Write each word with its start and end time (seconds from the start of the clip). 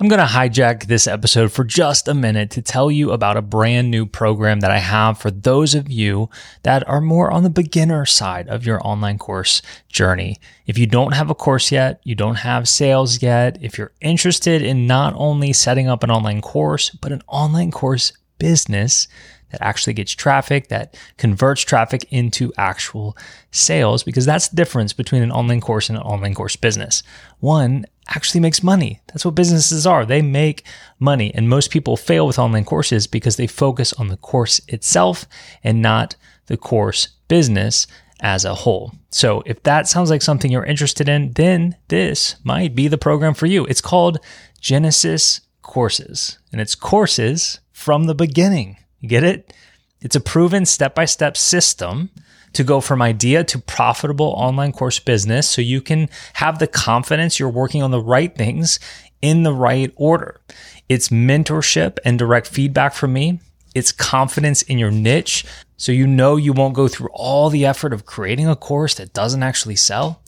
I'm 0.00 0.06
going 0.06 0.20
to 0.20 0.26
hijack 0.26 0.86
this 0.86 1.08
episode 1.08 1.50
for 1.50 1.64
just 1.64 2.06
a 2.06 2.14
minute 2.14 2.52
to 2.52 2.62
tell 2.62 2.88
you 2.88 3.10
about 3.10 3.36
a 3.36 3.42
brand 3.42 3.90
new 3.90 4.06
program 4.06 4.60
that 4.60 4.70
I 4.70 4.78
have 4.78 5.18
for 5.18 5.28
those 5.28 5.74
of 5.74 5.90
you 5.90 6.30
that 6.62 6.88
are 6.88 7.00
more 7.00 7.32
on 7.32 7.42
the 7.42 7.50
beginner 7.50 8.06
side 8.06 8.46
of 8.46 8.64
your 8.64 8.80
online 8.86 9.18
course 9.18 9.60
journey. 9.88 10.36
If 10.68 10.78
you 10.78 10.86
don't 10.86 11.14
have 11.14 11.30
a 11.30 11.34
course 11.34 11.72
yet, 11.72 12.00
you 12.04 12.14
don't 12.14 12.36
have 12.36 12.68
sales 12.68 13.22
yet, 13.22 13.58
if 13.60 13.76
you're 13.76 13.90
interested 14.00 14.62
in 14.62 14.86
not 14.86 15.14
only 15.16 15.52
setting 15.52 15.88
up 15.88 16.04
an 16.04 16.12
online 16.12 16.42
course, 16.42 16.90
but 16.90 17.10
an 17.10 17.22
online 17.26 17.72
course 17.72 18.12
business, 18.38 19.08
that 19.50 19.62
actually 19.62 19.94
gets 19.94 20.12
traffic, 20.12 20.68
that 20.68 20.96
converts 21.16 21.62
traffic 21.62 22.06
into 22.10 22.52
actual 22.56 23.16
sales, 23.50 24.02
because 24.02 24.26
that's 24.26 24.48
the 24.48 24.56
difference 24.56 24.92
between 24.92 25.22
an 25.22 25.32
online 25.32 25.60
course 25.60 25.88
and 25.88 25.98
an 25.98 26.04
online 26.04 26.34
course 26.34 26.56
business. 26.56 27.02
One 27.40 27.86
actually 28.08 28.40
makes 28.40 28.62
money. 28.62 29.00
That's 29.08 29.24
what 29.24 29.34
businesses 29.34 29.86
are. 29.86 30.04
They 30.04 30.22
make 30.22 30.64
money. 30.98 31.34
And 31.34 31.48
most 31.48 31.70
people 31.70 31.96
fail 31.96 32.26
with 32.26 32.38
online 32.38 32.64
courses 32.64 33.06
because 33.06 33.36
they 33.36 33.46
focus 33.46 33.92
on 33.94 34.08
the 34.08 34.16
course 34.16 34.60
itself 34.68 35.26
and 35.62 35.82
not 35.82 36.16
the 36.46 36.56
course 36.56 37.08
business 37.28 37.86
as 38.20 38.44
a 38.44 38.54
whole. 38.54 38.92
So 39.10 39.42
if 39.46 39.62
that 39.62 39.88
sounds 39.88 40.10
like 40.10 40.22
something 40.22 40.50
you're 40.50 40.64
interested 40.64 41.08
in, 41.08 41.32
then 41.32 41.76
this 41.88 42.36
might 42.42 42.74
be 42.74 42.88
the 42.88 42.98
program 42.98 43.34
for 43.34 43.46
you. 43.46 43.64
It's 43.66 43.80
called 43.80 44.18
Genesis 44.60 45.42
Courses, 45.62 46.38
and 46.50 46.60
it's 46.60 46.74
courses 46.74 47.60
from 47.72 48.04
the 48.04 48.14
beginning. 48.14 48.78
You 49.00 49.08
get 49.08 49.24
it? 49.24 49.52
It's 50.00 50.16
a 50.16 50.20
proven 50.20 50.64
step 50.64 50.94
by 50.94 51.04
step 51.04 51.36
system 51.36 52.10
to 52.52 52.64
go 52.64 52.80
from 52.80 53.02
idea 53.02 53.44
to 53.44 53.58
profitable 53.58 54.32
online 54.36 54.72
course 54.72 54.98
business 54.98 55.48
so 55.48 55.60
you 55.60 55.80
can 55.80 56.08
have 56.34 56.58
the 56.58 56.66
confidence 56.66 57.38
you're 57.38 57.48
working 57.48 57.82
on 57.82 57.90
the 57.90 58.00
right 58.00 58.34
things 58.34 58.78
in 59.20 59.42
the 59.42 59.52
right 59.52 59.92
order. 59.96 60.40
It's 60.88 61.08
mentorship 61.08 61.98
and 62.04 62.18
direct 62.18 62.46
feedback 62.46 62.94
from 62.94 63.12
me. 63.12 63.40
It's 63.74 63.92
confidence 63.92 64.62
in 64.62 64.78
your 64.78 64.90
niche 64.90 65.44
so 65.76 65.92
you 65.92 66.06
know 66.06 66.36
you 66.36 66.52
won't 66.52 66.74
go 66.74 66.88
through 66.88 67.10
all 67.12 67.50
the 67.50 67.66
effort 67.66 67.92
of 67.92 68.06
creating 68.06 68.48
a 68.48 68.56
course 68.56 68.94
that 68.94 69.12
doesn't 69.12 69.42
actually 69.42 69.76
sell. 69.76 70.22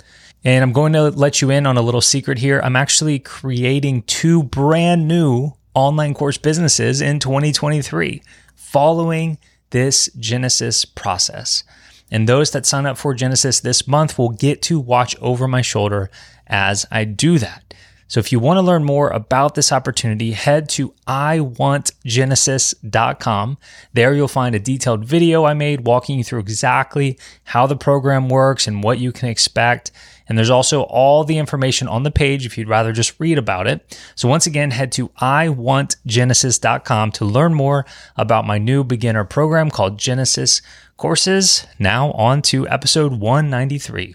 And 0.44 0.62
I'm 0.62 0.72
going 0.72 0.92
to 0.92 1.10
let 1.10 1.42
you 1.42 1.50
in 1.50 1.66
on 1.66 1.76
a 1.76 1.82
little 1.82 2.00
secret 2.00 2.38
here. 2.38 2.60
I'm 2.62 2.76
actually 2.76 3.18
creating 3.18 4.02
two 4.02 4.42
brand 4.42 5.08
new 5.08 5.52
online 5.74 6.14
course 6.14 6.38
businesses 6.38 7.00
in 7.00 7.18
2023 7.18 8.22
following 8.70 9.38
this 9.70 10.10
Genesis 10.18 10.84
process. 10.84 11.64
And 12.10 12.28
those 12.28 12.50
that 12.52 12.66
sign 12.66 12.84
up 12.86 12.98
for 12.98 13.14
Genesis 13.14 13.60
this 13.60 13.88
month 13.88 14.18
will 14.18 14.30
get 14.30 14.62
to 14.62 14.80
watch 14.80 15.14
over 15.20 15.46
my 15.48 15.62
shoulder 15.62 16.10
as 16.46 16.86
I 16.90 17.04
do 17.04 17.38
that. 17.38 17.74
So 18.06 18.18
if 18.18 18.32
you 18.32 18.40
want 18.40 18.56
to 18.56 18.62
learn 18.62 18.84
more 18.84 19.10
about 19.10 19.54
this 19.54 19.70
opportunity, 19.70 20.32
head 20.32 20.68
to 20.70 20.92
iwantgenesis.com. 21.06 23.58
There 23.92 24.14
you'll 24.14 24.26
find 24.26 24.56
a 24.56 24.58
detailed 24.58 25.04
video 25.04 25.44
I 25.44 25.54
made 25.54 25.86
walking 25.86 26.18
you 26.18 26.24
through 26.24 26.40
exactly 26.40 27.16
how 27.44 27.68
the 27.68 27.76
program 27.76 28.28
works 28.28 28.66
and 28.66 28.82
what 28.82 28.98
you 28.98 29.12
can 29.12 29.28
expect. 29.28 29.92
And 30.30 30.38
there's 30.38 30.48
also 30.48 30.84
all 30.84 31.24
the 31.24 31.36
information 31.36 31.86
on 31.88 32.04
the 32.04 32.10
page 32.10 32.46
if 32.46 32.56
you'd 32.56 32.68
rather 32.68 32.92
just 32.92 33.20
read 33.20 33.36
about 33.36 33.66
it. 33.66 33.98
So 34.14 34.28
once 34.28 34.46
again, 34.46 34.70
head 34.70 34.92
to 34.92 35.08
iwantgenesis.com 35.20 37.12
to 37.12 37.24
learn 37.26 37.52
more 37.52 37.84
about 38.16 38.46
my 38.46 38.56
new 38.56 38.82
beginner 38.84 39.24
program 39.24 39.70
called 39.70 39.98
Genesis 39.98 40.62
Courses. 40.96 41.66
Now 41.78 42.12
on 42.12 42.40
to 42.42 42.66
episode 42.68 43.12
193 43.20 44.14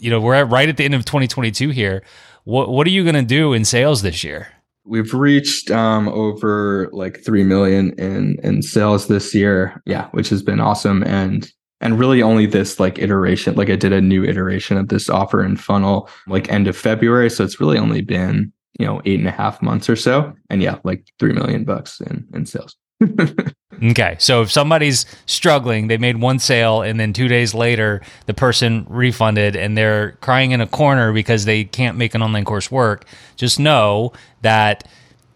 you 0.00 0.10
know, 0.10 0.20
we're 0.20 0.34
at 0.34 0.48
right 0.48 0.68
at 0.68 0.76
the 0.76 0.84
end 0.84 0.94
of 0.94 1.04
2022 1.04 1.70
here. 1.70 2.02
What 2.44 2.70
what 2.70 2.86
are 2.86 2.90
you 2.90 3.04
going 3.04 3.14
to 3.14 3.22
do 3.22 3.52
in 3.52 3.64
sales 3.64 4.02
this 4.02 4.24
year? 4.24 4.48
We've 4.84 5.12
reached 5.12 5.70
um, 5.70 6.08
over 6.08 6.88
like 6.92 7.22
three 7.24 7.44
million 7.44 7.92
in 7.98 8.38
in 8.42 8.62
sales 8.62 9.08
this 9.08 9.34
year. 9.34 9.80
Yeah, 9.86 10.08
which 10.12 10.30
has 10.30 10.42
been 10.42 10.58
awesome, 10.58 11.02
and 11.04 11.50
and 11.80 11.98
really 11.98 12.22
only 12.22 12.46
this 12.46 12.78
like 12.78 12.98
iteration. 12.98 13.54
Like 13.54 13.70
I 13.70 13.76
did 13.76 13.92
a 13.92 14.00
new 14.00 14.24
iteration 14.24 14.76
of 14.76 14.88
this 14.88 15.08
offer 15.08 15.40
and 15.40 15.60
funnel 15.60 16.08
like 16.26 16.50
end 16.50 16.68
of 16.68 16.76
February, 16.76 17.30
so 17.30 17.44
it's 17.44 17.60
really 17.60 17.78
only 17.78 18.02
been 18.02 18.52
you 18.78 18.86
know 18.86 19.00
eight 19.04 19.18
and 19.18 19.28
a 19.28 19.32
half 19.32 19.62
months 19.62 19.88
or 19.88 19.96
so, 19.96 20.32
and 20.48 20.62
yeah, 20.62 20.78
like 20.84 21.04
three 21.18 21.32
million 21.32 21.64
bucks 21.64 22.00
in 22.00 22.26
in 22.34 22.46
sales. 22.46 22.76
okay. 23.82 24.16
So 24.18 24.42
if 24.42 24.52
somebody's 24.52 25.06
struggling, 25.26 25.88
they 25.88 25.96
made 25.96 26.16
one 26.18 26.38
sale 26.38 26.82
and 26.82 27.00
then 27.00 27.12
two 27.12 27.28
days 27.28 27.54
later 27.54 28.02
the 28.26 28.34
person 28.34 28.86
refunded 28.88 29.56
and 29.56 29.76
they're 29.76 30.12
crying 30.20 30.50
in 30.50 30.60
a 30.60 30.66
corner 30.66 31.12
because 31.12 31.46
they 31.46 31.64
can't 31.64 31.96
make 31.96 32.14
an 32.14 32.22
online 32.22 32.44
course 32.44 32.70
work, 32.70 33.06
just 33.36 33.58
know 33.58 34.12
that 34.42 34.86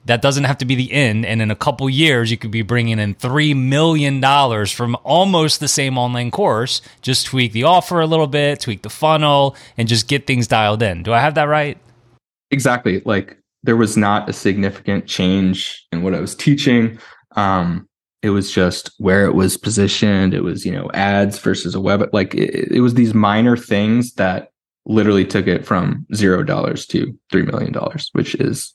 that 0.06 0.22
doesn't 0.22 0.44
have 0.44 0.58
to 0.58 0.64
be 0.64 0.74
the 0.74 0.92
end. 0.92 1.24
And 1.24 1.40
in 1.40 1.50
a 1.50 1.56
couple 1.56 1.88
years, 1.88 2.30
you 2.30 2.36
could 2.36 2.50
be 2.50 2.62
bringing 2.62 2.98
in 2.98 3.14
$3 3.14 3.56
million 3.56 4.66
from 4.66 4.96
almost 5.02 5.60
the 5.60 5.68
same 5.68 5.96
online 5.96 6.30
course. 6.30 6.82
Just 7.02 7.26
tweak 7.26 7.52
the 7.52 7.64
offer 7.64 8.00
a 8.00 8.06
little 8.06 8.26
bit, 8.26 8.60
tweak 8.60 8.82
the 8.82 8.90
funnel, 8.90 9.56
and 9.78 9.88
just 9.88 10.08
get 10.08 10.26
things 10.26 10.46
dialed 10.46 10.82
in. 10.82 11.02
Do 11.02 11.12
I 11.12 11.20
have 11.20 11.34
that 11.34 11.44
right? 11.44 11.78
Exactly. 12.50 13.00
Like 13.04 13.38
there 13.62 13.76
was 13.76 13.96
not 13.96 14.28
a 14.28 14.32
significant 14.32 15.06
change 15.06 15.86
in 15.90 16.02
what 16.02 16.14
I 16.14 16.20
was 16.20 16.34
teaching. 16.34 16.98
Um, 17.36 17.88
it 18.22 18.30
was 18.30 18.50
just 18.50 18.90
where 18.98 19.26
it 19.26 19.34
was 19.34 19.56
positioned. 19.56 20.32
It 20.32 20.42
was, 20.42 20.64
you 20.64 20.72
know, 20.72 20.90
ads 20.94 21.38
versus 21.38 21.74
a 21.74 21.80
web. 21.80 22.08
Like 22.12 22.34
it, 22.34 22.72
it 22.72 22.80
was 22.80 22.94
these 22.94 23.12
minor 23.14 23.56
things 23.56 24.14
that 24.14 24.50
literally 24.86 25.24
took 25.24 25.46
it 25.46 25.66
from 25.66 26.06
zero 26.14 26.42
dollars 26.42 26.86
to 26.86 27.18
three 27.30 27.42
million 27.42 27.72
dollars, 27.72 28.10
which 28.12 28.34
is 28.36 28.74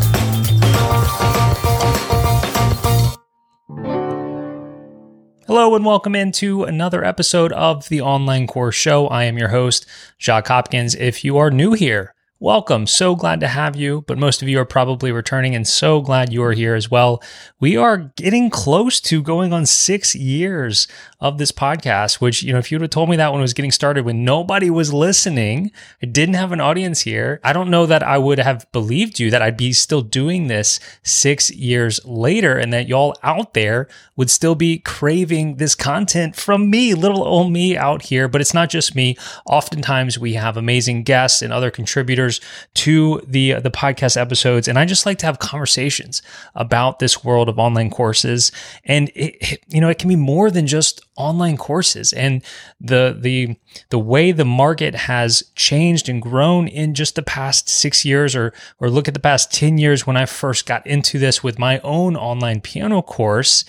Hello 5.53 5.75
and 5.75 5.85
welcome 5.85 6.15
into 6.15 6.63
another 6.63 7.03
episode 7.03 7.51
of 7.51 7.89
the 7.89 7.99
Online 7.99 8.47
Course 8.47 8.75
Show. 8.75 9.07
I 9.07 9.25
am 9.25 9.37
your 9.37 9.49
host, 9.49 9.85
Jacques 10.17 10.47
Hopkins. 10.47 10.95
If 10.95 11.25
you 11.25 11.37
are 11.39 11.51
new 11.51 11.73
here, 11.73 12.13
welcome. 12.41 12.87
So 12.87 13.15
glad 13.15 13.39
to 13.41 13.47
have 13.47 13.75
you, 13.75 14.03
but 14.07 14.17
most 14.17 14.41
of 14.41 14.49
you 14.49 14.57
are 14.59 14.65
probably 14.65 15.11
returning 15.11 15.53
and 15.53 15.67
so 15.67 16.01
glad 16.01 16.33
you 16.33 16.41
are 16.41 16.53
here 16.53 16.73
as 16.73 16.89
well. 16.89 17.21
We 17.59 17.77
are 17.77 18.11
getting 18.15 18.49
close 18.49 18.99
to 19.01 19.21
going 19.21 19.53
on 19.53 19.67
six 19.67 20.15
years 20.15 20.87
of 21.19 21.37
this 21.37 21.51
podcast, 21.51 22.15
which, 22.15 22.41
you 22.41 22.51
know, 22.51 22.57
if 22.57 22.71
you 22.71 22.77
would 22.77 22.81
have 22.81 22.89
told 22.89 23.11
me 23.11 23.15
that 23.17 23.31
when 23.31 23.41
it 23.41 23.43
was 23.43 23.53
getting 23.53 23.69
started, 23.69 24.05
when 24.05 24.25
nobody 24.25 24.71
was 24.71 24.91
listening, 24.91 25.71
I 26.01 26.07
didn't 26.07 26.33
have 26.33 26.51
an 26.51 26.59
audience 26.59 27.01
here, 27.01 27.39
I 27.43 27.53
don't 27.53 27.69
know 27.69 27.85
that 27.85 28.01
I 28.01 28.17
would 28.17 28.39
have 28.39 28.65
believed 28.71 29.19
you 29.19 29.29
that 29.29 29.43
I'd 29.43 29.55
be 29.55 29.71
still 29.71 30.01
doing 30.01 30.47
this 30.47 30.79
six 31.03 31.51
years 31.51 32.03
later 32.05 32.57
and 32.57 32.73
that 32.73 32.87
y'all 32.87 33.15
out 33.21 33.53
there 33.53 33.87
would 34.15 34.31
still 34.31 34.55
be 34.55 34.79
craving 34.79 35.57
this 35.57 35.75
content 35.75 36.35
from 36.35 36.71
me, 36.71 36.95
little 36.95 37.23
old 37.23 37.51
me 37.51 37.77
out 37.77 38.01
here. 38.01 38.27
But 38.27 38.41
it's 38.41 38.55
not 38.55 38.71
just 38.71 38.95
me. 38.95 39.15
Oftentimes 39.45 40.17
we 40.17 40.33
have 40.33 40.57
amazing 40.57 41.03
guests 41.03 41.43
and 41.43 41.53
other 41.53 41.69
contributors 41.69 42.30
to 42.75 43.21
the, 43.27 43.53
the 43.53 43.71
podcast 43.71 44.15
episodes. 44.15 44.67
And 44.67 44.77
I 44.79 44.85
just 44.85 45.05
like 45.05 45.17
to 45.19 45.25
have 45.25 45.39
conversations 45.39 46.21
about 46.55 46.99
this 46.99 47.23
world 47.23 47.49
of 47.49 47.59
online 47.59 47.89
courses. 47.89 48.51
And 48.85 49.11
it, 49.15 49.63
you 49.67 49.81
know, 49.81 49.89
it 49.89 49.99
can 49.99 50.09
be 50.09 50.15
more 50.15 50.51
than 50.51 50.67
just 50.67 51.01
online 51.17 51.57
courses 51.57 52.13
and 52.13 52.41
the 52.79 53.15
the 53.19 53.55
the 53.89 53.99
way 53.99 54.31
the 54.31 54.45
market 54.45 54.95
has 54.95 55.43
changed 55.55 56.09
and 56.09 56.21
grown 56.21 56.67
in 56.67 56.95
just 56.95 57.15
the 57.15 57.21
past 57.21 57.69
6 57.69 58.03
years 58.05 58.35
or 58.35 58.53
or 58.79 58.89
look 58.89 59.07
at 59.07 59.13
the 59.13 59.19
past 59.19 59.53
10 59.53 59.77
years 59.77 60.07
when 60.07 60.17
I 60.17 60.25
first 60.25 60.65
got 60.65 60.85
into 60.87 61.19
this 61.19 61.43
with 61.43 61.59
my 61.59 61.79
own 61.79 62.15
online 62.15 62.61
piano 62.61 63.01
course 63.01 63.65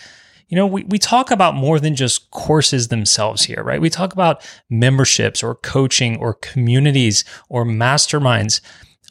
you 0.53 0.57
know, 0.57 0.67
we, 0.67 0.85
we 0.85 0.99
talk 0.99 1.31
about 1.31 1.55
more 1.55 1.81
than 1.81 1.97
just 1.97 2.31
courses 2.31 2.89
themselves 2.89 3.45
here, 3.45 3.63
right? 3.65 3.81
We 3.81 3.89
talk 3.89 4.13
about 4.13 4.47
memberships 4.69 5.43
or 5.43 5.55
coaching 5.55 6.19
or 6.19 6.35
communities 6.35 7.25
or 7.49 7.65
masterminds. 7.65 8.61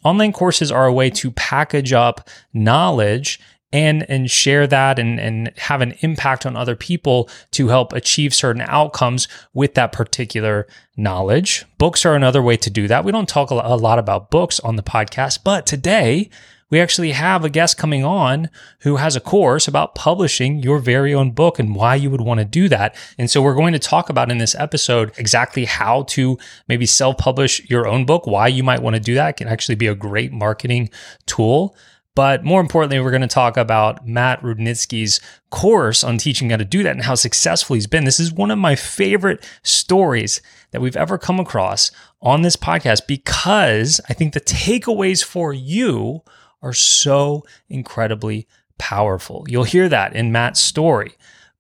Online 0.03 0.33
courses 0.33 0.71
are 0.71 0.85
a 0.85 0.93
way 0.93 1.09
to 1.09 1.31
package 1.31 1.93
up 1.93 2.29
knowledge 2.53 3.39
and 3.73 4.07
and 4.07 4.29
share 4.29 4.67
that 4.67 4.99
and 4.99 5.19
and 5.19 5.51
have 5.57 5.81
an 5.81 5.95
impact 6.01 6.45
on 6.45 6.55
other 6.55 6.75
people 6.75 7.27
to 7.49 7.69
help 7.69 7.91
achieve 7.91 8.35
certain 8.35 8.61
outcomes 8.67 9.27
with 9.51 9.73
that 9.73 9.93
particular 9.93 10.67
knowledge. 10.95 11.65
Books 11.79 12.05
are 12.05 12.13
another 12.13 12.43
way 12.43 12.55
to 12.55 12.69
do 12.69 12.87
that. 12.87 13.03
We 13.03 13.11
don't 13.11 13.27
talk 13.27 13.49
a 13.49 13.55
lot 13.55 13.97
about 13.97 14.29
books 14.29 14.59
on 14.59 14.75
the 14.75 14.83
podcast, 14.83 15.39
but 15.43 15.65
today 15.65 16.29
we 16.71 16.79
actually 16.79 17.11
have 17.11 17.45
a 17.45 17.49
guest 17.49 17.77
coming 17.77 18.03
on 18.03 18.49
who 18.79 18.95
has 18.95 19.15
a 19.15 19.21
course 19.21 19.67
about 19.67 19.93
publishing 19.93 20.63
your 20.63 20.79
very 20.79 21.13
own 21.13 21.31
book 21.31 21.59
and 21.59 21.75
why 21.75 21.95
you 21.95 22.09
would 22.09 22.21
want 22.21 22.39
to 22.39 22.45
do 22.45 22.67
that. 22.69 22.95
And 23.19 23.29
so 23.29 23.41
we're 23.41 23.53
going 23.53 23.73
to 23.73 23.79
talk 23.79 24.09
about 24.09 24.31
in 24.31 24.39
this 24.39 24.55
episode 24.55 25.11
exactly 25.17 25.65
how 25.65 26.03
to 26.03 26.39
maybe 26.67 26.85
self 26.85 27.17
publish 27.17 27.69
your 27.69 27.87
own 27.87 28.05
book, 28.05 28.25
why 28.25 28.47
you 28.47 28.63
might 28.63 28.81
want 28.81 28.95
to 28.95 29.01
do 29.01 29.15
that 29.15 29.31
it 29.31 29.37
can 29.37 29.47
actually 29.47 29.75
be 29.75 29.87
a 29.87 29.95
great 29.95 30.31
marketing 30.31 30.89
tool. 31.25 31.75
But 32.13 32.43
more 32.43 32.59
importantly, 32.59 32.99
we're 32.99 33.11
going 33.11 33.21
to 33.21 33.27
talk 33.27 33.55
about 33.55 34.05
Matt 34.05 34.41
Rudnitsky's 34.41 35.21
course 35.49 36.03
on 36.03 36.17
teaching 36.17 36.49
how 36.49 36.57
to 36.57 36.65
do 36.65 36.83
that 36.83 36.91
and 36.91 37.03
how 37.03 37.15
successful 37.15 37.75
he's 37.75 37.87
been. 37.87 38.03
This 38.03 38.19
is 38.19 38.33
one 38.33 38.51
of 38.51 38.59
my 38.59 38.75
favorite 38.75 39.47
stories 39.63 40.41
that 40.71 40.81
we've 40.81 40.97
ever 40.97 41.17
come 41.17 41.39
across 41.39 41.91
on 42.21 42.41
this 42.41 42.57
podcast 42.57 43.07
because 43.07 44.01
I 44.09 44.13
think 44.13 44.33
the 44.33 44.41
takeaways 44.41 45.23
for 45.23 45.53
you 45.53 46.21
are 46.61 46.73
so 46.73 47.43
incredibly 47.69 48.47
powerful. 48.77 49.45
You'll 49.47 49.63
hear 49.63 49.89
that 49.89 50.15
in 50.15 50.31
Matt's 50.31 50.59
story. 50.59 51.13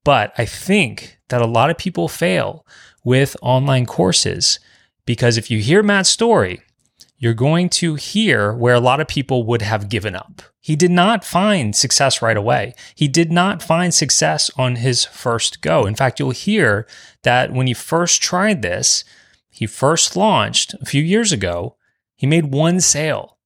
But 0.03 0.33
I 0.37 0.45
think 0.45 1.19
that 1.29 1.41
a 1.41 1.47
lot 1.47 1.69
of 1.69 1.77
people 1.77 2.07
fail 2.07 2.65
with 3.03 3.37
online 3.41 3.85
courses 3.85 4.59
because 5.05 5.37
if 5.37 5.51
you 5.51 5.59
hear 5.59 5.83
Matt's 5.83 6.09
story, 6.09 6.61
you're 7.17 7.33
going 7.35 7.69
to 7.69 7.95
hear 7.95 8.51
where 8.53 8.73
a 8.73 8.79
lot 8.79 8.99
of 8.99 9.07
people 9.07 9.43
would 9.43 9.61
have 9.61 9.89
given 9.89 10.15
up. 10.15 10.41
He 10.59 10.75
did 10.75 10.89
not 10.89 11.23
find 11.23 11.75
success 11.75 12.21
right 12.21 12.37
away. 12.37 12.73
He 12.95 13.07
did 13.07 13.31
not 13.31 13.61
find 13.61 13.93
success 13.93 14.49
on 14.57 14.77
his 14.77 15.05
first 15.05 15.61
go. 15.61 15.85
In 15.85 15.95
fact, 15.95 16.19
you'll 16.19 16.31
hear 16.31 16.87
that 17.21 17.51
when 17.51 17.67
he 17.67 17.73
first 17.73 18.23
tried 18.23 18.63
this, 18.63 19.03
he 19.49 19.67
first 19.67 20.15
launched 20.15 20.73
a 20.75 20.85
few 20.85 21.03
years 21.03 21.31
ago, 21.31 21.75
he 22.15 22.25
made 22.25 22.53
one 22.53 22.79
sale. 22.79 23.37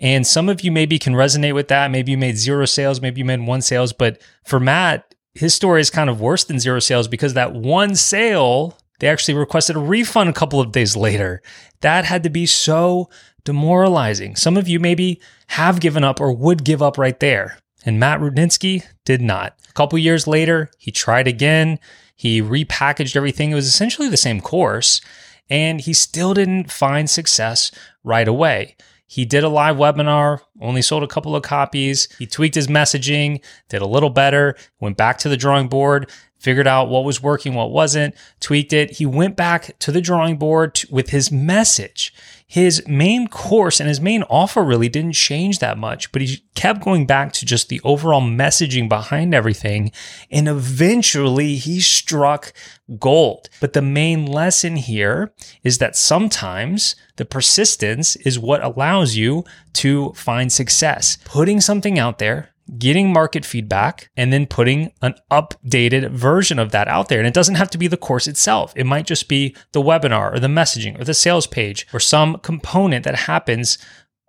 And 0.00 0.26
some 0.26 0.48
of 0.48 0.62
you 0.62 0.70
maybe 0.70 0.98
can 0.98 1.14
resonate 1.14 1.54
with 1.54 1.68
that. 1.68 1.90
Maybe 1.90 2.12
you 2.12 2.18
made 2.18 2.36
zero 2.36 2.64
sales, 2.64 3.00
maybe 3.00 3.20
you 3.20 3.24
made 3.24 3.46
one 3.46 3.62
sales. 3.62 3.92
But 3.92 4.20
for 4.44 4.60
Matt, 4.60 5.14
his 5.34 5.54
story 5.54 5.80
is 5.80 5.90
kind 5.90 6.10
of 6.10 6.20
worse 6.20 6.44
than 6.44 6.60
zero 6.60 6.80
sales 6.80 7.08
because 7.08 7.34
that 7.34 7.52
one 7.52 7.94
sale, 7.94 8.78
they 8.98 9.08
actually 9.08 9.34
requested 9.34 9.76
a 9.76 9.80
refund 9.80 10.30
a 10.30 10.32
couple 10.32 10.60
of 10.60 10.72
days 10.72 10.96
later. 10.96 11.42
That 11.80 12.04
had 12.04 12.22
to 12.24 12.30
be 12.30 12.46
so 12.46 13.08
demoralizing. 13.44 14.36
Some 14.36 14.56
of 14.56 14.68
you 14.68 14.80
maybe 14.80 15.20
have 15.48 15.80
given 15.80 16.04
up 16.04 16.20
or 16.20 16.32
would 16.32 16.64
give 16.64 16.82
up 16.82 16.98
right 16.98 17.18
there. 17.18 17.58
And 17.84 18.00
Matt 18.00 18.20
Rudnitsky 18.20 18.84
did 19.04 19.22
not. 19.22 19.56
A 19.68 19.72
couple 19.72 19.98
years 19.98 20.26
later, 20.26 20.70
he 20.78 20.90
tried 20.90 21.28
again. 21.28 21.78
He 22.16 22.42
repackaged 22.42 23.14
everything. 23.16 23.52
It 23.52 23.54
was 23.54 23.68
essentially 23.68 24.08
the 24.08 24.16
same 24.16 24.40
course, 24.40 25.00
and 25.48 25.80
he 25.80 25.92
still 25.92 26.34
didn't 26.34 26.72
find 26.72 27.08
success 27.08 27.70
right 28.02 28.26
away. 28.26 28.76
He 29.10 29.24
did 29.24 29.42
a 29.42 29.48
live 29.48 29.76
webinar, 29.76 30.42
only 30.60 30.82
sold 30.82 31.02
a 31.02 31.08
couple 31.08 31.34
of 31.34 31.42
copies. 31.42 32.08
He 32.18 32.26
tweaked 32.26 32.54
his 32.54 32.68
messaging, 32.68 33.42
did 33.70 33.80
a 33.80 33.86
little 33.86 34.10
better, 34.10 34.54
went 34.80 34.98
back 34.98 35.16
to 35.18 35.30
the 35.30 35.36
drawing 35.36 35.68
board, 35.68 36.10
figured 36.38 36.66
out 36.66 36.90
what 36.90 37.04
was 37.04 37.22
working, 37.22 37.54
what 37.54 37.70
wasn't, 37.70 38.14
tweaked 38.40 38.74
it. 38.74 38.90
He 38.92 39.06
went 39.06 39.34
back 39.34 39.78
to 39.78 39.90
the 39.90 40.02
drawing 40.02 40.36
board 40.36 40.82
with 40.90 41.08
his 41.08 41.32
message 41.32 42.12
his 42.48 42.82
main 42.88 43.28
course 43.28 43.78
and 43.78 43.88
his 43.90 44.00
main 44.00 44.22
offer 44.24 44.64
really 44.64 44.88
didn't 44.88 45.12
change 45.12 45.58
that 45.58 45.76
much, 45.76 46.10
but 46.12 46.22
he 46.22 46.42
kept 46.54 46.82
going 46.82 47.04
back 47.04 47.30
to 47.34 47.44
just 47.44 47.68
the 47.68 47.80
overall 47.84 48.22
messaging 48.22 48.88
behind 48.88 49.34
everything. 49.34 49.92
And 50.30 50.48
eventually 50.48 51.56
he 51.56 51.78
struck 51.80 52.54
gold. 52.98 53.50
But 53.60 53.74
the 53.74 53.82
main 53.82 54.24
lesson 54.24 54.76
here 54.76 55.30
is 55.62 55.76
that 55.76 55.94
sometimes 55.94 56.96
the 57.16 57.26
persistence 57.26 58.16
is 58.16 58.38
what 58.38 58.64
allows 58.64 59.14
you 59.14 59.44
to 59.74 60.14
find 60.14 60.50
success. 60.50 61.18
Putting 61.26 61.60
something 61.60 61.98
out 61.98 62.18
there, 62.18 62.54
getting 62.76 63.12
market 63.12 63.44
feedback 63.44 64.10
and 64.16 64.32
then 64.32 64.46
putting 64.46 64.92
an 65.00 65.14
updated 65.30 66.10
version 66.10 66.58
of 66.58 66.70
that 66.72 66.88
out 66.88 67.08
there. 67.08 67.18
And 67.18 67.26
it 67.26 67.34
doesn't 67.34 67.54
have 67.54 67.70
to 67.70 67.78
be 67.78 67.86
the 67.86 67.96
course 67.96 68.26
itself. 68.26 68.72
It 68.76 68.84
might 68.84 69.06
just 69.06 69.28
be 69.28 69.56
the 69.72 69.82
webinar 69.82 70.34
or 70.34 70.40
the 70.40 70.48
messaging 70.48 71.00
or 71.00 71.04
the 71.04 71.14
sales 71.14 71.46
page 71.46 71.86
or 71.92 72.00
some 72.00 72.38
component 72.38 73.04
that 73.04 73.14
happens 73.14 73.78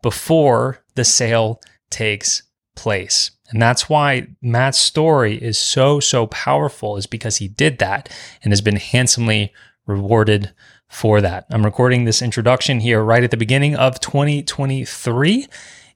before 0.01 0.83
the 0.95 1.03
sale 1.03 1.61
takes 1.89 2.43
place. 2.75 3.31
And 3.49 3.61
that's 3.61 3.89
why 3.89 4.27
Matt's 4.41 4.77
story 4.77 5.35
is 5.35 5.57
so, 5.57 5.99
so 5.99 6.27
powerful, 6.27 6.97
is 6.97 7.07
because 7.07 7.37
he 7.37 7.47
did 7.47 7.79
that 7.79 8.09
and 8.43 8.53
has 8.53 8.61
been 8.61 8.75
handsomely 8.75 9.51
rewarded 9.85 10.53
for 10.87 11.19
that. 11.21 11.45
I'm 11.49 11.65
recording 11.65 12.05
this 12.05 12.21
introduction 12.21 12.79
here 12.79 13.03
right 13.03 13.23
at 13.23 13.31
the 13.31 13.37
beginning 13.37 13.75
of 13.75 13.99
2023. 13.99 15.47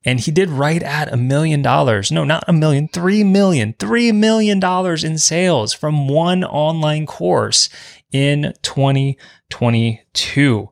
And 0.05 0.19
he 0.19 0.31
did 0.31 0.49
right 0.49 0.83
at 0.83 1.13
a 1.13 1.17
million 1.17 1.61
dollars. 1.61 2.11
No, 2.11 2.23
not 2.23 2.43
a 2.47 2.53
million, 2.53 2.87
three 2.87 3.23
million, 3.23 3.75
three 3.79 4.11
million 4.11 4.59
dollars 4.59 5.03
in 5.03 5.17
sales 5.17 5.73
from 5.73 6.07
one 6.07 6.43
online 6.43 7.05
course 7.05 7.69
in 8.11 8.53
2022. 8.61 10.69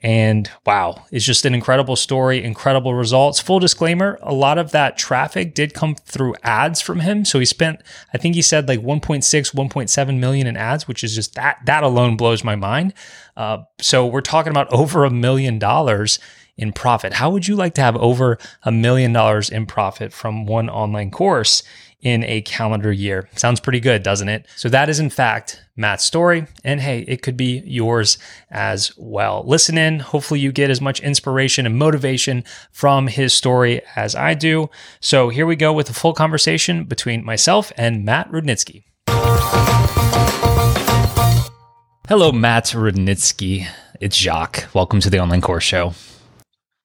And 0.00 0.48
wow, 0.64 1.06
it's 1.10 1.24
just 1.24 1.44
an 1.44 1.54
incredible 1.54 1.96
story, 1.96 2.44
incredible 2.44 2.94
results. 2.94 3.40
Full 3.40 3.58
disclaimer, 3.58 4.16
a 4.22 4.32
lot 4.32 4.56
of 4.56 4.70
that 4.70 4.96
traffic 4.96 5.54
did 5.54 5.74
come 5.74 5.96
through 5.96 6.36
ads 6.44 6.80
from 6.80 7.00
him. 7.00 7.24
So 7.24 7.40
he 7.40 7.44
spent, 7.44 7.82
I 8.14 8.18
think 8.18 8.36
he 8.36 8.42
said 8.42 8.68
like 8.68 8.78
1.6, 8.78 9.54
1.7 9.54 10.18
million 10.18 10.46
in 10.46 10.56
ads, 10.56 10.86
which 10.86 11.02
is 11.02 11.16
just 11.16 11.34
that, 11.34 11.58
that 11.66 11.82
alone 11.82 12.16
blows 12.16 12.44
my 12.44 12.54
mind. 12.54 12.94
Uh, 13.36 13.64
so 13.80 14.06
we're 14.06 14.20
talking 14.20 14.50
about 14.50 14.72
over 14.72 15.04
a 15.04 15.10
million 15.10 15.58
dollars 15.58 16.20
in 16.58 16.72
profit. 16.72 17.14
How 17.14 17.30
would 17.30 17.46
you 17.46 17.56
like 17.56 17.74
to 17.74 17.80
have 17.80 17.96
over 17.96 18.36
a 18.64 18.72
million 18.72 19.12
dollars 19.12 19.48
in 19.48 19.64
profit 19.64 20.12
from 20.12 20.44
one 20.44 20.68
online 20.68 21.10
course 21.10 21.62
in 22.00 22.24
a 22.24 22.42
calendar 22.42 22.92
year? 22.92 23.28
Sounds 23.36 23.60
pretty 23.60 23.80
good, 23.80 24.02
doesn't 24.02 24.28
it? 24.28 24.46
So 24.56 24.68
that 24.68 24.88
is 24.88 24.98
in 24.98 25.08
fact 25.08 25.62
Matt's 25.76 26.04
story. 26.04 26.46
And 26.64 26.80
hey, 26.80 27.04
it 27.08 27.22
could 27.22 27.36
be 27.36 27.62
yours 27.64 28.18
as 28.50 28.92
well. 28.98 29.44
Listen 29.46 29.78
in. 29.78 30.00
Hopefully 30.00 30.40
you 30.40 30.50
get 30.50 30.70
as 30.70 30.80
much 30.80 31.00
inspiration 31.00 31.64
and 31.64 31.78
motivation 31.78 32.44
from 32.72 33.06
his 33.06 33.32
story 33.32 33.80
as 33.94 34.16
I 34.16 34.34
do. 34.34 34.68
So 35.00 35.28
here 35.28 35.46
we 35.46 35.56
go 35.56 35.72
with 35.72 35.88
a 35.88 35.94
full 35.94 36.12
conversation 36.12 36.84
between 36.84 37.24
myself 37.24 37.72
and 37.76 38.04
Matt 38.04 38.30
Rudnitsky. 38.30 38.82
Hello, 42.08 42.32
Matt 42.32 42.64
Rudnitsky. 42.64 43.68
It's 44.00 44.16
Jacques. 44.16 44.66
Welcome 44.74 45.00
to 45.00 45.10
the 45.10 45.20
Online 45.20 45.42
Course 45.42 45.64
Show. 45.64 45.92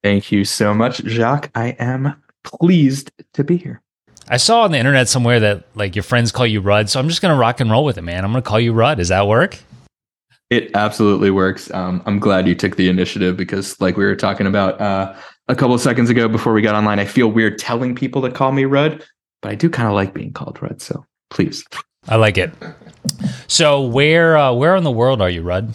Thank 0.03 0.31
you 0.31 0.44
so 0.44 0.73
much, 0.73 0.97
Jacques. 0.97 1.50
I 1.55 1.77
am 1.79 2.21
pleased 2.44 3.11
to 3.33 3.44
be 3.44 3.55
here. 3.55 3.81
I 4.27 4.38
saw 4.38 4.63
on 4.63 4.72
the 4.72 4.77
internet 4.77 5.07
somewhere 5.07 5.39
that 5.39 5.65
like 5.75 5.95
your 5.95 6.03
friends 6.03 6.31
call 6.31 6.45
you 6.45 6.60
Rud, 6.60 6.89
so 6.89 7.00
I'm 7.00 7.07
just 7.07 7.22
gonna 7.22 7.38
rock 7.38 7.60
and 7.60 7.72
roll 7.72 7.86
with 7.86 7.98
it, 7.98 8.03
man. 8.03 8.24
I'm 8.24 8.31
gonna 8.31 8.41
call 8.41 8.60
you 8.60 8.74
Rud. 8.74 8.98
Does 8.98 9.10
that 9.10 9.27
work? 9.27 9.57
It 10.50 10.72
absolutely 10.75 11.31
works. 11.31 11.72
Um, 11.74 12.03
I'm 12.05 12.19
glad 12.19 12.48
you 12.48 12.55
took 12.55 12.75
the 12.75 12.89
initiative 12.89 13.38
because, 13.38 13.79
like 13.81 13.98
we 13.98 14.03
were 14.05 14.15
talking 14.15 14.45
about 14.45 14.79
uh, 14.79 15.15
a 15.48 15.55
couple 15.55 15.74
of 15.74 15.81
seconds 15.81 16.10
ago 16.10 16.27
before 16.27 16.53
we 16.53 16.62
got 16.62 16.75
online, 16.75 17.00
I 17.00 17.05
feel 17.05 17.29
weird 17.29 17.57
telling 17.57 17.95
people 17.95 18.22
to 18.22 18.29
call 18.29 18.51
me 18.51 18.65
Rud, 18.65 19.03
but 19.41 19.51
I 19.51 19.55
do 19.55 19.69
kind 19.69 19.88
of 19.88 19.95
like 19.95 20.13
being 20.13 20.31
called 20.31 20.62
Rud. 20.62 20.81
So 20.81 21.05
please, 21.29 21.65
I 22.07 22.17
like 22.17 22.38
it. 22.38 22.51
So 23.48 23.81
where 23.81 24.38
uh, 24.38 24.53
where 24.53 24.75
in 24.75 24.83
the 24.83 24.91
world 24.91 25.22
are 25.22 25.29
you, 25.29 25.43
Rud? 25.43 25.74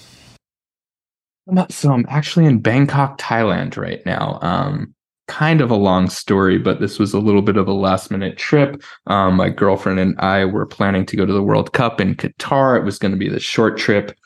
So 1.71 1.93
I'm 1.93 2.07
actually 2.09 2.47
in 2.47 2.61
Bangkok, 2.61 3.19
Thailand 3.19 3.76
right 3.76 4.05
now. 4.05 4.38
Um, 4.43 4.95
kind 5.28 5.61
of 5.61 5.71
a 5.71 5.76
long 5.76 6.09
story, 6.09 6.59
but 6.59 6.81
this 6.81 6.99
was 6.99 7.12
a 7.12 7.21
little 7.21 7.43
bit 7.43 7.57
of 7.57 7.69
a 7.69 7.73
last 7.73 8.11
minute 8.11 8.37
trip. 8.37 8.83
Um, 9.07 9.37
my 9.37 9.50
girlfriend 9.50 9.99
and 9.99 10.19
I 10.19 10.45
were 10.45 10.67
planning 10.67 11.07
to 11.07 11.17
go 11.17 11.25
to 11.25 11.33
the 11.33 11.43
World 11.43 11.73
Cup 11.73 12.00
in 12.00 12.17
Qatar. 12.17 12.76
It 12.76 12.85
was 12.85 12.99
going 12.99 13.12
to 13.12 13.19
be 13.19 13.28
the 13.28 13.40
short 13.40 13.78
trip. 13.78 14.19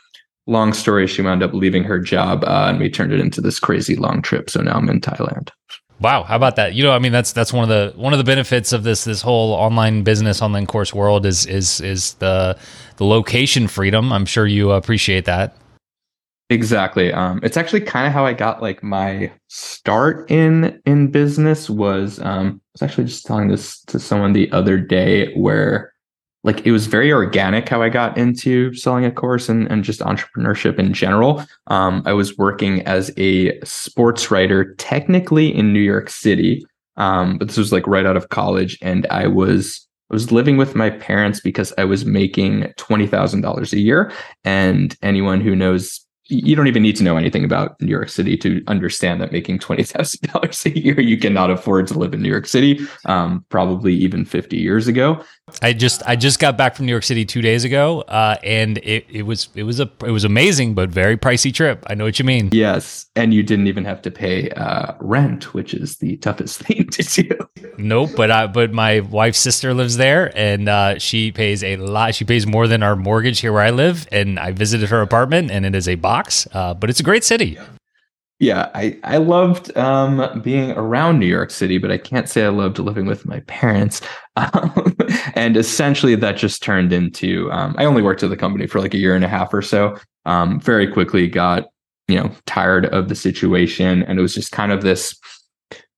Long 0.46 0.72
story, 0.72 1.06
she 1.06 1.22
wound 1.22 1.42
up 1.42 1.52
leaving 1.52 1.84
her 1.84 2.00
job, 2.00 2.42
uh, 2.44 2.66
and 2.68 2.80
we 2.80 2.90
turned 2.90 3.12
it 3.12 3.20
into 3.20 3.40
this 3.40 3.60
crazy 3.60 3.94
long 3.94 4.22
trip. 4.22 4.50
So 4.50 4.60
now 4.60 4.74
I'm 4.74 4.88
in 4.88 5.00
Thailand. 5.00 5.50
Wow, 6.00 6.24
how 6.24 6.34
about 6.34 6.56
that? 6.56 6.74
You 6.74 6.82
know, 6.82 6.90
I 6.90 6.98
mean, 6.98 7.12
that's 7.12 7.32
that's 7.32 7.52
one 7.52 7.62
of 7.62 7.68
the 7.68 7.92
one 7.96 8.12
of 8.12 8.18
the 8.18 8.24
benefits 8.24 8.72
of 8.72 8.82
this 8.82 9.04
this 9.04 9.22
whole 9.22 9.52
online 9.52 10.02
business, 10.02 10.42
online 10.42 10.66
course 10.66 10.92
world 10.92 11.24
is 11.26 11.46
is 11.46 11.80
is 11.80 12.14
the 12.14 12.58
the 12.96 13.04
location 13.04 13.68
freedom. 13.68 14.12
I'm 14.12 14.26
sure 14.26 14.44
you 14.44 14.72
appreciate 14.72 15.26
that. 15.26 15.56
Exactly. 16.52 17.10
Um, 17.10 17.40
it's 17.42 17.56
actually 17.56 17.80
kind 17.80 18.06
of 18.06 18.12
how 18.12 18.26
I 18.26 18.34
got 18.34 18.60
like 18.60 18.82
my 18.82 19.32
start 19.48 20.30
in 20.30 20.78
in 20.84 21.10
business 21.10 21.70
was 21.70 22.20
um, 22.20 22.60
I 22.60 22.68
was 22.74 22.82
actually 22.82 23.04
just 23.04 23.24
telling 23.24 23.48
this 23.48 23.80
to 23.84 23.98
someone 23.98 24.34
the 24.34 24.52
other 24.52 24.76
day 24.78 25.32
where 25.32 25.94
like 26.44 26.66
it 26.66 26.72
was 26.72 26.86
very 26.88 27.10
organic 27.10 27.70
how 27.70 27.80
I 27.80 27.88
got 27.88 28.18
into 28.18 28.74
selling 28.74 29.06
a 29.06 29.10
course 29.10 29.48
and, 29.48 29.66
and 29.70 29.82
just 29.82 30.00
entrepreneurship 30.00 30.78
in 30.78 30.92
general. 30.92 31.42
Um, 31.68 32.02
I 32.04 32.12
was 32.12 32.36
working 32.36 32.82
as 32.82 33.10
a 33.16 33.58
sports 33.64 34.30
writer 34.30 34.74
technically 34.74 35.48
in 35.56 35.72
New 35.72 35.80
York 35.80 36.10
City. 36.10 36.66
Um, 36.98 37.38
but 37.38 37.48
this 37.48 37.56
was 37.56 37.72
like 37.72 37.86
right 37.86 38.04
out 38.04 38.18
of 38.18 38.28
college, 38.28 38.76
and 38.82 39.06
I 39.06 39.26
was 39.26 39.88
I 40.10 40.14
was 40.14 40.30
living 40.30 40.58
with 40.58 40.74
my 40.74 40.90
parents 40.90 41.40
because 41.40 41.72
I 41.78 41.86
was 41.86 42.04
making 42.04 42.70
twenty 42.76 43.06
thousand 43.06 43.40
dollars 43.40 43.72
a 43.72 43.80
year. 43.80 44.12
And 44.44 44.94
anyone 45.00 45.40
who 45.40 45.56
knows 45.56 46.01
you 46.32 46.56
don't 46.56 46.66
even 46.66 46.82
need 46.82 46.96
to 46.96 47.04
know 47.04 47.16
anything 47.16 47.44
about 47.44 47.80
New 47.80 47.90
York 47.90 48.08
City 48.08 48.36
to 48.38 48.62
understand 48.66 49.20
that 49.20 49.32
making 49.32 49.58
twenty 49.58 49.82
thousand 49.82 50.20
dollars 50.32 50.64
a 50.66 50.78
year, 50.78 51.00
you 51.00 51.18
cannot 51.18 51.50
afford 51.50 51.86
to 51.88 51.98
live 51.98 52.14
in 52.14 52.22
New 52.22 52.30
York 52.30 52.46
City. 52.46 52.80
Um, 53.04 53.44
probably 53.48 53.94
even 53.94 54.24
fifty 54.24 54.56
years 54.56 54.88
ago. 54.88 55.22
I 55.60 55.72
just 55.72 56.02
I 56.06 56.16
just 56.16 56.38
got 56.38 56.56
back 56.56 56.76
from 56.76 56.86
New 56.86 56.92
York 56.92 57.02
City 57.02 57.24
two 57.24 57.42
days 57.42 57.64
ago, 57.64 58.02
uh, 58.02 58.36
and 58.42 58.78
it, 58.78 59.06
it 59.10 59.22
was 59.22 59.48
it 59.54 59.64
was 59.64 59.80
a 59.80 59.90
it 60.04 60.10
was 60.10 60.24
amazing, 60.24 60.74
but 60.74 60.88
very 60.88 61.16
pricey 61.16 61.52
trip. 61.52 61.84
I 61.88 61.94
know 61.94 62.04
what 62.04 62.18
you 62.18 62.24
mean. 62.24 62.50
Yes, 62.52 63.06
and 63.16 63.34
you 63.34 63.42
didn't 63.42 63.66
even 63.66 63.84
have 63.84 64.00
to 64.02 64.10
pay 64.10 64.50
uh, 64.50 64.94
rent, 65.00 65.52
which 65.52 65.74
is 65.74 65.98
the 65.98 66.16
toughest 66.18 66.60
thing 66.62 66.86
to 66.88 67.02
do. 67.02 67.28
Nope, 67.76 68.10
but 68.16 68.30
I 68.30 68.46
but 68.46 68.72
my 68.72 69.00
wife's 69.00 69.40
sister 69.40 69.74
lives 69.74 69.96
there, 69.96 70.32
and 70.36 70.68
uh, 70.68 70.98
she 70.98 71.32
pays 71.32 71.62
a 71.64 71.76
lot. 71.76 72.14
She 72.14 72.24
pays 72.24 72.46
more 72.46 72.68
than 72.68 72.82
our 72.82 72.96
mortgage 72.96 73.40
here 73.40 73.52
where 73.52 73.62
I 73.62 73.70
live, 73.70 74.06
and 74.12 74.38
I 74.38 74.52
visited 74.52 74.90
her 74.90 75.02
apartment, 75.02 75.50
and 75.50 75.66
it 75.66 75.74
is 75.74 75.88
a 75.88 75.96
box, 75.96 76.21
uh, 76.52 76.74
but 76.74 76.90
it's 76.90 77.00
a 77.00 77.02
great 77.02 77.24
city. 77.24 77.58
Yeah, 78.42 78.70
I 78.74 78.98
I 79.04 79.18
loved 79.18 79.76
um, 79.76 80.40
being 80.42 80.72
around 80.72 81.20
New 81.20 81.26
York 81.26 81.52
City, 81.52 81.78
but 81.78 81.92
I 81.92 81.98
can't 81.98 82.28
say 82.28 82.44
I 82.44 82.48
loved 82.48 82.80
living 82.80 83.06
with 83.06 83.24
my 83.24 83.40
parents. 83.40 84.00
Um, 84.34 84.96
and 85.34 85.58
essentially, 85.58 86.14
that 86.14 86.38
just 86.38 86.62
turned 86.62 86.90
into 86.90 87.52
um, 87.52 87.74
I 87.76 87.84
only 87.84 88.00
worked 88.00 88.22
at 88.22 88.30
the 88.30 88.36
company 88.36 88.66
for 88.66 88.80
like 88.80 88.94
a 88.94 88.96
year 88.96 89.14
and 89.14 89.26
a 89.26 89.28
half 89.28 89.52
or 89.52 89.60
so. 89.60 89.98
Um, 90.24 90.58
very 90.58 90.90
quickly 90.90 91.28
got 91.28 91.68
you 92.08 92.16
know 92.16 92.30
tired 92.46 92.86
of 92.86 93.10
the 93.10 93.14
situation, 93.14 94.02
and 94.04 94.18
it 94.18 94.22
was 94.22 94.34
just 94.34 94.52
kind 94.52 94.72
of 94.72 94.80
this 94.80 95.14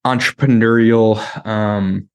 entrepreneurial, 0.05 1.17
um, 1.47 2.09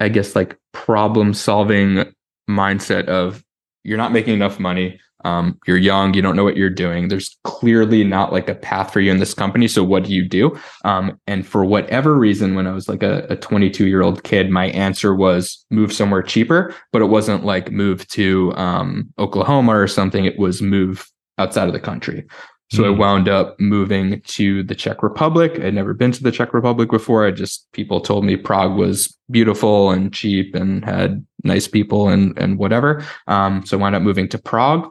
I 0.00 0.08
guess, 0.08 0.34
like 0.34 0.58
problem 0.72 1.32
solving 1.32 2.12
mindset 2.50 3.06
of 3.06 3.44
you're 3.84 3.98
not 3.98 4.10
making 4.10 4.34
enough 4.34 4.58
money 4.58 4.98
um, 5.24 5.58
you're 5.66 5.76
young 5.76 6.14
you 6.14 6.22
don't 6.22 6.36
know 6.36 6.44
what 6.44 6.56
you're 6.56 6.70
doing 6.70 7.08
there's 7.08 7.38
clearly 7.44 8.04
not 8.04 8.32
like 8.32 8.48
a 8.48 8.54
path 8.54 8.92
for 8.92 9.00
you 9.00 9.10
in 9.10 9.18
this 9.18 9.34
company 9.34 9.66
so 9.68 9.82
what 9.82 10.04
do 10.04 10.12
you 10.12 10.26
do 10.26 10.56
um, 10.84 11.18
and 11.26 11.46
for 11.46 11.64
whatever 11.64 12.16
reason 12.16 12.54
when 12.54 12.66
i 12.66 12.72
was 12.72 12.88
like 12.88 13.02
a 13.02 13.36
22 13.36 13.86
year 13.86 14.02
old 14.02 14.22
kid 14.22 14.50
my 14.50 14.66
answer 14.68 15.14
was 15.14 15.64
move 15.70 15.92
somewhere 15.92 16.22
cheaper 16.22 16.74
but 16.92 17.02
it 17.02 17.06
wasn't 17.06 17.44
like 17.44 17.70
move 17.70 18.06
to 18.08 18.52
um, 18.56 19.12
oklahoma 19.18 19.76
or 19.76 19.88
something 19.88 20.24
it 20.24 20.38
was 20.38 20.62
move 20.62 21.10
outside 21.38 21.66
of 21.66 21.72
the 21.72 21.80
country 21.80 22.26
so 22.70 22.82
mm. 22.82 22.86
I 22.86 22.92
hmm. 22.92 22.98
wound 22.98 23.28
up 23.28 23.58
moving 23.58 24.20
to 24.20 24.62
the 24.62 24.74
Czech 24.74 25.02
Republic. 25.02 25.58
I'd 25.60 25.74
never 25.74 25.94
been 25.94 26.12
to 26.12 26.22
the 26.22 26.30
Czech 26.30 26.52
Republic 26.52 26.90
before. 26.90 27.26
I 27.26 27.30
just 27.30 27.66
people 27.72 28.00
told 28.00 28.24
me 28.24 28.36
Prague 28.36 28.76
was 28.76 29.16
beautiful 29.30 29.90
and 29.90 30.12
cheap 30.12 30.54
and 30.54 30.84
had 30.84 31.24
nice 31.44 31.66
people 31.66 32.08
and 32.08 32.38
and 32.38 32.58
whatever. 32.58 33.04
Um, 33.26 33.64
so 33.64 33.78
I 33.78 33.80
wound 33.80 33.96
up 33.96 34.02
moving 34.02 34.28
to 34.28 34.38
Prague 34.38 34.88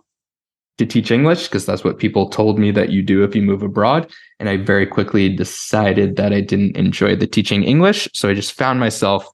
to 0.77 0.85
teach 0.85 1.11
English 1.11 1.47
because 1.47 1.65
that's 1.65 1.83
what 1.83 1.97
people 1.97 2.29
told 2.29 2.59
me 2.59 2.71
that 2.71 2.89
you 2.89 3.01
do 3.01 3.23
if 3.23 3.35
you 3.35 3.41
move 3.41 3.63
abroad. 3.63 4.11
And 4.39 4.47
I 4.47 4.57
very 4.57 4.85
quickly 4.85 5.29
decided 5.29 6.15
that 6.17 6.33
I 6.33 6.41
didn't 6.41 6.77
enjoy 6.77 7.15
the 7.15 7.27
teaching 7.27 7.63
English. 7.63 8.07
So 8.13 8.29
I 8.29 8.33
just 8.33 8.53
found 8.53 8.79
myself 8.79 9.27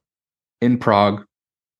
in 0.61 0.77
Prague, 0.77 1.25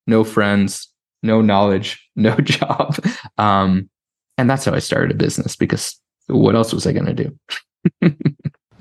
no 0.06 0.24
friends, 0.24 0.90
no 1.22 1.42
knowledge, 1.42 2.08
no 2.16 2.36
job. 2.38 2.98
Um, 3.38 3.90
and 4.38 4.50
that's 4.50 4.66
how 4.66 4.74
I 4.74 4.80
started 4.80 5.12
a 5.12 5.16
business 5.16 5.56
because 5.56 6.00
what 6.28 6.56
else 6.56 6.74
was 6.74 6.86
I 6.86 6.92
going 6.92 7.06
to 7.06 7.14
do? 7.14 8.16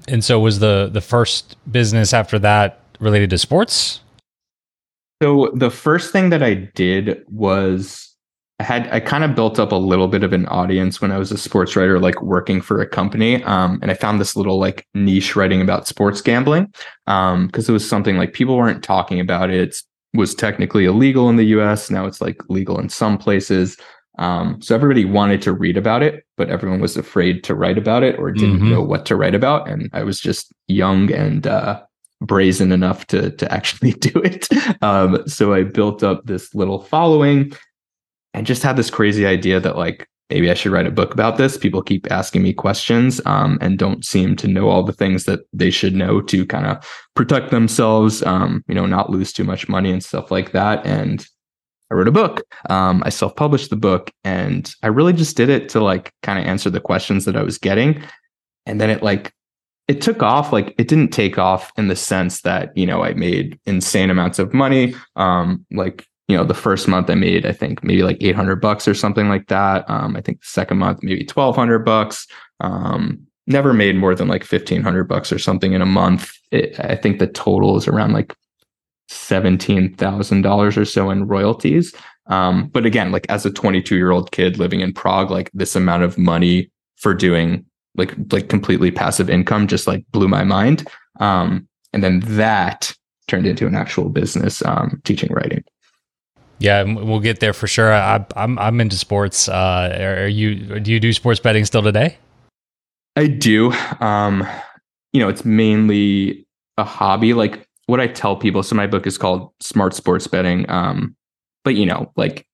and 0.08 0.24
so 0.24 0.38
was 0.40 0.60
the 0.60 0.88
the 0.92 1.00
first 1.00 1.56
business 1.70 2.12
after 2.12 2.38
that 2.38 2.80
related 3.00 3.30
to 3.30 3.38
sports? 3.38 4.00
So 5.22 5.52
the 5.54 5.70
first 5.70 6.12
thing 6.12 6.30
that 6.30 6.42
I 6.42 6.54
did 6.54 7.24
was 7.28 8.11
I 8.62 8.64
had 8.64 8.88
I 8.92 9.00
kind 9.00 9.24
of 9.24 9.34
built 9.34 9.58
up 9.58 9.72
a 9.72 9.76
little 9.76 10.06
bit 10.06 10.22
of 10.22 10.32
an 10.32 10.46
audience 10.46 11.00
when 11.00 11.10
I 11.10 11.18
was 11.18 11.32
a 11.32 11.36
sports 11.36 11.74
writer, 11.74 11.98
like 11.98 12.22
working 12.22 12.60
for 12.60 12.80
a 12.80 12.86
company. 12.86 13.42
Um, 13.42 13.80
and 13.82 13.90
I 13.90 13.94
found 13.94 14.20
this 14.20 14.36
little 14.36 14.60
like 14.60 14.86
niche 14.94 15.34
writing 15.34 15.60
about 15.60 15.88
sports 15.88 16.20
gambling 16.20 16.66
because 17.04 17.34
um, 17.34 17.50
it 17.54 17.68
was 17.72 17.88
something 17.88 18.18
like 18.18 18.34
people 18.34 18.56
weren't 18.56 18.84
talking 18.84 19.18
about 19.18 19.50
it. 19.50 19.68
It 19.68 19.76
was 20.14 20.32
technically 20.32 20.84
illegal 20.84 21.28
in 21.28 21.34
the 21.34 21.46
U.S. 21.46 21.90
Now 21.90 22.06
it's 22.06 22.20
like 22.20 22.40
legal 22.48 22.78
in 22.78 22.88
some 22.88 23.18
places. 23.18 23.76
Um, 24.20 24.62
so 24.62 24.76
everybody 24.76 25.06
wanted 25.06 25.42
to 25.42 25.52
read 25.52 25.76
about 25.76 26.04
it, 26.04 26.24
but 26.36 26.48
everyone 26.48 26.80
was 26.80 26.96
afraid 26.96 27.42
to 27.44 27.56
write 27.56 27.78
about 27.78 28.04
it 28.04 28.16
or 28.16 28.30
didn't 28.30 28.58
mm-hmm. 28.58 28.70
know 28.70 28.82
what 28.82 29.06
to 29.06 29.16
write 29.16 29.34
about. 29.34 29.68
And 29.68 29.90
I 29.92 30.04
was 30.04 30.20
just 30.20 30.52
young 30.68 31.10
and 31.10 31.48
uh, 31.48 31.82
brazen 32.20 32.70
enough 32.70 33.08
to 33.08 33.32
to 33.32 33.52
actually 33.52 33.92
do 34.08 34.20
it. 34.20 34.48
Um, 34.82 35.26
so 35.26 35.52
I 35.52 35.64
built 35.64 36.04
up 36.04 36.26
this 36.26 36.54
little 36.54 36.78
following 36.78 37.52
and 38.34 38.46
just 38.46 38.62
had 38.62 38.76
this 38.76 38.90
crazy 38.90 39.26
idea 39.26 39.60
that 39.60 39.76
like 39.76 40.08
maybe 40.32 40.50
I 40.50 40.54
should 40.54 40.72
write 40.72 40.86
a 40.86 40.90
book 40.90 41.12
about 41.12 41.36
this. 41.36 41.58
People 41.58 41.82
keep 41.82 42.10
asking 42.10 42.42
me 42.42 42.54
questions 42.54 43.20
um, 43.26 43.58
and 43.60 43.78
don't 43.78 44.04
seem 44.04 44.34
to 44.36 44.48
know 44.48 44.68
all 44.68 44.82
the 44.82 44.92
things 44.92 45.24
that 45.24 45.40
they 45.52 45.70
should 45.70 45.94
know 45.94 46.22
to 46.22 46.46
kind 46.46 46.64
of 46.64 46.82
protect 47.14 47.50
themselves, 47.50 48.22
um, 48.22 48.64
you 48.66 48.74
know, 48.74 48.86
not 48.86 49.10
lose 49.10 49.32
too 49.32 49.44
much 49.44 49.68
money 49.68 49.90
and 49.90 50.02
stuff 50.02 50.30
like 50.30 50.52
that. 50.52 50.84
And 50.86 51.26
I 51.90 51.94
wrote 51.94 52.08
a 52.08 52.12
book. 52.12 52.40
Um, 52.70 53.02
I 53.04 53.10
self 53.10 53.36
published 53.36 53.68
the 53.68 53.76
book 53.76 54.10
and 54.24 54.74
I 54.82 54.86
really 54.86 55.12
just 55.12 55.36
did 55.36 55.50
it 55.50 55.68
to 55.70 55.80
like 55.80 56.10
kind 56.22 56.38
of 56.38 56.46
answer 56.46 56.70
the 56.70 56.80
questions 56.80 57.26
that 57.26 57.36
I 57.36 57.42
was 57.42 57.58
getting. 57.58 58.02
And 58.64 58.80
then 58.80 58.88
it 58.88 59.02
like, 59.02 59.34
it 59.88 60.00
took 60.00 60.22
off 60.22 60.52
like 60.52 60.74
it 60.78 60.88
didn't 60.88 61.10
take 61.10 61.36
off 61.36 61.72
in 61.76 61.88
the 61.88 61.96
sense 61.96 62.42
that 62.42 62.74
you 62.76 62.86
know 62.86 63.02
i 63.02 63.12
made 63.14 63.58
insane 63.66 64.10
amounts 64.10 64.38
of 64.38 64.54
money 64.54 64.94
um 65.16 65.66
like 65.72 66.06
you 66.28 66.36
know 66.36 66.44
the 66.44 66.54
first 66.54 66.88
month 66.88 67.10
i 67.10 67.14
made 67.14 67.44
i 67.46 67.52
think 67.52 67.82
maybe 67.82 68.02
like 68.02 68.16
800 68.20 68.56
bucks 68.56 68.86
or 68.86 68.94
something 68.94 69.28
like 69.28 69.48
that. 69.48 69.88
Um, 69.88 70.16
i 70.16 70.20
think 70.20 70.40
the 70.40 70.46
second 70.46 70.78
month 70.78 71.02
maybe 71.02 71.26
1200 71.32 71.80
bucks. 71.80 72.26
Um, 72.60 73.26
never 73.48 73.72
made 73.72 73.96
more 73.96 74.14
than 74.14 74.28
like 74.28 74.42
1500 74.42 75.04
bucks 75.04 75.32
or 75.32 75.38
something 75.38 75.72
in 75.72 75.82
a 75.82 75.86
month. 75.86 76.32
It, 76.50 76.78
i 76.80 76.96
think 76.96 77.18
the 77.18 77.26
total 77.26 77.76
is 77.76 77.88
around 77.88 78.12
like 78.12 78.34
$17000 79.10 80.76
or 80.76 80.84
so 80.84 81.10
in 81.10 81.26
royalties. 81.26 81.94
Um, 82.26 82.68
but 82.68 82.86
again 82.86 83.10
like 83.10 83.26
as 83.28 83.44
a 83.44 83.50
22 83.50 83.96
year 83.96 84.10
old 84.10 84.30
kid 84.32 84.58
living 84.58 84.80
in 84.80 84.92
prague 84.92 85.30
like 85.30 85.50
this 85.52 85.74
amount 85.74 86.04
of 86.04 86.16
money 86.16 86.70
for 86.96 87.14
doing 87.14 87.64
like 87.96 88.14
like 88.30 88.48
completely 88.48 88.90
passive 88.90 89.28
income 89.28 89.66
just 89.66 89.86
like 89.86 90.04
blew 90.12 90.28
my 90.28 90.44
mind. 90.44 90.88
Um, 91.20 91.68
and 91.92 92.02
then 92.02 92.20
that 92.20 92.94
turned 93.28 93.46
into 93.46 93.66
an 93.66 93.74
actual 93.74 94.08
business 94.08 94.64
um, 94.64 95.00
teaching 95.04 95.32
writing 95.32 95.64
yeah, 96.62 96.82
we'll 96.84 97.20
get 97.20 97.40
there 97.40 97.52
for 97.52 97.66
sure. 97.66 97.92
I, 97.92 98.16
am 98.16 98.26
I'm, 98.36 98.58
I'm 98.58 98.80
into 98.80 98.96
sports. 98.96 99.48
Uh, 99.48 99.96
are 99.98 100.28
you? 100.28 100.78
Do 100.80 100.92
you 100.92 101.00
do 101.00 101.12
sports 101.12 101.40
betting 101.40 101.64
still 101.64 101.82
today? 101.82 102.18
I 103.16 103.26
do. 103.26 103.72
Um, 104.00 104.46
you 105.12 105.20
know, 105.20 105.28
it's 105.28 105.44
mainly 105.44 106.46
a 106.78 106.84
hobby. 106.84 107.34
Like 107.34 107.66
what 107.86 108.00
I 108.00 108.06
tell 108.06 108.36
people. 108.36 108.62
So 108.62 108.74
my 108.74 108.86
book 108.86 109.06
is 109.06 109.18
called 109.18 109.52
Smart 109.60 109.94
Sports 109.94 110.26
Betting. 110.26 110.64
Um, 110.70 111.16
but 111.64 111.74
you 111.74 111.84
know, 111.84 112.12
like 112.16 112.46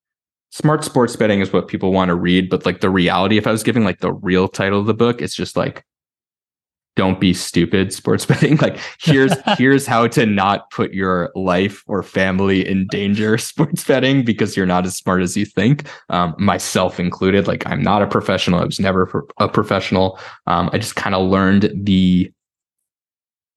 smart 0.50 0.84
sports 0.84 1.16
betting 1.16 1.40
is 1.40 1.52
what 1.52 1.68
people 1.68 1.92
want 1.92 2.08
to 2.08 2.14
read. 2.14 2.48
But 2.48 2.64
like 2.64 2.80
the 2.80 2.90
reality, 2.90 3.36
if 3.36 3.46
I 3.46 3.52
was 3.52 3.62
giving 3.62 3.84
like 3.84 4.00
the 4.00 4.12
real 4.12 4.48
title 4.48 4.80
of 4.80 4.86
the 4.86 4.94
book, 4.94 5.20
it's 5.20 5.36
just 5.36 5.56
like 5.56 5.84
don't 6.98 7.20
be 7.20 7.32
stupid 7.32 7.92
sports 7.92 8.26
betting. 8.30 8.56
Like 8.56 8.76
here's 9.00 9.32
here's 9.56 9.86
how 9.86 10.08
to 10.08 10.26
not 10.26 10.68
put 10.70 10.92
your 10.92 11.30
life 11.36 11.84
or 11.86 12.02
family 12.02 12.68
in 12.68 12.88
danger 12.88 13.38
sports 13.38 13.84
betting 13.84 14.24
because 14.24 14.56
you're 14.56 14.66
not 14.66 14.84
as 14.84 14.96
smart 14.96 15.22
as 15.22 15.36
you 15.36 15.46
think 15.46 15.88
um, 16.10 16.34
myself 16.38 16.98
included. 17.00 17.46
Like 17.46 17.66
i'm 17.66 17.80
not 17.80 18.02
a 18.02 18.06
professional. 18.06 18.60
I 18.60 18.64
was 18.64 18.80
never 18.80 19.26
a 19.38 19.48
professional. 19.48 20.18
Um, 20.46 20.68
i 20.72 20.78
just 20.78 20.96
kind 20.96 21.14
of 21.14 21.30
learned 21.30 21.70
the 21.74 22.30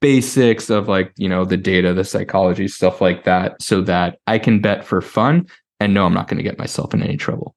basics 0.01 0.69
of 0.69 0.87
like 0.87 1.11
you 1.17 1.29
know 1.29 1.45
the 1.45 1.57
data 1.57 1.93
the 1.93 2.03
psychology 2.03 2.67
stuff 2.67 3.01
like 3.01 3.23
that 3.23 3.61
so 3.61 3.81
that 3.81 4.17
i 4.27 4.37
can 4.37 4.61
bet 4.61 4.85
for 4.85 5.01
fun. 5.01 5.47
And 5.79 5.95
no 5.95 6.05
i'm 6.05 6.13
not 6.13 6.27
going 6.27 6.37
to 6.37 6.43
get 6.43 6.59
myself 6.59 6.93
in 6.93 7.01
any 7.01 7.17
trouble. 7.17 7.55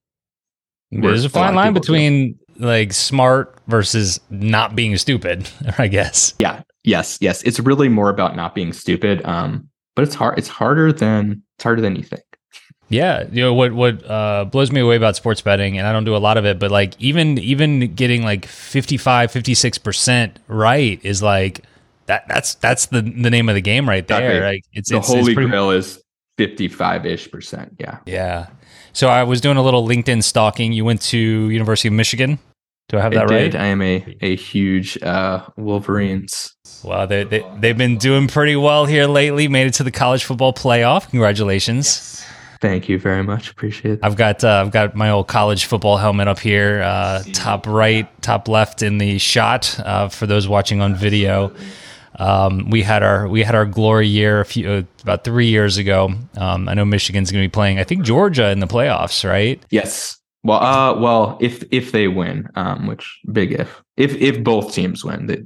There's 0.91 1.25
a 1.25 1.29
fine 1.29 1.53
line 1.53 1.73
between 1.73 2.33
do 2.33 2.44
like 2.57 2.93
smart 2.93 3.57
versus 3.67 4.19
not 4.29 4.75
being 4.75 4.97
stupid, 4.97 5.49
I 5.77 5.87
guess. 5.87 6.33
Yeah. 6.39 6.63
Yes. 6.83 7.17
Yes. 7.21 7.41
It's 7.43 7.59
really 7.59 7.89
more 7.89 8.09
about 8.09 8.35
not 8.35 8.55
being 8.55 8.73
stupid. 8.73 9.25
Um, 9.25 9.69
but 9.95 10.03
it's 10.03 10.15
hard. 10.15 10.37
It's 10.37 10.47
harder 10.47 10.91
than 10.91 11.41
it's 11.57 11.63
harder 11.63 11.81
than 11.81 11.95
you 11.95 12.03
think. 12.03 12.23
Yeah, 12.87 13.25
you 13.31 13.41
know 13.41 13.53
what 13.53 13.73
what 13.73 14.07
uh, 14.09 14.45
blows 14.45 14.71
me 14.71 14.79
away 14.79 14.95
about 14.95 15.15
sports 15.15 15.41
betting, 15.41 15.77
and 15.77 15.87
I 15.87 15.91
don't 15.91 16.03
do 16.03 16.15
a 16.15 16.17
lot 16.17 16.37
of 16.37 16.45
it, 16.45 16.59
but 16.59 16.69
like 16.69 16.93
even 16.99 17.39
even 17.39 17.95
getting 17.95 18.23
like 18.23 18.45
55, 18.45 19.31
56 19.31 19.77
percent 19.79 20.39
right 20.47 20.99
is 21.03 21.23
like 21.23 21.61
that. 22.05 22.27
That's 22.27 22.55
that's 22.55 22.87
the 22.87 23.01
the 23.01 23.31
name 23.31 23.49
of 23.49 23.55
the 23.55 23.61
game 23.61 23.89
right 23.89 24.07
there. 24.07 24.19
Exactly. 24.19 24.47
Like 24.47 24.63
it's 24.73 24.89
the 24.91 24.97
it's, 24.97 25.07
holy 25.07 25.19
it's 25.21 25.33
pretty, 25.33 25.49
grail 25.49 25.71
is 25.71 25.99
fifty 26.37 26.67
five 26.67 27.07
ish 27.07 27.31
percent. 27.31 27.75
Yeah, 27.79 27.99
yeah. 28.05 28.47
So 28.95 29.09
I 29.09 29.23
was 29.23 29.41
doing 29.41 29.57
a 29.57 29.61
little 29.61 29.85
LinkedIn 29.85 30.23
stalking. 30.23 30.71
You 30.71 30.85
went 30.85 31.01
to 31.03 31.17
University 31.17 31.89
of 31.89 31.93
Michigan. 31.93 32.39
Do 32.87 32.97
I 32.97 33.01
have 33.01 33.11
that 33.11 33.27
did. 33.27 33.53
right? 33.53 33.55
I 33.55 33.65
am 33.65 33.81
a 33.81 34.17
a 34.21 34.37
huge 34.37 34.97
uh, 35.03 35.45
Wolverines. 35.57 36.55
Well, 36.81 37.05
they, 37.05 37.25
they 37.25 37.43
they've 37.59 37.77
been 37.77 37.97
doing 37.97 38.29
pretty 38.29 38.55
well 38.55 38.85
here 38.85 39.05
lately. 39.07 39.49
Made 39.49 39.67
it 39.67 39.73
to 39.75 39.83
the 39.83 39.91
college 39.91 40.23
football 40.23 40.53
playoff. 40.53 41.09
Congratulations! 41.09 42.23
Thank 42.61 42.87
you 42.87 42.97
very 42.97 43.21
much. 43.21 43.51
Appreciate 43.51 43.95
it. 43.95 43.99
I've 44.01 44.15
got 44.15 44.45
uh, 44.45 44.63
I've 44.65 44.71
got 44.71 44.95
my 44.95 45.09
old 45.09 45.27
college 45.27 45.65
football 45.65 45.97
helmet 45.97 46.29
up 46.29 46.39
here, 46.39 46.81
uh, 46.81 47.21
top 47.33 47.67
right, 47.67 48.07
top 48.21 48.47
left 48.47 48.81
in 48.81 48.97
the 48.97 49.17
shot. 49.17 49.77
Uh, 49.83 50.07
for 50.07 50.25
those 50.25 50.47
watching 50.47 50.79
on 50.79 50.95
video, 50.95 51.51
um, 52.19 52.69
we 52.69 52.81
had 52.81 53.03
our 53.03 53.27
we 53.27 53.43
had 53.43 53.55
our 53.55 53.65
glory 53.65 54.07
year 54.07 54.39
a 54.41 54.45
few 54.45 54.69
uh, 54.69 54.83
about 55.03 55.23
three 55.23 55.47
years 55.47 55.77
ago. 55.77 56.13
Um, 56.37 56.69
I 56.69 56.73
know 56.73 56.85
Michigan's 56.85 57.31
going 57.31 57.43
to 57.43 57.47
be 57.47 57.51
playing. 57.51 57.79
I 57.79 57.83
think 57.83 58.03
Georgia 58.03 58.49
in 58.49 58.59
the 58.59 58.67
playoffs, 58.67 59.27
right? 59.27 59.61
Yes. 59.69 60.17
Well, 60.43 60.61
uh, 60.61 60.99
well, 60.99 61.37
if 61.41 61.63
if 61.71 61.91
they 61.91 62.07
win, 62.07 62.47
um, 62.55 62.85
which 62.87 63.19
big 63.31 63.53
if, 63.53 63.81
if 63.97 64.15
if 64.15 64.43
both 64.43 64.73
teams 64.73 65.03
win, 65.03 65.25
they, 65.25 65.43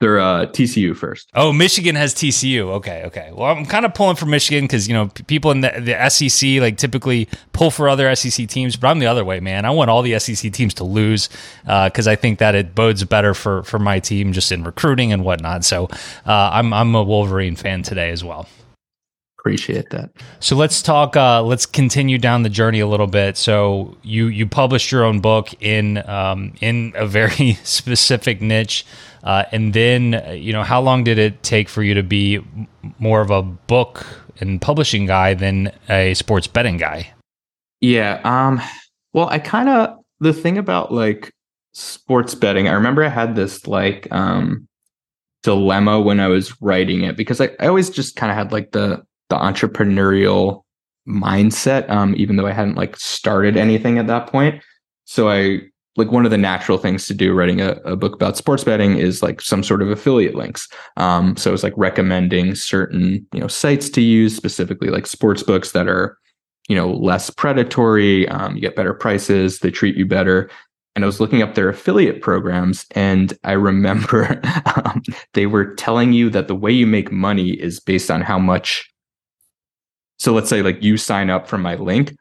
they're 0.00 0.20
uh 0.20 0.46
TCU 0.46 0.96
first. 0.96 1.30
Oh, 1.34 1.52
Michigan 1.52 1.96
has 1.96 2.14
TCU. 2.14 2.68
Okay, 2.76 3.02
okay. 3.06 3.30
Well, 3.32 3.50
I'm 3.56 3.66
kind 3.66 3.84
of 3.84 3.94
pulling 3.94 4.16
for 4.16 4.26
Michigan 4.26 4.64
because 4.64 4.86
you 4.86 4.94
know 4.94 5.08
p- 5.08 5.24
people 5.24 5.50
in 5.50 5.60
the, 5.60 5.72
the 5.80 6.08
SEC 6.08 6.60
like 6.60 6.76
typically 6.76 7.28
pull 7.52 7.70
for 7.70 7.88
other 7.88 8.14
SEC 8.14 8.48
teams, 8.48 8.76
but 8.76 8.88
I'm 8.88 9.00
the 9.00 9.06
other 9.06 9.24
way, 9.24 9.40
man. 9.40 9.64
I 9.64 9.70
want 9.70 9.90
all 9.90 10.02
the 10.02 10.18
SEC 10.18 10.52
teams 10.52 10.74
to 10.74 10.84
lose 10.84 11.28
because 11.64 12.06
I 12.06 12.16
think 12.16 12.38
that 12.38 12.54
it 12.54 12.74
bodes 12.74 13.02
better 13.04 13.34
for 13.34 13.62
for 13.64 13.78
my 13.78 13.98
team 13.98 14.32
just 14.32 14.52
in 14.52 14.62
recruiting 14.62 15.12
and 15.12 15.24
whatnot. 15.24 15.64
So 15.64 15.88
uh, 16.26 16.50
I'm 16.52 16.72
I'm 16.72 16.94
a 16.94 17.02
Wolverine 17.02 17.56
fan 17.56 17.82
today 17.82 18.10
as 18.10 18.22
well. 18.22 18.46
Appreciate 19.40 19.90
that. 19.90 20.10
So 20.40 20.56
let's 20.56 20.82
talk. 20.82 21.16
Uh, 21.16 21.42
let's 21.42 21.64
continue 21.64 22.18
down 22.18 22.42
the 22.42 22.48
journey 22.48 22.80
a 22.80 22.86
little 22.86 23.06
bit. 23.06 23.36
So 23.36 23.96
you 24.02 24.26
you 24.26 24.46
published 24.46 24.92
your 24.92 25.04
own 25.04 25.20
book 25.20 25.54
in 25.62 25.98
um, 26.08 26.54
in 26.60 26.92
a 26.96 27.06
very 27.06 27.52
specific 27.62 28.42
niche, 28.42 28.84
uh, 29.22 29.44
and 29.52 29.74
then 29.74 30.14
uh, 30.14 30.30
you 30.32 30.52
know 30.52 30.62
how 30.62 30.80
long 30.80 31.04
did 31.04 31.18
it 31.18 31.42
take 31.42 31.68
for 31.68 31.82
you 31.82 31.94
to 31.94 32.02
be 32.02 32.40
more 32.98 33.20
of 33.20 33.30
a 33.30 33.42
book 33.42 34.06
and 34.40 34.60
publishing 34.60 35.06
guy 35.06 35.34
than 35.34 35.72
a 35.88 36.14
sports 36.14 36.46
betting 36.46 36.76
guy? 36.76 37.12
Yeah. 37.80 38.20
Um. 38.24 38.60
Well, 39.12 39.28
I 39.28 39.38
kind 39.38 39.68
of 39.68 39.98
the 40.20 40.32
thing 40.32 40.58
about 40.58 40.92
like 40.92 41.32
sports 41.72 42.34
betting. 42.34 42.68
I 42.68 42.72
remember 42.72 43.04
I 43.04 43.08
had 43.08 43.34
this 43.34 43.66
like 43.66 44.08
um 44.10 44.68
dilemma 45.42 46.00
when 46.00 46.20
I 46.20 46.28
was 46.28 46.60
writing 46.60 47.02
it 47.02 47.16
because 47.16 47.40
I, 47.40 47.50
I 47.60 47.68
always 47.68 47.90
just 47.90 48.16
kind 48.16 48.30
of 48.30 48.36
had 48.36 48.52
like 48.52 48.72
the 48.72 49.02
the 49.28 49.36
entrepreneurial 49.36 50.62
mindset. 51.08 51.88
Um, 51.88 52.14
even 52.16 52.36
though 52.36 52.46
I 52.46 52.52
hadn't 52.52 52.76
like 52.76 52.96
started 52.96 53.56
anything 53.56 53.98
at 53.98 54.06
that 54.08 54.26
point. 54.28 54.62
So 55.04 55.30
I 55.30 55.60
like 55.98 56.12
one 56.12 56.24
of 56.24 56.30
the 56.30 56.38
natural 56.38 56.78
things 56.78 57.06
to 57.06 57.14
do 57.14 57.34
writing 57.34 57.60
a, 57.60 57.72
a 57.84 57.96
book 57.96 58.14
about 58.14 58.36
sports 58.36 58.64
betting 58.64 58.96
is 58.96 59.22
like 59.22 59.40
some 59.40 59.62
sort 59.62 59.82
of 59.82 59.90
affiliate 59.90 60.36
links. 60.36 60.68
Um, 60.96 61.36
so 61.36 61.52
it's 61.52 61.64
like 61.64 61.74
recommending 61.76 62.54
certain 62.54 63.26
you 63.32 63.40
know 63.40 63.48
sites 63.48 63.90
to 63.90 64.00
use 64.00 64.34
specifically 64.34 64.88
like 64.88 65.06
sports 65.06 65.42
books 65.42 65.72
that 65.72 65.88
are 65.88 66.16
you 66.68 66.76
know 66.76 66.92
less 66.92 67.30
predatory 67.30 68.28
um, 68.28 68.54
you 68.54 68.60
get 68.60 68.76
better 68.76 68.94
prices 68.94 69.58
they 69.58 69.70
treat 69.70 69.96
you 69.96 70.06
better 70.06 70.48
and 70.94 71.04
i 71.04 71.06
was 71.06 71.20
looking 71.20 71.42
up 71.42 71.54
their 71.54 71.68
affiliate 71.68 72.22
programs 72.22 72.86
and 72.92 73.36
i 73.44 73.52
remember 73.52 74.40
um, 74.76 75.02
they 75.34 75.46
were 75.46 75.74
telling 75.74 76.12
you 76.12 76.30
that 76.30 76.46
the 76.46 76.54
way 76.54 76.70
you 76.70 76.86
make 76.86 77.10
money 77.10 77.50
is 77.50 77.80
based 77.80 78.10
on 78.10 78.20
how 78.20 78.38
much 78.38 78.88
so 80.18 80.32
let's 80.32 80.48
say 80.48 80.62
like 80.62 80.82
you 80.82 80.96
sign 80.96 81.30
up 81.30 81.48
for 81.48 81.58
my 81.58 81.74
link 81.74 82.14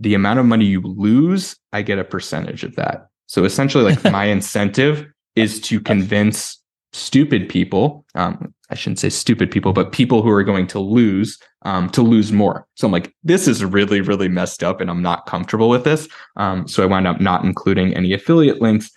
the 0.00 0.14
amount 0.14 0.38
of 0.38 0.46
money 0.46 0.66
you 0.66 0.80
lose 0.82 1.56
i 1.72 1.80
get 1.80 1.98
a 1.98 2.04
percentage 2.04 2.64
of 2.64 2.74
that 2.76 3.06
so 3.26 3.44
essentially 3.44 3.84
like 3.84 4.04
my 4.12 4.24
incentive 4.24 5.06
is 5.36 5.60
to 5.60 5.80
convince 5.80 6.60
stupid 6.92 7.48
people 7.48 8.04
um, 8.14 8.54
i 8.70 8.74
shouldn't 8.74 8.98
say 8.98 9.08
stupid 9.08 9.50
people 9.50 9.72
but 9.72 9.92
people 9.92 10.22
who 10.22 10.30
are 10.30 10.44
going 10.44 10.66
to 10.66 10.78
lose 10.78 11.38
um, 11.64 11.88
to 11.90 12.02
lose 12.02 12.32
more. 12.32 12.66
So 12.74 12.86
i'm 12.86 12.92
like 12.92 13.14
this 13.22 13.48
is 13.48 13.64
really 13.64 14.00
really 14.00 14.28
messed 14.28 14.62
up 14.62 14.80
and 14.80 14.90
i'm 14.90 15.02
not 15.02 15.26
comfortable 15.26 15.68
with 15.68 15.84
this. 15.84 16.08
Um, 16.36 16.68
so 16.68 16.82
i 16.82 16.86
wound 16.86 17.06
up 17.06 17.20
not 17.20 17.44
including 17.44 17.94
any 17.94 18.12
affiliate 18.12 18.60
links. 18.60 18.90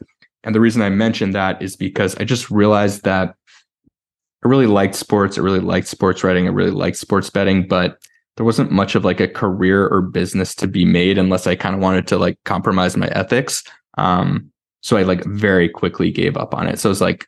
And 0.43 0.53
the 0.53 0.62
reason 0.62 0.81
i 0.81 0.89
mentioned 0.89 1.34
that 1.36 1.62
is 1.62 1.75
because 1.75 2.15
i 2.17 2.24
just 2.24 2.51
realized 2.51 3.03
that 3.03 3.36
i 4.43 4.48
really 4.48 4.67
liked 4.67 4.96
sports 4.96 5.38
i 5.38 5.41
really 5.41 5.60
liked 5.60 5.88
sports 5.88 6.24
writing 6.24 6.48
i 6.48 6.51
really 6.51 6.72
liked 6.72 6.98
sports 6.98 7.29
betting 7.29 7.67
but 7.67 7.98
there 8.36 8.46
wasn't 8.46 8.72
much 8.72 8.93
of 8.93 9.03
like 9.03 9.19
a 9.19 9.27
career 9.27 9.88
or 9.88 10.01
business 10.01 10.53
to 10.55 10.67
be 10.67 10.86
made 10.86 11.17
unless 11.17 11.47
i 11.47 11.56
kind 11.56 11.75
of 11.75 11.82
wanted 11.82 12.08
to 12.08 12.17
like 12.17 12.38
compromise 12.45 12.95
my 12.95 13.08
ethics 13.08 13.63
um, 13.97 14.51
so 14.81 14.97
i 14.97 15.03
like 15.03 15.23
very 15.25 15.67
quickly 15.69 16.12
gave 16.12 16.38
up 16.38 16.53
on 16.53 16.67
it 16.67 16.79
so 16.79 16.89
it's 16.89 17.01
like 17.01 17.27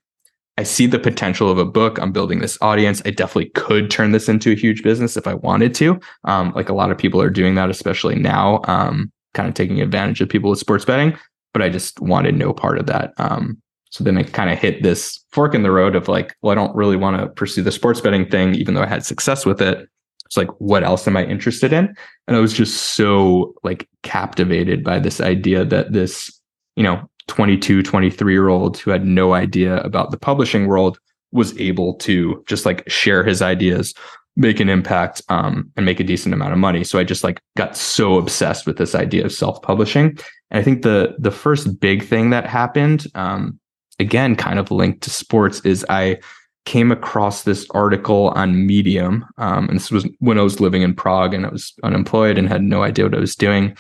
I 0.60 0.63
see 0.63 0.88
the 0.88 0.99
potential 0.99 1.49
of 1.49 1.58
a 1.58 1.63
book. 1.63 1.97
I'm 1.99 2.12
building 2.12 2.39
this 2.39 2.58
audience. 2.60 3.01
I 3.05 3.12
definitely 3.12 3.49
could 3.51 3.89
turn 3.89 4.12
this 4.12 4.27
into 4.27 4.51
a 4.51 4.55
huge 4.55 4.84
business 4.84 5.15
if 5.15 5.25
I 5.25 5.36
wanted 5.36 5.73
to. 5.75 5.97
Um, 6.25 6.51
like 6.53 6.67
a 6.67 6.73
lot 6.73 6.91
of 6.91 6.97
people 6.97 7.21
are 7.21 7.29
doing 7.29 7.55
that, 7.55 7.69
especially 7.69 8.15
now, 8.15 8.60
um, 8.65 9.10
kind 9.34 9.47
of 9.47 9.53
taking 9.53 9.79
advantage 9.79 10.19
of 10.19 10.27
people 10.27 10.49
with 10.49 10.60
sports 10.60 10.84
betting. 10.84 11.17
But 11.53 11.62
I 11.62 11.69
just 11.69 12.01
wanted 12.01 12.36
no 12.36 12.51
part 12.51 12.77
of 12.77 12.88
that. 12.88 13.13
Um, 13.15 13.62
so 13.89 14.03
then 14.03 14.17
I 14.17 14.23
kind 14.23 14.49
of 14.49 14.60
hit 14.60 14.84
this 14.84 15.23
fork 15.32 15.55
in 15.55 15.63
the 15.63 15.71
road 15.71 15.95
of 15.95 16.10
like, 16.10 16.36
well, 16.41 16.51
I 16.51 16.55
don't 16.55 16.75
really 16.75 16.97
want 16.97 17.17
to 17.17 17.27
pursue 17.27 17.62
the 17.62 17.71
sports 17.71 18.01
betting 18.01 18.29
thing, 18.29 18.53
even 18.55 18.73
though 18.73 18.84
I 18.84 18.88
had 18.88 19.05
success 19.05 19.45
with 19.45 19.62
it. 19.62 19.88
It's 20.25 20.36
like, 20.36 20.49
what 20.60 20.84
else 20.84 21.08
am 21.08 21.15
I 21.15 21.23
interested 21.23 21.71
in? 21.71 21.95
And 22.27 22.36
I 22.36 22.39
was 22.41 22.51
just 22.51 22.95
so 22.95 23.53
like 23.63 23.88
captivated 24.03 24.84
by 24.84 24.99
this 24.99 25.21
idea 25.21 25.63
that 25.63 25.93
this, 25.93 26.38
you 26.80 26.84
know, 26.84 27.08
22, 27.28 27.84
23 27.84 28.34
year 28.34 28.48
old 28.48 28.78
who 28.78 28.89
had 28.89 29.06
no 29.06 29.34
idea 29.34 29.82
about 29.82 30.12
the 30.12 30.18
publishing 30.18 30.65
world 30.65 30.98
was 31.34 31.56
able 31.60 31.94
to 31.96 32.42
just 32.48 32.65
like 32.65 32.89
share 32.89 33.22
his 33.22 33.42
ideas, 33.42 33.94
make 34.38 34.62
an 34.62 34.70
impact, 34.70 35.22
um, 35.28 35.70
and 35.76 35.86
make 35.86 36.00
a 36.00 36.06
decent 36.06 36.34
amount 36.34 36.54
of 36.54 36.58
money. 36.58 36.86
So 36.86 36.98
I 36.98 37.04
just 37.04 37.22
like 37.22 37.42
got 37.58 37.76
so 37.76 38.18
obsessed 38.18 38.65
with 38.65 38.78
this 38.78 38.96
idea 38.96 39.26
of 39.26 39.34
self-publishing. 39.34 40.18
And 40.52 40.60
I 40.60 40.63
think 40.63 40.84
the 40.84 41.15
the 41.20 41.32
first 41.32 41.82
big 41.82 42.02
thing 42.02 42.30
that 42.30 42.48
happened, 42.48 43.08
um, 43.13 43.60
again, 44.00 44.38
kind 44.38 44.58
of 44.58 44.72
linked 44.72 45.02
to 45.02 45.10
sports, 45.10 45.60
is 45.65 45.86
I 45.89 46.20
came 46.65 46.94
across 46.94 47.44
this 47.44 47.68
article 47.72 48.30
on 48.30 48.65
Medium. 48.65 49.26
Um, 49.38 49.68
and 49.68 49.76
this 49.78 49.92
was 49.92 50.08
when 50.20 50.39
I 50.39 50.44
was 50.44 50.62
living 50.62 50.82
in 50.82 50.96
Prague 50.96 51.34
and 51.34 51.46
I 51.46 51.50
was 51.50 51.74
unemployed 51.84 52.38
and 52.38 52.48
had 52.48 52.63
no 52.63 52.84
idea 52.84 53.04
what 53.04 53.15
I 53.15 53.20
was 53.20 53.36
doing. 53.36 53.76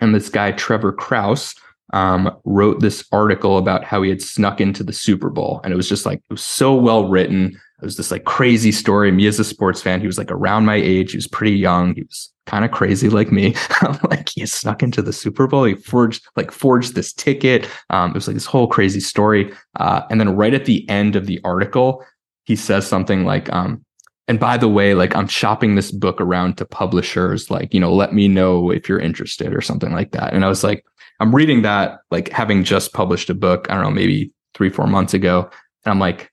And 0.00 0.14
this 0.14 0.28
guy, 0.28 0.50
Trevor 0.50 0.92
Krause, 0.92 1.54
um, 1.94 2.36
wrote 2.44 2.80
this 2.80 3.04
article 3.12 3.56
about 3.56 3.84
how 3.84 4.02
he 4.02 4.10
had 4.10 4.20
snuck 4.20 4.60
into 4.60 4.82
the 4.82 4.92
Super 4.92 5.30
Bowl. 5.30 5.60
And 5.62 5.72
it 5.72 5.76
was 5.76 5.88
just 5.88 6.04
like, 6.04 6.18
it 6.18 6.32
was 6.32 6.42
so 6.42 6.74
well 6.74 7.08
written. 7.08 7.56
It 7.80 7.84
was 7.84 7.96
this 7.96 8.10
like 8.10 8.24
crazy 8.24 8.72
story. 8.72 9.12
Me 9.12 9.28
as 9.28 9.38
a 9.38 9.44
sports 9.44 9.80
fan, 9.80 10.00
he 10.00 10.06
was 10.08 10.18
like 10.18 10.30
around 10.32 10.64
my 10.64 10.74
age. 10.74 11.12
He 11.12 11.16
was 11.16 11.28
pretty 11.28 11.56
young. 11.56 11.94
He 11.94 12.02
was 12.02 12.32
kind 12.46 12.64
of 12.64 12.72
crazy 12.72 13.08
like 13.08 13.30
me. 13.30 13.54
like 14.10 14.28
he 14.34 14.44
snuck 14.44 14.82
into 14.82 15.02
the 15.02 15.12
Super 15.12 15.46
Bowl. 15.46 15.64
He 15.64 15.76
forged 15.76 16.26
like 16.34 16.50
forged 16.50 16.96
this 16.96 17.12
ticket. 17.12 17.68
Um, 17.90 18.10
it 18.10 18.14
was 18.14 18.26
like 18.26 18.34
this 18.34 18.44
whole 18.44 18.66
crazy 18.66 19.00
story. 19.00 19.52
Uh, 19.76 20.02
and 20.10 20.18
then 20.18 20.34
right 20.34 20.52
at 20.52 20.64
the 20.64 20.88
end 20.88 21.14
of 21.14 21.26
the 21.26 21.40
article, 21.44 22.04
he 22.42 22.56
says 22.56 22.88
something 22.88 23.24
like, 23.24 23.52
um, 23.52 23.84
and 24.26 24.40
by 24.40 24.56
the 24.56 24.68
way, 24.68 24.94
like 24.94 25.14
I'm 25.14 25.28
shopping 25.28 25.74
this 25.74 25.92
book 25.92 26.20
around 26.20 26.56
to 26.56 26.64
publishers, 26.64 27.50
like, 27.50 27.74
you 27.74 27.78
know, 27.78 27.94
let 27.94 28.14
me 28.14 28.26
know 28.26 28.70
if 28.70 28.88
you're 28.88 28.98
interested 28.98 29.54
or 29.54 29.60
something 29.60 29.92
like 29.92 30.12
that. 30.12 30.32
And 30.32 30.44
I 30.44 30.48
was 30.48 30.64
like, 30.64 30.84
I'm 31.20 31.34
reading 31.34 31.62
that, 31.62 32.00
like 32.10 32.30
having 32.30 32.64
just 32.64 32.92
published 32.92 33.30
a 33.30 33.34
book, 33.34 33.66
I 33.70 33.74
don't 33.74 33.84
know, 33.84 33.90
maybe 33.90 34.32
three, 34.54 34.70
four 34.70 34.86
months 34.86 35.14
ago. 35.14 35.48
And 35.84 35.92
I'm 35.92 35.98
like, 35.98 36.30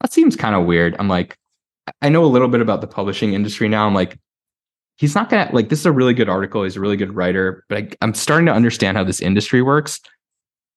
that 0.00 0.12
seems 0.12 0.36
kind 0.36 0.54
of 0.54 0.66
weird. 0.66 0.96
I'm 0.98 1.08
like, 1.08 1.36
I 2.02 2.08
know 2.08 2.24
a 2.24 2.26
little 2.26 2.48
bit 2.48 2.60
about 2.60 2.80
the 2.80 2.86
publishing 2.86 3.32
industry 3.32 3.68
now. 3.68 3.86
I'm 3.86 3.94
like, 3.94 4.18
he's 4.96 5.14
not 5.14 5.30
gonna 5.30 5.48
like 5.52 5.68
this 5.68 5.80
is 5.80 5.86
a 5.86 5.92
really 5.92 6.14
good 6.14 6.28
article. 6.28 6.64
He's 6.64 6.76
a 6.76 6.80
really 6.80 6.96
good 6.96 7.14
writer, 7.14 7.64
but 7.68 7.78
I, 7.78 7.88
I'm 8.02 8.14
starting 8.14 8.46
to 8.46 8.52
understand 8.52 8.96
how 8.96 9.04
this 9.04 9.20
industry 9.20 9.62
works. 9.62 10.00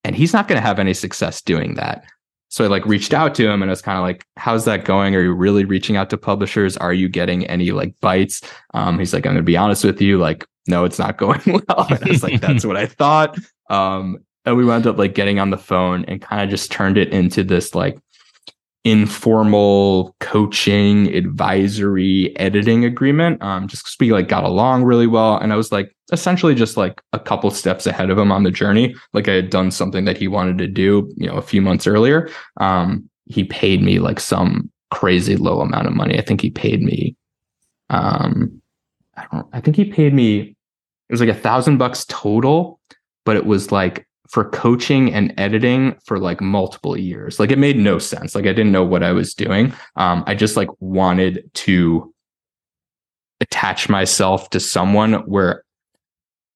And 0.04 0.16
he's 0.16 0.34
not 0.34 0.48
gonna 0.48 0.62
have 0.62 0.80
any 0.80 0.94
success 0.94 1.42
doing 1.42 1.76
that. 1.76 2.06
So 2.50 2.66
I 2.66 2.68
like 2.68 2.86
reached 2.86 3.14
out 3.14 3.34
to 3.36 3.50
him 3.50 3.62
and 3.62 3.70
I 3.70 3.74
was 3.74 3.82
kind 3.82 3.98
of 3.98 4.04
like, 4.04 4.26
how's 4.38 4.66
that 4.66 4.86
going? 4.86 5.16
Are 5.16 5.22
you 5.22 5.34
really 5.34 5.64
reaching 5.64 5.96
out 5.96 6.10
to 6.10 6.18
publishers? 6.18 6.76
Are 6.78 6.94
you 6.94 7.08
getting 7.08 7.46
any 7.48 7.72
like 7.72 7.96
bites? 8.02 8.42
Um, 8.74 9.00
he's 9.00 9.14
like, 9.14 9.26
I'm 9.26 9.34
gonna 9.34 9.44
be 9.44 9.58
honest 9.58 9.84
with 9.84 10.02
you, 10.02 10.18
like, 10.18 10.46
no, 10.68 10.86
it's 10.86 11.00
not 11.00 11.18
going 11.18 11.42
well. 11.46 11.88
And 11.90 12.04
I 12.04 12.10
was 12.10 12.24
like, 12.24 12.42
that's 12.42 12.66
what 12.66 12.78
I 12.78 12.86
thought. 13.02 13.38
Um, 13.70 14.20
and 14.46 14.58
we 14.58 14.66
wound 14.66 14.88
up 14.88 14.98
like 14.98 15.14
getting 15.14 15.40
on 15.40 15.50
the 15.50 15.58
phone 15.58 16.06
and 16.06 16.22
kind 16.22 16.42
of 16.42 16.50
just 16.50 16.72
turned 16.72 16.98
it 16.98 17.14
into 17.14 17.44
this 17.44 17.76
like 17.76 17.98
informal 18.84 20.16
coaching 20.20 21.14
advisory 21.14 22.36
editing 22.38 22.84
agreement 22.84 23.40
um 23.44 23.68
just 23.68 23.84
because 23.84 23.96
we 24.00 24.12
like 24.12 24.28
got 24.28 24.44
along 24.44 24.84
really 24.84 25.06
well 25.06 25.38
and 25.38 25.54
i 25.54 25.56
was 25.56 25.72
like 25.72 25.96
essentially 26.12 26.56
just 26.56 26.78
like 26.78 27.00
a 27.14 27.20
couple 27.20 27.52
steps 27.52 27.86
ahead 27.86 28.10
of 28.10 28.18
him 28.18 28.32
on 28.32 28.42
the 28.42 28.50
journey 28.50 28.96
like 29.14 29.28
i 29.28 29.34
had 29.34 29.52
done 29.52 29.70
something 29.70 30.06
that 30.06 30.18
he 30.18 30.28
wanted 30.28 30.58
to 30.58 30.68
do 30.68 31.08
you 31.16 31.28
know 31.28 31.36
a 31.36 31.44
few 31.44 31.62
months 31.62 31.86
earlier 31.86 32.28
um 32.58 33.08
he 33.26 33.44
paid 33.44 33.84
me 33.84 34.00
like 34.00 34.20
some 34.20 34.72
crazy 34.90 35.38
low 35.38 35.62
amount 35.62 35.86
of 35.86 35.94
money 35.94 36.18
i 36.18 36.22
think 36.22 36.42
he 36.42 36.50
paid 36.50 36.82
me 36.82 37.16
um 37.92 38.61
i 39.22 39.26
don't 39.32 39.48
i 39.54 39.62
think 39.62 39.76
he 39.76 39.86
paid 39.86 40.14
me 40.14 40.40
it 40.40 41.14
was 41.14 41.20
like 41.20 41.30
a 41.30 41.34
thousand 41.34 41.78
bucks 41.78 42.06
total 42.10 42.80
but 43.26 43.36
it 43.36 43.46
was 43.46 43.72
like 43.72 44.08
for 44.32 44.46
coaching 44.46 45.14
and 45.14 45.34
editing 45.38 45.94
for 46.06 46.18
like 46.18 46.40
multiple 46.40 46.96
years. 46.96 47.38
Like 47.38 47.52
it 47.52 47.58
made 47.58 47.78
no 47.78 48.00
sense. 48.00 48.34
Like 48.34 48.46
I 48.46 48.54
didn't 48.54 48.72
know 48.72 48.86
what 48.86 49.04
I 49.04 49.12
was 49.12 49.34
doing. 49.34 49.74
Um, 49.98 50.24
I 50.26 50.36
just 50.36 50.56
like 50.56 50.70
wanted 50.80 51.52
to 51.56 52.14
attach 53.42 53.90
myself 53.90 54.50
to 54.52 54.60
someone 54.62 55.14
where 55.26 55.66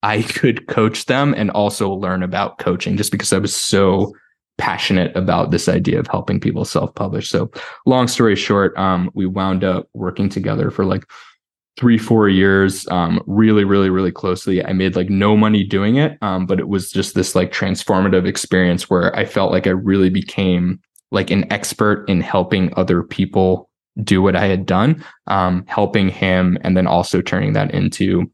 I 0.04 0.22
could 0.22 0.68
coach 0.68 1.08
them 1.08 1.34
and 1.36 1.52
also 1.52 1.92
learn 1.92 2.24
about 2.24 2.60
coaching 2.60 2.96
just 2.96 3.12
because 3.12 3.34
I 3.34 3.40
was 3.40 3.54
so 3.54 4.14
passionate 4.58 5.14
about 5.18 5.52
this 5.52 5.68
idea 5.68 6.00
of 6.00 6.08
helping 6.08 6.40
people 6.40 6.64
self-publish. 6.64 7.28
So 7.28 7.52
long 7.86 8.08
story 8.08 8.38
short, 8.38 8.78
um, 8.78 9.12
we 9.14 9.26
wound 9.26 9.66
up 9.66 9.90
working 9.94 10.30
together 10.30 10.72
for 10.72 10.86
like 10.86 11.04
three, 11.78 11.98
four 11.98 12.30
years, 12.30 12.88
um, 12.90 13.22
really, 13.28 13.66
really, 13.66 13.90
really 13.90 14.12
closely. 14.12 14.64
I 14.66 14.74
made 14.74 14.96
like 14.96 15.10
no 15.10 15.36
money 15.36 15.64
doing 15.64 15.98
it. 15.98 16.18
Um, 16.22 16.46
but 16.46 16.60
it 16.60 16.70
was 16.70 16.90
just 16.90 17.16
this 17.16 17.36
like 17.36 17.52
transformative 17.52 18.26
experience 18.26 18.90
where 18.90 19.16
I 19.16 19.26
felt 19.26 19.52
like 19.52 19.68
I 19.68 19.72
really 19.72 20.10
became 20.10 20.80
like 21.12 21.32
an 21.32 21.52
expert 21.52 22.06
in 22.08 22.22
helping 22.22 22.74
other 22.78 23.04
people 23.04 23.70
do 24.04 24.22
what 24.22 24.36
I 24.36 24.46
had 24.46 24.66
done, 24.66 25.04
um, 25.28 25.64
helping 25.68 26.10
him, 26.10 26.58
and 26.62 26.76
then 26.76 26.88
also 26.88 27.22
turning 27.22 27.54
that 27.54 27.72
into 27.72 28.30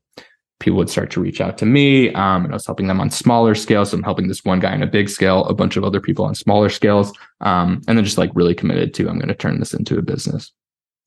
people 0.60 0.78
would 0.78 0.90
start 0.90 1.10
to 1.12 1.22
reach 1.22 1.42
out 1.42 1.58
to 1.58 1.66
me. 1.66 2.14
Um, 2.14 2.46
and 2.46 2.54
I 2.54 2.56
was 2.56 2.66
helping 2.66 2.88
them 2.88 3.02
on 3.02 3.10
smaller 3.10 3.56
scales. 3.56 3.92
So 3.92 3.98
I'm 3.98 4.04
helping 4.04 4.28
this 4.28 4.46
one 4.46 4.60
guy 4.60 4.72
on 4.72 4.84
a 4.84 4.88
big 4.88 5.10
scale, 5.10 5.46
a 5.46 5.54
bunch 5.54 5.76
of 5.76 5.84
other 5.84 6.00
people 6.00 6.24
on 6.24 6.36
smaller 6.36 6.70
scales. 6.70 7.12
Um, 7.42 7.82
and 7.88 7.98
then 7.98 8.06
just 8.06 8.20
like 8.20 8.32
really 8.36 8.56
committed 8.56 8.94
to, 8.96 9.10
I'm 9.10 9.18
going 9.18 9.28
to 9.28 9.36
turn 9.36 9.60
this 9.60 9.74
into 9.74 9.98
a 9.98 10.04
business. 10.04 10.52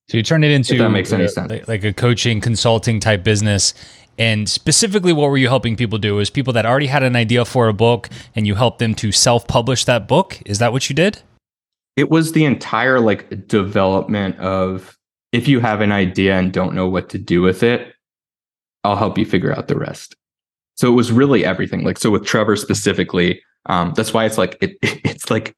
So 0.09 0.17
you 0.19 0.23
turn 0.23 0.45
it 0.45 0.51
into 0.51 0.75
if 0.75 0.81
that 0.81 0.91
makes 0.91 1.13
any 1.13 1.29
sense. 1.29 1.51
Like, 1.51 1.69
like 1.69 1.85
a 1.85 1.93
coaching 1.93 2.41
consulting 2.41 3.01
type 3.01 3.25
business. 3.25 3.75
And 4.19 4.49
specifically, 4.49 5.13
what 5.13 5.31
were 5.31 5.39
you 5.39 5.49
helping 5.49 5.77
people 5.77 5.99
do? 5.99 6.19
Is 6.21 6.31
people 6.31 6.53
that 6.53 6.67
already 6.67 6.87
had 6.87 7.03
an 7.03 7.17
idea 7.17 7.45
for 7.45 7.69
a 7.69 7.73
book 7.73 8.09
and 8.37 8.47
you 8.47 8.55
helped 8.55 8.79
them 8.79 8.95
to 8.97 9.11
self 9.11 9.47
publish 9.47 9.85
that 9.87 10.07
book? 10.07 10.41
Is 10.47 10.59
that 10.59 10.73
what 10.73 10.89
you 10.89 10.95
did? 10.95 11.23
It 11.97 12.11
was 12.11 12.33
the 12.33 12.45
entire 12.45 13.01
like 13.01 13.49
development 13.49 14.39
of 14.39 14.97
if 15.33 15.49
you 15.49 15.61
have 15.61 15.81
an 15.81 15.91
idea 15.91 16.39
and 16.39 16.53
don't 16.53 16.75
know 16.75 16.89
what 16.89 17.09
to 17.11 17.19
do 17.19 17.43
with 17.43 17.63
it, 17.63 17.93
I'll 18.85 18.97
help 18.97 19.19
you 19.19 19.25
figure 19.25 19.53
out 19.53 19.69
the 19.69 19.77
rest. 19.77 20.15
So 20.77 20.89
it 20.89 20.95
was 20.95 21.11
really 21.11 21.45
everything. 21.45 21.83
Like 21.83 21.99
so 21.99 22.11
with 22.11 22.25
Trevor 22.25 22.57
specifically, 22.57 23.43
um, 23.67 23.95
that's 23.97 24.13
why 24.13 24.27
it's 24.27 24.39
like 24.39 24.59
it, 24.61 24.77
it's 24.83 25.31
like 25.31 25.57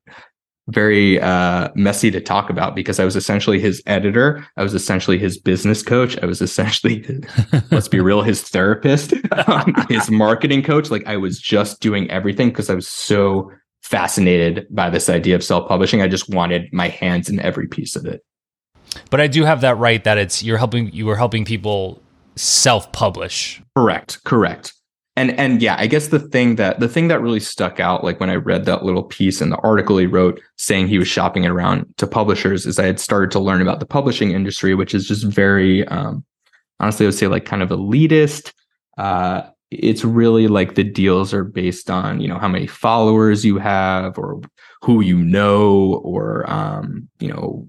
very 0.68 1.20
uh, 1.20 1.68
messy 1.74 2.10
to 2.10 2.20
talk 2.20 2.50
about 2.50 2.74
because 2.74 2.98
I 2.98 3.04
was 3.04 3.16
essentially 3.16 3.60
his 3.60 3.82
editor. 3.86 4.46
I 4.56 4.62
was 4.62 4.74
essentially 4.74 5.18
his 5.18 5.38
business 5.38 5.82
coach. 5.82 6.18
I 6.22 6.26
was 6.26 6.40
essentially, 6.40 7.04
let's 7.70 7.88
be 7.88 8.00
real, 8.00 8.22
his 8.22 8.42
therapist, 8.42 9.14
um, 9.46 9.74
his 9.88 10.10
marketing 10.10 10.62
coach. 10.62 10.90
Like 10.90 11.06
I 11.06 11.16
was 11.16 11.38
just 11.38 11.80
doing 11.80 12.10
everything 12.10 12.48
because 12.48 12.68
I 12.68 12.74
was 12.74 12.88
so 12.88 13.52
fascinated 13.82 14.66
by 14.70 14.90
this 14.90 15.08
idea 15.08 15.36
of 15.36 15.44
self 15.44 15.68
publishing. 15.68 16.02
I 16.02 16.08
just 16.08 16.28
wanted 16.28 16.72
my 16.72 16.88
hands 16.88 17.28
in 17.28 17.38
every 17.40 17.68
piece 17.68 17.94
of 17.94 18.04
it. 18.04 18.24
But 19.10 19.20
I 19.20 19.26
do 19.26 19.44
have 19.44 19.60
that 19.60 19.76
right 19.78 20.02
that 20.04 20.18
it's 20.18 20.42
you're 20.42 20.58
helping 20.58 20.90
you 20.92 21.06
were 21.06 21.16
helping 21.16 21.44
people 21.44 22.02
self 22.34 22.90
publish. 22.92 23.62
Correct. 23.76 24.22
Correct 24.24 24.75
and 25.16 25.32
and 25.38 25.62
yeah 25.62 25.76
i 25.78 25.86
guess 25.86 26.08
the 26.08 26.18
thing 26.18 26.56
that 26.56 26.78
the 26.80 26.88
thing 26.88 27.08
that 27.08 27.20
really 27.20 27.40
stuck 27.40 27.80
out 27.80 28.04
like 28.04 28.20
when 28.20 28.30
i 28.30 28.34
read 28.34 28.64
that 28.64 28.84
little 28.84 29.02
piece 29.02 29.40
in 29.40 29.50
the 29.50 29.56
article 29.58 29.96
he 29.96 30.06
wrote 30.06 30.40
saying 30.56 30.86
he 30.86 30.98
was 30.98 31.08
shopping 31.08 31.44
it 31.44 31.48
around 31.48 31.86
to 31.96 32.06
publishers 32.06 32.66
is 32.66 32.78
i 32.78 32.84
had 32.84 33.00
started 33.00 33.30
to 33.30 33.40
learn 33.40 33.62
about 33.62 33.80
the 33.80 33.86
publishing 33.86 34.30
industry 34.32 34.74
which 34.74 34.94
is 34.94 35.08
just 35.08 35.24
very 35.24 35.86
um, 35.88 36.24
honestly 36.80 37.06
i 37.06 37.08
would 37.08 37.14
say 37.14 37.26
like 37.26 37.44
kind 37.44 37.62
of 37.62 37.70
elitist. 37.70 38.52
Uh, 38.98 39.42
it's 39.70 40.04
really 40.04 40.48
like 40.48 40.74
the 40.74 40.84
deals 40.84 41.34
are 41.34 41.44
based 41.44 41.90
on 41.90 42.20
you 42.20 42.28
know 42.28 42.38
how 42.38 42.48
many 42.48 42.66
followers 42.66 43.44
you 43.44 43.58
have 43.58 44.16
or 44.16 44.40
who 44.82 45.00
you 45.00 45.16
know 45.16 46.00
or 46.04 46.48
um, 46.50 47.08
you 47.18 47.28
know 47.28 47.68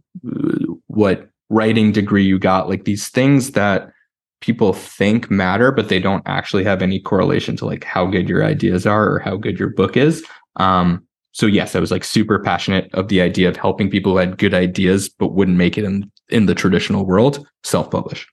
what 0.88 1.30
writing 1.50 1.92
degree 1.92 2.24
you 2.24 2.38
got 2.38 2.70
like 2.70 2.84
these 2.84 3.10
things 3.10 3.52
that 3.52 3.92
people 4.42 4.74
think 4.74 5.32
matter, 5.32 5.72
but 5.72 5.90
they 5.90 6.00
don't 6.00 6.24
actually 6.26 6.64
have 6.64 6.82
any 6.82 7.00
correlation 7.00 7.56
to 7.58 7.66
like 7.66 7.84
how 7.84 8.06
good 8.06 8.30
your 8.30 8.44
ideas 8.44 8.86
are 8.86 9.10
or 9.10 9.20
how 9.20 9.36
good 9.36 9.60
your 9.60 9.70
book 9.70 9.98
is. 9.98 10.24
Um, 10.58 11.04
so 11.32 11.46
yes, 11.46 11.76
I 11.76 11.80
was 11.80 11.92
like 11.92 12.04
super 12.04 12.40
passionate 12.40 12.90
of 12.94 13.10
the 13.10 13.22
idea 13.22 13.48
of 13.48 13.58
helping 13.58 13.90
people 13.90 14.14
who 14.14 14.18
had 14.18 14.38
good 14.38 14.54
ideas 14.54 15.08
but 15.08 15.34
wouldn't 15.34 15.58
make 15.58 15.78
it 15.78 15.84
in 15.84 16.12
in 16.30 16.46
the 16.46 16.56
traditional 16.56 17.06
world 17.06 17.48
self-publish. 17.64 18.28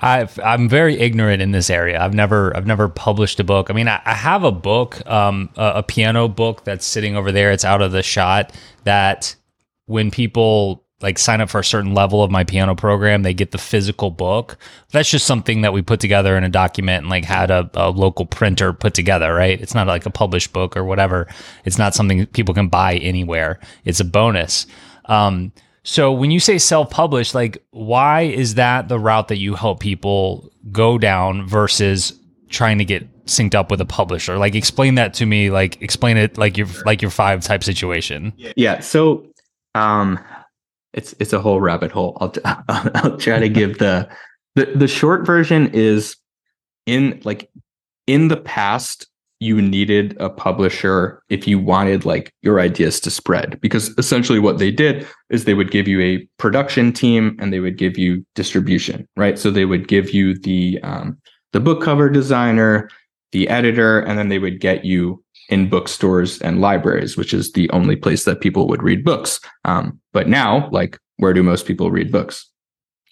i 0.00 0.26
am 0.42 0.68
very 0.68 0.98
ignorant 0.98 1.42
in 1.42 1.52
this 1.52 1.70
area. 1.70 2.00
I've 2.00 2.14
never 2.14 2.56
I've 2.56 2.66
never 2.66 2.88
published 2.88 3.40
a 3.40 3.44
book. 3.44 3.70
I 3.70 3.74
mean, 3.74 3.88
I, 3.88 4.00
I 4.04 4.14
have 4.14 4.42
a 4.42 4.52
book, 4.52 5.06
um, 5.06 5.50
a, 5.56 5.72
a 5.76 5.82
piano 5.82 6.28
book 6.28 6.64
that's 6.64 6.86
sitting 6.86 7.14
over 7.14 7.30
there. 7.30 7.52
It's 7.52 7.64
out 7.64 7.82
of 7.82 7.92
the 7.92 8.02
shot. 8.02 8.54
That 8.84 9.36
when 9.84 10.10
people 10.10 10.86
like 11.00 11.18
sign 11.18 11.40
up 11.40 11.48
for 11.48 11.60
a 11.60 11.64
certain 11.64 11.94
level 11.94 12.22
of 12.24 12.30
my 12.30 12.42
piano 12.42 12.74
program, 12.74 13.22
they 13.22 13.34
get 13.34 13.52
the 13.52 13.58
physical 13.58 14.10
book. 14.10 14.56
That's 14.90 15.10
just 15.10 15.26
something 15.26 15.60
that 15.60 15.72
we 15.72 15.80
put 15.80 16.00
together 16.00 16.36
in 16.36 16.42
a 16.42 16.48
document 16.48 17.02
and 17.02 17.10
like 17.10 17.24
had 17.24 17.50
a, 17.50 17.70
a, 17.74 17.90
local 17.90 18.26
printer 18.26 18.72
put 18.72 18.94
together, 18.94 19.32
right? 19.32 19.60
It's 19.60 19.74
not 19.74 19.86
like 19.86 20.06
a 20.06 20.10
published 20.10 20.52
book 20.52 20.76
or 20.76 20.84
whatever. 20.84 21.28
It's 21.64 21.78
not 21.78 21.94
something 21.94 22.26
people 22.26 22.52
can 22.52 22.68
buy 22.68 22.96
anywhere. 22.96 23.60
It's 23.84 24.00
a 24.00 24.04
bonus. 24.04 24.66
Um, 25.04 25.52
so 25.84 26.12
when 26.12 26.32
you 26.32 26.40
say 26.40 26.58
self-published, 26.58 27.32
like 27.34 27.62
why 27.70 28.22
is 28.22 28.56
that 28.56 28.88
the 28.88 28.98
route 28.98 29.28
that 29.28 29.38
you 29.38 29.54
help 29.54 29.78
people 29.78 30.50
go 30.72 30.98
down 30.98 31.46
versus 31.46 32.12
trying 32.50 32.78
to 32.78 32.84
get 32.84 33.24
synced 33.26 33.54
up 33.54 33.70
with 33.70 33.80
a 33.80 33.86
publisher? 33.86 34.36
Like 34.36 34.56
explain 34.56 34.96
that 34.96 35.14
to 35.14 35.26
me, 35.26 35.50
like 35.50 35.80
explain 35.80 36.16
it 36.16 36.36
like 36.36 36.56
your 36.58 36.66
like 36.84 37.00
your 37.00 37.12
five 37.12 37.44
type 37.44 37.62
situation. 37.62 38.32
Yeah. 38.36 38.80
So 38.80 39.24
um 39.76 40.18
it's 40.98 41.14
it's 41.20 41.32
a 41.32 41.40
whole 41.40 41.60
rabbit 41.60 41.92
hole. 41.92 42.18
I'll 42.20 42.34
I'll 42.68 43.16
try 43.16 43.38
to 43.38 43.48
give 43.48 43.78
the 43.78 44.08
the 44.56 44.66
the 44.74 44.88
short 44.88 45.24
version 45.24 45.70
is 45.72 46.16
in 46.86 47.20
like 47.24 47.48
in 48.06 48.28
the 48.28 48.36
past 48.36 49.06
you 49.40 49.62
needed 49.62 50.16
a 50.18 50.28
publisher 50.28 51.22
if 51.28 51.46
you 51.46 51.60
wanted 51.60 52.04
like 52.04 52.32
your 52.42 52.58
ideas 52.58 52.98
to 52.98 53.10
spread 53.10 53.60
because 53.60 53.90
essentially 53.96 54.40
what 54.40 54.58
they 54.58 54.72
did 54.72 55.06
is 55.30 55.44
they 55.44 55.54
would 55.54 55.70
give 55.70 55.86
you 55.86 56.00
a 56.00 56.26
production 56.38 56.92
team 56.92 57.36
and 57.38 57.52
they 57.52 57.60
would 57.60 57.78
give 57.78 57.96
you 57.96 58.26
distribution 58.34 59.06
right 59.16 59.38
so 59.38 59.48
they 59.48 59.64
would 59.64 59.86
give 59.86 60.10
you 60.10 60.36
the 60.40 60.80
um, 60.82 61.16
the 61.52 61.60
book 61.60 61.80
cover 61.80 62.10
designer 62.10 62.90
the 63.30 63.48
editor 63.48 64.00
and 64.00 64.18
then 64.18 64.28
they 64.28 64.40
would 64.40 64.58
get 64.58 64.84
you 64.84 65.22
in 65.48 65.68
bookstores 65.68 66.40
and 66.40 66.60
libraries, 66.60 67.16
which 67.16 67.32
is 67.32 67.52
the 67.52 67.70
only 67.70 67.96
place 67.96 68.24
that 68.24 68.40
people 68.40 68.68
would 68.68 68.82
read 68.82 69.04
books. 69.04 69.40
Um, 69.64 69.98
but 70.12 70.28
now, 70.28 70.68
like, 70.70 70.98
where 71.16 71.32
do 71.32 71.42
most 71.42 71.66
people 71.66 71.90
read 71.90 72.12
books? 72.12 72.50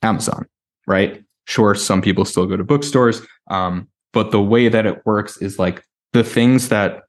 Amazon, 0.02 0.46
right? 0.86 1.22
Sure, 1.46 1.74
some 1.74 2.02
people 2.02 2.24
still 2.24 2.46
go 2.46 2.56
to 2.56 2.64
bookstores, 2.64 3.22
um, 3.48 3.88
but 4.12 4.30
the 4.30 4.42
way 4.42 4.68
that 4.68 4.86
it 4.86 5.04
works 5.06 5.36
is 5.38 5.58
like 5.58 5.82
the 6.12 6.24
things 6.24 6.68
that 6.68 7.02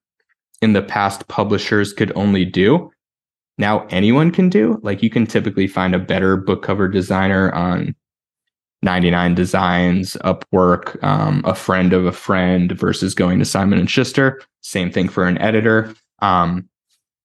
in 0.62 0.74
the 0.74 0.82
past 0.82 1.28
publishers 1.28 1.94
could 1.94 2.12
only 2.16 2.46
do, 2.46 2.92
now 3.58 3.86
anyone 3.90 4.32
can 4.32 4.50
do. 4.50 4.80
Like, 4.82 5.04
you 5.04 5.10
can 5.10 5.26
typically 5.26 5.68
find 5.68 5.94
a 5.94 6.00
better 6.00 6.38
book 6.38 6.64
cover 6.64 6.88
designer 6.88 7.52
on 7.54 7.96
99 8.84 9.36
Designs, 9.36 10.14
Upwork, 10.24 11.02
um, 11.04 11.42
a 11.46 11.56
friend 11.56 11.94
of 11.94 12.06
a 12.06 12.12
friend 12.12 12.72
versus 12.74 13.14
going 13.14 13.40
to 13.40 13.46
Simon 13.46 13.80
and 13.80 13.90
Schuster. 13.90 14.42
Same 14.62 14.92
thing 14.92 15.10
for 15.10 15.26
an 15.26 15.38
editor. 15.40 15.94
Um, 16.20 16.70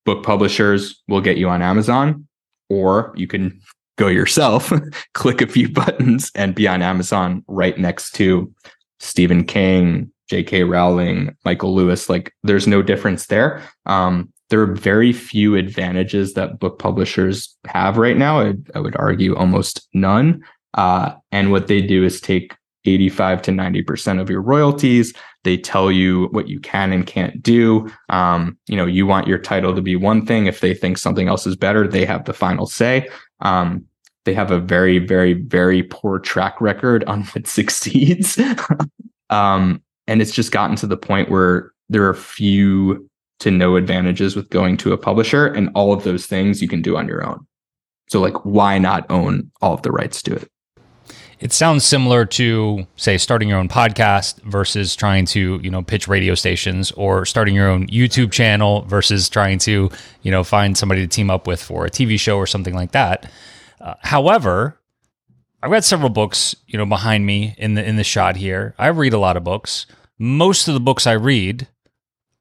book 0.04 0.24
publishers 0.24 1.02
will 1.08 1.20
get 1.20 1.36
you 1.36 1.48
on 1.48 1.62
Amazon, 1.62 2.26
or 2.68 3.12
you 3.16 3.26
can 3.26 3.60
go 3.96 4.08
yourself, 4.08 4.72
click 5.14 5.40
a 5.40 5.46
few 5.46 5.68
buttons, 5.72 6.30
and 6.34 6.54
be 6.54 6.66
on 6.66 6.82
Amazon 6.82 7.44
right 7.46 7.78
next 7.78 8.12
to 8.12 8.52
Stephen 9.00 9.44
King, 9.44 10.10
J.K. 10.30 10.64
Rowling, 10.64 11.36
Michael 11.44 11.74
Lewis. 11.74 12.08
Like, 12.08 12.32
there's 12.42 12.66
no 12.66 12.82
difference 12.82 13.26
there. 13.26 13.62
Um, 13.86 14.32
there 14.48 14.60
are 14.60 14.74
very 14.74 15.12
few 15.12 15.56
advantages 15.56 16.34
that 16.34 16.58
book 16.58 16.78
publishers 16.78 17.56
have 17.66 17.96
right 17.96 18.16
now. 18.16 18.40
I, 18.40 18.54
I 18.74 18.80
would 18.80 18.96
argue 18.96 19.34
almost 19.34 19.88
none. 19.92 20.42
Uh, 20.74 21.14
and 21.30 21.50
what 21.50 21.66
they 21.66 21.80
do 21.80 22.04
is 22.04 22.20
take 22.20 22.56
85 22.84 23.42
to 23.42 23.50
90% 23.50 24.20
of 24.20 24.28
your 24.28 24.40
royalties. 24.40 25.14
They 25.44 25.56
tell 25.56 25.90
you 25.90 26.26
what 26.32 26.48
you 26.48 26.60
can 26.60 26.92
and 26.92 27.06
can't 27.06 27.42
do. 27.42 27.90
Um, 28.08 28.58
you 28.66 28.76
know, 28.76 28.86
you 28.86 29.06
want 29.06 29.28
your 29.28 29.38
title 29.38 29.74
to 29.74 29.82
be 29.82 29.96
one 29.96 30.26
thing. 30.26 30.46
If 30.46 30.60
they 30.60 30.74
think 30.74 30.98
something 30.98 31.28
else 31.28 31.46
is 31.46 31.56
better, 31.56 31.86
they 31.86 32.04
have 32.04 32.24
the 32.24 32.32
final 32.32 32.66
say. 32.66 33.08
Um, 33.40 33.86
they 34.24 34.34
have 34.34 34.50
a 34.50 34.60
very, 34.60 34.98
very, 34.98 35.34
very 35.34 35.82
poor 35.82 36.18
track 36.18 36.60
record 36.60 37.04
on 37.04 37.22
what 37.34 37.46
succeeds. 37.46 38.38
um, 39.30 39.82
and 40.06 40.20
it's 40.20 40.32
just 40.32 40.52
gotten 40.52 40.76
to 40.76 40.86
the 40.86 40.96
point 40.96 41.30
where 41.30 41.72
there 41.88 42.08
are 42.08 42.14
few 42.14 43.08
to 43.40 43.50
no 43.50 43.76
advantages 43.76 44.36
with 44.36 44.48
going 44.50 44.76
to 44.76 44.92
a 44.92 44.98
publisher, 44.98 45.46
and 45.48 45.68
all 45.74 45.92
of 45.92 46.04
those 46.04 46.26
things 46.26 46.62
you 46.62 46.68
can 46.68 46.80
do 46.80 46.96
on 46.96 47.08
your 47.08 47.26
own. 47.26 47.44
So, 48.08 48.20
like, 48.20 48.44
why 48.44 48.78
not 48.78 49.10
own 49.10 49.50
all 49.60 49.74
of 49.74 49.82
the 49.82 49.90
rights 49.90 50.22
to 50.22 50.36
it? 50.36 50.48
It 51.42 51.52
sounds 51.52 51.84
similar 51.84 52.24
to 52.26 52.86
say 52.94 53.18
starting 53.18 53.48
your 53.48 53.58
own 53.58 53.68
podcast 53.68 54.40
versus 54.42 54.94
trying 54.94 55.26
to, 55.26 55.58
you 55.60 55.70
know, 55.72 55.82
pitch 55.82 56.06
radio 56.06 56.36
stations 56.36 56.92
or 56.92 57.26
starting 57.26 57.56
your 57.56 57.68
own 57.68 57.88
YouTube 57.88 58.30
channel 58.30 58.82
versus 58.82 59.28
trying 59.28 59.58
to, 59.58 59.90
you 60.22 60.30
know, 60.30 60.44
find 60.44 60.78
somebody 60.78 61.00
to 61.00 61.08
team 61.08 61.30
up 61.30 61.48
with 61.48 61.60
for 61.60 61.84
a 61.84 61.90
TV 61.90 62.18
show 62.18 62.36
or 62.36 62.46
something 62.46 62.76
like 62.76 62.92
that. 62.92 63.28
Uh, 63.80 63.94
however, 64.02 64.78
I've 65.60 65.72
got 65.72 65.82
several 65.82 66.10
books, 66.10 66.54
you 66.68 66.78
know, 66.78 66.86
behind 66.86 67.26
me 67.26 67.56
in 67.58 67.74
the 67.74 67.84
in 67.84 67.96
the 67.96 68.04
shot 68.04 68.36
here. 68.36 68.76
I 68.78 68.86
read 68.86 69.12
a 69.12 69.18
lot 69.18 69.36
of 69.36 69.42
books. 69.42 69.86
Most 70.20 70.68
of 70.68 70.74
the 70.74 70.80
books 70.80 71.08
I 71.08 71.12
read, 71.14 71.66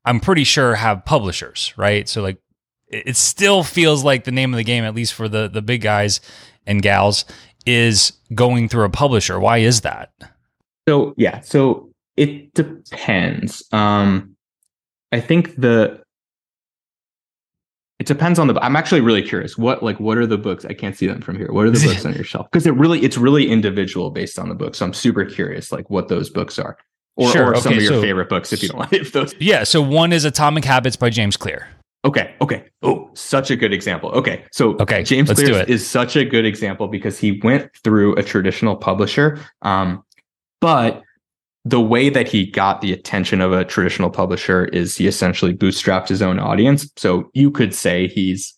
I'm 0.05 0.19
pretty 0.19 0.43
sure 0.43 0.75
have 0.75 1.05
publishers, 1.05 1.73
right? 1.75 2.07
So 2.07 2.21
like 2.21 2.37
it 2.87 3.17
still 3.17 3.63
feels 3.63 4.03
like 4.03 4.25
the 4.25 4.31
name 4.31 4.53
of 4.53 4.57
the 4.57 4.63
game, 4.63 4.83
at 4.83 4.93
least 4.93 5.15
for 5.15 5.27
the 5.27 5.47
the 5.47 5.63
big 5.63 5.81
guys 5.81 6.21
and 6.67 6.83
gals, 6.83 7.25
is 7.65 8.13
going 8.33 8.69
through 8.69 8.85
a 8.85 8.89
publisher. 8.89 9.39
Why 9.39 9.59
is 9.59 9.81
that? 9.81 10.11
So 10.87 11.13
yeah, 11.17 11.41
so 11.41 11.89
it 12.17 12.53
depends. 12.53 13.63
Um, 13.71 14.35
I 15.11 15.19
think 15.19 15.55
the 15.55 16.01
it 17.99 18.07
depends 18.07 18.39
on 18.39 18.47
the. 18.47 18.59
I'm 18.63 18.75
actually 18.75 19.01
really 19.01 19.21
curious. 19.21 19.59
What 19.59 19.83
like 19.83 19.99
what 19.99 20.17
are 20.17 20.25
the 20.25 20.37
books? 20.37 20.65
I 20.65 20.73
can't 20.73 20.97
see 20.97 21.05
them 21.05 21.21
from 21.21 21.37
here. 21.37 21.51
What 21.51 21.65
are 21.67 21.69
the 21.69 21.79
books 21.87 22.03
on 22.03 22.15
your 22.15 22.23
shelf? 22.23 22.47
Because 22.51 22.65
it 22.65 22.73
really 22.73 22.99
it's 23.01 23.15
really 23.15 23.47
individual 23.47 24.09
based 24.09 24.39
on 24.39 24.49
the 24.49 24.55
book. 24.55 24.73
So 24.73 24.85
I'm 24.85 24.93
super 24.93 25.23
curious, 25.23 25.71
like 25.71 25.87
what 25.91 26.07
those 26.07 26.27
books 26.27 26.57
are, 26.57 26.77
or, 27.15 27.31
sure, 27.31 27.45
or 27.45 27.51
okay, 27.51 27.61
some 27.61 27.73
of 27.73 27.81
your 27.83 27.93
so, 27.93 28.01
favorite 28.01 28.27
books 28.27 28.51
if 28.51 28.63
you 28.63 28.69
don't 28.69 28.79
like 28.91 29.11
those. 29.11 29.35
Yeah. 29.39 29.63
So 29.65 29.83
one 29.83 30.13
is 30.13 30.25
Atomic 30.25 30.65
Habits 30.65 30.95
by 30.95 31.11
James 31.11 31.37
Clear. 31.37 31.67
Okay. 32.03 32.33
Okay. 32.41 32.65
Oh, 32.81 33.11
such 33.13 33.51
a 33.51 33.55
good 33.55 33.73
example. 33.73 34.09
Okay. 34.11 34.43
So 34.51 34.75
okay, 34.79 35.03
James 35.03 35.31
Clear 35.31 35.63
is 35.67 35.87
such 35.87 36.15
a 36.15 36.25
good 36.25 36.45
example 36.45 36.87
because 36.87 37.19
he 37.19 37.39
went 37.43 37.69
through 37.83 38.15
a 38.15 38.23
traditional 38.23 38.75
publisher, 38.75 39.39
um, 39.61 40.03
but 40.59 41.03
the 41.63 41.79
way 41.79 42.09
that 42.09 42.27
he 42.27 42.45
got 42.45 42.81
the 42.81 42.91
attention 42.91 43.39
of 43.39 43.53
a 43.53 43.63
traditional 43.63 44.09
publisher 44.09 44.65
is 44.65 44.97
he 44.97 45.05
essentially 45.05 45.53
bootstrapped 45.53 46.07
his 46.07 46.21
own 46.21 46.39
audience. 46.39 46.91
So 46.97 47.29
you 47.33 47.51
could 47.51 47.75
say 47.75 48.07
he's, 48.07 48.55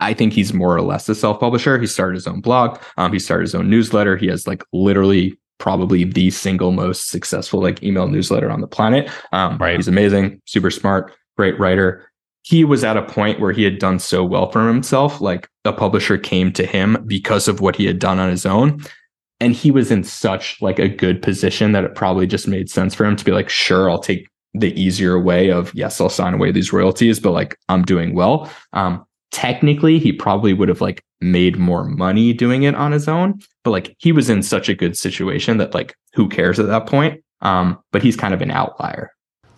I 0.00 0.12
think 0.12 0.32
he's 0.32 0.52
more 0.52 0.74
or 0.74 0.82
less 0.82 1.08
a 1.08 1.14
self 1.14 1.38
publisher. 1.38 1.78
He 1.78 1.86
started 1.86 2.16
his 2.16 2.26
own 2.26 2.40
blog. 2.40 2.80
Um, 2.96 3.12
he 3.12 3.20
started 3.20 3.42
his 3.42 3.54
own 3.54 3.70
newsletter. 3.70 4.16
He 4.16 4.26
has 4.26 4.48
like 4.48 4.64
literally 4.72 5.38
probably 5.58 6.02
the 6.02 6.30
single 6.30 6.72
most 6.72 7.08
successful 7.08 7.62
like 7.62 7.80
email 7.84 8.08
newsletter 8.08 8.50
on 8.50 8.60
the 8.60 8.66
planet. 8.66 9.08
Um, 9.30 9.58
right. 9.58 9.76
He's 9.76 9.86
amazing, 9.86 10.42
super 10.44 10.72
smart, 10.72 11.12
great 11.36 11.56
writer 11.60 12.11
he 12.42 12.64
was 12.64 12.84
at 12.84 12.96
a 12.96 13.02
point 13.02 13.40
where 13.40 13.52
he 13.52 13.62
had 13.62 13.78
done 13.78 13.98
so 13.98 14.24
well 14.24 14.50
for 14.50 14.66
himself. 14.66 15.20
Like 15.20 15.48
a 15.64 15.72
publisher 15.72 16.18
came 16.18 16.52
to 16.52 16.66
him 16.66 17.02
because 17.06 17.48
of 17.48 17.60
what 17.60 17.76
he 17.76 17.86
had 17.86 17.98
done 17.98 18.18
on 18.18 18.30
his 18.30 18.44
own. 18.44 18.82
And 19.40 19.54
he 19.54 19.70
was 19.70 19.90
in 19.90 20.04
such 20.04 20.60
like 20.60 20.78
a 20.78 20.88
good 20.88 21.22
position 21.22 21.72
that 21.72 21.84
it 21.84 21.94
probably 21.94 22.26
just 22.26 22.46
made 22.46 22.70
sense 22.70 22.94
for 22.94 23.04
him 23.04 23.16
to 23.16 23.24
be 23.24 23.32
like, 23.32 23.48
sure, 23.48 23.90
I'll 23.90 23.98
take 23.98 24.28
the 24.54 24.78
easier 24.80 25.18
way 25.18 25.50
of 25.50 25.74
yes, 25.74 26.00
I'll 26.00 26.08
sign 26.08 26.34
away 26.34 26.52
these 26.52 26.72
royalties, 26.72 27.18
but 27.18 27.32
like 27.32 27.56
I'm 27.68 27.82
doing 27.82 28.14
well. 28.14 28.50
Um, 28.72 29.04
technically 29.30 29.98
he 29.98 30.12
probably 30.12 30.52
would 30.52 30.68
have 30.68 30.80
like 30.80 31.02
made 31.20 31.58
more 31.58 31.84
money 31.84 32.32
doing 32.32 32.64
it 32.64 32.74
on 32.74 32.92
his 32.92 33.08
own, 33.08 33.40
but 33.64 33.70
like 33.70 33.96
he 33.98 34.12
was 34.12 34.28
in 34.28 34.42
such 34.42 34.68
a 34.68 34.74
good 34.74 34.96
situation 34.96 35.56
that 35.56 35.74
like 35.74 35.94
who 36.12 36.28
cares 36.28 36.58
at 36.58 36.66
that 36.66 36.86
point? 36.86 37.22
Um, 37.40 37.78
but 37.90 38.02
he's 38.02 38.16
kind 38.16 38.34
of 38.34 38.42
an 38.42 38.50
outlier. 38.50 39.10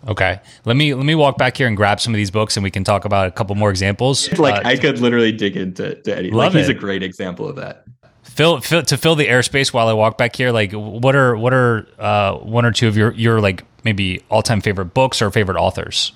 Okay, 0.07 0.39
let 0.65 0.75
me 0.75 0.93
let 0.93 1.05
me 1.05 1.15
walk 1.15 1.37
back 1.37 1.57
here 1.57 1.67
and 1.67 1.75
grab 1.75 1.99
some 1.99 2.13
of 2.13 2.17
these 2.17 2.29
books, 2.29 2.55
and 2.57 2.63
we 2.63 2.69
can 2.69 2.83
talk 2.83 3.05
about 3.05 3.27
a 3.27 3.31
couple 3.31 3.55
more 3.55 3.71
examples. 3.71 4.31
Like 4.37 4.63
uh, 4.63 4.67
I 4.67 4.77
could 4.77 4.99
literally 4.99 5.31
dig 5.31 5.57
into 5.57 5.95
to 5.95 6.17
Eddie. 6.17 6.29
Love 6.29 6.53
like 6.53 6.61
he's 6.61 6.69
it. 6.69 6.77
a 6.77 6.79
great 6.79 7.01
example 7.01 7.49
of 7.49 7.55
that. 7.55 7.85
Fill, 8.23 8.59
fill 8.59 8.83
to 8.83 8.97
fill 8.97 9.15
the 9.15 9.27
airspace 9.27 9.73
while 9.73 9.87
I 9.87 9.93
walk 9.93 10.17
back 10.17 10.35
here. 10.35 10.51
Like, 10.51 10.73
what 10.73 11.15
are 11.15 11.35
what 11.35 11.53
are 11.53 11.87
uh, 11.97 12.35
one 12.35 12.65
or 12.65 12.71
two 12.71 12.87
of 12.87 12.95
your 12.95 13.13
your 13.13 13.41
like 13.41 13.63
maybe 13.83 14.21
all 14.29 14.43
time 14.43 14.61
favorite 14.61 14.93
books 14.93 15.21
or 15.21 15.31
favorite 15.31 15.57
authors? 15.57 16.11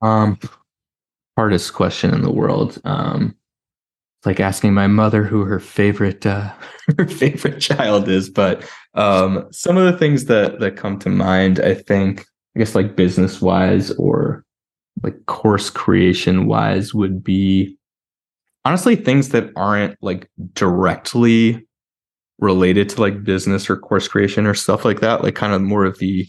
Um, 0.00 0.38
hardest 1.36 1.74
question 1.74 2.14
in 2.14 2.22
the 2.22 2.32
world. 2.32 2.80
Um, 2.84 3.36
it's 4.18 4.26
like 4.26 4.40
asking 4.40 4.74
my 4.74 4.86
mother 4.86 5.24
who 5.24 5.44
her 5.44 5.60
favorite 5.60 6.24
uh, 6.24 6.52
her 6.98 7.06
favorite 7.06 7.60
child 7.60 8.08
is. 8.08 8.30
But 8.30 8.66
um, 8.94 9.46
some 9.52 9.76
of 9.76 9.92
the 9.92 9.98
things 9.98 10.24
that 10.26 10.60
that 10.60 10.76
come 10.76 10.98
to 11.00 11.10
mind, 11.10 11.60
I 11.60 11.74
think 11.74 12.26
I 12.58 12.60
guess 12.60 12.74
like 12.74 12.96
business 12.96 13.40
wise 13.40 13.92
or 13.92 14.44
like 15.04 15.26
course 15.26 15.70
creation 15.70 16.46
wise 16.46 16.92
would 16.92 17.22
be 17.22 17.78
honestly 18.64 18.96
things 18.96 19.28
that 19.28 19.52
aren't 19.54 19.96
like 20.02 20.28
directly 20.54 21.64
related 22.40 22.88
to 22.88 23.00
like 23.00 23.22
business 23.22 23.70
or 23.70 23.76
course 23.76 24.08
creation 24.08 24.44
or 24.44 24.54
stuff 24.54 24.84
like 24.84 24.98
that, 25.02 25.22
like 25.22 25.36
kind 25.36 25.52
of 25.52 25.62
more 25.62 25.84
of 25.84 26.00
the 26.00 26.26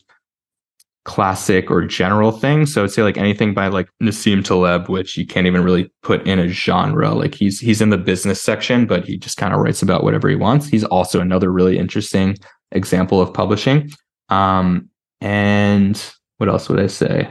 classic 1.04 1.72
or 1.72 1.84
general 1.84 2.32
thing. 2.32 2.68
So 2.68 2.84
I'd 2.84 2.92
say 2.92 3.02
like 3.02 3.18
anything 3.18 3.56
by 3.56 3.68
like 3.68 3.90
Nassim 4.00 4.46
Taleb, 4.46 4.88
which 4.88 5.18
you 5.18 5.26
can't 5.26 5.48
even 5.48 5.64
really 5.64 5.92
put 6.04 6.28
in 6.28 6.38
a 6.38 6.48
genre. 6.48 7.16
Like 7.16 7.34
he's 7.34 7.60
he's 7.60 7.82
in 7.82 7.90
the 7.90 7.98
business 7.98 8.40
section, 8.40 8.86
but 8.86 9.04
he 9.04 9.18
just 9.18 9.38
kind 9.38 9.52
of 9.52 9.62
writes 9.62 9.82
about 9.82 10.04
whatever 10.04 10.30
he 10.30 10.36
wants. 10.36 10.68
He's 10.68 10.84
also 10.84 11.22
another 11.22 11.52
really 11.52 11.80
interesting 11.80 12.38
example 12.72 13.20
of 13.20 13.34
publishing. 13.34 13.90
Um, 14.30 14.90
and 15.22 16.14
what 16.40 16.50
else 16.50 16.68
would 16.70 16.80
I 16.80 16.88
say? 16.88 17.30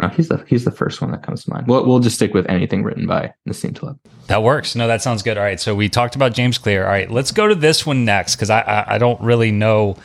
Oh, 0.00 0.08
he's 0.08 0.28
the 0.28 0.44
he's 0.46 0.64
the 0.64 0.70
first 0.70 1.00
one 1.00 1.10
that 1.10 1.22
comes 1.22 1.44
to 1.44 1.50
mind. 1.50 1.66
We'll 1.66 1.84
we'll 1.86 1.98
just 1.98 2.16
stick 2.16 2.32
with 2.32 2.48
anything 2.48 2.84
written 2.84 3.06
by 3.06 3.34
Nassim 3.48 3.74
Taleb. 3.74 3.98
That 4.28 4.42
works. 4.42 4.74
No, 4.76 4.86
that 4.86 5.02
sounds 5.02 5.22
good. 5.22 5.36
All 5.36 5.42
right, 5.42 5.60
so 5.60 5.74
we 5.74 5.88
talked 5.88 6.14
about 6.14 6.34
James 6.34 6.56
Clear. 6.56 6.84
All 6.84 6.90
right, 6.90 7.10
let's 7.10 7.32
go 7.32 7.48
to 7.48 7.54
this 7.54 7.84
one 7.84 8.04
next 8.04 8.36
because 8.36 8.50
I, 8.50 8.60
I 8.60 8.94
I 8.94 8.98
don't 8.98 9.20
really 9.20 9.50
know 9.50 9.96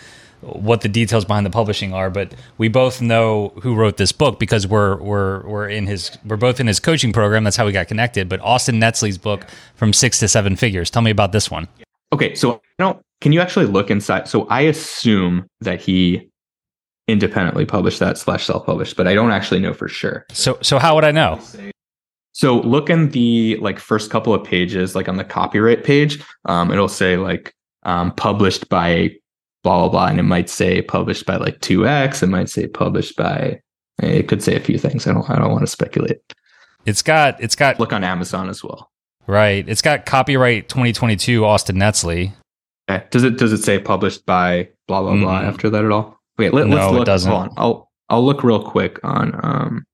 what 0.41 0.81
the 0.81 0.89
details 0.89 1.25
behind 1.25 1.45
the 1.45 1.51
publishing 1.51 1.93
are, 1.93 2.09
but 2.09 2.33
we 2.57 2.67
both 2.67 3.01
know 3.01 3.53
who 3.61 3.75
wrote 3.75 3.97
this 3.97 4.11
book 4.11 4.39
because 4.39 4.67
we're 4.67 4.97
we're 4.97 5.45
we're 5.47 5.69
in 5.69 5.85
his 5.85 6.17
we're 6.25 6.37
both 6.37 6.59
in 6.59 6.67
his 6.67 6.79
coaching 6.79 7.13
program. 7.13 7.43
That's 7.43 7.55
how 7.55 7.65
we 7.65 7.71
got 7.71 7.87
connected. 7.87 8.27
But 8.27 8.41
Austin 8.41 8.79
Netzley's 8.79 9.17
book 9.17 9.45
from 9.75 9.93
six 9.93 10.19
to 10.19 10.27
seven 10.27 10.55
figures. 10.55 10.89
Tell 10.89 11.03
me 11.03 11.11
about 11.11 11.31
this 11.31 11.51
one. 11.51 11.67
Okay, 12.11 12.33
so 12.35 12.55
I 12.79 12.83
don't. 12.83 13.01
Can 13.21 13.31
you 13.31 13.39
actually 13.39 13.67
look 13.67 13.89
inside? 13.89 14.27
So 14.27 14.47
I 14.47 14.61
assume 14.61 15.47
that 15.61 15.79
he 15.79 16.29
independently 17.07 17.65
published 17.65 17.99
that 17.99 18.17
slash 18.17 18.45
self-published, 18.45 18.95
but 18.95 19.07
I 19.07 19.13
don't 19.13 19.31
actually 19.31 19.59
know 19.59 19.73
for 19.73 19.87
sure. 19.87 20.25
So 20.31 20.57
so 20.61 20.79
how 20.79 20.95
would 20.95 21.03
I 21.03 21.11
know? 21.11 21.39
So 22.33 22.61
look 22.61 22.89
in 22.89 23.09
the 23.09 23.57
like 23.57 23.79
first 23.79 24.09
couple 24.09 24.33
of 24.33 24.43
pages, 24.43 24.95
like 24.95 25.07
on 25.07 25.17
the 25.17 25.23
copyright 25.23 25.83
page, 25.83 26.23
um, 26.45 26.71
it'll 26.71 26.87
say 26.87 27.17
like 27.17 27.53
um, 27.83 28.11
published 28.13 28.69
by 28.69 29.11
blah 29.63 29.79
blah 29.81 29.89
blah, 29.89 30.07
and 30.07 30.19
it 30.19 30.23
might 30.23 30.49
say 30.49 30.81
published 30.81 31.25
by 31.25 31.37
like 31.37 31.59
two 31.61 31.87
X. 31.87 32.23
It 32.23 32.27
might 32.27 32.49
say 32.49 32.67
published 32.67 33.15
by. 33.15 33.59
It 34.01 34.27
could 34.27 34.41
say 34.41 34.55
a 34.55 34.59
few 34.59 34.79
things. 34.79 35.05
I 35.05 35.13
don't. 35.13 35.29
I 35.29 35.37
don't 35.37 35.51
want 35.51 35.61
to 35.61 35.67
speculate. 35.67 36.19
It's 36.85 37.01
got. 37.01 37.41
It's 37.41 37.55
got. 37.55 37.79
Look 37.79 37.93
on 37.93 38.03
Amazon 38.03 38.49
as 38.49 38.63
well. 38.63 38.89
Right. 39.27 39.67
It's 39.69 39.81
got 39.81 40.05
copyright 40.05 40.67
2022 40.67 41.45
Austin 41.45 41.77
Netzley. 41.77 42.33
Okay. 42.89 43.05
Does 43.11 43.23
it 43.23 43.37
does 43.37 43.53
it 43.53 43.63
say 43.63 43.79
published 43.79 44.25
by 44.25 44.69
blah 44.87 45.01
blah 45.01 45.15
blah 45.15 45.41
mm. 45.41 45.47
after 45.47 45.69
that 45.69 45.85
at 45.85 45.91
all? 45.91 46.12
Wait, 46.37 46.53
let, 46.53 46.67
no, 46.67 46.77
us 46.77 46.91
look. 46.91 47.01
It 47.01 47.05
doesn't. 47.05 47.31
Hold 47.31 47.43
on. 47.43 47.53
I'll 47.57 47.91
I'll 48.09 48.25
look 48.25 48.43
real 48.43 48.63
quick 48.63 48.99
on 49.03 49.39
um, 49.43 49.85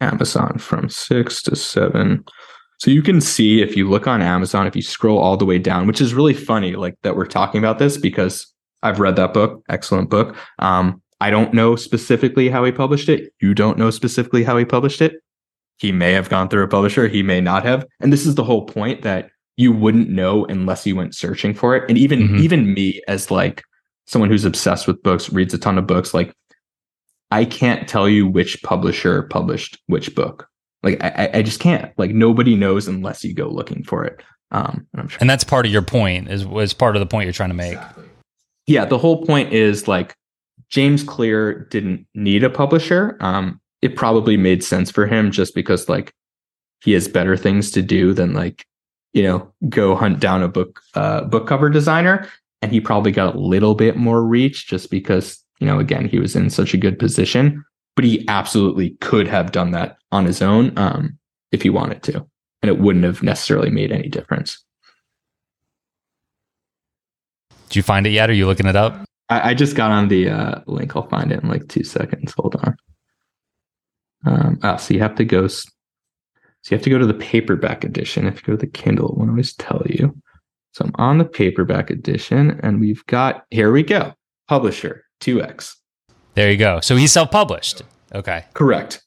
Amazon 0.00 0.58
from 0.58 0.88
six 0.88 1.42
to 1.44 1.56
seven. 1.56 2.24
So 2.78 2.90
you 2.90 3.02
can 3.02 3.20
see 3.20 3.62
if 3.62 3.76
you 3.76 3.88
look 3.88 4.06
on 4.06 4.20
Amazon, 4.20 4.66
if 4.66 4.76
you 4.76 4.82
scroll 4.82 5.18
all 5.18 5.36
the 5.36 5.46
way 5.46 5.58
down, 5.58 5.86
which 5.86 6.00
is 6.00 6.12
really 6.12 6.34
funny, 6.34 6.76
like 6.76 6.94
that 7.02 7.16
we're 7.16 7.26
talking 7.26 7.58
about 7.58 7.78
this 7.78 7.96
because 7.96 8.52
I've 8.82 9.00
read 9.00 9.16
that 9.16 9.32
book, 9.32 9.62
excellent 9.68 10.10
book. 10.10 10.36
Um, 10.58 11.02
I 11.20 11.30
don't 11.30 11.54
know 11.54 11.76
specifically 11.76 12.50
how 12.50 12.64
he 12.64 12.72
published 12.72 13.08
it. 13.08 13.32
You 13.40 13.54
don't 13.54 13.78
know 13.78 13.90
specifically 13.90 14.44
how 14.44 14.58
he 14.58 14.66
published 14.66 15.00
it. 15.00 15.14
He 15.78 15.92
may 15.92 16.12
have 16.12 16.28
gone 16.28 16.48
through 16.48 16.64
a 16.64 16.68
publisher, 16.68 17.08
he 17.08 17.22
may 17.22 17.40
not 17.40 17.64
have. 17.64 17.86
And 18.00 18.12
this 18.12 18.26
is 18.26 18.34
the 18.34 18.44
whole 18.44 18.66
point 18.66 19.02
that 19.02 19.30
you 19.56 19.72
wouldn't 19.72 20.10
know 20.10 20.44
unless 20.46 20.86
you 20.86 20.96
went 20.96 21.14
searching 21.14 21.54
for 21.54 21.74
it. 21.74 21.88
And 21.88 21.96
even 21.96 22.20
mm-hmm. 22.20 22.36
even 22.36 22.74
me 22.74 23.00
as 23.08 23.30
like 23.30 23.62
someone 24.06 24.30
who's 24.30 24.44
obsessed 24.44 24.86
with 24.86 25.02
books, 25.02 25.32
reads 25.32 25.54
a 25.54 25.58
ton 25.58 25.78
of 25.78 25.86
books, 25.86 26.14
like 26.14 26.32
I 27.30 27.44
can't 27.44 27.88
tell 27.88 28.08
you 28.08 28.26
which 28.26 28.62
publisher 28.62 29.24
published 29.24 29.78
which 29.86 30.14
book. 30.14 30.48
Like 30.82 31.02
I, 31.02 31.30
I 31.34 31.42
just 31.42 31.60
can't. 31.60 31.92
Like 31.98 32.12
nobody 32.12 32.54
knows 32.54 32.86
unless 32.86 33.24
you 33.24 33.34
go 33.34 33.48
looking 33.48 33.82
for 33.82 34.04
it. 34.04 34.22
Um, 34.52 34.86
and, 34.94 35.10
sure 35.10 35.18
and 35.20 35.28
that's 35.28 35.42
part 35.44 35.66
of 35.66 35.72
your 35.72 35.82
point. 35.82 36.30
Is 36.30 36.46
was 36.46 36.72
part 36.72 36.94
of 36.94 37.00
the 37.00 37.06
point 37.06 37.26
you're 37.26 37.32
trying 37.32 37.50
to 37.50 37.54
make. 37.54 37.72
Exactly. 37.72 38.04
Yeah, 38.66 38.84
the 38.84 38.98
whole 38.98 39.24
point 39.24 39.52
is 39.52 39.88
like 39.88 40.14
James 40.68 41.02
Clear 41.02 41.66
didn't 41.70 42.06
need 42.14 42.44
a 42.44 42.50
publisher. 42.50 43.16
Um, 43.20 43.60
it 43.82 43.96
probably 43.96 44.36
made 44.36 44.62
sense 44.62 44.90
for 44.90 45.06
him 45.06 45.30
just 45.30 45.54
because 45.54 45.88
like 45.88 46.12
he 46.82 46.92
has 46.92 47.08
better 47.08 47.36
things 47.36 47.70
to 47.72 47.82
do 47.82 48.12
than 48.12 48.32
like 48.32 48.64
you 49.12 49.22
know 49.22 49.52
go 49.68 49.96
hunt 49.96 50.20
down 50.20 50.42
a 50.42 50.48
book 50.48 50.80
uh, 50.94 51.22
book 51.22 51.46
cover 51.48 51.68
designer 51.68 52.28
and 52.62 52.72
he 52.72 52.80
probably 52.80 53.12
got 53.12 53.34
a 53.34 53.38
little 53.38 53.74
bit 53.74 53.96
more 53.96 54.24
reach 54.24 54.66
just 54.66 54.90
because 54.90 55.42
you 55.60 55.66
know 55.66 55.78
again 55.78 56.08
he 56.08 56.18
was 56.18 56.36
in 56.36 56.50
such 56.50 56.74
a 56.74 56.78
good 56.78 56.98
position 56.98 57.64
but 57.94 58.04
he 58.04 58.26
absolutely 58.28 58.90
could 59.00 59.26
have 59.26 59.52
done 59.52 59.70
that 59.70 59.96
on 60.12 60.24
his 60.24 60.42
own 60.42 60.76
um, 60.76 61.18
if 61.52 61.62
he 61.62 61.70
wanted 61.70 62.02
to 62.02 62.14
and 62.62 62.70
it 62.70 62.78
wouldn't 62.78 63.04
have 63.04 63.22
necessarily 63.22 63.70
made 63.70 63.92
any 63.92 64.08
difference 64.08 64.64
Did 67.68 67.76
you 67.76 67.82
find 67.82 68.06
it 68.06 68.10
yet? 68.10 68.30
Are 68.30 68.34
you 68.34 68.46
looking 68.46 68.66
it 68.66 68.76
up? 68.76 69.04
I, 69.28 69.50
I 69.50 69.54
just 69.54 69.76
got 69.76 69.90
on 69.90 70.08
the 70.08 70.30
uh, 70.30 70.60
link. 70.66 70.94
I'll 70.94 71.08
find 71.08 71.32
it 71.32 71.42
in 71.42 71.48
like 71.48 71.68
two 71.68 71.84
seconds. 71.84 72.32
Hold 72.36 72.56
on. 72.56 72.76
Um, 74.24 74.58
oh, 74.62 74.76
so 74.76 74.94
you 74.94 75.00
have 75.00 75.16
to 75.16 75.24
go. 75.24 75.46
So 75.46 75.64
you 76.70 76.76
have 76.76 76.82
to 76.82 76.90
go 76.90 76.98
to 76.98 77.06
the 77.06 77.14
paperback 77.14 77.84
edition. 77.84 78.26
If 78.26 78.36
you 78.36 78.46
go 78.46 78.52
to 78.52 78.66
the 78.66 78.66
Kindle, 78.66 79.10
it 79.10 79.18
won't 79.18 79.30
always 79.30 79.54
tell 79.54 79.82
you. 79.86 80.16
So 80.76 80.84
I'm 80.84 80.92
on 80.96 81.16
the 81.16 81.24
paperback 81.24 81.88
edition, 81.88 82.60
and 82.62 82.78
we've 82.80 83.04
got 83.06 83.46
here 83.50 83.72
we 83.72 83.82
go. 83.82 84.12
Publisher 84.46 85.06
2x. 85.22 85.72
There 86.34 86.50
you 86.50 86.58
go. 86.58 86.80
So 86.80 86.96
he's 86.96 87.12
self-published. 87.12 87.80
Okay. 88.14 88.44
Correct. 88.52 89.02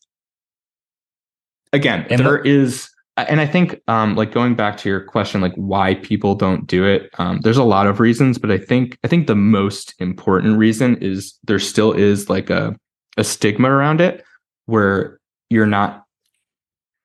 Again, 1.72 2.08
And 2.10 2.26
there 2.26 2.40
is, 2.40 2.90
and 3.18 3.40
I 3.40 3.46
think, 3.46 3.80
um, 3.88 4.16
like 4.16 4.32
going 4.32 4.56
back 4.56 4.78
to 4.78 4.90
your 4.90 5.02
question, 5.02 5.42
like 5.42 5.54
why 5.54 5.94
people 5.94 6.34
don't 6.34 6.66
do 6.66 6.86
it. 6.86 7.12
Um, 7.20 7.40
there's 7.42 7.58
a 7.58 7.64
lot 7.64 7.86
of 7.86 8.00
reasons, 8.00 8.40
but 8.40 8.50
I 8.50 8.58
think 8.58 8.98
I 9.04 9.08
think 9.08 9.28
the 9.28 9.36
most 9.36 9.94
important 10.00 10.58
reason 10.58 10.98
is 11.04 11.38
there 11.44 11.60
still 11.60 11.92
is 11.92 12.32
like 12.32 12.50
a 12.50 12.76
a 13.16 13.24
stigma 13.24 13.70
around 13.70 14.02
it, 14.02 14.26
where 14.66 15.20
you're 15.52 15.68
not, 15.68 16.04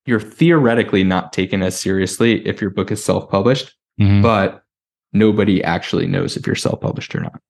you're 0.06 0.20
theoretically 0.20 1.04
not 1.04 1.34
taken 1.34 1.62
as 1.62 1.78
seriously 1.78 2.46
if 2.46 2.62
your 2.62 2.70
book 2.70 2.90
is 2.90 3.04
self-published, 3.04 3.74
Mhm. 4.00 4.22
but 4.22 4.64
nobody 5.12 5.62
actually 5.62 6.06
knows 6.06 6.36
if 6.36 6.46
you're 6.46 6.56
self-published 6.56 7.14
or 7.14 7.20
not. 7.20 7.40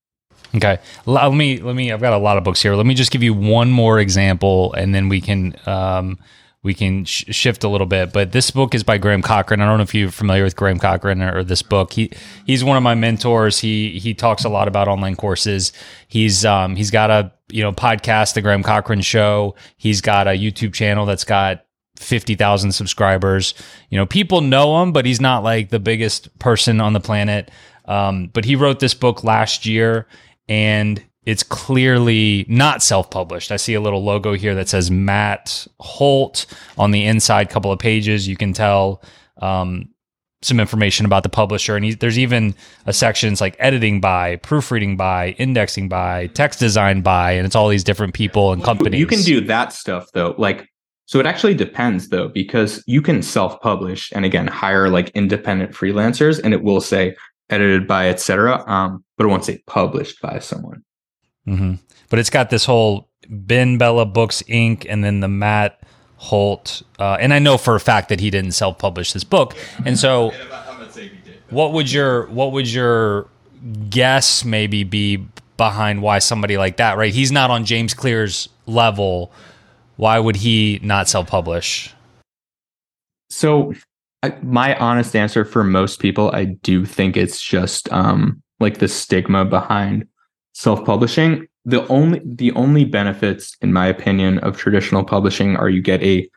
Okay. 0.55 0.79
Let 1.07 1.33
me 1.33 1.59
let 1.59 1.75
me. 1.75 1.91
I've 1.91 2.01
got 2.01 2.13
a 2.13 2.19
lot 2.19 2.37
of 2.39 2.45
books 2.45 2.63
here. 2.63 2.75
Let 2.77 2.87
me 2.87 2.95
just 2.95 3.11
give 3.11 3.23
you 3.23 3.35
one 3.35 3.71
more 3.73 3.99
example, 3.99 4.73
and 4.75 4.95
then 4.95 5.09
we 5.09 5.21
can 5.21 5.57
um, 5.67 6.19
we 6.63 6.75
can 6.75 7.05
sh- 7.07 7.25
shift 7.31 7.65
a 7.65 7.69
little 7.69 7.89
bit. 7.89 8.13
But 8.13 8.31
this 8.31 8.53
book 8.53 8.73
is 8.75 8.85
by 8.85 8.97
Graham 8.99 9.21
Cochrane. 9.21 9.61
I 9.61 9.67
don't 9.67 9.79
know 9.79 9.83
if 9.83 9.95
you're 9.95 10.13
familiar 10.13 10.45
with 10.45 10.55
Graham 10.55 10.79
Cochrane 10.79 11.23
or, 11.23 11.39
or 11.39 11.45
this 11.45 11.63
book. 11.63 11.93
He 11.95 12.11
he's 12.47 12.63
one 12.63 12.77
of 12.77 12.85
my 12.85 12.95
mentors. 12.95 13.59
He 13.59 13.99
he 13.99 14.15
talks 14.15 14.45
a 14.45 14.49
lot 14.49 14.69
about 14.69 14.87
online 14.87 15.17
courses. 15.17 15.73
He's 16.07 16.45
um 16.45 16.77
he's 16.77 16.93
got 16.93 17.11
a 17.11 17.33
you 17.49 17.63
know 17.63 17.73
podcast, 17.73 18.35
the 18.35 18.43
Graham 18.43 18.63
Cochrane 18.63 19.01
Show. 19.01 19.57
He's 19.77 20.01
got 20.01 20.29
a 20.29 20.39
YouTube 20.39 20.73
channel 20.73 21.05
that's 21.05 21.25
got 21.25 21.64
50,000 21.97 22.73
subscribers. 22.73 23.55
You 23.91 23.99
know, 23.99 24.07
people 24.07 24.41
know 24.41 24.83
him, 24.83 24.93
but 24.93 25.07
he's 25.07 25.21
not 25.21 25.43
like 25.43 25.71
the 25.71 25.79
biggest 25.79 26.37
person 26.39 26.81
on 26.81 26.93
the 26.93 27.01
planet. 27.01 27.51
Um, 27.87 28.31
but 28.33 28.45
he 28.45 28.57
wrote 28.57 28.81
this 28.81 28.95
book 28.95 29.25
last 29.25 29.67
year 29.67 30.07
and 30.49 31.03
it's 31.25 31.43
clearly 31.43 32.45
not 32.49 32.83
self-published. 32.83 33.51
I 33.51 33.57
see 33.57 33.75
a 33.75 33.81
little 33.81 34.05
logo 34.05 34.35
here 34.35 34.55
that 34.55 34.69
says 34.69 34.91
Matt 34.91 35.67
Holt 35.81 36.47
on 36.77 36.91
the 36.91 37.05
inside 37.05 37.49
couple 37.49 37.73
of 37.73 37.79
pages. 37.79 38.29
You 38.29 38.37
can 38.37 38.53
tell 38.53 39.03
um, 39.41 39.89
some 40.43 40.61
information 40.61 41.07
about 41.07 41.23
the 41.23 41.31
publisher, 41.31 41.77
and 41.77 41.85
he, 41.85 41.95
there's 41.95 42.19
even 42.19 42.55
a 42.85 42.93
section 42.93 43.33
it's 43.33 43.41
like 43.41 43.57
editing 43.59 44.01
by, 44.01 44.37
proofreading 44.37 44.97
by, 44.97 45.31
indexing 45.39 45.89
by, 45.89 46.27
text 46.29 46.61
design 46.61 47.01
by, 47.01 47.33
and 47.33 47.47
it's 47.47 47.57
all 47.57 47.69
these 47.69 47.85
different 47.85 48.13
people 48.13 48.53
and 48.53 48.63
companies. 48.63 49.01
You 49.01 49.07
can 49.07 49.23
do 49.23 49.41
that 49.43 49.73
stuff 49.73 50.11
though. 50.13 50.35
Like, 50.37 50.69
so 51.07 51.21
it 51.21 51.27
actually 51.27 51.55
depends 51.55 52.09
though, 52.09 52.29
because 52.29 52.83
you 52.87 53.03
can 53.03 53.23
self 53.23 53.61
publish 53.61 54.13
and 54.15 54.25
again, 54.25 54.47
hire 54.47 54.89
like 54.89 55.11
independent 55.11 55.73
freelancers 55.73 56.41
and 56.43 56.55
it 56.55 56.63
will 56.63 56.81
say 56.81 57.15
edited 57.51 57.87
by, 57.87 58.09
etc. 58.09 58.65
Um, 58.67 59.05
but 59.17 59.25
it 59.25 59.29
won't 59.29 59.45
say 59.45 59.63
published 59.67 60.21
by 60.21 60.39
someone. 60.39 60.83
hmm 61.45 61.75
But 62.09 62.19
it's 62.19 62.31
got 62.31 62.51
this 62.51 62.65
whole 62.65 63.11
BenBella 63.29 64.13
Books 64.13 64.43
Inc. 64.49 64.87
and 64.89 65.05
then 65.05 65.21
the 65.21 65.29
Matt 65.29 65.81
Holt. 66.17 66.83
Uh, 66.99 67.17
and 67.21 67.35
I 67.35 67.39
know 67.39 67.59
for 67.59 67.75
a 67.75 67.81
fact 67.81 68.09
that 68.09 68.21
he 68.21 68.31
didn't 68.31 68.53
self 68.53 68.79
publish 68.79 69.13
this 69.13 69.25
book. 69.25 69.55
And 69.85 69.99
so, 69.99 70.33
what 71.51 71.73
would 71.73 71.93
your 71.93 72.27
what 72.29 72.53
would 72.53 72.69
your 72.69 73.29
guess 73.91 74.45
maybe 74.45 74.85
be 74.85 75.27
behind 75.57 76.03
why 76.03 76.19
somebody 76.19 76.57
like 76.57 76.79
that, 76.79 76.97
right? 76.97 77.13
He's 77.13 77.31
not 77.31 77.51
on 77.51 77.65
James 77.65 77.95
Clear's 77.95 78.49
level. 78.67 79.33
Why 79.97 80.19
would 80.19 80.37
he 80.37 80.81
not 80.83 81.09
self 81.09 81.29
publish? 81.29 81.93
So 83.31 83.73
I, 84.23 84.35
my 84.43 84.77
honest 84.77 85.15
answer 85.15 85.45
for 85.45 85.65
most 85.65 86.01
people, 86.01 86.31
I 86.33 86.45
do 86.45 86.85
think 86.85 87.17
it's 87.17 87.43
just 87.43 87.93
um, 87.93 88.43
like 88.61 88.79
the 88.79 88.89
stigma 88.89 89.45
behind 89.45 90.07
self-publishing. 90.55 91.47
The 91.67 91.87
only 91.89 92.21
the 92.25 92.53
only 92.53 92.85
benefits, 92.85 93.57
in 93.61 93.73
my 93.73 93.87
opinion, 93.87 94.39
of 94.39 94.57
traditional 94.57 95.05
publishing 95.05 95.57
are 95.57 95.69
you 95.69 95.83
get 95.83 96.03
a 96.03 96.29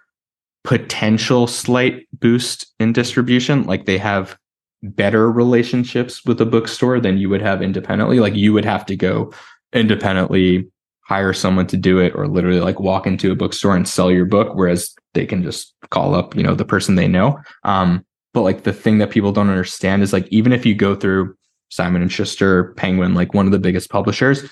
potential 0.63 1.48
slight 1.48 2.08
boost 2.20 2.67
in 2.80 2.93
distribution. 2.93 3.63
Like 3.63 3.86
they 3.86 3.98
have 3.98 4.38
better 4.84 5.32
relationships 5.32 6.26
with 6.26 6.41
a 6.41 6.46
bookstore 6.46 7.00
than 7.00 7.17
you 7.17 7.30
would 7.30 7.41
have 7.41 7.62
independently. 7.62 8.20
Like 8.20 8.36
you 8.36 8.54
would 8.54 8.65
have 8.65 8.86
to 8.88 8.96
go 8.96 9.32
independently 9.74 10.70
hire 11.08 11.32
someone 11.32 11.65
to 11.67 11.78
do 11.78 12.00
it 12.00 12.13
or 12.15 12.28
literally 12.28 12.60
like 12.60 12.82
walk 12.82 13.08
into 13.08 13.32
a 13.32 13.36
bookstore 13.36 13.76
and 13.76 13.88
sell 13.88 14.12
your 14.12 14.26
book 14.26 14.54
whereas 14.56 14.93
they 15.13 15.26
can 15.26 15.41
just 15.41 15.74
call 15.89 16.13
up 16.13 16.36
you 16.36 16.43
know 16.43 16.54
the 16.54 16.65
person 16.65 16.96
they 16.96 17.08
know. 17.08 17.39
Um 17.63 18.06
but 18.34 18.41
like 18.41 18.63
the 18.63 18.74
thing 18.74 18.98
that 19.00 19.10
people 19.10 19.32
don't 19.32 19.50
understand 19.50 20.04
is 20.04 20.13
like 20.13 20.28
even 20.30 20.52
if 20.52 20.65
you 20.65 20.76
go 20.76 20.96
through 20.96 21.36
simon 21.70 22.02
and 22.02 22.12
schuster 22.12 22.74
penguin 22.74 23.13
like 23.13 23.34
one 23.34 23.46
of 23.46 23.52
the 23.52 23.60
biggest 23.60 23.89
publishers 23.89 24.43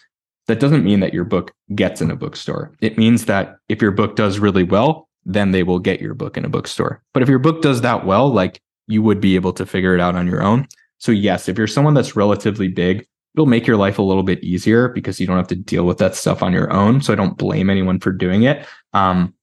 that 0.47 0.59
doesn't 0.59 0.83
mean 0.83 0.99
that 1.01 1.13
your 1.13 1.23
book 1.23 1.51
gets 1.73 2.01
in 2.01 2.11
a 2.11 2.15
bookstore. 2.15 2.71
It 2.79 2.99
means 2.99 3.25
that 3.25 3.57
if 3.67 3.81
your 3.81 3.91
book 3.91 4.15
does 4.15 4.39
really 4.39 4.63
well 4.63 5.09
then 5.25 5.51
they 5.51 5.63
will 5.63 5.79
get 5.79 6.01
your 6.01 6.13
book 6.13 6.37
in 6.37 6.45
a 6.45 6.49
bookstore. 6.49 7.01
But 7.13 7.23
if 7.23 7.29
your 7.29 7.39
book 7.39 7.61
does 7.61 7.81
that 7.81 8.05
well 8.05 8.29
like 8.29 8.61
you 8.87 9.01
would 9.03 9.19
be 9.19 9.35
able 9.35 9.53
to 9.53 9.65
figure 9.65 9.93
it 9.93 9.99
out 9.99 10.15
on 10.15 10.27
your 10.27 10.41
own. 10.41 10.67
So 10.99 11.11
yes 11.11 11.49
if 11.49 11.57
you're 11.57 11.67
someone 11.67 11.95
that's 11.95 12.15
relatively 12.15 12.69
big 12.69 13.05
it'll 13.35 13.45
make 13.45 13.67
your 13.67 13.75
life 13.75 13.99
a 13.99 14.01
little 14.01 14.23
bit 14.23 14.41
easier 14.41 14.87
because 14.87 15.19
you 15.19 15.27
don't 15.27 15.35
have 15.35 15.47
to 15.49 15.55
deal 15.55 15.85
with 15.85 15.97
that 15.97 16.15
stuff 16.15 16.41
on 16.41 16.53
your 16.53 16.71
own. 16.71 17.01
So 17.01 17.11
I 17.11 17.17
don't 17.17 17.37
blame 17.37 17.69
anyone 17.69 17.99
for 17.99 18.13
doing 18.13 18.43
it. 18.43 18.65
Um, 18.93 19.33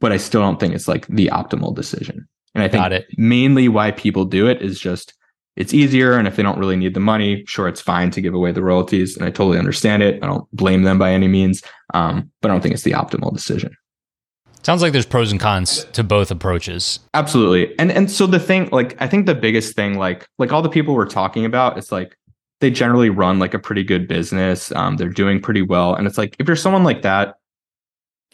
but 0.00 0.10
I 0.10 0.16
still 0.16 0.40
don't 0.40 0.58
think 0.58 0.74
it's 0.74 0.88
like 0.88 1.06
the 1.08 1.26
optimal 1.26 1.74
decision. 1.76 2.26
And 2.54 2.64
I 2.64 2.68
think 2.68 3.04
mainly 3.18 3.68
why 3.68 3.90
people 3.90 4.24
do 4.24 4.48
it 4.48 4.62
is 4.62 4.80
just 4.80 5.12
it's 5.56 5.74
easier. 5.74 6.14
And 6.14 6.26
if 6.26 6.36
they 6.36 6.42
don't 6.42 6.58
really 6.58 6.76
need 6.76 6.94
the 6.94 7.00
money, 7.00 7.44
sure, 7.46 7.68
it's 7.68 7.80
fine 7.80 8.10
to 8.12 8.22
give 8.22 8.32
away 8.32 8.52
the 8.52 8.62
royalties. 8.62 9.16
And 9.16 9.26
I 9.26 9.30
totally 9.30 9.58
understand 9.58 10.02
it. 10.02 10.22
I 10.22 10.26
don't 10.26 10.50
blame 10.52 10.82
them 10.82 10.98
by 10.98 11.12
any 11.12 11.28
means. 11.28 11.62
Um, 11.92 12.30
but 12.40 12.50
I 12.50 12.54
don't 12.54 12.62
think 12.62 12.72
it's 12.74 12.84
the 12.84 12.92
optimal 12.92 13.34
decision. 13.34 13.76
Sounds 14.62 14.80
like 14.80 14.92
there's 14.92 15.06
pros 15.06 15.30
and 15.30 15.40
cons 15.40 15.84
to 15.92 16.02
both 16.02 16.30
approaches. 16.30 17.00
Absolutely. 17.14 17.76
And 17.78 17.90
and 17.90 18.10
so 18.10 18.26
the 18.26 18.38
thing, 18.38 18.68
like 18.70 19.00
I 19.00 19.08
think 19.08 19.26
the 19.26 19.34
biggest 19.34 19.74
thing, 19.74 19.98
like 19.98 20.26
like 20.38 20.52
all 20.52 20.62
the 20.62 20.68
people 20.68 20.94
we're 20.94 21.06
talking 21.06 21.44
about, 21.44 21.76
it's 21.76 21.92
like 21.92 22.16
they 22.62 22.70
generally 22.70 23.10
run 23.10 23.40
like 23.40 23.54
a 23.54 23.58
pretty 23.58 23.82
good 23.82 24.06
business. 24.06 24.70
Um, 24.76 24.96
they're 24.96 25.08
doing 25.08 25.40
pretty 25.40 25.62
well. 25.62 25.96
And 25.96 26.06
it's 26.06 26.16
like 26.16 26.36
if 26.38 26.46
you're 26.46 26.54
someone 26.54 26.84
like 26.84 27.02
that, 27.02 27.34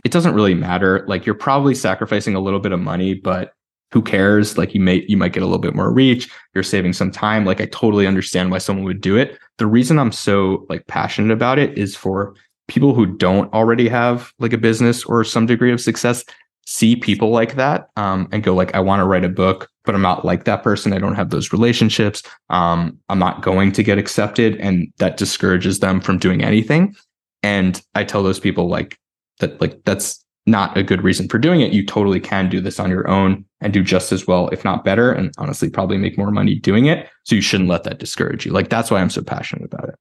it 0.04 0.12
doesn't 0.12 0.34
really 0.34 0.52
matter. 0.52 1.02
Like 1.08 1.24
you're 1.24 1.34
probably 1.34 1.74
sacrificing 1.74 2.34
a 2.34 2.40
little 2.40 2.60
bit 2.60 2.72
of 2.72 2.78
money, 2.78 3.14
but 3.14 3.54
who 3.90 4.02
cares? 4.02 4.58
Like 4.58 4.74
you 4.74 4.82
may 4.82 5.06
you 5.08 5.16
might 5.16 5.32
get 5.32 5.42
a 5.42 5.46
little 5.46 5.58
bit 5.58 5.74
more 5.74 5.90
reach. 5.90 6.30
You're 6.54 6.62
saving 6.62 6.92
some 6.92 7.10
time. 7.10 7.46
Like 7.46 7.62
I 7.62 7.66
totally 7.66 8.06
understand 8.06 8.50
why 8.50 8.58
someone 8.58 8.84
would 8.84 9.00
do 9.00 9.16
it. 9.16 9.38
The 9.56 9.66
reason 9.66 9.98
I'm 9.98 10.12
so 10.12 10.66
like 10.68 10.86
passionate 10.88 11.32
about 11.32 11.58
it 11.58 11.76
is 11.78 11.96
for 11.96 12.34
people 12.68 12.92
who 12.92 13.06
don't 13.06 13.50
already 13.54 13.88
have 13.88 14.30
like 14.38 14.52
a 14.52 14.58
business 14.58 15.04
or 15.06 15.24
some 15.24 15.46
degree 15.46 15.72
of 15.72 15.80
success 15.80 16.22
see 16.70 16.94
people 16.94 17.30
like 17.30 17.54
that 17.54 17.88
um, 17.96 18.28
and 18.30 18.42
go 18.42 18.54
like 18.54 18.74
i 18.74 18.78
want 18.78 19.00
to 19.00 19.06
write 19.06 19.24
a 19.24 19.28
book 19.28 19.70
but 19.86 19.94
i'm 19.94 20.02
not 20.02 20.22
like 20.22 20.44
that 20.44 20.62
person. 20.62 20.92
I 20.92 20.98
don't 20.98 21.14
have 21.14 21.30
those 21.30 21.50
relationships. 21.50 22.22
Um, 22.50 22.98
i'm 23.08 23.18
not 23.18 23.40
going 23.40 23.72
to 23.72 23.82
get 23.82 23.96
accepted 23.96 24.56
and 24.56 24.92
that 24.98 25.16
discourages 25.16 25.80
them 25.80 26.00
from 26.02 26.18
doing 26.18 26.44
anything. 26.44 26.94
And 27.42 27.80
i 27.94 28.04
tell 28.04 28.22
those 28.22 28.38
people 28.38 28.68
like 28.68 28.98
that 29.40 29.58
like 29.62 29.82
that's 29.84 30.22
not 30.44 30.76
a 30.76 30.82
good 30.82 31.02
reason 31.02 31.26
for 31.28 31.38
doing 31.38 31.62
it. 31.62 31.72
You 31.72 31.86
totally 31.86 32.20
can 32.20 32.50
do 32.50 32.60
this 32.60 32.78
on 32.78 32.90
your 32.90 33.08
own 33.08 33.46
and 33.62 33.72
do 33.72 33.82
just 33.82 34.12
as 34.12 34.26
well 34.26 34.48
if 34.48 34.62
not 34.62 34.84
better 34.84 35.10
and 35.10 35.32
honestly 35.38 35.70
probably 35.70 35.96
make 35.96 36.18
more 36.18 36.30
money 36.30 36.54
doing 36.54 36.84
it. 36.84 37.08
So 37.24 37.34
you 37.34 37.40
shouldn't 37.40 37.70
let 37.70 37.84
that 37.84 37.98
discourage 37.98 38.44
you. 38.44 38.52
Like 38.52 38.68
that's 38.68 38.90
why 38.90 39.00
i'm 39.00 39.10
so 39.10 39.22
passionate 39.22 39.64
about 39.64 39.88
it 39.88 39.94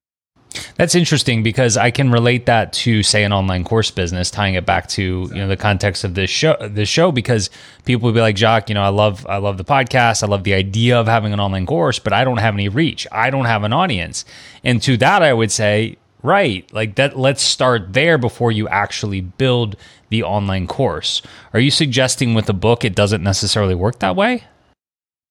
That's 0.76 0.96
interesting 0.96 1.44
because 1.44 1.78
I 1.78 1.92
can 1.92 2.12
relate 2.12 2.46
that 2.46 2.74
to 2.74 3.04
say 3.04 3.24
an 3.24 3.34
online 3.34 3.64
course 3.64 3.92
business, 3.92 4.32
tying 4.32 4.56
it 4.56 4.66
back 4.66 4.88
to 4.90 5.02
you 5.02 5.36
know 5.36 5.48
the 5.48 5.58
context 5.58 6.04
of 6.04 6.14
this 6.14 6.30
show. 6.30 6.56
This 6.62 6.90
show 6.90 7.12
because 7.12 7.50
people 7.86 8.06
would 8.08 8.16
be 8.16 8.22
like, 8.22 8.38
Jacques, 8.38 8.70
you 8.70 8.76
know, 8.76 8.84
I 8.84 8.90
love 8.90 9.26
I 9.28 9.38
love 9.38 9.58
the 9.58 9.66
podcast, 9.66 10.24
I 10.24 10.28
love 10.28 10.44
the 10.44 10.54
idea 10.54 11.00
of 11.00 11.08
having 11.08 11.34
an 11.34 11.40
online 11.40 11.66
course, 11.66 12.00
but 12.00 12.14
I 12.14 12.24
don't 12.24 12.38
have 12.38 12.54
any 12.54 12.70
reach. 12.70 13.08
I 13.12 13.30
don't 13.30 13.46
have 13.46 13.64
an 13.64 13.74
audience. 13.74 14.26
And 14.64 14.82
to 14.84 14.98
that, 14.98 15.24
I 15.24 15.34
would 15.34 15.52
say, 15.52 15.98
right, 16.24 16.72
like 16.74 16.96
that. 16.96 17.18
Let's 17.18 17.42
start 17.42 17.94
there 17.94 18.18
before 18.18 18.52
you 18.52 18.68
actually 18.68 19.22
build 19.22 19.76
the 20.10 20.24
online 20.24 20.68
course. 20.68 21.22
Are 21.54 21.60
you 21.60 21.72
suggesting 21.72 22.34
with 22.34 22.50
a 22.50 22.54
book 22.54 22.86
it 22.86 22.96
doesn't 22.96 23.24
necessarily 23.24 23.76
work 23.76 24.00
that 24.00 24.16
way? 24.16 24.46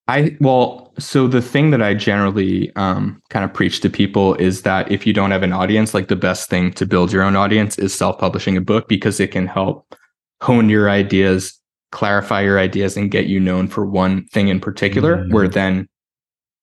I 0.09 0.37
well, 0.41 0.93
so 0.99 1.27
the 1.27 1.43
thing 1.43 1.71
that 1.71 1.83
I 1.83 1.95
generally 1.95 2.75
um, 2.77 3.21
kind 3.29 3.45
of 3.45 3.53
preach 3.53 3.81
to 3.81 3.91
people 3.91 4.35
is 4.35 4.63
that 4.63 4.91
if 4.91 5.07
you 5.07 5.13
don't 5.13 5.33
have 5.33 5.43
an 5.43 5.53
audience, 5.53 5.95
like 5.95 6.09
the 6.09 6.17
best 6.17 6.49
thing 6.49 6.73
to 6.75 6.87
build 6.87 7.13
your 7.13 7.23
own 7.23 7.35
audience 7.35 7.79
is 7.79 7.93
self-publishing 7.93 8.57
a 8.57 8.61
book 8.61 8.89
because 8.89 9.19
it 9.19 9.33
can 9.33 9.47
help 9.47 9.97
hone 10.41 10.69
your 10.69 10.89
ideas, 10.89 11.59
clarify 11.91 12.43
your 12.43 12.59
ideas, 12.59 12.97
and 12.97 13.11
get 13.11 13.27
you 13.27 13.41
known 13.41 13.67
for 13.67 13.85
one 13.85 14.27
thing 14.27 14.49
in 14.49 14.61
particular. 14.61 15.17
Mhm. 15.17 15.33
Where 15.33 15.49
then 15.49 15.89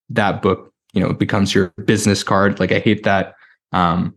that 0.09 0.41
book 0.41 0.73
you 0.93 1.01
know, 1.01 1.11
becomes 1.11 1.53
your 1.53 1.73
business 1.85 2.23
card. 2.23 2.59
Like 2.59 2.71
I 2.71 2.79
hate 2.79 3.03
that 3.03 3.33
um, 3.71 4.15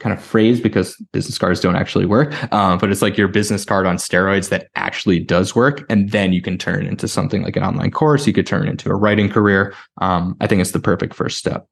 kind 0.00 0.16
of 0.16 0.22
phrase 0.22 0.60
because 0.60 0.96
business 1.12 1.38
cards 1.38 1.60
don't 1.60 1.76
actually 1.76 2.06
work. 2.06 2.32
Um, 2.52 2.78
but 2.78 2.90
it's 2.90 3.02
like 3.02 3.16
your 3.16 3.28
business 3.28 3.64
card 3.64 3.86
on 3.86 3.96
steroids 3.96 4.48
that 4.50 4.68
actually 4.76 5.18
does 5.18 5.54
work. 5.54 5.84
And 5.90 6.10
then 6.10 6.32
you 6.32 6.40
can 6.40 6.56
turn 6.56 6.86
into 6.86 7.08
something 7.08 7.42
like 7.42 7.56
an 7.56 7.64
online 7.64 7.90
course. 7.90 8.26
You 8.26 8.32
could 8.32 8.46
turn 8.46 8.68
into 8.68 8.90
a 8.90 8.94
writing 8.94 9.28
career. 9.28 9.74
Um, 10.00 10.36
I 10.40 10.46
think 10.46 10.60
it's 10.60 10.70
the 10.70 10.80
perfect 10.80 11.14
first 11.14 11.38
step. 11.38 11.66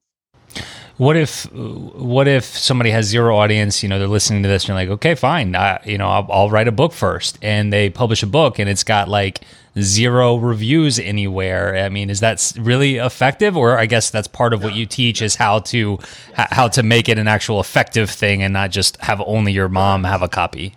What 0.98 1.16
if 1.16 1.44
what 1.52 2.26
if 2.26 2.44
somebody 2.44 2.90
has 2.90 3.04
zero 3.04 3.36
audience? 3.36 3.82
You 3.82 3.88
know, 3.88 3.98
they're 3.98 4.08
listening 4.08 4.42
to 4.44 4.48
this 4.48 4.62
and 4.62 4.68
you're 4.68 4.76
like, 4.76 4.88
okay, 4.88 5.14
fine. 5.14 5.54
I, 5.54 5.78
you 5.84 5.98
know, 5.98 6.08
I'll, 6.08 6.26
I'll 6.30 6.50
write 6.50 6.68
a 6.68 6.72
book 6.72 6.94
first, 6.94 7.38
and 7.42 7.70
they 7.70 7.90
publish 7.90 8.22
a 8.22 8.26
book 8.26 8.58
and 8.58 8.68
it's 8.68 8.82
got 8.82 9.06
like 9.06 9.42
zero 9.78 10.36
reviews 10.36 10.98
anywhere. 10.98 11.76
I 11.76 11.90
mean, 11.90 12.08
is 12.08 12.20
that 12.20 12.52
really 12.58 12.96
effective? 12.96 13.58
Or 13.58 13.78
I 13.78 13.84
guess 13.84 14.08
that's 14.08 14.26
part 14.26 14.54
of 14.54 14.64
what 14.64 14.74
you 14.74 14.86
teach 14.86 15.20
is 15.20 15.34
how 15.34 15.58
to 15.60 15.98
how 16.32 16.68
to 16.68 16.82
make 16.82 17.10
it 17.10 17.18
an 17.18 17.28
actual 17.28 17.60
effective 17.60 18.08
thing 18.08 18.42
and 18.42 18.54
not 18.54 18.70
just 18.70 18.96
have 19.02 19.20
only 19.26 19.52
your 19.52 19.68
mom 19.68 20.04
have 20.04 20.22
a 20.22 20.28
copy. 20.28 20.74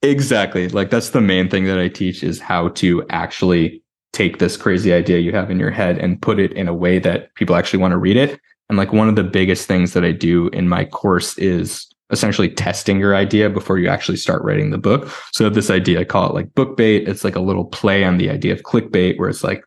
Exactly. 0.00 0.68
Like 0.68 0.88
that's 0.88 1.10
the 1.10 1.20
main 1.20 1.50
thing 1.50 1.66
that 1.66 1.78
I 1.78 1.88
teach 1.88 2.22
is 2.22 2.40
how 2.40 2.68
to 2.68 3.04
actually 3.10 3.82
take 4.14 4.38
this 4.38 4.56
crazy 4.56 4.94
idea 4.94 5.18
you 5.18 5.32
have 5.32 5.50
in 5.50 5.58
your 5.58 5.70
head 5.70 5.98
and 5.98 6.20
put 6.20 6.40
it 6.40 6.52
in 6.54 6.66
a 6.66 6.74
way 6.74 6.98
that 6.98 7.34
people 7.34 7.54
actually 7.54 7.78
want 7.78 7.92
to 7.92 7.98
read 7.98 8.16
it 8.16 8.40
and 8.70 8.78
like 8.78 8.92
one 8.92 9.08
of 9.08 9.16
the 9.16 9.24
biggest 9.24 9.66
things 9.66 9.94
that 9.94 10.04
I 10.04 10.12
do 10.12 10.46
in 10.48 10.68
my 10.68 10.84
course 10.84 11.36
is 11.36 11.92
essentially 12.10 12.48
testing 12.48 13.00
your 13.00 13.16
idea 13.16 13.50
before 13.50 13.78
you 13.78 13.88
actually 13.88 14.16
start 14.16 14.44
writing 14.44 14.70
the 14.70 14.78
book. 14.78 15.10
So 15.32 15.50
this 15.50 15.70
idea, 15.70 16.00
I 16.00 16.04
call 16.04 16.28
it 16.28 16.34
like 16.34 16.54
book 16.54 16.76
bait. 16.76 17.08
It's 17.08 17.24
like 17.24 17.34
a 17.34 17.40
little 17.40 17.64
play 17.64 18.04
on 18.04 18.16
the 18.16 18.30
idea 18.30 18.52
of 18.52 18.62
clickbait, 18.62 19.18
where 19.18 19.28
it's 19.28 19.42
like 19.42 19.64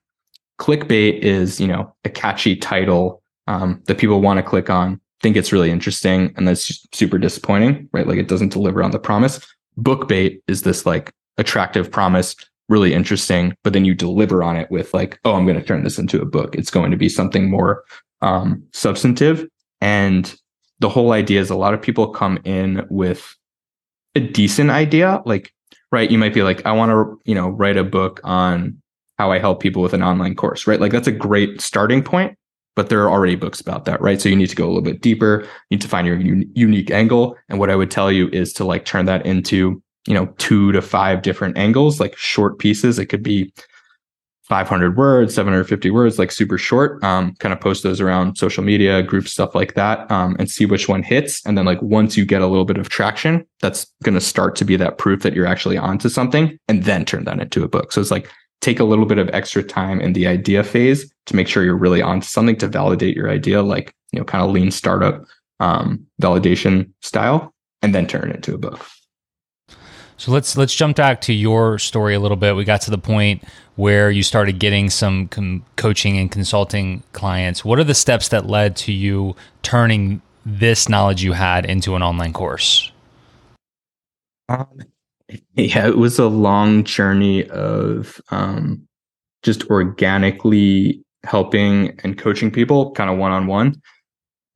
clickbait 0.57 1.19
is, 1.19 1.59
you 1.59 1.67
know, 1.67 1.93
a 2.05 2.09
catchy 2.09 2.55
title 2.55 3.21
um, 3.47 3.83
that 3.87 3.97
people 3.97 4.21
want 4.21 4.37
to 4.37 4.43
click 4.43 4.69
on, 4.69 5.01
think 5.21 5.35
it's 5.35 5.51
really 5.51 5.69
interesting, 5.69 6.33
and 6.37 6.47
that's 6.47 6.87
super 6.93 7.17
disappointing, 7.17 7.89
right? 7.91 8.07
Like 8.07 8.17
it 8.17 8.29
doesn't 8.29 8.53
deliver 8.53 8.81
on 8.81 8.91
the 8.91 8.99
promise. 8.99 9.45
Book 9.75 10.07
bait 10.07 10.41
is 10.47 10.61
this 10.61 10.85
like 10.85 11.11
attractive 11.37 11.91
promise, 11.91 12.37
really 12.69 12.93
interesting, 12.93 13.53
but 13.63 13.73
then 13.73 13.83
you 13.83 13.95
deliver 13.95 14.43
on 14.43 14.55
it 14.55 14.71
with 14.71 14.93
like, 14.93 15.19
oh, 15.25 15.35
I'm 15.35 15.45
going 15.45 15.59
to 15.59 15.65
turn 15.65 15.83
this 15.83 15.99
into 15.99 16.21
a 16.21 16.25
book. 16.25 16.55
It's 16.55 16.71
going 16.71 16.91
to 16.91 16.97
be 16.97 17.09
something 17.09 17.49
more 17.49 17.83
um, 18.23 18.63
substantive. 18.71 19.47
And 19.81 20.33
the 20.79 20.89
whole 20.89 21.11
idea 21.11 21.39
is 21.39 21.49
a 21.49 21.55
lot 21.55 21.73
of 21.73 21.81
people 21.81 22.07
come 22.07 22.39
in 22.43 22.85
with 22.89 23.35
a 24.15 24.19
decent 24.19 24.71
idea. 24.71 25.21
Like, 25.25 25.53
right, 25.91 26.09
you 26.09 26.17
might 26.17 26.33
be 26.33 26.41
like, 26.41 26.65
I 26.65 26.71
want 26.71 26.89
to, 26.91 27.19
you 27.25 27.35
know, 27.35 27.49
write 27.49 27.77
a 27.77 27.83
book 27.83 28.19
on 28.23 28.81
how 29.19 29.31
I 29.31 29.39
help 29.39 29.59
people 29.59 29.81
with 29.81 29.93
an 29.93 30.01
online 30.01 30.35
course, 30.35 30.65
right? 30.65 30.79
Like 30.79 30.91
that's 30.91 31.07
a 31.07 31.11
great 31.11 31.61
starting 31.61 32.01
point, 32.01 32.35
but 32.75 32.89
there 32.89 33.03
are 33.03 33.11
already 33.11 33.35
books 33.35 33.61
about 33.61 33.85
that, 33.85 34.01
right? 34.01 34.19
So 34.19 34.29
you 34.29 34.35
need 34.35 34.49
to 34.49 34.55
go 34.55 34.65
a 34.65 34.67
little 34.67 34.81
bit 34.81 35.01
deeper, 35.01 35.43
you 35.69 35.75
need 35.75 35.81
to 35.81 35.87
find 35.87 36.07
your 36.07 36.17
un- 36.17 36.49
unique 36.55 36.89
angle. 36.89 37.37
And 37.49 37.59
what 37.59 37.69
I 37.69 37.75
would 37.75 37.91
tell 37.91 38.11
you 38.11 38.29
is 38.29 38.53
to 38.53 38.63
like 38.63 38.85
turn 38.85 39.05
that 39.05 39.25
into, 39.25 39.81
you 40.07 40.13
know, 40.13 40.27
two 40.37 40.71
to 40.71 40.81
five 40.81 41.21
different 41.21 41.57
angles, 41.57 41.99
like 41.99 42.17
short 42.17 42.57
pieces. 42.57 42.97
It 42.97 43.05
could 43.05 43.23
be 43.23 43.53
500 44.43 44.97
words, 44.97 45.33
750 45.33 45.89
words, 45.89 46.19
like 46.19 46.31
super 46.31 46.57
short. 46.57 47.01
Um, 47.03 47.33
kind 47.39 47.53
of 47.53 47.61
post 47.61 47.83
those 47.83 48.01
around 48.01 48.37
social 48.37 48.63
media, 48.63 49.01
groups, 49.01 49.31
stuff 49.31 49.55
like 49.55 49.73
that, 49.75 50.09
um, 50.11 50.35
and 50.37 50.51
see 50.51 50.65
which 50.65 50.89
one 50.89 51.01
hits. 51.01 51.45
And 51.45 51.57
then, 51.57 51.65
like, 51.65 51.81
once 51.81 52.17
you 52.17 52.25
get 52.25 52.41
a 52.41 52.47
little 52.47 52.65
bit 52.65 52.77
of 52.77 52.89
traction, 52.89 53.45
that's 53.61 53.87
going 54.03 54.15
to 54.15 54.21
start 54.21 54.55
to 54.57 54.65
be 54.65 54.75
that 54.75 54.97
proof 54.97 55.21
that 55.21 55.33
you're 55.33 55.47
actually 55.47 55.77
onto 55.77 56.09
something, 56.09 56.57
and 56.67 56.83
then 56.83 57.05
turn 57.05 57.23
that 57.23 57.39
into 57.39 57.63
a 57.63 57.69
book. 57.69 57.93
So 57.93 58.01
it's 58.01 58.11
like 58.11 58.29
take 58.61 58.79
a 58.79 58.85
little 58.85 59.05
bit 59.05 59.17
of 59.17 59.29
extra 59.29 59.63
time 59.63 60.01
in 60.01 60.13
the 60.13 60.27
idea 60.27 60.63
phase 60.63 61.11
to 61.25 61.35
make 61.35 61.47
sure 61.47 61.63
you're 61.63 61.77
really 61.77 62.01
onto 62.01 62.25
something 62.25 62.57
to 62.57 62.67
validate 62.67 63.15
your 63.15 63.29
idea, 63.29 63.61
like, 63.61 63.93
you 64.11 64.19
know, 64.19 64.25
kind 64.25 64.43
of 64.43 64.51
lean 64.51 64.71
startup 64.71 65.23
um, 65.61 66.05
validation 66.21 66.91
style, 67.01 67.53
and 67.81 67.95
then 67.95 68.07
turn 68.07 68.29
it 68.29 68.35
into 68.35 68.53
a 68.53 68.57
book. 68.57 68.85
So 70.17 70.31
let's 70.31 70.55
let's 70.57 70.73
jump 70.73 70.97
back 70.97 71.21
to 71.21 71.33
your 71.33 71.79
story 71.79 72.13
a 72.13 72.19
little 72.19 72.37
bit. 72.37 72.55
We 72.55 72.63
got 72.63 72.81
to 72.81 72.91
the 72.91 72.97
point 72.97 73.43
where 73.75 74.11
you 74.11 74.23
started 74.23 74.59
getting 74.59 74.89
some 74.89 75.27
com- 75.27 75.65
coaching 75.75 76.17
and 76.17 76.31
consulting 76.31 77.03
clients. 77.13 77.65
What 77.65 77.79
are 77.79 77.83
the 77.83 77.95
steps 77.95 78.29
that 78.29 78.45
led 78.45 78.75
to 78.77 78.93
you 78.93 79.35
turning 79.63 80.21
this 80.45 80.87
knowledge 80.87 81.23
you 81.23 81.33
had 81.33 81.65
into 81.65 81.95
an 81.95 82.03
online 82.03 82.33
course? 82.33 82.91
Um, 84.49 84.67
yeah, 85.55 85.87
it 85.87 85.97
was 85.97 86.19
a 86.19 86.27
long 86.27 86.83
journey 86.83 87.49
of 87.49 88.21
um, 88.29 88.87
just 89.41 89.65
organically 89.69 91.03
helping 91.23 91.97
and 92.03 92.17
coaching 92.17 92.51
people 92.51 92.91
kind 92.91 93.09
of 93.09 93.17
one 93.17 93.31
on 93.31 93.47
one. 93.47 93.81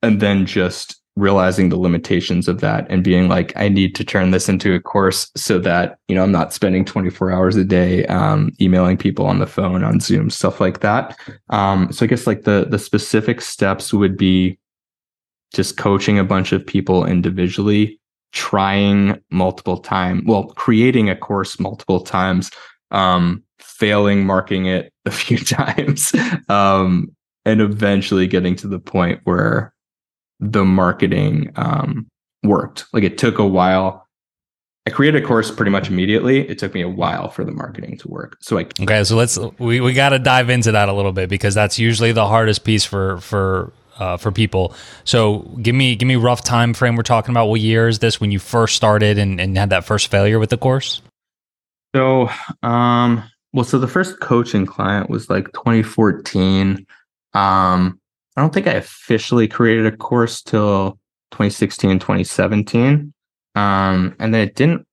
And 0.02 0.20
then 0.20 0.46
just 0.46 0.97
realizing 1.18 1.68
the 1.68 1.76
limitations 1.76 2.46
of 2.46 2.60
that 2.60 2.86
and 2.88 3.02
being 3.02 3.28
like 3.28 3.52
i 3.56 3.68
need 3.68 3.94
to 3.94 4.04
turn 4.04 4.30
this 4.30 4.48
into 4.48 4.74
a 4.74 4.80
course 4.80 5.30
so 5.36 5.58
that 5.58 5.98
you 6.06 6.14
know 6.14 6.22
i'm 6.22 6.32
not 6.32 6.52
spending 6.52 6.84
24 6.84 7.32
hours 7.32 7.56
a 7.56 7.64
day 7.64 8.06
um, 8.06 8.52
emailing 8.60 8.96
people 8.96 9.26
on 9.26 9.38
the 9.38 9.46
phone 9.46 9.82
on 9.82 10.00
zoom 10.00 10.30
stuff 10.30 10.60
like 10.60 10.80
that. 10.80 11.18
Um, 11.50 11.92
so 11.92 12.04
i 12.04 12.06
guess 12.06 12.26
like 12.26 12.42
the 12.42 12.66
the 12.70 12.78
specific 12.78 13.40
steps 13.40 13.92
would 13.92 14.16
be 14.16 14.58
just 15.52 15.76
coaching 15.76 16.18
a 16.18 16.24
bunch 16.24 16.52
of 16.52 16.64
people 16.64 17.04
individually 17.04 17.98
trying 18.32 19.20
multiple 19.30 19.78
time 19.78 20.22
well 20.26 20.44
creating 20.44 21.10
a 21.10 21.16
course 21.16 21.58
multiple 21.58 22.00
times 22.00 22.50
um, 22.90 23.42
failing 23.58 24.24
marking 24.24 24.66
it 24.66 24.92
a 25.04 25.10
few 25.10 25.38
times 25.44 26.14
um, 26.48 27.10
and 27.44 27.60
eventually 27.60 28.26
getting 28.26 28.54
to 28.54 28.68
the 28.68 28.78
point 28.78 29.20
where 29.24 29.72
the 30.40 30.64
marketing 30.64 31.52
um, 31.56 32.06
worked. 32.42 32.86
Like 32.92 33.04
it 33.04 33.18
took 33.18 33.38
a 33.38 33.46
while. 33.46 34.06
I 34.86 34.90
created 34.90 35.22
a 35.22 35.26
course 35.26 35.50
pretty 35.50 35.70
much 35.70 35.88
immediately. 35.88 36.48
It 36.48 36.58
took 36.58 36.72
me 36.72 36.80
a 36.80 36.88
while 36.88 37.28
for 37.28 37.44
the 37.44 37.52
marketing 37.52 37.98
to 37.98 38.08
work. 38.08 38.38
So 38.40 38.58
I 38.58 38.66
okay. 38.80 39.04
So 39.04 39.16
let's 39.16 39.38
we, 39.58 39.80
we 39.80 39.92
got 39.92 40.10
to 40.10 40.18
dive 40.18 40.48
into 40.48 40.72
that 40.72 40.88
a 40.88 40.92
little 40.92 41.12
bit 41.12 41.28
because 41.28 41.54
that's 41.54 41.78
usually 41.78 42.12
the 42.12 42.26
hardest 42.26 42.64
piece 42.64 42.84
for 42.84 43.18
for 43.18 43.72
uh, 43.98 44.16
for 44.16 44.32
people. 44.32 44.74
So 45.04 45.40
give 45.60 45.74
me 45.74 45.96
give 45.96 46.08
me 46.08 46.16
rough 46.16 46.42
time 46.42 46.72
frame. 46.74 46.96
We're 46.96 47.02
talking 47.02 47.32
about 47.32 47.46
what 47.46 47.60
year 47.60 47.88
is 47.88 47.98
this 47.98 48.20
when 48.20 48.30
you 48.30 48.38
first 48.38 48.76
started 48.76 49.18
and, 49.18 49.40
and 49.40 49.56
had 49.56 49.70
that 49.70 49.84
first 49.84 50.08
failure 50.08 50.38
with 50.38 50.50
the 50.50 50.58
course? 50.58 51.02
So 51.94 52.30
um 52.62 53.22
well 53.52 53.64
so 53.64 53.78
the 53.78 53.88
first 53.88 54.20
coaching 54.20 54.66
client 54.66 55.10
was 55.10 55.28
like 55.28 55.52
2014. 55.52 56.86
Um 57.34 57.97
I 58.38 58.40
don't 58.40 58.54
think 58.54 58.68
I 58.68 58.74
officially 58.74 59.48
created 59.48 59.84
a 59.86 59.96
course 59.96 60.42
till 60.42 60.92
2016, 61.32 61.98
2017. 61.98 63.12
Um, 63.56 64.14
and 64.20 64.32
then 64.32 64.42
it 64.42 64.54
didn't, 64.54 64.86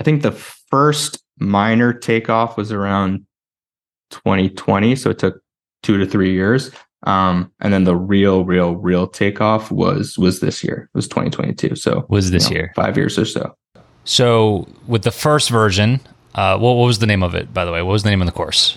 I 0.00 0.02
think 0.02 0.22
the 0.22 0.32
first 0.32 1.22
minor 1.38 1.92
takeoff 1.92 2.56
was 2.56 2.72
around 2.72 3.24
2020. 4.10 4.96
So 4.96 5.10
it 5.10 5.20
took 5.20 5.40
two 5.84 5.96
to 5.98 6.06
three 6.06 6.32
years. 6.32 6.72
Um, 7.04 7.52
and 7.60 7.72
then 7.72 7.84
the 7.84 7.94
real, 7.94 8.44
real, 8.44 8.74
real 8.74 9.06
takeoff 9.06 9.70
was 9.70 10.18
was 10.18 10.40
this 10.40 10.64
year. 10.64 10.88
It 10.92 10.98
was 10.98 11.06
2022. 11.06 11.76
So 11.76 12.04
was 12.08 12.32
this 12.32 12.50
you 12.50 12.56
know, 12.56 12.60
year 12.62 12.72
five 12.74 12.96
years 12.96 13.16
or 13.16 13.26
so. 13.26 13.54
So 14.04 14.66
with 14.88 15.04
the 15.04 15.12
first 15.12 15.50
version, 15.50 16.00
uh, 16.34 16.58
what, 16.58 16.74
what 16.74 16.86
was 16.86 16.98
the 16.98 17.06
name 17.06 17.22
of 17.22 17.36
it? 17.36 17.54
By 17.54 17.64
the 17.64 17.70
way, 17.70 17.80
what 17.82 17.92
was 17.92 18.02
the 18.02 18.10
name 18.10 18.22
of 18.22 18.26
the 18.26 18.32
course? 18.32 18.76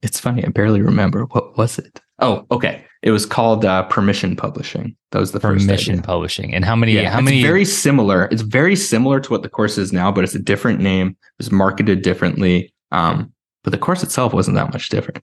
It's 0.00 0.18
funny, 0.18 0.42
I 0.42 0.48
barely 0.48 0.80
remember. 0.80 1.24
What 1.24 1.58
was 1.58 1.78
it? 1.78 2.00
Oh, 2.20 2.46
okay. 2.50 2.84
It 3.02 3.12
was 3.12 3.24
called 3.24 3.64
uh, 3.64 3.84
Permission 3.84 4.36
Publishing. 4.36 4.94
That 5.12 5.20
was 5.20 5.32
the 5.32 5.40
Permission 5.40 5.68
first 5.68 5.84
Permission 5.86 6.02
Publishing. 6.02 6.54
And 6.54 6.64
how 6.64 6.76
many? 6.76 6.92
Yeah, 6.92 7.10
how 7.10 7.20
many? 7.20 7.42
Very 7.42 7.64
similar. 7.64 8.28
It's 8.30 8.42
very 8.42 8.76
similar 8.76 9.20
to 9.20 9.30
what 9.30 9.42
the 9.42 9.48
course 9.48 9.78
is 9.78 9.92
now, 9.92 10.12
but 10.12 10.24
it's 10.24 10.34
a 10.34 10.38
different 10.38 10.80
name. 10.80 11.08
It 11.08 11.16
was 11.38 11.50
marketed 11.50 12.02
differently. 12.02 12.74
Um, 12.92 13.32
but 13.64 13.70
the 13.70 13.78
course 13.78 14.02
itself 14.02 14.34
wasn't 14.34 14.56
that 14.56 14.72
much 14.72 14.90
different. 14.90 15.22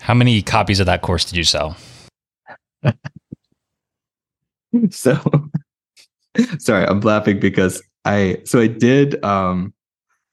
How 0.00 0.14
many 0.14 0.42
copies 0.42 0.80
of 0.80 0.86
that 0.86 1.02
course 1.02 1.24
did 1.24 1.36
you 1.36 1.44
sell? 1.44 1.76
so, 4.90 5.18
sorry, 6.58 6.86
I'm 6.86 7.00
laughing 7.00 7.38
because 7.38 7.82
I 8.04 8.38
so 8.44 8.60
I 8.60 8.66
did 8.66 9.22
um 9.24 9.72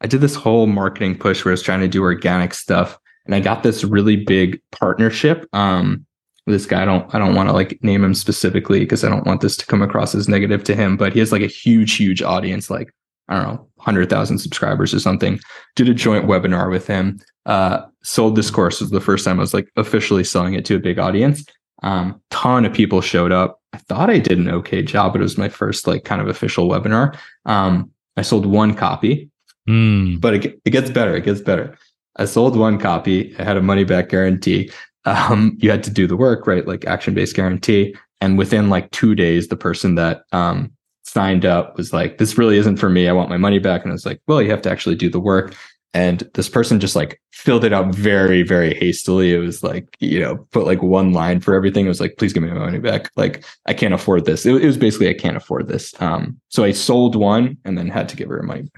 I 0.01 0.07
did 0.07 0.21
this 0.21 0.35
whole 0.35 0.65
marketing 0.65 1.17
push 1.17 1.45
where 1.45 1.51
I 1.51 1.53
was 1.53 1.61
trying 1.61 1.81
to 1.81 1.87
do 1.87 2.01
organic 2.01 2.53
stuff 2.53 2.97
and 3.29 3.35
I 3.35 3.41
got 3.41 3.61
this 3.61 3.83
really 3.83 4.15
big 4.15 4.59
partnership. 4.71 5.45
Um, 5.53 6.03
this 6.47 6.65
guy, 6.65 6.81
I 6.81 6.85
don't, 6.85 7.13
I 7.13 7.19
don't 7.19 7.35
want 7.35 7.47
to 7.47 7.53
like 7.53 7.77
name 7.83 8.03
him 8.03 8.15
specifically 8.15 8.79
because 8.79 9.03
I 9.03 9.09
don't 9.09 9.27
want 9.27 9.41
this 9.41 9.55
to 9.57 9.67
come 9.67 9.83
across 9.83 10.15
as 10.15 10.27
negative 10.27 10.63
to 10.63 10.75
him, 10.75 10.97
but 10.97 11.13
he 11.13 11.19
has 11.19 11.31
like 11.31 11.43
a 11.43 11.47
huge, 11.47 11.95
huge 11.95 12.23
audience, 12.23 12.71
like 12.71 12.91
I 13.27 13.35
don't 13.35 13.43
know, 13.43 13.67
hundred 13.77 14.09
thousand 14.09 14.39
subscribers 14.39 14.95
or 14.95 14.99
something. 14.99 15.39
Did 15.75 15.89
a 15.89 15.93
joint 15.93 16.25
webinar 16.25 16.71
with 16.71 16.87
him. 16.87 17.19
Uh, 17.45 17.85
sold 18.01 18.35
this 18.35 18.49
course 18.49 18.81
was 18.81 18.89
the 18.89 18.99
first 18.99 19.25
time 19.25 19.37
I 19.37 19.41
was 19.41 19.53
like 19.53 19.69
officially 19.75 20.23
selling 20.23 20.55
it 20.55 20.65
to 20.65 20.75
a 20.77 20.79
big 20.79 20.97
audience. 20.97 21.45
Um, 21.83 22.19
ton 22.31 22.65
of 22.65 22.73
people 22.73 22.99
showed 22.99 23.31
up. 23.31 23.61
I 23.73 23.77
thought 23.77 24.09
I 24.09 24.17
did 24.17 24.39
an 24.39 24.49
okay 24.49 24.81
job, 24.81 25.13
but 25.13 25.21
it 25.21 25.23
was 25.23 25.37
my 25.37 25.49
first 25.49 25.85
like 25.85 26.03
kind 26.03 26.19
of 26.19 26.27
official 26.27 26.67
webinar. 26.67 27.15
Um, 27.45 27.91
I 28.17 28.23
sold 28.23 28.47
one 28.47 28.73
copy, 28.73 29.29
mm. 29.69 30.19
but 30.19 30.33
it, 30.33 30.59
it 30.65 30.71
gets 30.71 30.89
better. 30.89 31.15
It 31.15 31.25
gets 31.25 31.41
better. 31.41 31.77
I 32.19 32.25
sold 32.25 32.55
one 32.55 32.77
copy. 32.77 33.33
I 33.39 33.43
had 33.43 33.57
a 33.57 33.61
money 33.61 33.85
back 33.85 34.09
guarantee. 34.09 34.71
um, 35.05 35.57
you 35.59 35.71
had 35.71 35.83
to 35.83 35.89
do 35.89 36.05
the 36.05 36.17
work, 36.17 36.45
right? 36.45 36.67
Like 36.67 36.85
action 36.85 37.13
based 37.13 37.35
guarantee. 37.35 37.95
And 38.21 38.37
within 38.37 38.69
like 38.69 38.91
two 38.91 39.15
days, 39.15 39.47
the 39.47 39.55
person 39.55 39.95
that 39.95 40.23
um, 40.33 40.71
signed 41.03 41.45
up 41.45 41.77
was 41.77 41.93
like, 41.93 42.17
this 42.17 42.37
really 42.37 42.57
isn't 42.57 42.77
for 42.77 42.89
me. 42.89 43.07
I 43.07 43.13
want 43.13 43.29
my 43.29 43.37
money 43.37 43.57
back. 43.57 43.83
And 43.83 43.91
I 43.91 43.93
was 43.93 44.05
like, 44.05 44.21
well, 44.27 44.41
you 44.41 44.51
have 44.51 44.61
to 44.63 44.69
actually 44.69 44.95
do 44.95 45.09
the 45.09 45.19
work. 45.19 45.55
And 45.93 46.29
this 46.35 46.49
person 46.49 46.79
just 46.79 46.95
like 46.95 47.19
filled 47.31 47.63
it 47.63 47.73
out 47.73 47.95
very, 47.95 48.43
very 48.43 48.75
hastily. 48.75 49.33
It 49.33 49.39
was 49.39 49.63
like, 49.63 49.87
you 49.99 50.19
know, 50.19 50.45
put 50.51 50.67
like 50.67 50.83
one 50.83 51.13
line 51.13 51.39
for 51.39 51.55
everything. 51.55 51.85
It 51.85 51.89
was 51.89 52.01
like, 52.01 52.17
please 52.17 52.33
give 52.33 52.43
me 52.43 52.51
my 52.51 52.59
money 52.59 52.79
back. 52.79 53.09
Like, 53.15 53.43
I 53.65 53.73
can't 53.73 53.93
afford 53.93 54.25
this. 54.25 54.45
It, 54.45 54.61
it 54.61 54.67
was 54.67 54.77
basically, 54.77 55.09
I 55.09 55.15
can't 55.15 55.37
afford 55.37 55.67
this. 55.67 55.99
Um, 55.99 56.39
so 56.49 56.63
I 56.63 56.73
sold 56.73 57.15
one 57.15 57.57
and 57.65 57.77
then 57.77 57.87
had 57.87 58.09
to 58.09 58.17
give 58.17 58.27
her 58.27 58.37
her 58.37 58.43
money 58.43 58.69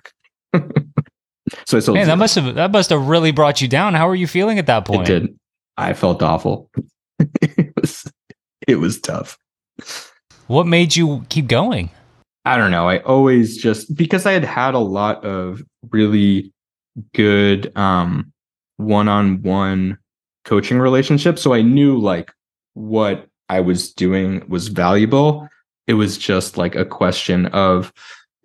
back. 0.53 0.73
so 1.65 1.77
I 1.77 1.79
sold. 1.79 1.97
Man, 1.97 2.07
that 2.07 2.17
must 2.17 2.35
have 2.35 2.55
that 2.55 2.71
must 2.71 2.89
have 2.89 3.07
really 3.07 3.31
brought 3.31 3.61
you 3.61 3.67
down. 3.67 3.93
How 3.93 4.07
were 4.07 4.15
you 4.15 4.27
feeling 4.27 4.59
at 4.59 4.67
that 4.67 4.85
point? 4.85 5.09
It 5.09 5.19
did. 5.19 5.39
I 5.77 5.93
felt 5.93 6.21
awful. 6.21 6.69
it 7.19 7.73
was 7.79 8.11
it 8.67 8.75
was 8.75 8.99
tough. 8.99 9.37
What 10.47 10.67
made 10.67 10.95
you 10.95 11.25
keep 11.29 11.47
going? 11.47 11.89
I 12.45 12.57
don't 12.57 12.71
know. 12.71 12.89
I 12.89 12.99
always 12.99 13.57
just 13.57 13.95
because 13.95 14.25
I 14.25 14.33
had 14.33 14.43
had 14.43 14.73
a 14.73 14.79
lot 14.79 15.23
of 15.23 15.63
really 15.91 16.53
good 17.13 17.75
um 17.77 18.31
one-on-one 18.77 19.97
coaching 20.43 20.79
relationships 20.79 21.41
so 21.41 21.53
I 21.53 21.61
knew 21.61 21.99
like 21.99 22.31
what 22.73 23.27
I 23.47 23.59
was 23.59 23.91
doing 23.93 24.47
was 24.47 24.69
valuable. 24.69 25.47
It 25.87 25.93
was 25.95 26.17
just 26.17 26.57
like 26.57 26.75
a 26.75 26.85
question 26.85 27.47
of 27.47 27.91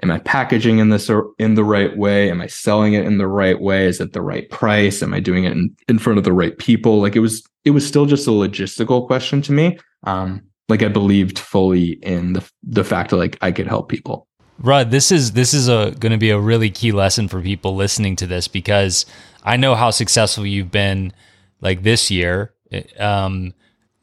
am 0.03 0.11
I 0.11 0.18
packaging 0.18 0.78
in 0.78 0.90
this 0.90 1.09
or 1.09 1.30
in 1.38 1.55
the 1.55 1.64
right 1.64 1.97
way? 1.97 2.30
Am 2.30 2.40
I 2.40 2.47
selling 2.47 2.94
it 2.94 3.07
in 3.07 3.18
the 3.18 3.26
right 3.26 3.61
way? 3.61 3.86
Is 3.86 4.01
it 4.01 4.12
the 4.12 4.22
right 4.22 4.49
price? 4.51 5.03
Am 5.03 5.14
I 5.14 5.20
doing 5.20 5.44
it 5.44 5.53
in, 5.53 5.74
in 5.88 5.99
front 5.99 6.18
of 6.18 6.24
the 6.24 6.32
right 6.32 6.57
people? 6.59 7.01
Like 7.01 7.16
it 7.16 7.20
was 7.20 7.42
it 7.64 7.70
was 7.70 7.86
still 7.86 8.07
just 8.07 8.26
a 8.26 8.30
logistical 8.30 9.07
question 9.07 9.42
to 9.42 9.53
me. 9.53 9.78
Um, 10.05 10.42
like 10.68 10.82
I 10.82 10.88
believed 10.88 11.38
fully 11.38 11.92
in 12.03 12.34
the 12.34 12.51
the 12.62 12.84
fact 12.84 13.11
that 13.11 13.16
like 13.16 13.38
I 13.40 13.53
could 13.53 13.66
help 13.66 13.88
people. 13.88 14.26
Rud, 14.59 14.90
this 14.90 15.12
is 15.12 15.32
this 15.32 15.53
is 15.53 15.68
a 15.68 15.94
going 15.99 16.12
to 16.12 16.18
be 16.18 16.30
a 16.30 16.38
really 16.38 16.70
key 16.70 16.92
lesson 16.92 17.28
for 17.28 17.40
people 17.42 17.74
listening 17.74 18.16
to 18.16 18.26
this 18.26 18.49
because 18.49 19.07
I 19.44 19.57
know 19.57 19.74
how 19.74 19.90
successful 19.90 20.47
you've 20.47 20.70
been 20.70 21.12
like 21.61 21.82
this 21.82 22.11
year. 22.11 22.55
Um, 22.99 23.55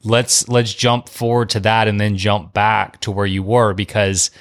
let's 0.03 0.47
let's 0.47 0.73
jump 0.73 1.09
forward 1.09 1.49
to 1.49 1.59
that 1.61 1.87
and 1.87 1.99
then 1.99 2.17
jump 2.17 2.53
back 2.53 3.01
to 3.01 3.11
where 3.11 3.25
you 3.25 3.43
were 3.43 3.73
because 3.73 4.31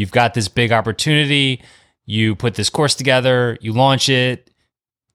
you've 0.00 0.10
got 0.10 0.34
this 0.34 0.48
big 0.48 0.72
opportunity. 0.72 1.62
You 2.06 2.34
put 2.34 2.54
this 2.54 2.70
course 2.70 2.94
together, 2.94 3.58
you 3.60 3.72
launch 3.72 4.08
it, 4.08 4.50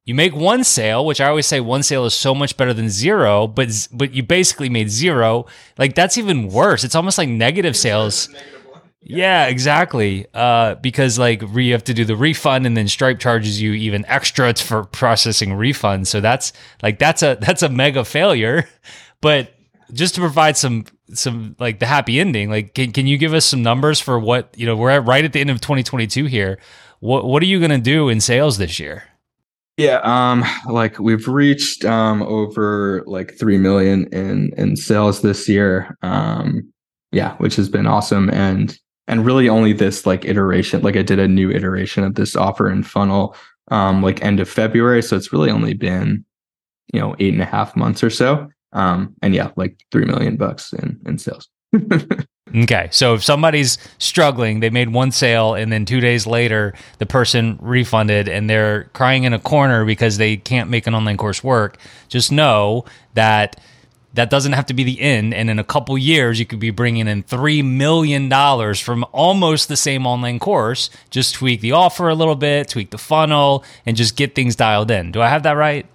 you 0.05 0.13
make 0.13 0.35
one 0.35 0.63
sale, 0.63 1.03
which 1.03 1.19
I 1.19 1.27
always 1.27 1.47
say 1.47 1.59
one 1.59 1.81
sale 1.81 2.05
is 2.05 2.13
so 2.13 2.35
much 2.35 2.55
better 2.57 2.73
than 2.73 2.89
zero, 2.89 3.47
but 3.47 3.87
but 3.91 4.13
you 4.13 4.21
basically 4.21 4.69
made 4.69 4.89
zero. 4.89 5.47
Like 5.79 5.95
that's 5.95 6.17
even 6.17 6.47
worse. 6.49 6.83
It's 6.83 6.93
almost 6.93 7.17
like 7.17 7.27
negative 7.27 7.75
sales. 7.75 8.29
Yeah, 9.01 9.47
exactly. 9.47 10.27
Uh, 10.33 10.75
because 10.75 11.17
like 11.17 11.41
you 11.41 11.71
have 11.73 11.83
to 11.85 11.93
do 11.95 12.05
the 12.05 12.15
refund, 12.15 12.67
and 12.67 12.77
then 12.77 12.87
Stripe 12.87 13.19
charges 13.19 13.59
you 13.59 13.73
even 13.73 14.05
extra 14.05 14.53
for 14.53 14.83
processing 14.85 15.49
refunds. 15.49 16.07
So 16.07 16.21
that's 16.21 16.53
like 16.83 16.99
that's 16.99 17.23
a 17.23 17.37
that's 17.41 17.63
a 17.63 17.69
mega 17.69 18.05
failure. 18.05 18.69
But 19.21 19.55
just 19.91 20.13
to 20.15 20.21
provide 20.21 20.55
some 20.55 20.85
some 21.13 21.55
like 21.59 21.79
the 21.79 21.85
happy 21.85 22.19
ending, 22.19 22.49
like 22.49 22.73
can 22.73 22.91
can 22.91 23.07
you 23.07 23.17
give 23.17 23.33
us 23.33 23.45
some 23.45 23.63
numbers 23.63 23.99
for 23.99 24.19
what 24.19 24.53
you 24.57 24.65
know? 24.65 24.75
We're 24.75 24.91
at, 24.91 25.05
right 25.05 25.25
at 25.25 25.33
the 25.33 25.41
end 25.41 25.49
of 25.49 25.61
2022 25.61 26.25
here. 26.25 26.57
What 26.99 27.25
what 27.25 27.43
are 27.43 27.47
you 27.47 27.59
going 27.59 27.71
to 27.71 27.77
do 27.77 28.09
in 28.09 28.21
sales 28.21 28.57
this 28.57 28.79
year? 28.79 29.03
Yeah, 29.77 29.99
um, 30.03 30.45
like 30.71 30.99
we've 30.99 31.27
reached 31.27 31.83
um 31.85 32.23
over 32.23 33.03
like 33.05 33.37
three 33.37 33.57
million 33.57 34.07
in 34.13 34.51
in 34.57 34.75
sales 34.75 35.21
this 35.21 35.49
year. 35.49 35.97
Um, 36.01 36.71
yeah, 37.11 37.35
which 37.37 37.55
has 37.55 37.69
been 37.69 37.87
awesome, 37.87 38.29
and 38.31 38.77
and 39.07 39.25
really 39.25 39.49
only 39.49 39.73
this 39.73 40.05
like 40.05 40.25
iteration. 40.25 40.81
Like 40.81 40.95
I 40.95 41.03
did 41.03 41.19
a 41.19 41.27
new 41.27 41.51
iteration 41.51 42.03
of 42.03 42.15
this 42.15 42.35
offer 42.35 42.67
and 42.67 42.85
funnel, 42.85 43.35
um, 43.69 44.01
like 44.01 44.23
end 44.23 44.39
of 44.39 44.49
February. 44.49 45.03
So 45.03 45.15
it's 45.15 45.31
really 45.31 45.51
only 45.51 45.73
been, 45.73 46.25
you 46.93 46.99
know, 46.99 47.15
eight 47.19 47.33
and 47.33 47.41
a 47.41 47.45
half 47.45 47.75
months 47.75 48.03
or 48.03 48.09
so. 48.09 48.49
Um, 48.75 49.15
and 49.23 49.33
yeah, 49.33 49.51
like 49.55 49.79
three 49.91 50.05
million 50.05 50.37
bucks 50.37 50.71
in 50.73 50.99
in 51.05 51.17
sales. 51.17 51.49
Okay. 52.55 52.87
So 52.91 53.15
if 53.15 53.23
somebody's 53.23 53.77
struggling, 53.97 54.59
they 54.59 54.69
made 54.69 54.89
one 54.89 55.11
sale 55.11 55.55
and 55.55 55.71
then 55.71 55.83
two 55.83 55.99
days 55.99 56.27
later 56.27 56.73
the 56.99 57.05
person 57.05 57.57
refunded 57.59 58.29
and 58.29 58.49
they're 58.49 58.85
crying 58.93 59.23
in 59.23 59.33
a 59.33 59.39
corner 59.39 59.83
because 59.83 60.17
they 60.17 60.37
can't 60.37 60.69
make 60.69 60.87
an 60.87 60.93
online 60.93 61.17
course 61.17 61.43
work, 61.43 61.77
just 62.07 62.31
know 62.31 62.85
that 63.15 63.59
that 64.13 64.29
doesn't 64.29 64.53
have 64.53 64.65
to 64.67 64.73
be 64.73 64.83
the 64.83 65.01
end. 65.01 65.33
And 65.33 65.49
in 65.49 65.59
a 65.59 65.63
couple 65.63 65.97
years, 65.97 66.39
you 66.39 66.45
could 66.45 66.59
be 66.59 66.69
bringing 66.69 67.07
in 67.07 67.23
$3 67.23 67.65
million 67.65 68.75
from 68.75 69.05
almost 69.11 69.67
the 69.67 69.75
same 69.75 70.07
online 70.07 70.39
course. 70.39 70.89
Just 71.09 71.35
tweak 71.35 71.59
the 71.59 71.73
offer 71.73 72.07
a 72.07 72.15
little 72.15 72.35
bit, 72.37 72.69
tweak 72.69 72.91
the 72.91 72.97
funnel, 72.97 73.65
and 73.85 73.97
just 73.97 74.15
get 74.15 74.33
things 74.33 74.55
dialed 74.55 74.89
in. 74.89 75.11
Do 75.11 75.21
I 75.21 75.27
have 75.27 75.43
that 75.43 75.53
right? 75.53 75.85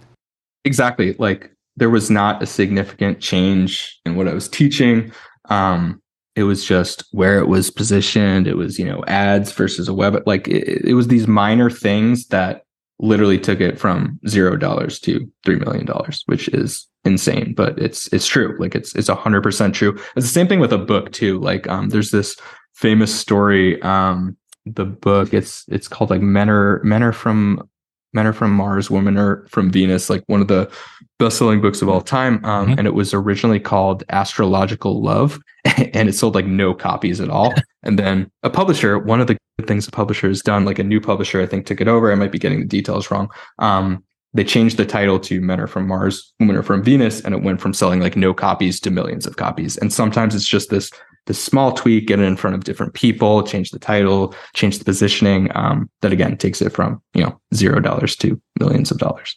Exactly. 0.66 1.14
Like 1.18 1.50
there 1.80 1.90
was 1.90 2.10
not 2.10 2.42
a 2.42 2.46
significant 2.46 3.20
change 3.20 3.98
in 4.04 4.14
what 4.14 4.28
I 4.28 4.34
was 4.34 4.48
teaching. 4.48 5.10
Um, 5.48 6.00
it 6.36 6.44
was 6.44 6.64
just 6.64 7.04
where 7.10 7.38
it 7.38 7.48
was 7.48 7.70
positioned. 7.70 8.46
It 8.46 8.56
was 8.56 8.78
you 8.78 8.84
know 8.84 9.02
ads 9.08 9.50
versus 9.50 9.88
a 9.88 9.94
web 9.94 10.22
like 10.26 10.46
it, 10.46 10.84
it 10.84 10.94
was 10.94 11.08
these 11.08 11.26
minor 11.26 11.70
things 11.70 12.26
that 12.28 12.62
literally 13.00 13.38
took 13.38 13.60
it 13.60 13.78
from 13.78 14.20
zero 14.28 14.56
dollars 14.56 15.00
to 15.00 15.26
three 15.42 15.56
million 15.56 15.86
dollars 15.86 16.22
which 16.26 16.48
is 16.48 16.86
insane 17.06 17.54
but 17.54 17.78
it's 17.78 18.12
it's 18.12 18.26
true. 18.26 18.54
Like 18.60 18.74
it's 18.74 18.94
it's 18.94 19.08
a 19.08 19.14
hundred 19.14 19.42
percent 19.42 19.74
true. 19.74 19.98
It's 20.16 20.26
the 20.26 20.32
same 20.32 20.48
thing 20.48 20.60
with 20.60 20.74
a 20.74 20.78
book 20.78 21.10
too. 21.12 21.40
Like 21.40 21.66
um 21.68 21.88
there's 21.88 22.10
this 22.10 22.36
famous 22.74 23.12
story 23.12 23.80
um 23.82 24.36
the 24.66 24.84
book 24.84 25.32
it's 25.32 25.64
it's 25.68 25.88
called 25.88 26.10
like 26.10 26.20
men 26.20 26.50
are 26.50 26.82
men 26.84 27.02
are 27.02 27.12
from 27.12 27.69
men 28.12 28.26
are 28.26 28.32
from 28.32 28.52
mars 28.52 28.90
women 28.90 29.16
are 29.16 29.46
from 29.48 29.70
venus 29.70 30.10
like 30.10 30.22
one 30.26 30.40
of 30.40 30.48
the 30.48 30.70
best-selling 31.18 31.60
books 31.60 31.82
of 31.82 31.88
all 31.88 32.00
time. 32.00 32.44
Um, 32.44 32.68
mm-hmm. 32.68 32.78
and 32.78 32.86
it 32.88 32.94
was 32.94 33.14
originally 33.14 33.60
called 33.60 34.02
astrological 34.08 35.02
love 35.02 35.38
and 35.64 36.08
it 36.08 36.14
sold 36.14 36.34
like 36.34 36.46
no 36.46 36.74
copies 36.74 37.20
at 37.20 37.30
all. 37.30 37.54
And 37.82 37.98
then 37.98 38.30
a 38.42 38.50
publisher 38.50 38.98
one 38.98 39.22
of 39.22 39.26
the 39.26 39.38
good 39.58 39.66
things 39.66 39.88
a 39.88 39.90
publisher 39.90 40.28
has 40.28 40.42
done 40.42 40.66
like 40.66 40.78
a 40.78 40.84
new 40.84 41.00
publisher 41.00 41.40
i 41.40 41.46
think 41.46 41.64
took 41.64 41.80
it 41.80 41.88
over. 41.88 42.12
I 42.12 42.14
might 42.14 42.30
be 42.30 42.38
getting 42.38 42.60
the 42.60 42.66
details 42.66 43.10
wrong. 43.10 43.30
Um, 43.58 44.04
they 44.34 44.44
changed 44.44 44.76
the 44.76 44.84
title 44.84 45.18
to 45.20 45.40
men 45.40 45.58
are 45.58 45.66
from 45.66 45.88
mars 45.88 46.34
women 46.38 46.56
are 46.56 46.62
from 46.62 46.82
venus 46.82 47.22
and 47.22 47.34
it 47.34 47.42
went 47.42 47.58
from 47.58 47.72
selling 47.72 48.00
like 48.00 48.16
no 48.16 48.34
copies 48.34 48.80
to 48.80 48.90
millions 48.90 49.26
of 49.26 49.36
copies. 49.36 49.78
And 49.78 49.90
sometimes 49.90 50.34
it's 50.34 50.46
just 50.46 50.68
this 50.68 50.90
this 51.26 51.42
small 51.42 51.72
tweak 51.72 52.06
get 52.06 52.18
it 52.18 52.24
in 52.24 52.36
front 52.36 52.56
of 52.56 52.64
different 52.64 52.94
people 52.94 53.42
change 53.42 53.70
the 53.70 53.78
title 53.78 54.34
change 54.54 54.78
the 54.78 54.84
positioning 54.84 55.50
um, 55.54 55.88
that 56.00 56.12
again 56.12 56.36
takes 56.36 56.60
it 56.60 56.70
from 56.70 57.00
you 57.14 57.22
know 57.22 57.40
zero 57.54 57.80
dollars 57.80 58.16
to 58.16 58.40
millions 58.58 58.90
of 58.90 58.98
dollars 58.98 59.36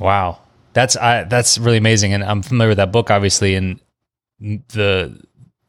wow 0.00 0.38
that's 0.72 0.96
I, 0.96 1.24
that's 1.24 1.58
really 1.58 1.76
amazing, 1.76 2.12
and 2.12 2.24
I'm 2.24 2.42
familiar 2.42 2.70
with 2.70 2.78
that 2.78 2.92
book, 2.92 3.10
obviously, 3.10 3.54
and 3.54 3.80
the 4.40 5.20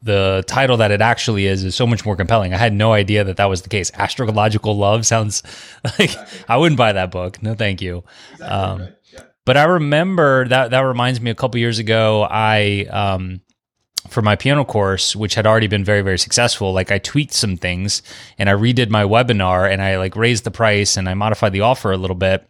the 0.02 0.44
title 0.46 0.76
that 0.78 0.90
it 0.90 1.00
actually 1.00 1.46
is 1.46 1.64
is 1.64 1.74
so 1.74 1.86
much 1.86 2.04
more 2.04 2.16
compelling. 2.16 2.54
I 2.54 2.58
had 2.58 2.72
no 2.72 2.92
idea 2.92 3.24
that 3.24 3.36
that 3.36 3.46
was 3.46 3.62
the 3.62 3.68
case. 3.68 3.90
Astrological 3.94 4.76
love 4.76 5.06
sounds 5.06 5.42
like 5.84 6.10
exactly. 6.10 6.38
I 6.48 6.56
wouldn't 6.56 6.78
buy 6.78 6.92
that 6.92 7.10
book. 7.10 7.42
No, 7.42 7.54
thank 7.54 7.82
you. 7.82 8.04
Exactly 8.32 8.56
um, 8.56 8.80
right. 8.80 8.94
yeah. 9.12 9.20
But 9.44 9.56
I 9.58 9.64
remember 9.64 10.48
that 10.48 10.70
that 10.70 10.80
reminds 10.80 11.20
me 11.20 11.30
a 11.30 11.34
couple 11.34 11.60
years 11.60 11.78
ago. 11.78 12.26
I 12.28 12.86
um, 12.90 13.40
for 14.08 14.22
my 14.22 14.36
piano 14.36 14.64
course, 14.64 15.16
which 15.16 15.34
had 15.34 15.46
already 15.46 15.66
been 15.66 15.84
very, 15.84 16.02
very 16.02 16.18
successful, 16.18 16.72
like 16.72 16.92
I 16.92 16.98
tweaked 16.98 17.32
some 17.32 17.56
things 17.56 18.02
and 18.38 18.48
I 18.48 18.52
redid 18.52 18.90
my 18.90 19.04
webinar 19.04 19.70
and 19.70 19.80
I 19.82 19.98
like 19.98 20.16
raised 20.16 20.44
the 20.44 20.50
price 20.50 20.96
and 20.96 21.08
I 21.08 21.14
modified 21.14 21.52
the 21.52 21.62
offer 21.62 21.92
a 21.92 21.96
little 21.96 22.16
bit. 22.16 22.46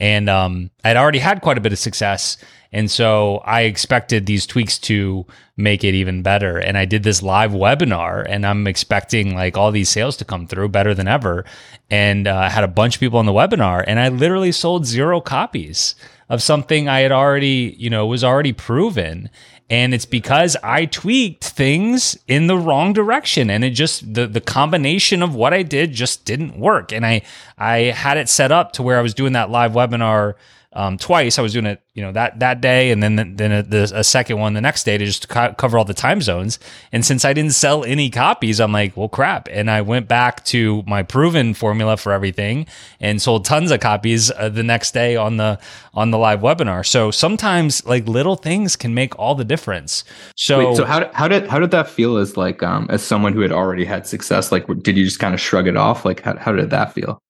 And 0.00 0.28
um, 0.28 0.70
I'd 0.82 0.96
already 0.96 1.18
had 1.18 1.40
quite 1.40 1.58
a 1.58 1.60
bit 1.60 1.72
of 1.72 1.78
success. 1.78 2.36
And 2.72 2.90
so 2.90 3.36
I 3.44 3.62
expected 3.62 4.26
these 4.26 4.46
tweaks 4.46 4.78
to 4.80 5.24
make 5.56 5.84
it 5.84 5.94
even 5.94 6.22
better. 6.22 6.58
And 6.58 6.76
I 6.76 6.84
did 6.84 7.04
this 7.04 7.22
live 7.22 7.52
webinar 7.52 8.26
and 8.28 8.44
I'm 8.44 8.66
expecting 8.66 9.34
like 9.34 9.56
all 9.56 9.70
these 9.70 9.88
sales 9.88 10.16
to 10.16 10.24
come 10.24 10.48
through 10.48 10.70
better 10.70 10.94
than 10.94 11.06
ever. 11.06 11.44
And 11.90 12.26
uh, 12.26 12.36
I 12.36 12.48
had 12.48 12.64
a 12.64 12.68
bunch 12.68 12.96
of 12.96 13.00
people 13.00 13.20
on 13.20 13.26
the 13.26 13.32
webinar 13.32 13.84
and 13.86 14.00
I 14.00 14.08
literally 14.08 14.50
sold 14.50 14.86
zero 14.86 15.20
copies 15.20 15.94
of 16.28 16.42
something 16.42 16.88
I 16.88 17.00
had 17.00 17.12
already, 17.12 17.76
you 17.78 17.90
know, 17.90 18.06
was 18.06 18.24
already 18.24 18.52
proven 18.52 19.30
and 19.70 19.94
it's 19.94 20.04
because 20.04 20.56
I 20.62 20.84
tweaked 20.84 21.44
things 21.44 22.18
in 22.28 22.48
the 22.48 22.58
wrong 22.58 22.92
direction. 22.92 23.48
And 23.48 23.64
it 23.64 23.70
just 23.70 24.14
the 24.14 24.26
the 24.26 24.40
combination 24.40 25.22
of 25.22 25.34
what 25.34 25.54
I 25.54 25.62
did 25.62 25.92
just 25.92 26.24
didn't 26.24 26.58
work. 26.58 26.92
And 26.92 27.06
I 27.06 27.22
I 27.56 27.78
had 27.78 28.18
it 28.18 28.28
set 28.28 28.52
up 28.52 28.72
to 28.72 28.82
where 28.82 28.98
I 28.98 29.02
was 29.02 29.14
doing 29.14 29.32
that 29.32 29.50
live 29.50 29.72
webinar 29.72 30.34
um, 30.74 30.98
twice. 30.98 31.38
I 31.38 31.42
was 31.42 31.52
doing 31.52 31.66
it, 31.66 31.80
you 31.94 32.02
know, 32.02 32.12
that 32.12 32.40
that 32.40 32.60
day, 32.60 32.90
and 32.90 33.02
then 33.02 33.36
then 33.36 33.52
a, 33.52 33.62
the, 33.62 33.92
a 33.94 34.04
second 34.04 34.38
one 34.38 34.54
the 34.54 34.60
next 34.60 34.84
day 34.84 34.98
to 34.98 35.04
just 35.04 35.28
co- 35.28 35.54
cover 35.54 35.78
all 35.78 35.84
the 35.84 35.94
time 35.94 36.20
zones. 36.20 36.58
And 36.92 37.06
since 37.06 37.24
I 37.24 37.32
didn't 37.32 37.52
sell 37.52 37.84
any 37.84 38.10
copies, 38.10 38.60
I'm 38.60 38.72
like, 38.72 38.96
well, 38.96 39.08
crap. 39.08 39.48
And 39.50 39.70
I 39.70 39.82
went 39.82 40.08
back 40.08 40.44
to 40.46 40.82
my 40.86 41.04
proven 41.04 41.54
formula 41.54 41.96
for 41.96 42.12
everything 42.12 42.66
and 43.00 43.22
sold 43.22 43.44
tons 43.44 43.70
of 43.70 43.80
copies 43.80 44.32
uh, 44.32 44.48
the 44.48 44.64
next 44.64 44.92
day 44.92 45.14
on 45.16 45.36
the 45.36 45.60
on 45.94 46.10
the 46.10 46.18
live 46.18 46.40
webinar. 46.40 46.84
So 46.84 47.12
sometimes 47.12 47.86
like 47.86 48.08
little 48.08 48.36
things 48.36 48.74
can 48.74 48.94
make 48.94 49.16
all 49.18 49.36
the 49.36 49.44
difference. 49.44 50.02
So 50.36 50.70
Wait, 50.70 50.76
so 50.76 50.84
how 50.84 51.08
how 51.14 51.28
did 51.28 51.46
how 51.46 51.60
did 51.60 51.70
that 51.70 51.88
feel 51.88 52.16
as 52.16 52.36
like 52.36 52.62
um 52.64 52.88
as 52.90 53.02
someone 53.02 53.32
who 53.32 53.40
had 53.40 53.52
already 53.52 53.84
had 53.84 54.06
success? 54.08 54.50
Like, 54.50 54.66
did 54.82 54.96
you 54.96 55.04
just 55.04 55.20
kind 55.20 55.34
of 55.34 55.40
shrug 55.40 55.68
it 55.68 55.76
off? 55.76 56.04
Like, 56.04 56.22
how 56.22 56.36
how 56.36 56.52
did 56.52 56.70
that 56.70 56.92
feel? 56.92 57.20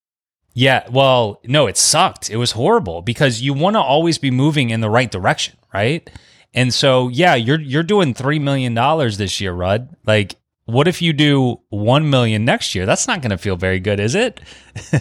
Yeah, 0.55 0.87
well, 0.91 1.41
no, 1.45 1.67
it 1.67 1.77
sucked. 1.77 2.31
It 2.31 2.37
was 2.37 2.53
horrible 2.53 3.03
because 3.03 3.43
you 3.43 3.53
want 3.53 3.75
to 3.75 3.81
always 3.81 4.19
be 4.19 4.31
moving 4.31 4.71
in 4.71 4.81
the 4.81 4.91
right 4.91 5.11
direction, 5.11 5.57
right? 5.73 6.09
And 6.55 6.73
so, 6.73 7.09
yeah, 7.09 7.35
you're 7.35 7.61
you're 7.61 7.83
doing 7.83 8.15
3 8.15 8.39
million 8.39 8.73
dollars 8.75 9.19
this 9.19 9.41
year, 9.41 9.53
Rud. 9.53 9.95
Like 10.07 10.37
what 10.67 10.89
if 10.89 11.03
you 11.03 11.13
do 11.13 11.61
1 11.69 12.09
million 12.09 12.45
next 12.45 12.75
year? 12.75 12.87
That's 12.87 13.07
not 13.07 13.21
going 13.21 13.31
to 13.31 13.39
feel 13.39 13.57
very 13.57 13.81
good, 13.81 14.01
is 14.01 14.15
it? 14.15 14.41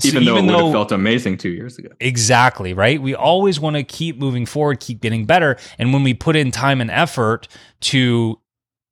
So 0.00 0.08
even 0.08 0.24
though 0.24 0.38
even 0.38 0.48
it 0.48 0.56
would 0.56 0.64
have 0.64 0.72
felt 0.72 0.92
amazing 0.92 1.36
two 1.36 1.50
years 1.50 1.76
ago. 1.76 1.90
Exactly, 2.00 2.72
right? 2.72 3.02
We 3.02 3.14
always 3.14 3.60
want 3.60 3.76
to 3.76 3.82
keep 3.84 4.16
moving 4.16 4.46
forward, 4.46 4.80
keep 4.80 5.02
getting 5.02 5.26
better. 5.26 5.58
And 5.78 5.92
when 5.92 6.02
we 6.02 6.14
put 6.14 6.36
in 6.36 6.50
time 6.50 6.80
and 6.80 6.90
effort 6.90 7.48
to 7.80 8.39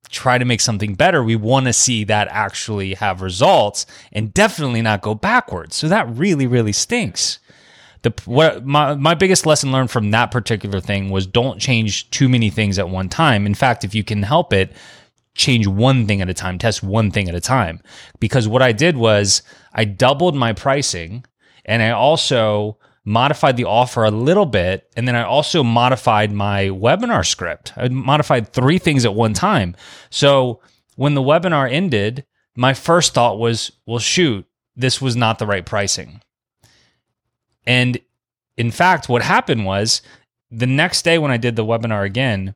try 0.09 0.37
to 0.37 0.45
make 0.45 0.61
something 0.61 0.95
better, 0.95 1.23
we 1.23 1.35
want 1.35 1.67
to 1.67 1.73
see 1.73 2.03
that 2.05 2.27
actually 2.29 2.95
have 2.95 3.21
results 3.21 3.85
and 4.11 4.33
definitely 4.33 4.81
not 4.81 5.01
go 5.01 5.15
backwards. 5.15 5.75
So 5.75 5.87
that 5.87 6.09
really, 6.09 6.47
really 6.47 6.73
stinks. 6.73 7.39
The 8.01 8.13
what 8.25 8.65
my 8.65 8.95
my 8.95 9.13
biggest 9.13 9.45
lesson 9.45 9.71
learned 9.71 9.91
from 9.91 10.11
that 10.11 10.31
particular 10.31 10.79
thing 10.79 11.09
was 11.09 11.27
don't 11.27 11.59
change 11.59 12.09
too 12.11 12.29
many 12.29 12.49
things 12.49 12.79
at 12.79 12.89
one 12.89 13.09
time. 13.09 13.45
In 13.45 13.53
fact, 13.53 13.83
if 13.83 13.93
you 13.93 14.03
can 14.05 14.23
help 14.23 14.53
it, 14.53 14.71
change 15.35 15.67
one 15.67 16.07
thing 16.07 16.21
at 16.21 16.29
a 16.29 16.33
time, 16.33 16.57
test 16.57 16.81
one 16.81 17.11
thing 17.11 17.27
at 17.27 17.35
a 17.35 17.41
time. 17.41 17.81
Because 18.19 18.47
what 18.47 18.61
I 18.61 18.71
did 18.71 18.95
was 18.95 19.41
I 19.73 19.85
doubled 19.85 20.35
my 20.35 20.53
pricing 20.53 21.25
and 21.65 21.81
I 21.81 21.91
also 21.91 22.77
modified 23.05 23.57
the 23.57 23.65
offer 23.65 24.03
a 24.03 24.11
little 24.11 24.45
bit. 24.45 24.89
And 24.95 25.07
then 25.07 25.15
I 25.15 25.23
also 25.23 25.63
modified 25.63 26.31
my 26.31 26.65
webinar 26.65 27.25
script. 27.25 27.73
I 27.75 27.87
modified 27.87 28.53
three 28.53 28.77
things 28.77 29.05
at 29.05 29.15
one 29.15 29.33
time. 29.33 29.75
So 30.09 30.61
when 30.95 31.13
the 31.13 31.21
webinar 31.21 31.71
ended, 31.71 32.25
my 32.55 32.73
first 32.73 33.13
thought 33.13 33.39
was, 33.39 33.71
well, 33.85 33.99
shoot, 33.99 34.45
this 34.75 35.01
was 35.01 35.15
not 35.15 35.39
the 35.39 35.47
right 35.47 35.65
pricing. 35.65 36.21
And 37.65 37.99
in 38.57 38.71
fact, 38.71 39.09
what 39.09 39.21
happened 39.21 39.65
was 39.65 40.01
the 40.51 40.67
next 40.67 41.03
day 41.03 41.17
when 41.17 41.31
I 41.31 41.37
did 41.37 41.55
the 41.55 41.65
webinar 41.65 42.05
again, 42.05 42.55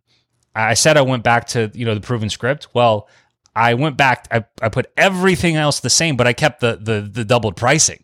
I 0.56 0.74
said 0.74 0.98
I 0.98 1.02
went 1.02 1.24
back 1.24 1.48
to, 1.50 1.72
you 1.74 1.86
know, 1.86 1.96
the 1.96 2.02
proven 2.02 2.30
script. 2.30 2.68
Well, 2.74 3.08
I 3.56 3.76
went 3.76 3.98
back, 3.98 4.28
I, 4.32 4.46
I 4.62 4.70
put 4.70 4.91
everything 4.98 5.56
else 5.56 5.80
the 5.80 5.89
same, 5.89 6.18
but 6.18 6.28
I 6.28 6.34
kept 6.34 6.60
the 6.60 6.78
the 6.82 7.02
the 7.02 7.24
doubled 7.24 7.56
pricing 7.56 8.02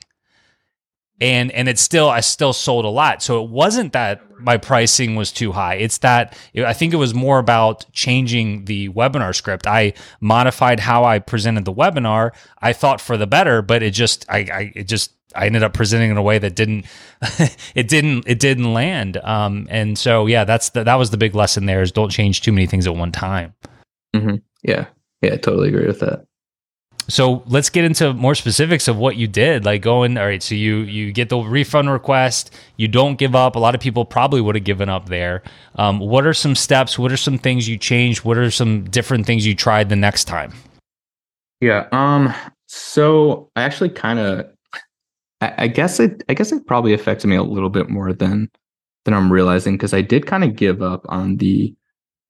and 1.21 1.51
and 1.51 1.67
it's 1.67 1.81
still 1.81 2.09
I 2.09 2.21
still 2.21 2.53
sold 2.53 2.85
a 2.85 2.89
lot. 2.89 3.21
So 3.21 3.43
it 3.43 3.49
wasn't 3.49 3.93
that 3.93 4.21
my 4.39 4.57
pricing 4.57 5.15
was 5.15 5.31
too 5.31 5.51
high. 5.51 5.75
It's 5.75 5.99
that 5.99 6.37
I 6.57 6.73
think 6.73 6.93
it 6.93 6.97
was 6.97 7.13
more 7.13 7.39
about 7.39 7.91
changing 7.91 8.65
the 8.65 8.89
webinar 8.89 9.35
script. 9.35 9.67
I 9.67 9.93
modified 10.21 10.79
how 10.79 11.03
I 11.03 11.19
presented 11.19 11.65
the 11.65 11.73
webinar. 11.73 12.31
I 12.61 12.73
thought 12.73 13.01
for 13.01 13.17
the 13.17 13.27
better, 13.27 13.61
but 13.61 13.83
it 13.83 13.91
just 13.91 14.25
I, 14.29 14.37
I 14.37 14.71
it 14.75 14.87
just 14.87 15.13
I 15.35 15.45
ended 15.45 15.63
up 15.63 15.73
presenting 15.73 16.09
in 16.09 16.17
a 16.17 16.23
way 16.23 16.39
that 16.39 16.55
didn't 16.55 16.85
it 17.75 17.87
didn't 17.87 18.23
it 18.27 18.39
didn't 18.39 18.73
land. 18.73 19.17
Um, 19.17 19.67
and 19.69 19.97
so 19.97 20.25
yeah, 20.25 20.45
that's 20.45 20.69
the, 20.69 20.83
that 20.83 20.95
was 20.95 21.09
the 21.09 21.17
big 21.17 21.35
lesson 21.35 21.65
there 21.65 21.81
is 21.81 21.91
don't 21.91 22.11
change 22.11 22.41
too 22.41 22.51
many 22.51 22.65
things 22.65 22.87
at 22.87 22.95
one 22.95 23.11
time. 23.11 23.53
Mm-hmm. 24.15 24.35
Yeah, 24.63 24.87
yeah, 25.21 25.33
I 25.33 25.37
totally 25.37 25.69
agree 25.69 25.87
with 25.87 25.99
that. 25.99 26.25
So 27.09 27.43
let's 27.47 27.69
get 27.69 27.83
into 27.83 28.13
more 28.13 28.35
specifics 28.35 28.87
of 28.87 28.97
what 28.97 29.15
you 29.15 29.27
did. 29.27 29.65
Like 29.65 29.81
going, 29.81 30.17
all 30.17 30.25
right, 30.25 30.41
so 30.41 30.55
you 30.55 30.77
you 30.77 31.11
get 31.11 31.29
the 31.29 31.39
refund 31.39 31.91
request, 31.91 32.53
you 32.77 32.87
don't 32.87 33.17
give 33.17 33.35
up. 33.35 33.55
A 33.55 33.59
lot 33.59 33.75
of 33.75 33.81
people 33.81 34.05
probably 34.05 34.41
would 34.41 34.55
have 34.55 34.63
given 34.63 34.89
up 34.89 35.09
there. 35.09 35.41
Um, 35.75 35.99
what 35.99 36.25
are 36.25 36.33
some 36.33 36.55
steps? 36.55 36.99
What 36.99 37.11
are 37.11 37.17
some 37.17 37.37
things 37.37 37.67
you 37.67 37.77
changed? 37.77 38.23
What 38.23 38.37
are 38.37 38.51
some 38.51 38.83
different 38.85 39.25
things 39.25 39.45
you 39.45 39.55
tried 39.55 39.89
the 39.89 39.95
next 39.95 40.25
time? 40.25 40.53
Yeah. 41.61 41.87
Um. 41.91 42.33
So 42.67 43.49
I 43.55 43.63
actually 43.63 43.89
kind 43.89 44.19
of, 44.19 44.45
I, 45.41 45.53
I 45.57 45.67
guess 45.67 45.99
it, 45.99 46.23
I 46.29 46.35
guess 46.35 46.51
it 46.51 46.67
probably 46.67 46.93
affected 46.93 47.27
me 47.27 47.35
a 47.35 47.43
little 47.43 47.71
bit 47.71 47.89
more 47.89 48.13
than 48.13 48.49
than 49.05 49.13
I'm 49.13 49.31
realizing 49.31 49.73
because 49.73 49.93
I 49.93 50.01
did 50.01 50.27
kind 50.27 50.43
of 50.43 50.55
give 50.55 50.83
up 50.83 51.05
on 51.09 51.37
the 51.37 51.73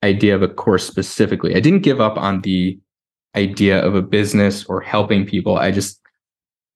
idea 0.03 0.35
of 0.35 0.41
a 0.41 0.47
course 0.47 0.87
specifically. 0.87 1.55
I 1.55 1.59
didn't 1.59 1.81
give 1.81 1.99
up 1.99 2.17
on 2.17 2.41
the 2.41 2.79
idea 3.35 3.83
of 3.85 3.95
a 3.95 4.01
business 4.01 4.65
or 4.65 4.81
helping 4.81 5.25
people. 5.25 5.57
I 5.57 5.71
just, 5.71 5.99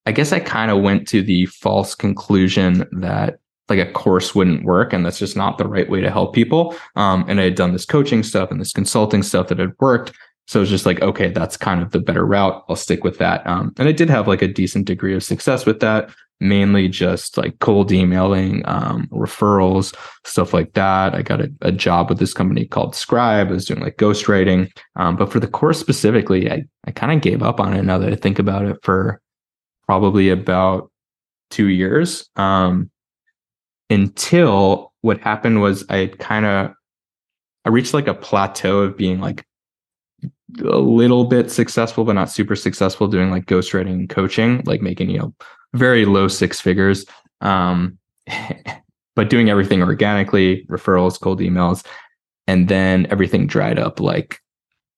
I 0.05 0.11
guess 0.11 0.31
I 0.31 0.39
kind 0.39 0.71
of 0.71 0.81
went 0.81 1.07
to 1.09 1.21
the 1.21 1.45
false 1.47 1.95
conclusion 1.95 2.87
that 2.99 3.39
like 3.69 3.79
a 3.79 3.91
course 3.91 4.35
wouldn't 4.35 4.65
work 4.65 4.91
and 4.91 5.05
that's 5.05 5.19
just 5.19 5.37
not 5.37 5.57
the 5.57 5.67
right 5.67 5.89
way 5.89 6.01
to 6.01 6.11
help 6.11 6.35
people. 6.35 6.75
Um, 6.95 7.25
and 7.27 7.39
I 7.39 7.45
had 7.45 7.55
done 7.55 7.71
this 7.71 7.85
coaching 7.85 8.21
stuff 8.23 8.51
and 8.51 8.59
this 8.59 8.73
consulting 8.73 9.23
stuff 9.23 9.47
that 9.47 9.59
had 9.59 9.73
worked. 9.79 10.11
So 10.47 10.61
it's 10.61 10.69
just 10.69 10.85
like, 10.85 11.01
okay, 11.01 11.29
that's 11.29 11.55
kind 11.55 11.81
of 11.81 11.91
the 11.91 12.01
better 12.01 12.25
route. 12.25 12.65
I'll 12.67 12.75
stick 12.75 13.03
with 13.03 13.17
that. 13.19 13.47
Um, 13.47 13.73
and 13.77 13.87
I 13.87 13.93
did 13.93 14.09
have 14.09 14.27
like 14.27 14.41
a 14.41 14.47
decent 14.47 14.85
degree 14.85 15.15
of 15.15 15.23
success 15.23 15.65
with 15.65 15.79
that 15.79 16.09
mainly 16.39 16.87
just 16.87 17.37
like 17.37 17.59
cold 17.59 17.91
emailing, 17.91 18.61
um, 18.65 19.07
referrals, 19.11 19.95
stuff 20.25 20.53
like 20.53 20.73
that. 20.73 21.15
I 21.15 21.21
got 21.21 21.41
a, 21.41 21.51
a, 21.61 21.71
job 21.71 22.09
with 22.09 22.19
this 22.19 22.33
company 22.33 22.65
called 22.65 22.95
Scribe. 22.95 23.47
I 23.47 23.51
was 23.51 23.65
doing 23.65 23.79
like 23.79 23.97
ghostwriting. 23.97 24.69
Um, 24.95 25.15
but 25.15 25.31
for 25.31 25.39
the 25.39 25.47
course 25.47 25.79
specifically, 25.79 26.51
I, 26.51 26.63
I 26.85 26.91
kind 26.91 27.13
of 27.13 27.21
gave 27.21 27.41
up 27.41 27.59
on 27.59 27.73
it 27.73 27.83
now 27.83 27.97
that 27.97 28.11
I 28.11 28.15
think 28.15 28.39
about 28.39 28.65
it 28.65 28.77
for 28.83 29.21
probably 29.85 30.29
about 30.29 30.91
two 31.49 31.67
years. 31.67 32.29
Um, 32.35 32.89
until 33.89 34.91
what 35.01 35.19
happened 35.19 35.61
was 35.61 35.85
I 35.89 36.07
kind 36.19 36.45
of 36.45 36.73
I 37.65 37.69
reached 37.69 37.93
like 37.93 38.07
a 38.07 38.13
plateau 38.13 38.79
of 38.79 38.97
being 38.97 39.19
like 39.19 39.45
a 40.65 40.77
little 40.77 41.25
bit 41.25 41.51
successful, 41.51 42.03
but 42.03 42.13
not 42.13 42.29
super 42.29 42.55
successful 42.55 43.07
doing 43.07 43.31
like 43.31 43.45
ghostwriting 43.45 43.93
and 43.93 44.09
coaching, 44.09 44.61
like 44.65 44.81
making, 44.81 45.09
you 45.09 45.19
know, 45.19 45.33
very 45.73 46.05
low 46.05 46.27
six 46.27 46.61
figures. 46.61 47.05
Um, 47.41 47.97
but 49.15 49.29
doing 49.29 49.49
everything 49.49 49.81
organically, 49.81 50.65
referrals, 50.69 51.19
cold 51.19 51.39
emails, 51.39 51.85
and 52.47 52.67
then 52.67 53.07
everything 53.09 53.47
dried 53.47 53.79
up 53.79 53.99
like 53.99 54.39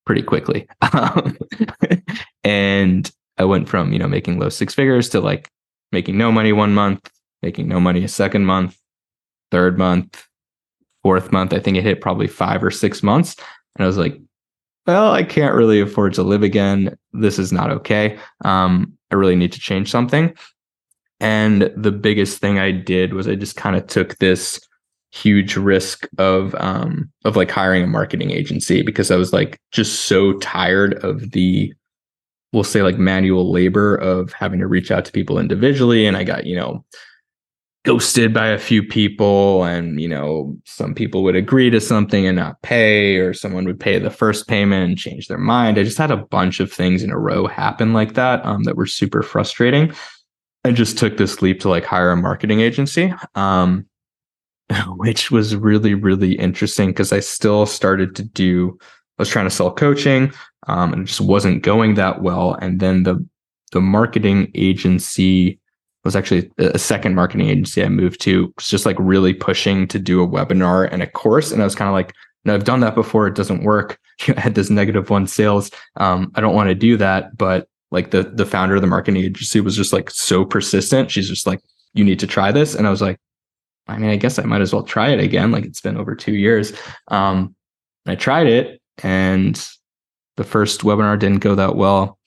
pretty 0.06 0.22
quickly. 0.22 0.68
and 2.44 3.12
I 3.38 3.44
went 3.44 3.68
from, 3.68 3.92
you 3.92 4.00
know, 4.00 4.08
making 4.08 4.40
low 4.40 4.50
six 4.50 4.74
figures 4.74 5.10
to 5.10 5.20
like 5.20 5.50
making 5.92 6.18
no 6.18 6.32
money 6.32 6.54
one 6.54 6.74
month, 6.74 7.10
making 7.42 7.68
no 7.68 7.80
money 7.80 8.04
a 8.04 8.08
second 8.08 8.46
month, 8.46 8.78
third 9.52 9.78
month, 9.78 10.26
fourth 11.04 11.32
month. 11.32 11.54
I 11.54 11.60
think 11.60 11.78
it 11.78 11.84
hit 11.84 12.02
probably 12.02 12.28
five 12.28 12.64
or 12.64 12.72
six 12.72 13.04
months. 13.04 13.36
And 13.76 13.84
I 13.84 13.88
was 13.88 13.98
like, 13.98 14.20
well, 14.88 15.12
I 15.12 15.24
can't 15.24 15.56
really 15.56 15.82
afford 15.82 16.14
to 16.14 16.24
live 16.24 16.44
again. 16.44 16.96
This 17.14 17.40
is 17.40 17.52
not 17.52 17.72
okay. 17.72 18.18
Um, 18.44 18.94
I 19.12 19.16
really 19.16 19.36
need 19.36 19.52
to 19.52 19.60
change 19.60 19.90
something. 19.90 20.36
And 21.26 21.74
the 21.76 21.92
biggest 21.92 22.38
thing 22.38 22.60
I 22.60 22.70
did 22.70 23.16
was 23.16 23.28
I 23.28 23.34
just 23.34 23.56
kind 23.56 23.76
of 23.76 23.88
took 23.88 24.16
this 24.20 24.60
huge 25.12 25.56
risk 25.58 26.08
of 26.20 26.54
um 26.56 27.10
of 27.24 27.36
like 27.36 27.50
hiring 27.50 27.84
a 27.84 27.88
marketing 27.88 28.30
agency 28.30 28.84
because 28.84 29.10
I 29.10 29.16
was 29.16 29.34
like 29.34 29.58
just 29.72 30.02
so 30.04 30.34
tired 30.34 30.94
of 31.04 31.32
the 31.32 31.74
we'll 32.54 32.64
say 32.64 32.84
like 32.84 33.00
manual 33.00 33.52
labor 33.52 33.96
of 33.96 34.34
having 34.34 34.60
to 34.60 34.68
reach 34.68 34.92
out 34.92 35.04
to 35.06 35.12
people 35.12 35.40
individually. 35.40 36.06
And 36.06 36.16
I 36.16 36.24
got, 36.24 36.46
you 36.46 36.56
know, 36.56 36.86
ghosted 37.86 38.32
by 38.32 38.48
a 38.48 38.60
few 38.60 38.84
people 38.84 39.64
and 39.64 40.00
you 40.00 40.08
know 40.08 40.56
some 40.66 40.94
people 40.94 41.24
would 41.24 41.36
agree 41.36 41.72
to 41.72 41.80
something 41.80 42.28
and 42.28 42.36
not 42.36 42.62
pay 42.62 43.18
or 43.18 43.34
someone 43.34 43.66
would 43.66 43.80
pay 43.80 43.98
the 43.98 44.12
first 44.12 44.48
payment 44.48 44.88
and 44.88 44.98
change 45.00 45.28
their 45.28 45.40
mind. 45.40 45.80
I 45.80 45.84
just 45.84 45.98
had 45.98 46.12
a 46.12 46.18
bunch 46.18 46.60
of 46.60 46.72
things 46.72 47.02
in 47.02 47.10
a 47.10 47.18
row 47.18 47.48
happen 47.48 47.94
like 47.94 48.14
that 48.14 48.46
um, 48.46 48.64
that 48.66 48.76
were 48.76 48.86
super 48.86 49.24
frustrating 49.24 49.92
i 50.66 50.72
just 50.72 50.98
took 50.98 51.18
this 51.18 51.42
leap 51.42 51.60
to 51.60 51.70
like 51.70 51.86
hire 51.86 52.12
a 52.12 52.18
marketing 52.18 52.60
agency 52.62 53.14
um, 53.36 53.86
which 54.98 55.32
was 55.32 55.56
really 55.56 55.94
really 55.94 56.34
interesting 56.34 56.90
because 56.90 57.14
i 57.14 57.20
still 57.20 57.66
started 57.66 58.16
to 58.16 58.24
do 58.24 58.78
i 58.82 59.22
was 59.22 59.30
trying 59.30 59.46
to 59.46 59.52
sell 59.52 59.72
coaching 59.72 60.32
um, 60.68 60.94
and 60.94 61.04
it 61.04 61.06
just 61.06 61.22
wasn't 61.22 61.64
going 61.64 61.94
that 61.94 62.22
well 62.22 62.54
and 62.56 62.80
then 62.80 63.04
the 63.04 63.26
the 63.72 63.82
marketing 63.82 64.52
agency 64.56 65.60
was 66.06 66.16
actually 66.16 66.50
a 66.60 66.80
second 66.80 67.16
marketing 67.16 67.50
agency 67.50 67.84
I 67.84 67.90
moved 67.90 68.22
to. 68.22 68.54
Was 68.56 68.70
just 68.70 68.86
like 68.86 68.96
really 69.00 69.34
pushing 69.34 69.88
to 69.88 70.00
do 70.00 70.24
a 70.24 70.28
webinar 70.28 70.88
and 70.90 71.02
a 71.02 71.08
course, 71.08 71.52
and 71.52 71.62
I 71.62 71.66
was 71.66 71.76
kind 71.76 71.90
of 71.90 71.94
like, 71.94 72.14
no, 72.46 72.54
I've 72.54 72.64
done 72.64 72.80
that 72.82 72.96
before. 72.96 73.28
It 73.28 73.36
doesn't 73.36 73.64
work. 73.64 74.00
I 74.38 74.40
had 74.40 74.56
this 74.56 74.70
negative 74.70 75.10
one 75.10 75.28
sales. 75.28 75.72
Um, 75.98 76.32
I 76.36 76.42
don't 76.42 76.56
want 76.56 76.70
to 76.70 76.76
do 76.76 76.96
that. 76.98 77.36
But 77.36 77.68
like 77.96 78.12
the 78.12 78.24
the 78.24 78.46
founder 78.46 78.76
of 78.76 78.82
the 78.82 78.88
marketing 78.88 79.24
agency 79.24 79.60
was 79.60 79.76
just 79.76 79.92
like 79.92 80.12
so 80.12 80.46
persistent. 80.46 81.10
She's 81.10 81.28
just 81.28 81.48
like, 81.48 81.62
you 81.94 82.04
need 82.04 82.20
to 82.20 82.28
try 82.28 82.52
this, 82.52 82.76
and 82.76 82.86
I 82.86 82.92
was 82.92 83.02
like, 83.02 83.20
I 83.88 83.98
mean, 83.98 84.10
I 84.10 84.16
guess 84.16 84.40
I 84.40 84.44
might 84.44 84.62
as 84.62 84.74
well 84.74 84.84
try 84.84 85.10
it 85.10 85.20
again. 85.20 85.52
Like 85.52 85.66
it's 85.66 85.82
been 85.82 85.98
over 85.98 86.16
two 86.16 86.36
years. 86.36 86.74
Um, 87.10 87.56
I 88.08 88.16
tried 88.16 88.48
it 88.48 88.82
and 89.04 89.56
the 90.38 90.44
first 90.44 90.82
webinar 90.82 91.18
didn't 91.18 91.40
go 91.40 91.56
that 91.56 91.76
well. 91.76 92.18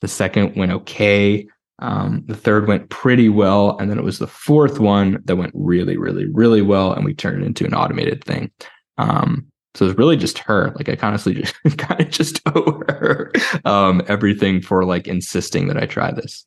The 0.00 0.08
second 0.08 0.56
went 0.56 0.72
okay. 0.72 1.46
Um, 1.80 2.24
the 2.26 2.36
third 2.36 2.66
went 2.66 2.88
pretty 2.88 3.28
well. 3.28 3.76
And 3.78 3.90
then 3.90 3.98
it 3.98 4.04
was 4.04 4.18
the 4.18 4.26
fourth 4.26 4.80
one 4.80 5.22
that 5.24 5.36
went 5.36 5.52
really, 5.54 5.96
really, 5.96 6.26
really 6.26 6.62
well. 6.62 6.92
And 6.92 7.04
we 7.04 7.14
turned 7.14 7.42
it 7.42 7.46
into 7.46 7.66
an 7.66 7.74
automated 7.74 8.24
thing. 8.24 8.50
Um, 8.96 9.46
so 9.78 9.86
it's 9.86 9.96
really 9.96 10.16
just 10.16 10.38
her. 10.38 10.72
Like 10.74 10.88
I 10.88 11.06
honestly 11.06 11.34
just 11.64 11.78
kind 11.78 12.00
of 12.00 12.10
just 12.10 12.40
owe 12.46 12.82
her 12.88 13.30
um, 13.64 14.02
everything 14.08 14.60
for 14.60 14.84
like 14.84 15.06
insisting 15.06 15.68
that 15.68 15.76
I 15.76 15.86
try 15.86 16.10
this. 16.10 16.44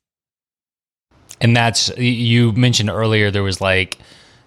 And 1.40 1.56
that's 1.56 1.96
you 1.98 2.52
mentioned 2.52 2.90
earlier 2.90 3.32
there 3.32 3.42
was 3.42 3.62
like 3.62 3.98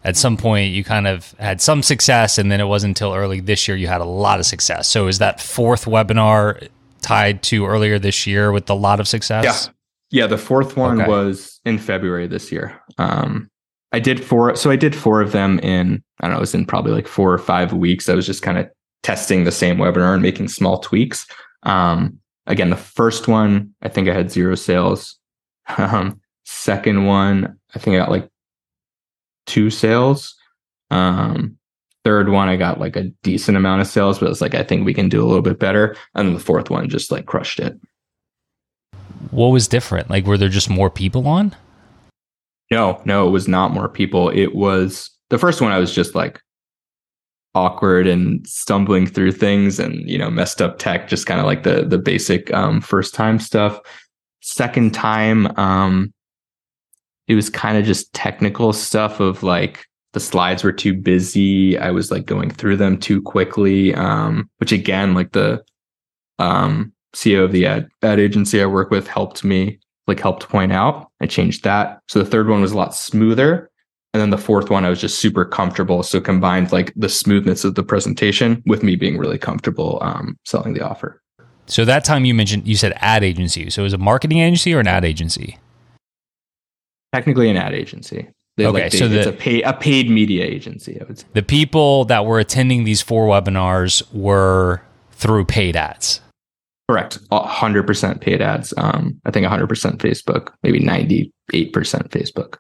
at 0.05 0.19
some 0.19 0.37
point 0.37 0.75
you 0.75 0.85
kind 0.85 1.07
of 1.07 1.33
had 1.39 1.63
some 1.63 1.83
success 1.83 2.37
and 2.37 2.53
then 2.53 2.61
it 2.61 2.67
wasn't 2.67 2.91
until 2.91 3.15
early 3.15 3.41
this 3.41 3.67
year 3.67 3.75
you 3.75 3.87
had 3.89 4.03
a 4.03 4.05
lot 4.05 4.39
of 4.39 4.45
success. 4.45 4.87
So 4.87 5.07
is 5.07 5.19
that 5.19 5.41
fourth 5.41 5.87
webinar 5.87 6.69
tied 7.01 7.43
to 7.45 7.65
earlier 7.65 7.99
this 7.99 8.27
year 8.27 8.53
with 8.53 8.69
a 8.69 8.75
lot 8.75 9.01
of 9.01 9.09
success? 9.09 9.45
Yeah. 9.45 9.73
Yeah, 10.11 10.27
the 10.29 10.39
fourth 10.39 10.77
one 10.77 11.01
okay. 11.01 11.11
was 11.11 11.59
in 11.65 11.77
February 11.79 12.29
this 12.29 12.53
year. 12.53 12.81
Um, 12.99 13.51
I 13.91 13.99
did 13.99 14.23
four, 14.23 14.55
so 14.55 14.71
I 14.71 14.77
did 14.77 14.95
four 14.95 15.21
of 15.21 15.33
them 15.33 15.59
in 15.61 16.05
I 16.21 16.27
don't 16.27 16.33
know, 16.35 16.39
it 16.39 16.41
was 16.41 16.55
in 16.55 16.65
probably 16.65 16.93
like 16.93 17.09
four 17.09 17.33
or 17.33 17.39
five 17.39 17.73
weeks. 17.73 18.09
I 18.09 18.15
was 18.15 18.27
just 18.27 18.43
kind 18.43 18.57
of 18.57 18.71
testing 19.05 19.45
the 19.45 19.53
same 19.53 19.77
webinar 19.77 20.15
and 20.15 20.23
making 20.23 20.49
small 20.49 20.79
tweaks. 20.79 21.27
Um, 21.63 22.19
again, 22.49 22.71
the 22.71 22.77
first 22.77 23.29
one 23.29 23.73
I 23.83 23.89
think 23.89 24.09
I 24.09 24.15
had 24.15 24.31
zero 24.31 24.55
sales. 24.55 25.19
Um, 25.79 26.21
second 26.45 27.07
one 27.07 27.59
I 27.75 27.79
think 27.79 27.95
I 27.95 27.99
got 28.01 28.11
like 28.11 28.29
two 29.47 29.71
sales. 29.71 30.35
Um, 30.91 31.57
third 32.05 32.29
one 32.29 32.49
I 32.49 32.57
got 32.57 32.81
like 32.81 32.97
a 32.97 33.05
decent 33.23 33.57
amount 33.57 33.81
of 33.81 33.87
sales, 33.87 34.19
but 34.19 34.29
it's 34.29 34.43
like 34.43 34.55
I 34.55 34.63
think 34.63 34.85
we 34.85 34.93
can 34.93 35.09
do 35.09 35.23
a 35.23 35.25
little 35.25 35.41
bit 35.41 35.59
better. 35.59 35.97
And 36.15 36.29
then 36.29 36.35
the 36.35 36.41
fourth 36.41 36.69
one 36.69 36.87
just 36.91 37.11
like 37.11 37.25
crushed 37.25 37.61
it 37.61 37.81
what 39.35 39.49
was 39.49 39.69
different? 39.69 40.11
Like, 40.11 40.27
were 40.27 40.39
there 40.39 40.49
just 40.49 40.71
more 40.71 40.91
people 40.91 41.27
on? 41.27 41.55
No, 42.71 43.01
no, 43.05 43.27
it 43.27 43.31
was 43.31 43.49
not 43.49 43.73
more 43.73 43.89
people. 43.89 44.31
It 44.31 44.55
was 44.55 45.11
the 45.31 45.39
first 45.39 45.61
one. 45.61 45.73
I 45.73 45.79
was 45.79 45.95
just 45.95 46.15
like 46.15 46.41
awkward 47.55 48.07
and 48.07 48.47
stumbling 48.47 49.07
through 49.07 49.33
things, 49.33 49.79
and 49.79 50.09
you 50.09 50.19
know, 50.19 50.31
messed 50.31 50.61
up 50.63 50.79
tech, 50.79 51.09
just 51.09 51.27
kind 51.27 51.41
of 51.41 51.47
like 51.47 51.63
the 51.63 51.85
the 51.85 51.99
basic 51.99 52.53
um, 52.53 52.81
first 52.81 53.15
time 53.15 53.39
stuff. 53.39 53.81
Second 54.41 54.93
time, 54.93 55.47
um, 55.59 56.13
it 57.29 57.35
was 57.35 57.49
kind 57.51 57.79
of 57.79 57.85
just 57.85 58.13
technical 58.13 58.73
stuff 58.73 59.21
of 59.21 59.43
like 59.43 59.87
the 60.13 60.21
slides 60.21 60.63
were 60.63 60.73
too 60.73 60.95
busy. 60.95 61.77
I 61.79 61.91
was 61.91 62.11
like 62.11 62.25
going 62.25 62.51
through 62.51 62.77
them 62.77 62.99
too 62.99 63.21
quickly, 63.21 63.95
um, 63.95 64.49
which 64.59 64.73
again, 64.73 65.15
like 65.15 65.33
the 65.33 65.63
um, 66.39 66.93
CEO 67.15 67.45
of 67.45 67.53
the 67.53 67.67
ad, 67.67 67.89
ad 68.03 68.21
agency 68.21 68.63
I 68.63 68.67
work 68.67 68.91
with 68.91 69.07
helped 69.07 69.45
me, 69.45 69.79
like 70.07 70.21
helped 70.21 70.49
point 70.49 70.73
out. 70.73 71.11
I 71.21 71.27
changed 71.27 71.65
that. 71.65 72.01
So 72.09 72.19
the 72.19 72.31
third 72.31 72.49
one 72.49 72.61
was 72.61 72.73
a 72.73 72.77
lot 72.77 72.95
smoother. 72.95 73.71
And 74.15 74.21
then 74.21 74.31
the 74.31 74.39
fourth 74.39 74.71
one, 74.71 74.85
I 74.85 74.91
was 74.91 75.01
just 75.01 75.19
super 75.19 75.45
comfortable. 75.45 76.05
So 76.05 76.21
combined 76.21 76.71
like 76.71 76.93
the 76.95 77.09
smoothness 77.09 77.65
of 77.65 77.75
the 77.75 77.83
presentation 77.83 78.63
with 78.65 78.85
me 78.85 78.95
being 78.95 79.19
really 79.19 79.39
comfortable 79.39 79.99
um, 80.03 80.39
selling 80.45 80.73
the 80.73 80.83
offer. 80.83 81.21
So 81.67 81.85
that 81.85 82.05
time 82.05 82.25
you 82.25 82.33
mentioned, 82.33 82.67
you 82.67 82.77
said 82.77 82.93
ad 82.99 83.25
agency. 83.25 83.69
So 83.71 83.83
it 83.83 83.85
was 83.85 83.93
a 83.93 83.99
marketing 83.99 84.39
agency 84.39 84.73
or 84.73 84.79
an 84.79 84.87
ad 84.87 85.05
agency? 85.05 85.59
Technically 87.13 87.51
an 87.51 87.57
ad 87.57 87.75
agency. 87.75 88.29
They, 88.57 88.67
okay, 88.67 88.83
like 88.83 88.93
they, 88.93 88.99
so 88.99 89.09
the, 89.09 89.19
it's 89.19 89.27
a, 89.27 89.33
pay, 89.33 89.63
a 89.63 89.73
paid 89.73 90.09
media 90.09 90.45
agency, 90.45 91.01
I 91.01 91.05
would 91.05 91.19
say. 91.19 91.27
The 91.33 91.43
people 91.43 92.05
that 92.05 92.25
were 92.25 92.39
attending 92.39 92.85
these 92.85 93.03
four 93.03 93.27
webinars 93.27 94.05
were 94.13 94.81
through 95.11 95.47
paid 95.47 95.75
ads. 95.75 96.21
Correct. 96.89 97.19
100% 97.33 98.21
paid 98.21 98.41
ads. 98.41 98.73
Um, 98.77 99.21
I 99.25 99.33
think 99.33 99.45
100% 99.45 99.67
Facebook, 99.97 100.53
maybe 100.63 100.79
98% 100.79 101.31
Facebook. 101.53 102.59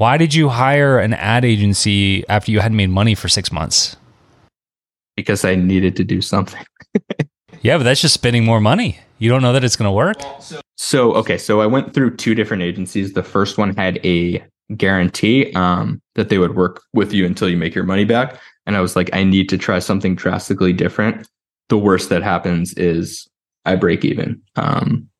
Why 0.00 0.16
did 0.16 0.32
you 0.32 0.48
hire 0.48 0.98
an 0.98 1.12
ad 1.12 1.44
agency 1.44 2.26
after 2.30 2.50
you 2.50 2.60
hadn't 2.60 2.78
made 2.78 2.88
money 2.88 3.14
for 3.14 3.28
six 3.28 3.52
months? 3.52 3.98
Because 5.14 5.44
I 5.44 5.56
needed 5.56 5.94
to 5.96 6.04
do 6.04 6.22
something. 6.22 6.64
yeah, 7.60 7.76
but 7.76 7.84
that's 7.84 8.00
just 8.00 8.14
spending 8.14 8.46
more 8.46 8.62
money. 8.62 8.98
You 9.18 9.28
don't 9.28 9.42
know 9.42 9.52
that 9.52 9.62
it's 9.62 9.76
going 9.76 9.88
to 9.88 9.92
work. 9.92 10.22
So, 10.78 11.12
okay. 11.16 11.36
So 11.36 11.60
I 11.60 11.66
went 11.66 11.92
through 11.92 12.16
two 12.16 12.34
different 12.34 12.62
agencies. 12.62 13.12
The 13.12 13.22
first 13.22 13.58
one 13.58 13.76
had 13.76 14.00
a 14.02 14.42
guarantee 14.74 15.52
um, 15.52 16.00
that 16.14 16.30
they 16.30 16.38
would 16.38 16.56
work 16.56 16.82
with 16.94 17.12
you 17.12 17.26
until 17.26 17.50
you 17.50 17.58
make 17.58 17.74
your 17.74 17.84
money 17.84 18.06
back. 18.06 18.40
And 18.64 18.78
I 18.78 18.80
was 18.80 18.96
like, 18.96 19.10
I 19.12 19.22
need 19.22 19.50
to 19.50 19.58
try 19.58 19.80
something 19.80 20.14
drastically 20.14 20.72
different. 20.72 21.28
The 21.68 21.76
worst 21.76 22.08
that 22.08 22.22
happens 22.22 22.72
is 22.72 23.28
I 23.66 23.76
break 23.76 24.06
even. 24.06 24.40
Um, 24.56 25.10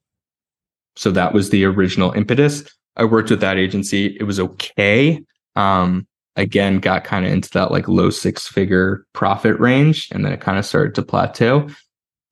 so 0.96 1.10
that 1.10 1.34
was 1.34 1.50
the 1.50 1.66
original 1.66 2.12
impetus. 2.12 2.64
I 2.96 3.04
worked 3.04 3.30
with 3.30 3.40
that 3.40 3.56
agency. 3.58 4.16
It 4.18 4.24
was 4.24 4.40
okay. 4.40 5.22
Um, 5.56 6.06
again, 6.36 6.78
got 6.78 7.04
kind 7.04 7.26
of 7.26 7.32
into 7.32 7.50
that 7.50 7.70
like 7.70 7.88
low 7.88 8.10
six 8.10 8.46
figure 8.46 9.06
profit 9.12 9.58
range. 9.58 10.08
And 10.12 10.24
then 10.24 10.32
it 10.32 10.40
kind 10.40 10.58
of 10.58 10.66
started 10.66 10.94
to 10.96 11.02
plateau. 11.02 11.68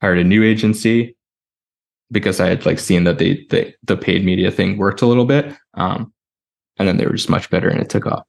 Hired 0.01 0.19
a 0.19 0.25
new 0.25 0.45
agency 0.45 1.17
because 2.11 2.39
I 2.41 2.49
had 2.49 2.65
like 2.65 2.79
seen 2.79 3.05
that 3.05 3.19
they, 3.19 3.45
they 3.51 3.75
the 3.83 3.97
paid 3.97 4.25
media 4.25 4.51
thing 4.51 4.79
worked 4.79 5.03
a 5.03 5.07
little 5.07 5.25
bit. 5.25 5.55
Um, 5.75 6.13
and 6.79 6.87
then 6.87 6.97
they 6.97 7.07
were 7.07 7.15
just 7.15 7.29
much 7.29 7.51
better 7.51 7.69
and 7.69 7.81
it 7.81 7.91
took 7.91 8.07
off. 8.07 8.25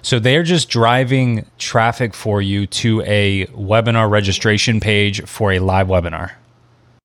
So 0.00 0.18
they're 0.18 0.42
just 0.42 0.70
driving 0.70 1.44
traffic 1.58 2.14
for 2.14 2.40
you 2.40 2.66
to 2.66 3.02
a 3.02 3.44
webinar 3.46 4.10
registration 4.10 4.80
page 4.80 5.22
for 5.24 5.52
a 5.52 5.58
live 5.58 5.88
webinar. 5.88 6.32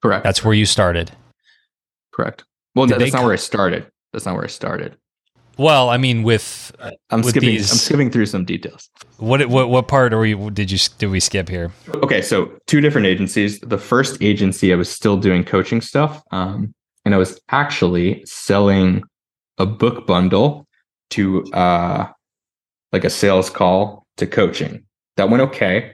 Correct. 0.01 0.23
That's 0.23 0.43
where 0.45 0.53
you 0.53 0.65
started. 0.65 1.11
Correct. 2.13 2.45
Well, 2.75 2.87
no, 2.87 2.97
that's 2.97 3.13
not 3.13 3.23
where 3.23 3.33
I 3.33 3.37
started. 3.37 3.85
That's 4.13 4.25
not 4.25 4.35
where 4.35 4.45
I 4.45 4.47
started. 4.47 4.97
Well, 5.57 5.89
I 5.89 5.97
mean, 5.97 6.23
with 6.23 6.71
I'm 7.09 7.21
with 7.21 7.29
skipping. 7.29 7.49
These, 7.49 7.71
I'm 7.71 7.77
skipping 7.77 8.09
through 8.09 8.25
some 8.25 8.45
details. 8.45 8.89
What 9.17 9.47
what 9.49 9.69
what 9.69 9.87
part 9.87 10.13
are 10.13 10.19
we? 10.19 10.33
Did 10.51 10.71
you 10.71 10.79
did 10.97 11.07
we 11.07 11.19
skip 11.19 11.47
here? 11.49 11.71
Okay, 11.95 12.21
so 12.21 12.51
two 12.65 12.81
different 12.81 13.07
agencies. 13.07 13.59
The 13.59 13.77
first 13.77 14.21
agency, 14.21 14.73
I 14.73 14.75
was 14.75 14.89
still 14.89 15.17
doing 15.17 15.43
coaching 15.43 15.81
stuff, 15.81 16.23
um, 16.31 16.73
and 17.05 17.13
I 17.13 17.17
was 17.17 17.39
actually 17.49 18.23
selling 18.25 19.03
a 19.59 19.65
book 19.65 20.07
bundle 20.07 20.65
to 21.11 21.43
uh, 21.53 22.07
like 22.91 23.03
a 23.03 23.09
sales 23.09 23.49
call 23.49 24.07
to 24.17 24.25
coaching. 24.25 24.83
That 25.17 25.29
went 25.29 25.43
okay. 25.43 25.93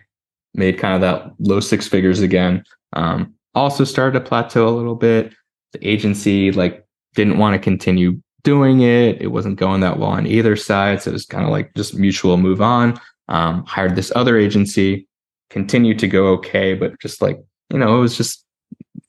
Made 0.53 0.80
kind 0.80 0.95
of 0.95 1.01
that 1.01 1.34
low 1.39 1.59
six 1.59 1.88
figures 1.88 2.22
again. 2.22 2.63
Um, 2.93 3.36
also 3.53 3.84
started 3.84 4.17
to 4.17 4.26
plateau 4.26 4.67
a 4.67 4.72
little 4.72 4.95
bit. 4.95 5.34
The 5.74 5.88
agency 5.88 6.51
like 6.51 6.86
didn't 7.20 7.38
want 7.38 7.53
to 7.53 7.59
continue 7.59 8.22
doing 8.43 8.80
it. 8.80 9.22
It 9.22 9.28
wasn't 9.28 9.59
going 9.59 9.82
that 9.82 9.99
well 9.99 10.11
on 10.11 10.26
either 10.26 10.55
side. 10.55 11.01
So 11.01 11.09
it 11.09 11.13
was 11.13 11.26
kind 11.26 11.43
of 11.43 11.51
like 11.51 11.74
just 11.76 11.93
mutual 11.93 12.38
move 12.38 12.61
on. 12.61 12.97
Um, 13.28 13.65
hired 13.65 13.97
this 13.97 14.11
other 14.15 14.38
agency, 14.38 15.05
continued 15.49 15.99
to 15.99 16.07
go 16.07 16.28
okay, 16.36 16.74
but 16.76 16.97
just 17.01 17.22
like, 17.22 17.38
you 17.72 17.78
know, 17.78 17.97
it 17.97 17.99
was 17.99 18.15
just 18.15 18.45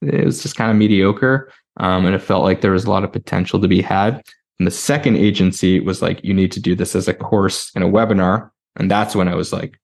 it 0.03 0.25
was 0.25 0.43
just 0.43 0.57
kind 0.57 0.73
of 0.73 0.77
mediocre. 0.77 1.53
Um, 1.77 2.05
and 2.05 2.15
it 2.15 2.23
felt 2.23 2.43
like 2.43 2.61
there 2.61 2.73
was 2.73 2.85
a 2.85 2.91
lot 2.91 3.05
of 3.05 3.13
potential 3.13 3.61
to 3.61 3.69
be 3.69 3.81
had. 3.81 4.23
And 4.59 4.67
the 4.67 4.73
second 4.73 5.17
agency 5.17 5.79
was 5.79 6.03
like, 6.03 6.23
you 6.25 6.35
need 6.35 6.53
to 6.53 6.61
do 6.61 6.75
this 6.75 6.97
as 6.97 7.07
a 7.07 7.15
course 7.15 7.71
in 7.77 7.83
a 7.83 7.89
webinar. 7.89 8.51
And 8.77 8.91
that's 8.91 9.15
when 9.15 9.29
I 9.29 9.35
was 9.37 9.53
like, 9.53 9.79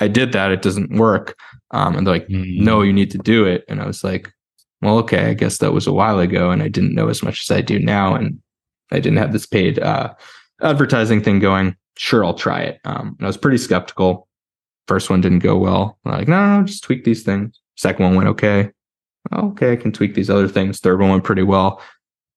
I 0.00 0.08
did 0.08 0.32
that. 0.32 0.50
It 0.50 0.62
doesn't 0.62 0.98
work. 0.98 1.36
Um, 1.70 1.96
and 1.96 2.06
they're 2.06 2.14
like, 2.14 2.28
mm. 2.28 2.58
no, 2.58 2.82
you 2.82 2.92
need 2.92 3.12
to 3.12 3.18
do 3.18 3.46
it. 3.46 3.64
And 3.68 3.80
I 3.80 3.86
was 3.86 4.02
like, 4.02 4.30
well, 4.82 4.98
okay, 4.98 5.26
I 5.26 5.34
guess 5.34 5.58
that 5.58 5.72
was 5.72 5.86
a 5.86 5.92
while 5.92 6.18
ago. 6.18 6.50
And 6.50 6.62
I 6.62 6.68
didn't 6.68 6.94
know 6.94 7.08
as 7.08 7.22
much 7.22 7.40
as 7.42 7.50
I 7.50 7.60
do 7.60 7.78
now. 7.78 8.14
And 8.14 8.40
I 8.90 8.96
didn't 9.00 9.18
have 9.18 9.32
this 9.32 9.46
paid 9.46 9.78
uh, 9.78 10.12
advertising 10.60 11.22
thing 11.22 11.38
going. 11.38 11.76
Sure, 11.96 12.24
I'll 12.24 12.34
try 12.34 12.60
it. 12.60 12.80
Um, 12.84 13.16
and 13.18 13.26
I 13.26 13.26
was 13.26 13.36
pretty 13.36 13.58
skeptical. 13.58 14.28
First 14.88 15.08
one 15.08 15.20
didn't 15.20 15.38
go 15.38 15.56
well. 15.56 15.98
I'm 16.04 16.12
like, 16.12 16.28
no, 16.28 16.58
no, 16.58 16.66
just 16.66 16.82
tweak 16.82 17.04
these 17.04 17.22
things. 17.22 17.58
Second 17.76 18.04
one 18.04 18.14
went 18.16 18.28
okay. 18.28 18.70
Okay, 19.32 19.72
I 19.72 19.76
can 19.76 19.92
tweak 19.92 20.14
these 20.14 20.28
other 20.28 20.48
things. 20.48 20.80
Third 20.80 21.00
one 21.00 21.10
went 21.10 21.24
pretty 21.24 21.44
well. 21.44 21.80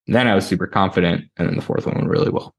Then 0.07 0.27
I 0.27 0.35
was 0.35 0.45
super 0.45 0.67
confident. 0.67 1.25
And 1.37 1.47
then 1.47 1.55
the 1.55 1.61
fourth 1.61 1.85
one 1.85 1.95
went 1.95 2.09
really 2.09 2.29
well. 2.29 2.53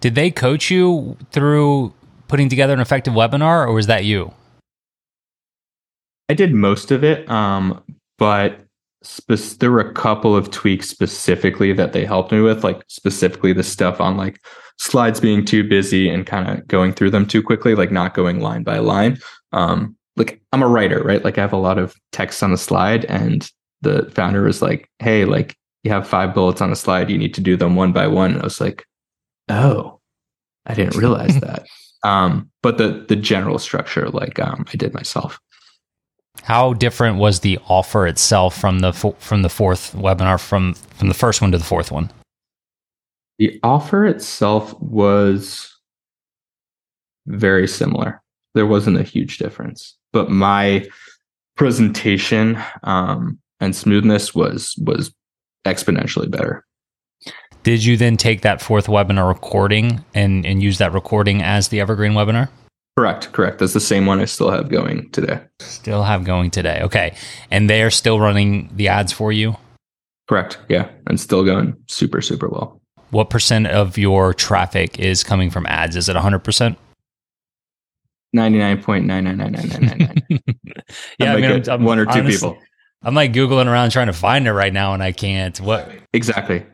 Did 0.00 0.14
they 0.14 0.30
coach 0.30 0.70
you 0.70 1.16
through 1.32 1.94
putting 2.28 2.48
together 2.48 2.74
an 2.74 2.80
effective 2.80 3.14
webinar, 3.14 3.66
or 3.66 3.72
was 3.72 3.86
that 3.86 4.04
you? 4.04 4.32
I 6.28 6.34
did 6.34 6.54
most 6.54 6.90
of 6.90 7.04
it, 7.04 7.28
um, 7.30 7.82
but 8.18 8.63
spe- 9.04 9.58
there 9.60 9.70
were 9.70 9.80
a 9.80 9.94
couple 9.94 10.36
of 10.36 10.50
tweaks 10.50 10.88
specifically 10.88 11.72
that 11.72 11.92
they 11.92 12.04
helped 12.04 12.32
me 12.32 12.40
with, 12.40 12.64
like 12.64 12.82
specifically 12.88 13.52
the 13.52 13.62
stuff 13.62 14.00
on 14.00 14.16
like 14.16 14.40
slides 14.78 15.20
being 15.20 15.44
too 15.44 15.66
busy 15.66 16.08
and 16.08 16.26
kind 16.26 16.48
of 16.48 16.66
going 16.66 16.92
through 16.92 17.10
them 17.10 17.26
too 17.26 17.42
quickly, 17.42 17.74
like 17.74 17.92
not 17.92 18.14
going 18.14 18.40
line 18.40 18.62
by 18.62 18.78
line. 18.78 19.18
Um, 19.52 19.96
like 20.16 20.40
I'm 20.52 20.62
a 20.62 20.68
writer, 20.68 21.02
right? 21.02 21.24
Like 21.24 21.38
I 21.38 21.42
have 21.42 21.52
a 21.52 21.58
lot 21.58 21.78
of 21.78 21.94
text 22.12 22.42
on 22.42 22.50
the 22.50 22.58
slide, 22.58 23.04
and 23.06 23.50
the 23.82 24.10
founder 24.14 24.42
was 24.42 24.62
like, 24.62 24.88
"Hey, 24.98 25.24
like 25.24 25.56
you 25.82 25.90
have 25.90 26.08
five 26.08 26.34
bullets 26.34 26.60
on 26.60 26.72
a 26.72 26.76
slide, 26.76 27.10
you 27.10 27.18
need 27.18 27.34
to 27.34 27.40
do 27.40 27.56
them 27.56 27.76
one 27.76 27.92
by 27.92 28.06
one." 28.06 28.32
And 28.32 28.40
I 28.40 28.44
was 28.44 28.60
like, 28.60 28.84
"Oh, 29.48 30.00
I 30.66 30.74
didn't 30.74 30.96
realize 30.96 31.38
that." 31.40 31.66
Um, 32.04 32.50
but 32.62 32.78
the 32.78 33.04
the 33.08 33.16
general 33.16 33.58
structure, 33.58 34.08
like 34.08 34.38
um, 34.38 34.64
I 34.72 34.76
did 34.76 34.94
myself. 34.94 35.40
How 36.42 36.74
different 36.74 37.16
was 37.16 37.40
the 37.40 37.58
offer 37.68 38.06
itself 38.06 38.58
from 38.58 38.80
the 38.80 38.92
fo- 38.92 39.16
from 39.18 39.40
the 39.40 39.48
fourth 39.48 39.94
webinar 39.94 40.38
from 40.38 40.74
from 40.74 41.08
the 41.08 41.14
first 41.14 41.40
one 41.40 41.52
to 41.52 41.58
the 41.58 41.64
fourth 41.64 41.90
one? 41.90 42.10
The 43.38 43.58
offer 43.62 44.04
itself 44.04 44.78
was 44.80 45.74
very 47.26 47.66
similar. 47.66 48.22
There 48.54 48.66
wasn't 48.66 48.98
a 48.98 49.02
huge 49.02 49.38
difference, 49.38 49.96
but 50.12 50.30
my 50.30 50.86
presentation 51.56 52.58
um, 52.82 53.38
and 53.60 53.74
smoothness 53.74 54.34
was 54.34 54.74
was 54.78 55.14
exponentially 55.66 56.30
better. 56.30 56.66
Did 57.62 57.82
you 57.82 57.96
then 57.96 58.18
take 58.18 58.42
that 58.42 58.60
fourth 58.60 58.86
webinar 58.86 59.26
recording 59.26 60.04
and 60.14 60.44
and 60.44 60.62
use 60.62 60.76
that 60.76 60.92
recording 60.92 61.42
as 61.42 61.68
the 61.68 61.80
evergreen 61.80 62.12
webinar? 62.12 62.50
Correct, 62.96 63.32
correct. 63.32 63.58
That's 63.58 63.72
the 63.72 63.80
same 63.80 64.06
one 64.06 64.20
I 64.20 64.24
still 64.24 64.50
have 64.50 64.68
going 64.68 65.10
today. 65.10 65.40
Still 65.60 66.04
have 66.04 66.22
going 66.24 66.52
today. 66.52 66.80
Okay. 66.82 67.16
And 67.50 67.68
they 67.68 67.82
are 67.82 67.90
still 67.90 68.20
running 68.20 68.70
the 68.72 68.86
ads 68.86 69.12
for 69.12 69.32
you? 69.32 69.56
Correct. 70.28 70.58
Yeah. 70.68 70.88
And 71.08 71.20
still 71.20 71.44
going 71.44 71.74
super, 71.88 72.22
super 72.22 72.48
well. 72.48 72.80
What 73.10 73.30
percent 73.30 73.66
of 73.66 73.98
your 73.98 74.32
traffic 74.32 75.00
is 75.00 75.24
coming 75.24 75.50
from 75.50 75.66
ads? 75.66 75.96
Is 75.96 76.08
it 76.08 76.14
100%? 76.16 76.76
99.9999999. 78.36 80.40
yeah, 81.18 81.32
I 81.32 81.40
mean, 81.40 81.44
I'm, 81.44 81.62
I'm, 81.68 81.82
one 81.84 81.98
or 81.98 82.04
two 82.04 82.20
honestly, 82.20 82.32
people. 82.32 82.56
I'm 83.02 83.14
like 83.14 83.32
Googling 83.32 83.66
around 83.66 83.90
trying 83.90 84.06
to 84.06 84.12
find 84.12 84.46
it 84.46 84.52
right 84.52 84.72
now 84.72 84.94
and 84.94 85.02
I 85.02 85.10
can't. 85.12 85.60
What? 85.60 85.90
Exactly. 86.12 86.64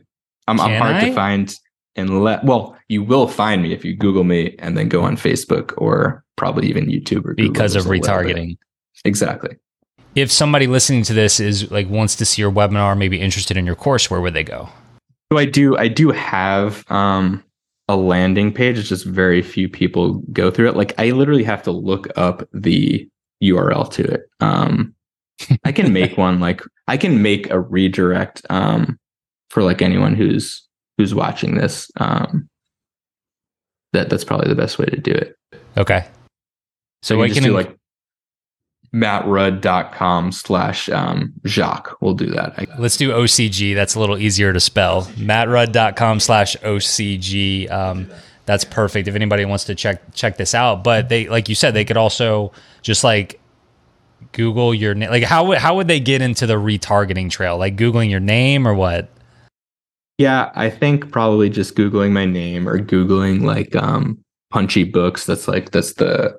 I'm, 0.47 0.61
I'm 0.61 0.79
hard 0.79 0.97
I? 0.97 1.09
to 1.09 1.15
find 1.15 1.55
unless, 1.97 2.43
well, 2.45 2.77
you 2.89 3.03
will 3.03 3.29
find 3.29 3.63
me 3.63 3.73
if 3.73 3.85
you 3.85 3.95
Google 3.95 4.25
me 4.25 4.57
and 4.59 4.77
then 4.77 4.89
go 4.89 5.03
on 5.03 5.17
Facebook 5.17 5.75
or 5.77 6.25
probably 6.37 6.69
even 6.69 6.87
YouTube 6.87 7.25
or 7.25 7.35
Google 7.35 7.53
because 7.53 7.77
of 7.77 7.85
retargeting. 7.85 8.57
Exactly. 9.05 9.57
If 10.15 10.33
somebody 10.33 10.67
listening 10.67 11.05
to 11.05 11.13
this 11.13 11.39
is 11.39 11.71
like 11.71 11.89
wants 11.89 12.17
to 12.17 12.25
see 12.25 12.43
your 12.43 12.51
webinar, 12.51 12.97
maybe 12.99 13.21
interested 13.21 13.57
in 13.57 13.67
your 13.67 13.77
course, 13.77 14.11
where 14.11 14.21
would 14.21 14.35
they 14.35 14.45
go? 14.45 14.69
So 15.33 15.39
I 15.39 15.45
do, 15.45 15.77
I 15.77 15.87
do 15.87 16.11
have 16.11 16.85
um, 16.91 17.45
a 17.89 17.97
landing 17.97 18.53
page. 18.53 18.79
It's 18.79 18.89
just 18.89 19.05
very 19.05 19.43
few 19.43 19.69
people 19.69 20.23
go 20.33 20.51
through 20.51 20.69
it. 20.69 20.77
Like 20.77 20.95
I 20.99 21.11
literally 21.11 21.45
have 21.45 21.63
to 21.65 21.71
look 21.71 22.09
up 22.17 22.49
the 22.53 23.09
URL 23.43 23.91
to 23.93 24.05
it. 24.05 24.23
Um, 24.41 24.95
I 25.65 25.73
can 25.73 25.93
make 25.93 26.17
one 26.19 26.41
like 26.41 26.63
I 26.89 26.97
can 26.97 27.23
make 27.23 27.51
a 27.51 27.61
redirect 27.61 28.43
um, 28.51 28.99
for 29.49 29.63
like 29.63 29.83
anyone 29.83 30.15
who's 30.15 30.67
who's 30.99 31.15
watching 31.15 31.57
this. 31.57 31.91
Um, 31.97 32.49
that 33.93 34.09
that's 34.09 34.25
probably 34.25 34.49
the 34.49 34.55
best 34.55 34.79
way 34.79 34.87
to 34.87 34.97
do 34.97 35.13
it. 35.13 35.37
Okay. 35.77 36.07
So, 37.03 37.19
we 37.19 37.31
can 37.31 37.43
do 37.43 37.55
like 37.55 37.77
mattrud.com 38.95 40.33
slash 40.33 40.89
um, 40.91 41.33
Jacques. 41.47 41.97
We'll 42.01 42.15
do 42.15 42.27
that. 42.27 42.79
Let's 42.79 42.97
do 42.97 43.11
OCG. 43.11 43.75
That's 43.75 43.95
a 43.95 44.01
little 44.01 44.19
easier 44.19 44.53
to 44.53 44.61
spell. 44.61 45.05
mattrud.com 45.17 46.21
slash 46.21 46.57
OCG. 46.59 47.71
Um, 47.71 48.11
that's 48.47 48.65
perfect 48.65 49.07
if 49.07 49.15
anybody 49.15 49.45
wants 49.45 49.65
to 49.65 49.75
check 49.75 50.03
check 50.13 50.37
this 50.37 50.55
out. 50.55 50.83
But 50.83 51.09
they, 51.09 51.29
like 51.29 51.49
you 51.49 51.55
said, 51.55 51.73
they 51.73 51.85
could 51.85 51.97
also 51.97 52.53
just 52.83 53.05
like 53.05 53.41
Google 54.33 54.75
your 54.75 54.95
name. 54.95 55.11
Like 55.11 55.23
how 55.23 55.53
how 55.53 55.77
would 55.77 55.89
they 55.89 56.01
get 56.01 56.21
into 56.21 56.47
the 56.47 56.55
retargeting 56.55 57.31
trail? 57.31 57.57
Like 57.59 57.77
Googling 57.77 58.11
your 58.11 58.21
name 58.21 58.67
or 58.67 58.75
what? 58.75 59.09
Yeah, 60.21 60.51
I 60.55 60.69
think 60.69 61.11
probably 61.11 61.49
just 61.49 61.77
Googling 61.77 62.13
my 62.13 62.27
name 62.27 62.69
or 62.69 62.79
Googling 62.79 63.41
like 63.41 63.75
um 63.75 64.23
punchy 64.51 64.85
books. 64.85 65.25
That's 65.25 65.49
like 65.49 65.71
that's 65.71 65.95
the 65.95 66.39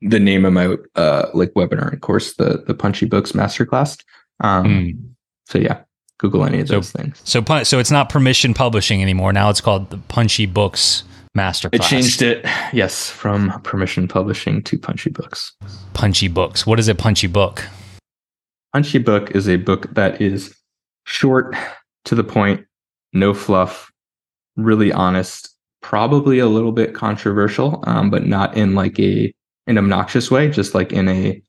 the 0.00 0.18
name 0.18 0.46
of 0.46 0.54
my 0.54 0.78
uh 0.96 1.28
like 1.34 1.52
webinar 1.52 1.92
and 1.92 2.00
course, 2.00 2.36
the 2.36 2.64
the 2.66 2.72
punchy 2.72 3.04
books 3.04 3.32
masterclass. 3.32 4.02
Um 4.40 4.64
mm. 4.66 4.98
so 5.44 5.58
yeah, 5.58 5.82
Google 6.16 6.46
any 6.46 6.60
of 6.60 6.68
so, 6.68 6.76
those 6.76 6.90
things. 6.90 7.20
So 7.24 7.44
so 7.64 7.78
it's 7.78 7.90
not 7.90 8.08
permission 8.08 8.54
publishing 8.54 9.02
anymore. 9.02 9.34
Now 9.34 9.50
it's 9.50 9.60
called 9.60 9.90
the 9.90 9.98
punchy 9.98 10.46
books 10.46 11.04
masterclass. 11.36 11.74
It 11.74 11.82
changed 11.82 12.22
it, 12.22 12.46
yes, 12.72 13.10
from 13.10 13.60
permission 13.60 14.08
publishing 14.08 14.62
to 14.62 14.78
punchy 14.78 15.10
books. 15.10 15.52
Punchy 15.92 16.28
books. 16.28 16.66
What 16.66 16.78
is 16.78 16.88
a 16.88 16.94
punchy 16.94 17.26
book? 17.26 17.68
Punchy 18.72 19.00
book 19.00 19.32
is 19.32 19.50
a 19.50 19.56
book 19.56 19.92
that 19.96 20.22
is 20.22 20.56
short 21.04 21.54
to 22.06 22.14
the 22.14 22.24
point 22.24 22.66
no 23.12 23.34
fluff, 23.34 23.90
really 24.56 24.92
honest, 24.92 25.56
probably 25.80 26.38
a 26.38 26.46
little 26.46 26.72
bit 26.72 26.94
controversial, 26.94 27.82
um, 27.86 28.10
but 28.10 28.26
not 28.26 28.56
in 28.56 28.74
like 28.74 28.98
a 28.98 29.32
an 29.66 29.78
obnoxious 29.78 30.30
way, 30.30 30.48
just 30.48 30.74
like 30.74 30.92
in 30.92 31.08
a 31.08 31.42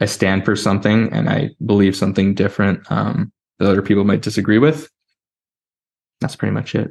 I 0.00 0.06
stand 0.06 0.44
for 0.44 0.56
something 0.56 1.12
and 1.12 1.28
I 1.28 1.50
believe 1.64 1.96
something 1.96 2.34
different 2.34 2.90
um, 2.90 3.32
that 3.58 3.70
other 3.70 3.82
people 3.82 4.04
might 4.04 4.22
disagree 4.22 4.58
with. 4.58 4.90
That's 6.20 6.36
pretty 6.36 6.52
much 6.52 6.74
it. 6.74 6.90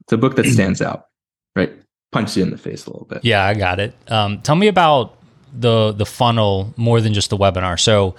It's 0.00 0.12
a 0.12 0.16
book 0.16 0.36
that 0.36 0.46
stands 0.46 0.82
out, 0.82 1.06
right? 1.54 1.72
Punches 2.10 2.36
you 2.36 2.42
in 2.42 2.50
the 2.50 2.58
face 2.58 2.86
a 2.86 2.90
little 2.90 3.06
bit. 3.06 3.24
Yeah, 3.24 3.44
I 3.44 3.54
got 3.54 3.78
it. 3.78 3.94
Um, 4.08 4.40
tell 4.42 4.56
me 4.56 4.66
about 4.66 5.16
the 5.52 5.92
the 5.92 6.06
funnel 6.06 6.72
more 6.76 7.00
than 7.00 7.14
just 7.14 7.30
the 7.30 7.36
webinar. 7.36 7.78
So 7.78 8.16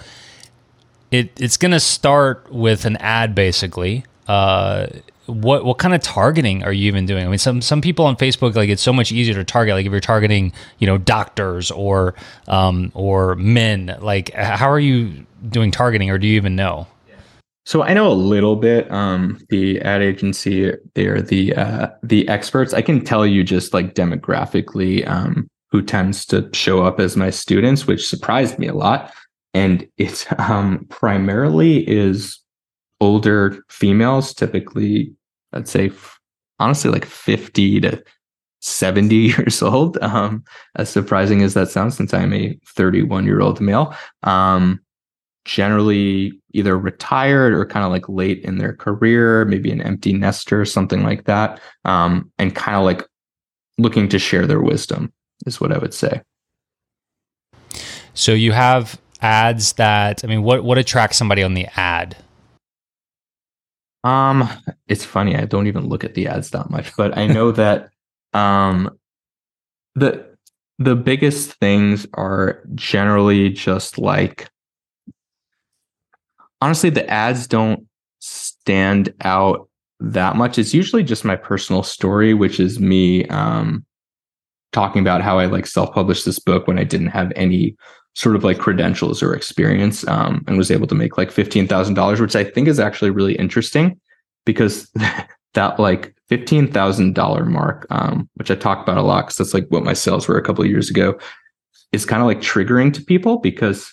it 1.10 1.38
it's 1.38 1.56
going 1.56 1.72
to 1.72 1.80
start 1.80 2.50
with 2.52 2.84
an 2.84 2.96
ad 2.96 3.34
basically 3.34 4.04
uh, 4.28 4.86
what 5.26 5.64
what 5.64 5.78
kind 5.78 5.94
of 5.94 6.02
targeting 6.02 6.62
are 6.64 6.72
you 6.72 6.86
even 6.86 7.06
doing? 7.06 7.24
I 7.24 7.28
mean, 7.28 7.38
some 7.38 7.62
some 7.62 7.80
people 7.80 8.04
on 8.04 8.16
Facebook 8.16 8.54
like 8.54 8.68
it's 8.68 8.82
so 8.82 8.92
much 8.92 9.12
easier 9.12 9.34
to 9.34 9.44
target. 9.44 9.74
Like 9.74 9.86
if 9.86 9.92
you're 9.92 10.00
targeting, 10.00 10.52
you 10.78 10.86
know, 10.86 10.98
doctors 10.98 11.70
or 11.70 12.14
um, 12.46 12.92
or 12.94 13.34
men. 13.36 13.96
Like 14.00 14.32
how 14.34 14.70
are 14.70 14.80
you 14.80 15.26
doing 15.48 15.70
targeting, 15.70 16.10
or 16.10 16.18
do 16.18 16.26
you 16.26 16.36
even 16.36 16.56
know? 16.56 16.86
So 17.66 17.82
I 17.82 17.94
know 17.94 18.08
a 18.08 18.12
little 18.12 18.56
bit. 18.56 18.90
Um, 18.92 19.40
the 19.48 19.80
ad 19.80 20.02
agency, 20.02 20.72
they're 20.94 21.22
the 21.22 21.54
uh, 21.54 21.88
the 22.02 22.28
experts. 22.28 22.74
I 22.74 22.82
can 22.82 23.02
tell 23.02 23.26
you 23.26 23.42
just 23.42 23.72
like 23.72 23.94
demographically 23.94 25.08
um, 25.08 25.48
who 25.70 25.80
tends 25.80 26.26
to 26.26 26.48
show 26.52 26.84
up 26.84 27.00
as 27.00 27.16
my 27.16 27.30
students, 27.30 27.86
which 27.86 28.06
surprised 28.06 28.58
me 28.58 28.68
a 28.68 28.74
lot. 28.74 29.12
And 29.54 29.88
it 29.96 30.26
um, 30.38 30.86
primarily 30.90 31.88
is 31.88 32.38
older 33.00 33.62
females, 33.68 34.34
typically, 34.34 35.12
I'd 35.52 35.68
say, 35.68 35.92
honestly, 36.58 36.90
like 36.90 37.04
50 37.04 37.80
to 37.80 38.02
70 38.60 39.14
years 39.16 39.62
old. 39.62 39.98
Um, 39.98 40.44
as 40.76 40.88
surprising 40.88 41.42
as 41.42 41.54
that 41.54 41.70
sounds, 41.70 41.96
since 41.96 42.14
I'm 42.14 42.32
a 42.32 42.58
31 42.76 43.26
year 43.26 43.40
old 43.40 43.60
male, 43.60 43.94
um, 44.22 44.80
generally 45.44 46.32
either 46.54 46.78
retired 46.78 47.52
or 47.52 47.66
kind 47.66 47.84
of 47.84 47.92
like 47.92 48.08
late 48.08 48.42
in 48.44 48.58
their 48.58 48.72
career, 48.72 49.44
maybe 49.44 49.70
an 49.70 49.82
empty 49.82 50.12
nester, 50.12 50.60
or 50.60 50.64
something 50.64 51.02
like 51.02 51.24
that, 51.24 51.60
um, 51.84 52.30
and 52.38 52.54
kind 52.54 52.76
of 52.76 52.84
like 52.84 53.06
looking 53.76 54.08
to 54.08 54.18
share 54.18 54.46
their 54.46 54.62
wisdom, 54.62 55.12
is 55.46 55.60
what 55.60 55.72
I 55.72 55.78
would 55.78 55.92
say. 55.92 56.22
So 58.14 58.32
you 58.32 58.52
have 58.52 58.98
ads 59.20 59.74
that, 59.74 60.24
I 60.24 60.28
mean, 60.28 60.42
what, 60.42 60.64
what 60.64 60.78
attracts 60.78 61.18
somebody 61.18 61.42
on 61.42 61.54
the 61.54 61.66
ad? 61.76 62.16
Um, 64.04 64.48
it's 64.86 65.04
funny. 65.04 65.34
I 65.34 65.46
don't 65.46 65.66
even 65.66 65.88
look 65.88 66.04
at 66.04 66.14
the 66.14 66.28
ads 66.28 66.50
that 66.50 66.70
much, 66.70 66.94
but 66.96 67.16
I 67.16 67.26
know 67.26 67.50
that 67.52 67.88
um, 68.32 68.96
the 69.94 70.32
the 70.78 70.94
biggest 70.94 71.52
things 71.54 72.06
are 72.14 72.62
generally 72.74 73.48
just 73.50 73.98
like 73.98 74.50
honestly, 76.60 76.90
the 76.90 77.08
ads 77.08 77.46
don't 77.46 77.86
stand 78.20 79.12
out 79.22 79.68
that 80.00 80.36
much. 80.36 80.58
It's 80.58 80.74
usually 80.74 81.02
just 81.04 81.24
my 81.24 81.36
personal 81.36 81.82
story, 81.82 82.34
which 82.34 82.58
is 82.60 82.80
me 82.80 83.26
um, 83.26 83.84
talking 84.72 85.00
about 85.00 85.22
how 85.22 85.38
I 85.38 85.46
like 85.46 85.66
self 85.66 85.92
published 85.94 86.24
this 86.24 86.38
book 86.38 86.66
when 86.66 86.78
I 86.78 86.84
didn't 86.84 87.08
have 87.08 87.32
any 87.36 87.76
sort 88.14 88.36
of 88.36 88.44
like 88.44 88.58
credentials 88.58 89.22
or 89.22 89.34
experience 89.34 90.06
um, 90.06 90.44
and 90.46 90.56
was 90.56 90.70
able 90.70 90.86
to 90.86 90.94
make 90.94 91.18
like 91.18 91.30
$15,000, 91.30 92.20
which 92.20 92.36
I 92.36 92.44
think 92.44 92.68
is 92.68 92.78
actually 92.78 93.10
really 93.10 93.34
interesting 93.34 94.00
because 94.44 94.90
that 95.54 95.78
like 95.78 96.14
$15,000 96.30 97.46
mark, 97.46 97.86
um, 97.90 98.28
which 98.34 98.50
I 98.50 98.54
talk 98.54 98.82
about 98.82 98.98
a 98.98 99.02
lot 99.02 99.26
because 99.26 99.36
that's 99.36 99.54
like 99.54 99.66
what 99.68 99.84
my 99.84 99.92
sales 99.92 100.28
were 100.28 100.38
a 100.38 100.42
couple 100.42 100.64
of 100.64 100.70
years 100.70 100.90
ago, 100.90 101.18
is 101.92 102.06
kind 102.06 102.22
of 102.22 102.26
like 102.26 102.40
triggering 102.40 102.92
to 102.94 103.02
people 103.02 103.38
because 103.38 103.92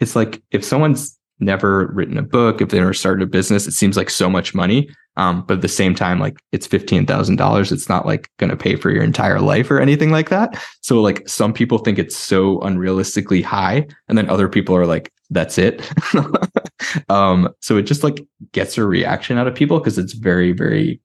it's 0.00 0.14
like 0.14 0.42
if 0.50 0.64
someone's 0.64 1.17
never 1.40 1.86
written 1.88 2.18
a 2.18 2.22
book, 2.22 2.60
if 2.60 2.68
they 2.68 2.78
never 2.78 2.94
started 2.94 3.22
a 3.22 3.26
business, 3.26 3.66
it 3.66 3.72
seems 3.72 3.96
like 3.96 4.10
so 4.10 4.28
much 4.28 4.54
money. 4.54 4.88
Um, 5.16 5.44
but 5.46 5.54
at 5.54 5.62
the 5.62 5.68
same 5.68 5.94
time, 5.94 6.20
like 6.20 6.38
it's 6.52 6.66
fifteen 6.66 7.04
thousand 7.04 7.36
dollars. 7.36 7.72
It's 7.72 7.88
not 7.88 8.06
like 8.06 8.30
going 8.38 8.50
to 8.50 8.56
pay 8.56 8.76
for 8.76 8.90
your 8.90 9.02
entire 9.02 9.40
life 9.40 9.70
or 9.70 9.80
anything 9.80 10.10
like 10.10 10.28
that. 10.28 10.62
So 10.80 11.00
like 11.00 11.28
some 11.28 11.52
people 11.52 11.78
think 11.78 11.98
it's 11.98 12.16
so 12.16 12.58
unrealistically 12.58 13.42
high, 13.42 13.86
and 14.08 14.16
then 14.16 14.30
other 14.30 14.48
people 14.48 14.76
are 14.76 14.86
like, 14.86 15.12
"That's 15.30 15.58
it." 15.58 15.90
um, 17.08 17.48
so 17.60 17.76
it 17.76 17.82
just 17.82 18.04
like 18.04 18.24
gets 18.52 18.78
a 18.78 18.84
reaction 18.84 19.38
out 19.38 19.48
of 19.48 19.56
people 19.56 19.78
because 19.78 19.98
it's 19.98 20.12
very 20.12 20.52
very 20.52 21.00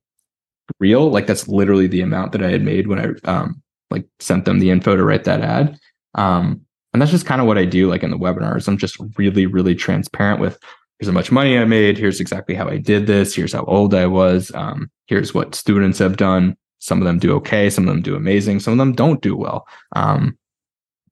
real. 0.79 1.09
Like 1.09 1.25
that's 1.25 1.47
literally 1.47 1.87
the 1.87 2.01
amount 2.01 2.33
that 2.33 2.43
I 2.43 2.51
had 2.51 2.61
made 2.61 2.87
when 2.87 2.99
I 2.99 3.29
um 3.29 3.61
like 3.89 4.05
sent 4.19 4.45
them 4.45 4.59
the 4.59 4.69
info 4.69 4.95
to 4.95 5.03
write 5.03 5.23
that 5.23 5.41
ad. 5.41 5.79
Um, 6.15 6.61
and 6.93 7.01
that's 7.01 7.11
just 7.11 7.25
kind 7.25 7.41
of 7.41 7.47
what 7.47 7.57
I 7.57 7.65
do 7.65 7.89
like 7.89 8.03
in 8.03 8.11
the 8.11 8.17
webinars. 8.17 8.67
I'm 8.67 8.77
just 8.77 8.97
really, 9.17 9.45
really 9.45 9.75
transparent 9.75 10.39
with 10.39 10.57
here's 10.99 11.09
how 11.09 11.13
much 11.13 11.31
money 11.31 11.57
I 11.57 11.65
made. 11.65 11.97
Here's 11.97 12.19
exactly 12.19 12.55
how 12.55 12.69
I 12.69 12.77
did 12.77 13.07
this. 13.07 13.35
Here's 13.35 13.53
how 13.53 13.63
old 13.65 13.93
I 13.93 14.05
was. 14.05 14.51
Um, 14.53 14.91
here's 15.07 15.33
what 15.33 15.55
students 15.55 15.99
have 15.99 16.17
done. 16.17 16.55
Some 16.79 16.99
of 16.99 17.05
them 17.05 17.17
do 17.17 17.33
okay. 17.35 17.69
Some 17.69 17.87
of 17.87 17.93
them 17.93 18.01
do 18.01 18.15
amazing. 18.15 18.59
Some 18.59 18.73
of 18.73 18.77
them 18.77 18.93
don't 18.93 19.21
do 19.21 19.35
well. 19.35 19.65
Um, 19.95 20.37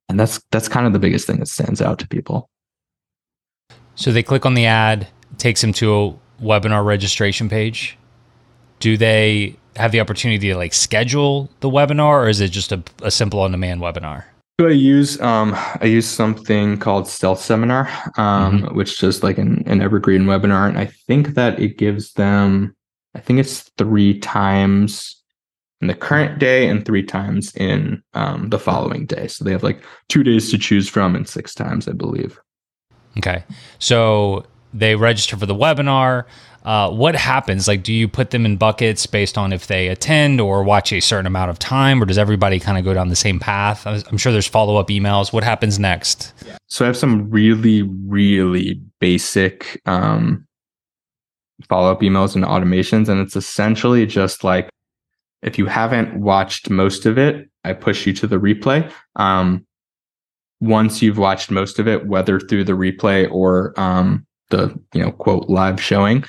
and 0.09 0.19
that's 0.19 0.41
that's 0.51 0.67
kind 0.67 0.85
of 0.85 0.93
the 0.93 0.99
biggest 0.99 1.25
thing 1.25 1.39
that 1.39 1.47
stands 1.47 1.81
out 1.81 1.97
to 1.99 2.07
people. 2.07 2.49
So 3.95 4.11
they 4.11 4.23
click 4.23 4.45
on 4.45 4.53
the 4.53 4.65
ad, 4.65 5.07
takes 5.37 5.61
them 5.61 5.73
to 5.73 5.95
a 5.95 6.13
webinar 6.43 6.85
registration 6.85 7.49
page. 7.49 7.97
Do 8.79 8.97
they 8.97 9.55
have 9.77 9.91
the 9.91 10.01
opportunity 10.01 10.49
to 10.49 10.55
like 10.55 10.73
schedule 10.73 11.49
the 11.61 11.69
webinar, 11.69 12.23
or 12.23 12.29
is 12.29 12.41
it 12.41 12.49
just 12.49 12.71
a, 12.71 12.83
a 13.03 13.11
simple 13.11 13.39
on-demand 13.39 13.81
webinar? 13.81 14.25
So 14.61 14.67
I 14.67 14.73
use 14.73 15.19
um, 15.21 15.55
I 15.55 15.85
use 15.85 16.07
something 16.07 16.77
called 16.77 17.07
Stealth 17.07 17.41
Seminar, 17.41 17.89
um, 18.17 18.61
mm-hmm. 18.61 18.75
which 18.75 19.01
is 19.01 19.23
like 19.23 19.39
an, 19.39 19.63
an 19.65 19.81
evergreen 19.81 20.25
webinar, 20.25 20.69
and 20.69 20.77
I 20.77 20.85
think 20.85 21.29
that 21.29 21.59
it 21.59 21.79
gives 21.79 22.13
them, 22.13 22.75
I 23.15 23.21
think 23.21 23.39
it's 23.39 23.61
three 23.79 24.19
times 24.19 25.19
in 25.81 25.87
the 25.87 25.95
current 25.95 26.37
day 26.37 26.67
and 26.67 26.85
three 26.85 27.01
times 27.01 27.55
in 27.55 28.03
um, 28.13 28.51
the 28.51 28.59
following 28.59 29.07
day. 29.07 29.25
So 29.25 29.43
they 29.43 29.51
have 29.51 29.63
like 29.63 29.83
two 30.09 30.21
days 30.21 30.51
to 30.51 30.59
choose 30.59 30.87
from 30.87 31.15
and 31.15 31.27
six 31.27 31.55
times, 31.55 31.87
I 31.87 31.93
believe. 31.93 32.39
Okay, 33.17 33.43
so 33.79 34.45
they 34.75 34.95
register 34.95 35.37
for 35.37 35.47
the 35.47 35.55
webinar 35.55 36.25
uh, 36.63 36.91
what 36.91 37.15
happens? 37.15 37.67
Like, 37.67 37.83
do 37.83 37.93
you 37.93 38.07
put 38.07 38.29
them 38.29 38.45
in 38.45 38.57
buckets 38.57 39.05
based 39.05 39.37
on 39.37 39.51
if 39.51 39.67
they 39.67 39.87
attend 39.87 40.39
or 40.39 40.63
watch 40.63 40.93
a 40.93 40.99
certain 40.99 41.25
amount 41.25 41.49
of 41.49 41.59
time, 41.59 42.01
or 42.01 42.05
does 42.05 42.17
everybody 42.17 42.59
kind 42.59 42.77
of 42.77 42.83
go 42.83 42.93
down 42.93 43.09
the 43.09 43.15
same 43.15 43.39
path? 43.39 43.85
I'm 43.87 44.17
sure 44.17 44.31
there's 44.31 44.47
follow 44.47 44.77
up 44.77 44.89
emails. 44.89 45.33
What 45.33 45.43
happens 45.43 45.79
next? 45.79 46.33
So 46.67 46.85
I 46.85 46.87
have 46.87 46.97
some 46.97 47.29
really, 47.29 47.81
really 47.81 48.79
basic 48.99 49.81
um, 49.85 50.47
follow 51.67 51.91
up 51.91 52.01
emails 52.01 52.35
and 52.35 52.45
automations, 52.45 53.09
and 53.09 53.19
it's 53.19 53.35
essentially 53.35 54.05
just 54.05 54.43
like 54.43 54.69
if 55.41 55.57
you 55.57 55.65
haven't 55.65 56.19
watched 56.19 56.69
most 56.69 57.05
of 57.05 57.17
it, 57.17 57.49
I 57.63 57.73
push 57.73 58.05
you 58.05 58.13
to 58.13 58.27
the 58.27 58.37
replay. 58.39 58.91
Um, 59.15 59.65
once 60.59 61.01
you've 61.01 61.17
watched 61.17 61.49
most 61.49 61.79
of 61.79 61.87
it, 61.87 62.05
whether 62.05 62.39
through 62.39 62.63
the 62.63 62.73
replay 62.73 63.29
or 63.31 63.73
um, 63.79 64.25
the 64.49 64.79
you 64.93 65.03
know 65.03 65.11
quote 65.11 65.49
live 65.49 65.81
showing, 65.81 66.23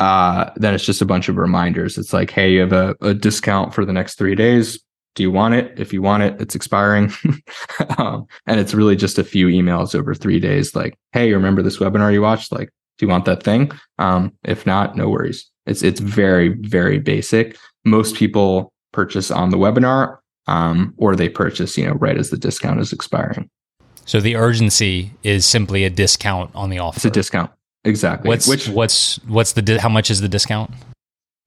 uh, 0.00 0.50
then 0.56 0.74
it's 0.74 0.84
just 0.84 1.02
a 1.02 1.06
bunch 1.06 1.28
of 1.28 1.36
reminders. 1.36 1.98
It's 1.98 2.12
like, 2.12 2.30
hey, 2.30 2.52
you 2.52 2.60
have 2.60 2.72
a, 2.72 2.94
a 3.00 3.14
discount 3.14 3.74
for 3.74 3.84
the 3.84 3.92
next 3.92 4.16
three 4.16 4.34
days. 4.34 4.80
Do 5.14 5.22
you 5.22 5.30
want 5.30 5.54
it? 5.54 5.78
If 5.78 5.92
you 5.92 6.00
want 6.02 6.22
it, 6.22 6.40
it's 6.40 6.54
expiring. 6.54 7.12
um, 7.98 8.26
and 8.46 8.60
it's 8.60 8.74
really 8.74 8.94
just 8.94 9.18
a 9.18 9.24
few 9.24 9.48
emails 9.48 9.94
over 9.94 10.14
three 10.14 10.38
days 10.38 10.76
like, 10.76 10.96
hey, 11.12 11.32
remember 11.32 11.62
this 11.62 11.78
webinar 11.78 12.12
you 12.12 12.22
watched? 12.22 12.52
Like, 12.52 12.70
do 12.98 13.06
you 13.06 13.10
want 13.10 13.24
that 13.24 13.42
thing? 13.42 13.72
Um, 13.98 14.32
if 14.44 14.66
not, 14.66 14.96
no 14.96 15.08
worries. 15.08 15.50
It's 15.66 15.82
it's 15.82 16.00
very, 16.00 16.50
very 16.60 16.98
basic. 16.98 17.56
Most 17.84 18.14
people 18.14 18.72
purchase 18.92 19.30
on 19.30 19.50
the 19.50 19.56
webinar 19.56 20.18
um, 20.46 20.94
or 20.96 21.14
they 21.14 21.28
purchase, 21.28 21.76
you 21.76 21.86
know, 21.86 21.94
right 21.94 22.16
as 22.16 22.30
the 22.30 22.36
discount 22.36 22.80
is 22.80 22.92
expiring. 22.92 23.50
So 24.04 24.20
the 24.20 24.36
urgency 24.36 25.12
is 25.22 25.44
simply 25.44 25.84
a 25.84 25.90
discount 25.90 26.50
on 26.54 26.70
the 26.70 26.78
offer. 26.78 26.96
It's 26.96 27.04
a 27.04 27.10
discount. 27.10 27.50
Exactly. 27.88 28.28
What's 28.28 28.46
Which 28.46 28.68
what's 28.68 29.16
what's 29.26 29.52
the 29.52 29.62
di- 29.62 29.78
how 29.78 29.88
much 29.88 30.10
is 30.10 30.20
the 30.20 30.28
discount? 30.28 30.70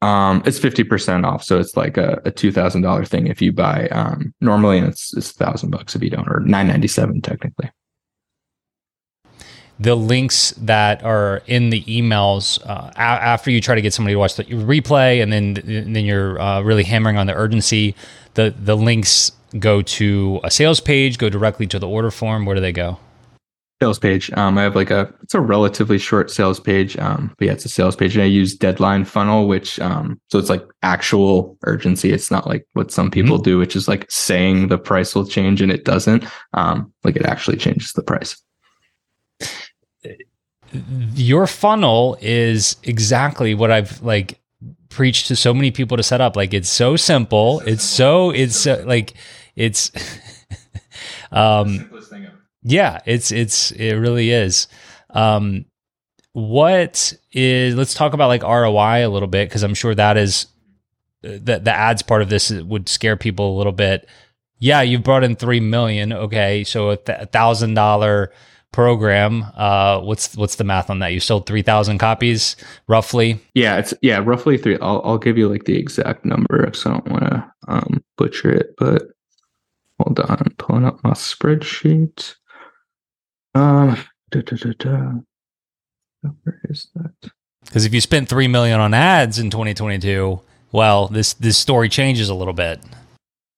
Um, 0.02 0.42
it's 0.48 0.58
fifty 0.58 0.84
percent 0.84 1.26
off, 1.26 1.44
so 1.44 1.60
it's 1.60 1.78
like 1.78 1.98
a, 1.98 2.20
a 2.26 2.32
two 2.32 2.52
thousand 2.52 2.82
dollar 2.82 3.06
thing 3.06 3.28
if 3.28 3.42
you 3.42 3.52
buy. 3.54 3.88
Um, 3.90 4.34
normally 4.42 4.80
it's 4.80 5.16
it's 5.16 5.32
thousand 5.32 5.70
bucks 5.70 5.96
if 5.96 6.02
you 6.02 6.10
don't, 6.10 6.28
or 6.28 6.40
nine 6.40 6.68
ninety 6.68 6.88
seven 6.88 7.22
technically. 7.22 7.70
The 9.80 9.96
links 9.96 10.52
that 10.58 11.04
are 11.04 11.42
in 11.48 11.70
the 11.70 11.84
emails 11.84 12.60
uh, 12.68 12.92
a- 12.96 13.00
after 13.00 13.52
you 13.52 13.62
try 13.62 13.76
to 13.76 13.82
get 13.82 13.94
somebody 13.94 14.16
to 14.16 14.20
watch 14.20 14.36
the 14.36 14.46
replay, 14.46 15.22
and 15.22 15.32
then 15.32 15.58
and 15.68 15.96
then 15.96 16.06
you're 16.06 16.42
uh, 16.42 16.62
really 16.62 16.84
hammering 16.84 17.18
on 17.18 17.28
the 17.28 17.36
urgency. 17.36 17.96
The 18.34 18.56
the 18.58 18.76
links 18.76 19.32
go 19.60 19.84
to 19.84 20.40
a 20.44 20.50
sales 20.50 20.80
page, 20.80 21.20
go 21.20 21.30
directly 21.30 21.68
to 21.68 21.78
the 21.78 21.88
order 21.88 22.10
form. 22.10 22.46
Where 22.46 22.56
do 22.56 22.62
they 22.62 22.72
go? 22.72 22.98
Sales 23.82 23.98
page. 23.98 24.32
Um, 24.34 24.60
I 24.60 24.64
have 24.64 24.76
like 24.76 24.92
a 24.92 25.12
it's 25.24 25.34
a 25.34 25.42
relatively 25.42 25.98
short 25.98 26.30
sales 26.30 26.60
page. 26.60 26.96
Um, 27.00 27.34
but 27.38 27.46
yeah, 27.46 27.54
it's 27.54 27.66
a 27.66 27.70
sales 27.70 27.96
page, 27.96 28.16
and 28.16 28.22
I 28.22 28.28
use 28.28 28.56
deadline 28.56 29.06
funnel, 29.06 29.48
which 29.48 29.80
um, 29.80 30.22
so 30.30 30.38
it's 30.38 30.50
like 30.50 30.64
actual 30.84 31.58
urgency. 31.64 32.12
It's 32.12 32.30
not 32.30 32.46
like 32.46 32.68
what 32.74 32.92
some 32.92 33.10
people 33.10 33.38
mm-hmm. 33.38 33.44
do, 33.44 33.58
which 33.58 33.76
is 33.76 33.88
like 33.88 34.10
saying 34.10 34.68
the 34.68 34.78
price 34.78 35.16
will 35.16 35.26
change 35.26 35.62
and 35.62 35.72
it 35.72 35.84
doesn't. 35.84 36.26
Um, 36.54 36.94
like 37.04 37.16
it 37.16 37.26
actually 37.26 37.58
changes 37.58 37.94
the 37.94 38.04
price. 38.04 38.40
Your 41.16 41.48
funnel 41.48 42.18
is 42.22 42.78
exactly 42.84 43.56
what 43.56 43.72
I've 43.72 44.02
like 44.04 44.40
preached 44.90 45.28
to 45.28 45.36
so 45.36 45.56
many 45.56 45.72
people 45.72 45.98
to 45.98 46.04
set 46.04 46.22
up. 46.22 46.36
Like 46.36 46.54
it's 46.54 46.70
so 46.70 46.96
simple. 46.98 47.62
It's 47.62 47.84
so 47.84 48.30
it's 48.30 48.68
uh, 48.68 48.84
like 48.86 49.16
it's 49.56 49.92
um 51.32 51.91
yeah, 52.64 53.00
it's 53.06 53.32
it's 53.32 53.72
it 53.72 53.94
really 53.94 54.32
is. 54.32 54.68
Um, 55.10 55.66
what 56.34 57.14
is? 57.32 57.76
Let's 57.76 57.94
talk 57.94 58.14
about 58.14 58.28
like 58.28 58.44
ROI 58.44 59.06
a 59.06 59.10
little 59.10 59.28
bit 59.28 59.50
because 59.50 59.64
I'm 59.64 59.74
sure 59.74 59.96
that 59.96 60.18
is 60.18 60.48
the 61.22 61.60
the 61.64 61.72
ads 61.72 62.02
part 62.02 62.22
of 62.22 62.30
this 62.30 62.52
would 62.52 62.90
scare 62.90 63.18
people 63.18 63.56
a 63.56 63.58
little 63.58 63.74
bit. 63.74 64.08
Yeah, 64.60 64.82
you've 64.82 65.04
brought 65.04 65.24
in 65.24 65.36
three 65.36 65.60
million. 65.60 66.14
Okay, 66.14 66.64
so 66.64 66.92
a 66.92 66.98
thousand 66.98 67.74
dollar 67.74 68.32
program. 68.72 69.46
Uh, 69.56 70.00
what's 70.02 70.36
what's 70.38 70.56
the 70.56 70.64
math 70.64 70.90
on 70.90 71.00
that? 71.00 71.14
You 71.14 71.20
sold 71.20 71.46
three 71.46 71.62
thousand 71.62 71.98
copies, 71.98 72.56
roughly. 72.88 73.40
Yeah, 73.54 73.78
it's 73.78 73.94
yeah, 74.02 74.20
roughly 74.24 74.58
three. 74.58 74.78
I'll 74.82 75.02
I'll 75.04 75.18
give 75.18 75.38
you 75.38 75.50
like 75.50 75.66
the 75.66 75.78
exact 75.78 76.26
number, 76.26 76.70
so 76.74 76.90
I 76.90 76.94
don't 76.94 77.12
want 77.12 77.24
to 77.24 77.52
um, 77.68 78.04
butcher 78.18 78.52
it. 78.52 78.76
But 78.78 79.04
hold 80.00 80.20
on, 80.20 80.54
pulling 80.58 80.86
up 80.86 81.04
my 81.04 81.12
spreadsheet. 81.12 82.36
Um, 83.54 83.98
da, 84.30 84.42
da, 84.42 84.56
da, 84.56 84.72
da. 84.78 85.12
Where 86.44 86.62
is 86.70 86.88
that? 86.96 87.32
Because 87.66 87.86
if 87.86 87.94
you 87.94 88.02
spent 88.02 88.30
three 88.30 88.48
million 88.48 88.80
on 88.80 88.94
ads 88.94 89.40
in 89.40 89.50
2022, 89.50 90.40
well, 90.72 91.08
this 91.08 91.34
this 91.34 91.58
story 91.58 91.90
changes 91.90 92.30
a 92.30 92.36
little 92.36 92.54
bit. 92.54 92.80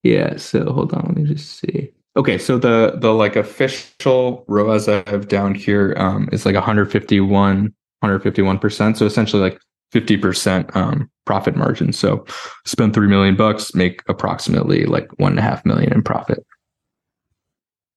Yeah. 0.04 0.38
So 0.38 0.72
hold 0.72 0.94
on, 0.94 1.06
let 1.08 1.18
me 1.18 1.24
just 1.24 1.60
see. 1.60 1.92
Okay, 2.16 2.38
so 2.38 2.58
the 2.58 2.94
the 2.98 3.14
like 3.14 3.36
official 3.36 4.46
ROAS 4.48 4.88
I 4.88 5.04
have 5.08 5.28
down 5.28 5.56
here 5.56 5.96
um, 5.98 6.30
is 6.32 6.46
like 6.46 6.56
151 6.56 7.74
151 8.00 8.60
percent. 8.60 8.98
So 8.98 9.06
essentially 9.06 9.42
like 9.42 9.60
50 9.92 10.18
percent 10.18 10.76
um, 10.76 11.10
profit 11.26 11.56
margin. 11.56 11.94
So 11.94 12.26
spend 12.66 12.94
three 12.94 13.08
million 13.08 13.36
bucks, 13.36 13.74
make 13.74 14.04
approximately 14.08 14.86
like 14.86 15.08
one 15.18 15.34
and 15.34 15.40
a 15.40 15.44
half 15.44 15.66
million 15.66 15.92
in 15.94 16.04
profit. 16.04 16.46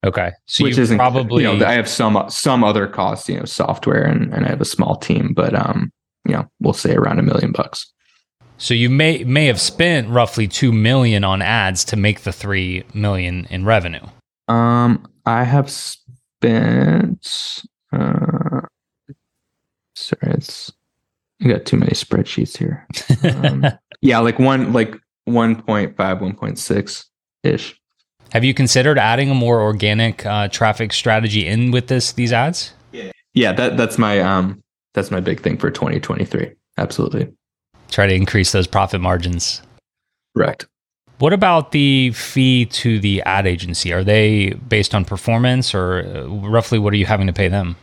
Okay. 0.07 0.33
So 0.47 0.65
Which 0.65 0.79
isn't 0.79 0.97
probably 0.97 1.43
you 1.43 1.57
know 1.57 1.67
I 1.67 1.73
have 1.73 1.89
some 1.89 2.25
some 2.29 2.63
other 2.63 2.87
costs, 2.87 3.29
you 3.29 3.39
know, 3.39 3.45
software 3.45 4.05
and, 4.05 4.33
and 4.33 4.47
I 4.47 4.49
have 4.49 4.61
a 4.61 4.67
small 4.67 4.97
team, 4.97 5.33
but 5.35 5.55
um, 5.55 5.93
you 6.27 6.35
know, 6.35 6.49
we'll 6.61 6.73
say 6.73 6.95
around 6.95 7.19
a 7.19 7.23
million 7.23 7.53
bucks. 7.53 7.93
So 8.59 8.73
you 8.73 8.89
may 8.89 9.25
may 9.25 9.47
have 9.47 9.61
spent 9.61 10.09
roughly 10.09 10.49
two 10.49 10.73
million 10.73 11.25
on 11.25 11.43
ads 11.43 11.85
to 11.87 11.97
make 11.97 12.23
the 12.23 12.33
three 12.33 12.85
million 12.95 13.47
in 13.51 13.65
revenue. 13.65 14.07
Um, 14.49 15.07
I 15.27 15.45
have 15.45 15.71
spent 15.71 17.27
uh 17.93 18.61
sorry, 19.95 20.33
it's 20.35 20.73
I 21.43 21.49
got 21.49 21.67
too 21.67 21.77
many 21.77 21.93
spreadsheets 21.93 22.57
here. 22.57 22.87
Um, 23.27 23.67
yeah, 24.01 24.19
like 24.21 24.39
one 24.39 24.73
like 24.73 24.95
1.5, 25.29 25.97
1.6 25.97 27.05
ish. 27.43 27.81
Have 28.33 28.45
you 28.45 28.55
considered 28.55 28.99
adding 28.99 29.31
a 29.31 29.35
more 29.35 29.61
organic 29.61 30.27
uh, 30.27 30.49
traffic 30.49 30.93
strategy 30.93 31.47
in 31.47 31.71
with 31.71 31.87
this 31.87 32.13
these 32.13 32.33
ads? 32.33 32.73
Yeah, 32.93 33.13
yeah, 33.35 33.53
that 33.53 33.77
that's 33.77 33.99
my 33.99 34.21
um 34.21 34.63
that's 34.95 35.11
my 35.11 35.21
big 35.21 35.41
thing 35.41 35.59
for 35.59 35.71
2023. 35.71 36.53
Absolutely. 36.79 37.33
Try 37.91 38.07
to 38.07 38.15
increase 38.15 38.53
those 38.53 38.67
profit 38.67 39.01
margins. 39.01 39.63
Correct. 40.37 40.67
What 41.19 41.33
about 41.33 41.73
the 41.73 42.11
fee 42.13 42.67
to 42.67 43.01
the 43.01 43.23
ad 43.23 43.47
agency? 43.47 43.93
Are 43.93 44.05
they 44.05 44.51
based 44.69 44.95
on 44.95 45.05
performance, 45.05 45.75
or 45.75 46.01
uh, 46.01 46.27
roughly 46.27 46.79
what 46.79 46.93
are 46.93 46.97
you 46.97 47.07
having 47.07 47.27
to 47.27 47.33
pay 47.33 47.49
them? 47.49 47.77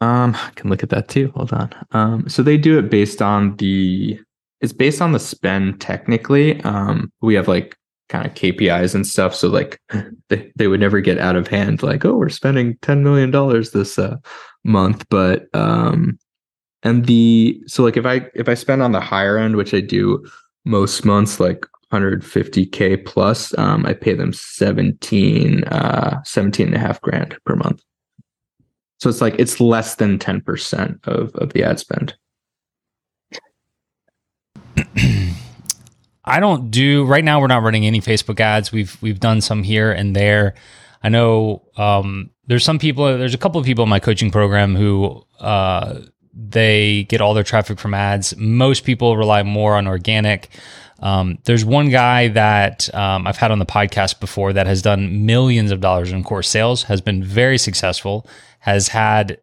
Um, 0.00 0.34
I 0.34 0.50
can 0.54 0.70
look 0.70 0.82
at 0.82 0.90
that 0.90 1.08
too. 1.08 1.32
Hold 1.34 1.52
on. 1.52 1.70
Um, 1.92 2.28
so 2.28 2.42
they 2.42 2.56
do 2.56 2.78
it 2.78 2.90
based 2.90 3.20
on 3.20 3.56
the 3.56 4.18
it's 4.60 4.72
based 4.72 5.02
on 5.02 5.12
the 5.12 5.18
spend 5.20 5.80
technically. 5.80 6.60
Um, 6.62 7.12
we 7.20 7.34
have 7.34 7.48
like 7.48 7.76
kind 8.08 8.26
of 8.26 8.34
KPIs 8.34 8.94
and 8.94 9.06
stuff. 9.06 9.34
So 9.34 9.48
like 9.48 9.80
they, 10.28 10.52
they 10.56 10.68
would 10.68 10.80
never 10.80 11.00
get 11.00 11.18
out 11.18 11.36
of 11.36 11.48
hand, 11.48 11.82
like, 11.82 12.04
oh, 12.04 12.16
we're 12.16 12.28
spending 12.28 12.76
$10 12.76 13.02
million 13.02 13.30
this 13.72 13.98
uh, 13.98 14.16
month. 14.64 15.06
But 15.08 15.46
um 15.54 16.18
and 16.82 17.06
the 17.06 17.60
so 17.66 17.82
like 17.82 17.96
if 17.96 18.06
I 18.06 18.26
if 18.34 18.48
I 18.48 18.54
spend 18.54 18.82
on 18.82 18.92
the 18.92 19.00
higher 19.00 19.38
end, 19.38 19.56
which 19.56 19.74
I 19.74 19.80
do 19.80 20.24
most 20.64 21.04
months, 21.04 21.40
like 21.40 21.66
150k 21.92 23.04
plus, 23.04 23.56
um, 23.58 23.86
I 23.86 23.94
pay 23.94 24.14
them 24.14 24.32
17, 24.32 25.64
uh, 25.64 26.22
17 26.24 26.66
and 26.66 26.76
a 26.76 26.78
half 26.78 27.00
grand 27.00 27.36
per 27.44 27.56
month. 27.56 27.82
So 28.98 29.08
it's 29.08 29.20
like 29.20 29.34
it's 29.38 29.60
less 29.60 29.96
than 29.96 30.18
10% 30.18 31.06
of, 31.06 31.34
of 31.36 31.52
the 31.52 31.62
ad 31.62 31.78
spend. 31.78 32.16
I 36.26 36.40
don't 36.40 36.70
do 36.70 37.04
right 37.04 37.24
now. 37.24 37.40
We're 37.40 37.46
not 37.46 37.62
running 37.62 37.86
any 37.86 38.00
Facebook 38.00 38.40
ads. 38.40 38.72
We've 38.72 38.96
we've 39.00 39.20
done 39.20 39.40
some 39.40 39.62
here 39.62 39.92
and 39.92 40.14
there. 40.14 40.54
I 41.02 41.08
know 41.08 41.62
um, 41.76 42.30
there's 42.46 42.64
some 42.64 42.78
people. 42.78 43.04
There's 43.16 43.34
a 43.34 43.38
couple 43.38 43.60
of 43.60 43.66
people 43.66 43.84
in 43.84 43.90
my 43.90 44.00
coaching 44.00 44.30
program 44.30 44.74
who 44.74 45.24
uh, 45.38 46.00
they 46.34 47.04
get 47.04 47.20
all 47.20 47.34
their 47.34 47.44
traffic 47.44 47.78
from 47.78 47.94
ads. 47.94 48.36
Most 48.36 48.84
people 48.84 49.16
rely 49.16 49.42
more 49.42 49.76
on 49.76 49.86
organic. 49.86 50.48
Um, 51.00 51.38
there's 51.44 51.64
one 51.64 51.90
guy 51.90 52.28
that 52.28 52.92
um, 52.94 53.26
I've 53.26 53.36
had 53.36 53.50
on 53.50 53.58
the 53.58 53.66
podcast 53.66 54.18
before 54.18 54.52
that 54.54 54.66
has 54.66 54.82
done 54.82 55.26
millions 55.26 55.70
of 55.70 55.80
dollars 55.80 56.10
in 56.10 56.24
course 56.24 56.48
sales, 56.48 56.84
has 56.84 57.00
been 57.00 57.22
very 57.22 57.58
successful, 57.58 58.26
has 58.60 58.88
had 58.88 59.38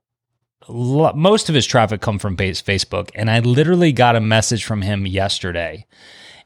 lo- 0.67 1.13
most 1.13 1.49
of 1.49 1.55
his 1.55 1.65
traffic 1.65 2.01
come 2.01 2.17
from 2.17 2.35
Facebook. 2.35 3.11
And 3.15 3.29
I 3.29 3.39
literally 3.39 3.91
got 3.91 4.15
a 4.15 4.21
message 4.21 4.65
from 4.65 4.81
him 4.81 5.05
yesterday. 5.05 5.85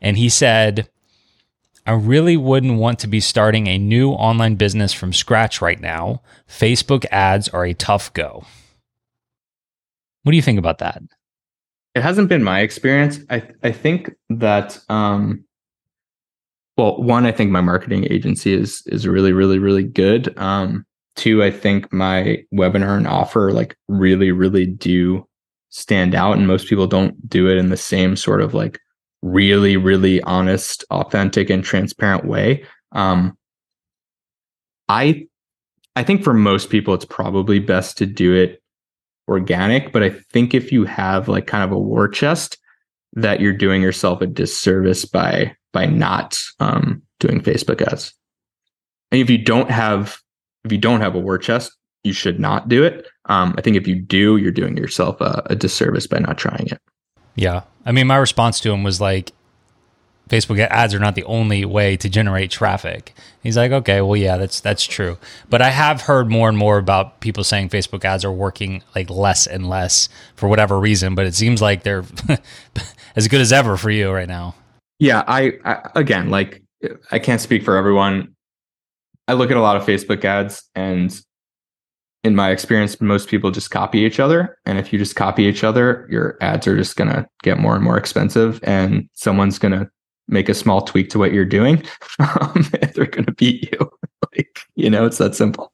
And 0.02 0.18
he 0.18 0.30
said, 0.30 0.90
I 1.86 1.94
really 1.94 2.36
wouldn't 2.36 2.80
want 2.80 3.00
to 3.00 3.08
be 3.08 3.20
starting 3.20 3.68
a 3.68 3.78
new 3.78 4.12
online 4.12 4.56
business 4.56 4.94
from 4.94 5.14
scratch 5.14 5.62
right 5.62 5.80
now. 5.80 6.22
Facebook 6.48 7.06
ads 7.12 7.48
are 7.50 7.66
a 7.66 7.74
tough 7.74 8.12
go. 8.14 8.46
What 10.24 10.32
do 10.32 10.36
you 10.36 10.42
think 10.42 10.60
about 10.60 10.80
that? 10.80 11.02
It 11.96 12.04
hasn't 12.04 12.30
been 12.30 12.44
my 12.44 12.60
experience. 12.60 13.20
I 13.30 13.44
I 13.64 13.72
think 13.72 14.14
that 14.30 14.80
um 14.90 15.46
well, 16.78 17.02
one, 17.02 17.26
I 17.26 17.32
think 17.32 17.50
my 17.50 17.62
marketing 17.62 18.06
agency 18.12 18.54
is 18.54 18.84
is 18.86 19.08
really, 19.08 19.34
really, 19.34 19.58
really 19.58 19.84
good. 19.84 20.38
Um, 20.38 20.86
two, 21.16 21.44
I 21.44 21.50
think 21.50 21.92
my 21.92 22.44
webinar 22.54 22.98
and 22.98 23.08
offer 23.08 23.52
like 23.52 23.76
really, 23.88 24.32
really 24.32 24.68
do 24.68 25.28
stand 25.70 26.14
out. 26.14 26.38
And 26.38 26.48
most 26.48 26.68
people 26.68 26.86
don't 26.86 27.28
do 27.28 27.50
it 27.50 27.58
in 27.58 27.70
the 27.70 27.78
same 27.78 28.16
sort 28.16 28.42
of 28.42 28.54
like 28.54 28.80
really, 29.22 29.78
really 29.78 30.22
honest, 30.24 30.84
authentic, 30.92 31.50
and 31.50 31.64
transparent 31.64 32.26
way. 32.26 32.66
Um, 32.92 33.38
I 34.90 35.28
I 35.96 36.04
think 36.04 36.24
for 36.24 36.34
most 36.34 36.70
people, 36.70 36.94
it's 36.94 37.06
probably 37.06 37.60
best 37.60 37.98
to 37.98 38.06
do 38.06 38.34
it 38.34 38.62
organic. 39.28 39.92
But 39.92 40.04
I 40.04 40.10
think 40.10 40.54
if 40.54 40.72
you 40.72 40.86
have 40.86 41.28
like 41.28 41.48
kind 41.48 41.64
of 41.64 41.72
a 41.72 41.80
war 41.80 42.08
chest, 42.08 42.58
that 43.14 43.42
you're 43.42 43.54
doing 43.54 43.82
yourself 43.82 44.22
a 44.22 44.28
disservice 44.28 45.06
by 45.06 45.56
by 45.74 45.86
not 45.86 46.42
um, 46.60 47.02
doing 47.20 47.42
Facebook 47.42 47.82
ads. 47.82 48.14
And 49.12 49.22
if 49.22 49.30
you 49.30 49.38
don't 49.38 49.72
have 49.72 50.20
if 50.64 50.72
you 50.72 50.78
don't 50.78 51.02
have 51.02 51.16
a 51.16 51.20
war 51.20 51.38
chest, 51.38 51.76
you 52.04 52.14
should 52.14 52.40
not 52.40 52.70
do 52.70 52.84
it. 52.84 53.08
Um, 53.26 53.56
I 53.58 53.62
think 53.62 53.76
if 53.76 53.88
you 53.88 53.96
do, 53.96 54.38
you're 54.38 54.52
doing 54.52 54.78
yourself 54.78 55.20
a, 55.22 55.44
a 55.48 55.56
disservice 55.56 56.08
by 56.08 56.20
not 56.20 56.38
trying 56.38 56.68
it. 56.68 56.82
Yeah. 57.38 57.62
I 57.86 57.94
mean, 57.94 58.08
my 58.08 58.18
response 58.18 58.60
to 58.62 58.72
him 58.72 58.84
was 58.84 59.00
like, 59.00 59.32
Facebook 60.28 60.60
ads 60.60 60.94
are 60.94 61.00
not 61.00 61.16
the 61.16 61.24
only 61.24 61.64
way 61.64 61.96
to 61.96 62.10
generate 62.10 62.52
traffic. 62.52 63.14
He's 63.42 63.56
like, 63.56 63.72
okay, 63.72 64.02
well, 64.02 64.18
yeah, 64.18 64.36
that's 64.36 64.60
that's 64.60 64.84
true. 64.84 65.18
But 65.50 65.62
I 65.62 65.70
have 65.70 66.02
heard 66.02 66.30
more 66.30 66.50
and 66.50 66.58
more 66.58 66.78
about 66.78 67.22
people 67.22 67.46
saying 67.46 67.70
Facebook 67.70 68.04
ads 68.04 68.26
are 68.26 68.32
working 68.32 68.84
like 68.94 69.10
less 69.10 69.48
and 69.48 69.70
less 69.70 70.10
for 70.36 70.50
whatever 70.50 70.80
reason. 70.80 71.16
But 71.16 71.28
it 71.28 71.36
seems 71.36 71.62
like 71.62 71.84
they're 71.84 72.04
as 73.16 73.30
good 73.30 73.40
as 73.40 73.54
ever 73.54 73.78
for 73.78 73.90
you 73.90 74.12
right 74.12 74.28
now. 74.28 74.56
Yeah, 75.00 75.24
I, 75.26 75.54
I 75.64 75.90
again, 75.96 76.30
like, 76.30 76.62
I 77.12 77.20
can't 77.20 77.40
speak 77.40 77.64
for 77.64 77.78
everyone. 77.78 78.36
I 79.28 79.34
look 79.34 79.52
at 79.52 79.58
a 79.58 79.62
lot 79.62 79.78
of 79.78 79.84
Facebook 79.84 80.26
ads, 80.26 80.64
and 80.76 81.18
in 82.28 82.36
my 82.36 82.52
experience, 82.52 83.00
most 83.00 83.30
people 83.30 83.52
just 83.52 83.72
copy 83.72 84.00
each 84.00 84.20
other. 84.20 84.60
And 84.66 84.78
if 84.78 84.92
you 84.92 85.00
just 85.00 85.16
copy 85.16 85.44
each 85.44 85.64
other, 85.64 86.06
your 86.12 86.38
ads 86.42 86.68
are 86.68 86.76
just 86.76 86.98
going 86.98 87.10
to 87.10 87.26
get 87.42 87.58
more 87.58 87.74
and 87.74 87.84
more 87.84 87.98
expensive. 87.98 88.60
And 88.64 89.10
someone's 89.14 89.58
going 89.58 89.72
to 89.72 89.90
make 90.28 90.50
a 90.50 90.54
small 90.54 90.82
tweak 90.82 91.10
to 91.12 91.20
what 91.20 91.32
you're 91.34 91.46
doing. 91.46 91.84
Um, 92.20 92.66
they're 92.96 93.06
going 93.06 93.26
to 93.26 93.32
beat 93.32 93.72
you. 93.72 93.92
like, 94.36 94.60
you 94.76 94.90
know, 94.90 95.06
it's 95.06 95.20
that 95.20 95.36
simple. 95.36 95.72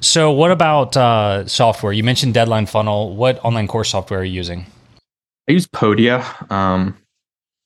So, 0.00 0.30
what 0.30 0.52
about 0.52 0.96
uh, 0.96 1.46
software? 1.48 1.92
You 1.92 2.04
mentioned 2.04 2.34
Deadline 2.34 2.66
Funnel. 2.66 3.16
What 3.16 3.44
online 3.44 3.66
course 3.66 3.90
software 3.90 4.20
are 4.20 4.24
you 4.24 4.32
using? 4.32 4.64
I 5.48 5.52
use 5.52 5.66
Podia, 5.66 6.50
um, 6.52 6.96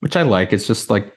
which 0.00 0.16
I 0.16 0.22
like. 0.22 0.54
It's 0.54 0.66
just 0.66 0.88
like 0.88 1.14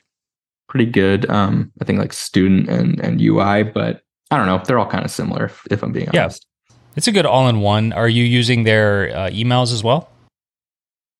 pretty 0.75 0.91
good. 0.91 1.29
Um, 1.29 1.71
I 1.81 1.85
think 1.85 1.99
like 1.99 2.11
student 2.11 2.67
and 2.67 2.99
and 2.99 3.21
UI, 3.21 3.63
but 3.63 4.01
I 4.29 4.35
don't 4.35 4.45
know. 4.45 4.61
They're 4.65 4.77
all 4.77 4.89
kind 4.89 5.05
of 5.05 5.11
similar, 5.11 5.45
if, 5.45 5.65
if 5.71 5.81
I'm 5.81 5.93
being 5.93 6.09
yeah. 6.13 6.23
honest. 6.23 6.45
It's 6.97 7.07
a 7.07 7.13
good 7.13 7.25
all-in-one. 7.25 7.93
Are 7.93 8.09
you 8.09 8.25
using 8.25 8.65
their 8.65 9.15
uh, 9.15 9.29
emails 9.29 9.71
as 9.71 9.83
well? 9.85 10.09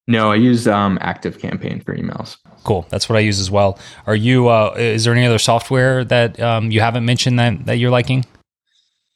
No, 0.07 0.29
I 0.31 0.35
use 0.35 0.67
um, 0.67 0.97
Active 0.99 1.39
Campaign 1.39 1.79
for 1.79 1.95
emails. 1.95 2.35
Cool. 2.65 2.85
That's 2.89 3.07
what 3.07 3.15
I 3.15 3.21
use 3.21 3.39
as 3.39 3.49
well. 3.49 3.79
Are 4.07 4.15
you? 4.15 4.49
Uh, 4.49 4.75
is 4.77 5.05
there 5.05 5.13
any 5.13 5.25
other 5.25 5.39
software 5.39 6.03
that 6.03 6.37
um, 6.41 6.69
you 6.69 6.81
haven't 6.81 7.05
mentioned 7.05 7.39
that 7.39 7.65
that 7.65 7.77
you're 7.77 7.91
liking? 7.91 8.25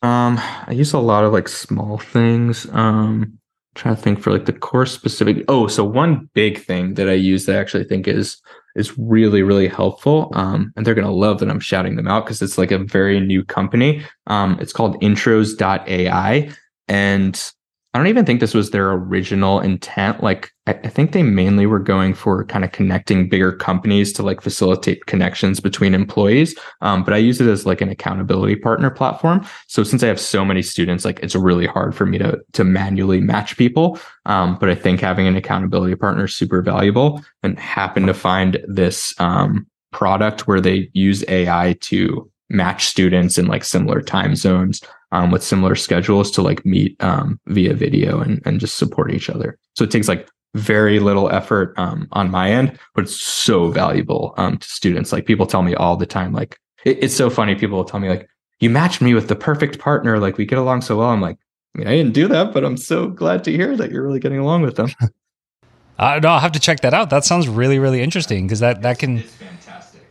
Um, 0.02 0.40
I 0.40 0.72
use 0.72 0.94
a 0.94 1.00
lot 1.00 1.26
of 1.26 1.34
like 1.34 1.50
small 1.50 1.98
things. 1.98 2.66
Um, 2.72 3.40
trying 3.76 3.96
to 3.96 4.02
think 4.02 4.22
for 4.22 4.32
like 4.32 4.46
the 4.46 4.54
course 4.54 4.94
specific. 4.94 5.44
Oh, 5.50 5.68
so 5.68 5.84
one 5.84 6.30
big 6.34 6.64
thing 6.64 6.94
that 6.94 7.10
I 7.10 7.14
use 7.14 7.46
that 7.46 7.58
I 7.58 7.60
actually 7.60 7.84
think 7.84 8.08
is 8.08 8.38
is 8.76 8.98
really 8.98 9.44
really 9.44 9.68
helpful. 9.68 10.32
Um, 10.34 10.74
and 10.76 10.86
they're 10.86 10.96
gonna 10.96 11.12
love 11.12 11.40
that 11.40 11.50
I'm 11.50 11.60
shouting 11.60 11.96
them 11.96 12.08
out 12.08 12.26
because 12.26 12.42
it's 12.42 12.58
like 12.58 12.72
a 12.72 12.80
very 12.80 13.20
new 13.20 13.44
company. 13.44 14.04
Um, 14.28 14.58
it's 14.60 14.74
called 14.74 15.00
Intros.ai, 15.02 16.50
and 16.88 17.52
I 17.94 17.98
don't 17.98 18.08
even 18.08 18.26
think 18.26 18.40
this 18.40 18.54
was 18.54 18.70
their 18.70 18.92
original 18.92 19.60
intent. 19.60 20.22
Like, 20.22 20.52
I, 20.68 20.74
I, 20.74 20.90
think 20.90 21.12
they 21.12 21.24
mainly 21.24 21.66
were 21.66 21.80
going 21.80 22.14
for 22.14 22.46
kind 22.46 22.64
of 22.64 22.72
connecting 22.72 23.28
bigger 23.28 23.52
companies 23.52 24.14
to 24.14 24.24
like 24.24 24.42
facilitate 24.42 25.08
connections 25.08 25.60
between 25.60 25.96
employees. 25.96 26.56
Um, 26.82 27.04
but 27.04 27.16
I 27.16 27.18
use 27.18 27.42
it 27.42 27.48
as 27.48 27.66
like 27.66 27.82
an 27.82 27.90
accountability 27.90 28.58
partner 28.58 28.92
platform. 28.92 29.44
So 29.66 29.84
since 29.84 30.04
I 30.04 30.08
have 30.08 30.20
so 30.20 30.46
many 30.46 30.62
students, 30.62 31.04
like 31.04 31.20
it's 31.22 31.36
really 31.36 31.66
hard 31.66 31.96
for 31.96 32.06
me 32.06 32.20
to 32.20 32.40
to 32.54 32.64
manually 32.64 33.22
match 33.22 33.58
people. 33.58 34.00
Um, 34.28 34.60
but 34.60 34.70
I 34.70 34.76
think 34.76 35.00
having 35.00 35.26
an 35.26 35.36
accountability 35.36 35.96
partner 35.96 36.26
is 36.26 36.36
super 36.36 36.62
valuable. 36.62 37.24
And 37.42 37.58
happen 37.58 38.06
to 38.06 38.14
find 38.14 38.64
this 38.68 39.20
um, 39.20 39.66
product 39.92 40.48
where 40.48 40.62
they 40.62 40.92
use 40.94 41.24
AI 41.28 41.76
to 41.82 42.30
match 42.50 42.86
students 42.86 43.40
in 43.40 43.48
like 43.48 43.64
similar 43.64 44.02
time 44.02 44.36
zones 44.36 44.82
um, 45.12 45.32
with 45.32 45.43
similar 45.43 45.76
schedules 45.76 46.32
to 46.32 46.41
like 46.41 46.66
meet 46.66 47.01
um, 47.03 47.39
via 47.47 47.74
video 47.74 48.20
and, 48.20 48.41
and 48.45 48.60
just 48.60 48.78
support 48.78 49.12
each 49.12 49.30
other. 49.30 49.57
So 49.76 49.84
it 49.84 49.91
takes 49.91 50.07
like 50.07 50.28
very 50.55 50.99
little 50.99 51.30
effort 51.30 51.74
um, 51.78 52.07
on 52.12 52.32
my 52.32 52.49
end, 52.49 52.78
but 52.95 53.03
it's 53.03 53.22
so 53.22 53.70
valuable 53.70 54.34
um, 54.38 54.57
to 54.57 54.68
students. 54.68 55.12
Like 55.12 55.26
people 55.26 55.45
tell 55.45 55.62
me 55.62 55.76
all 55.76 55.95
the 55.95 56.05
time, 56.05 56.34
like 56.34 56.57
it, 56.86 57.03
it's 57.03 57.16
so 57.16 57.30
funny. 57.30 57.55
People 57.55 57.78
will 57.78 57.86
tell 57.86 57.99
me 57.99 58.10
like, 58.10 58.28
you 58.60 58.70
matched 58.70 59.01
me 59.01 59.14
with 59.14 59.28
the 59.28 59.36
perfect 59.36 59.80
partner. 59.80 60.20
Like 60.20 60.38
we 60.38 60.45
get 60.45 60.60
along 60.60 60.82
so 60.82 60.97
well. 60.97 61.10
I'm 61.10 61.22
like, 61.22 61.38
I 61.76 61.80
mean, 61.80 61.88
I 61.88 61.91
didn't 61.91 62.14
do 62.14 62.28
that, 62.28 62.53
but 62.53 62.66
I'm 62.66 62.78
so 62.78 63.07
glad 63.07 63.43
to 63.45 63.51
hear 63.51 63.78
that 63.78 63.91
you're 63.91 64.03
really 64.03 64.20
getting 64.20 64.39
along 64.39 64.64
with 64.64 64.76
them. 64.76 64.89
uh, 65.99 66.20
no, 66.22 66.30
I'll 66.30 66.39
have 66.39 66.51
to 66.53 66.60
check 66.60 66.82
that 66.82 66.93
out. 66.93 67.10
That 67.10 67.26
sounds 67.26 67.47
really, 67.47 67.80
really 67.80 68.01
interesting 68.01 68.47
because 68.47 68.60
that, 68.60 68.82
that 68.82 68.99
can, 68.99 69.24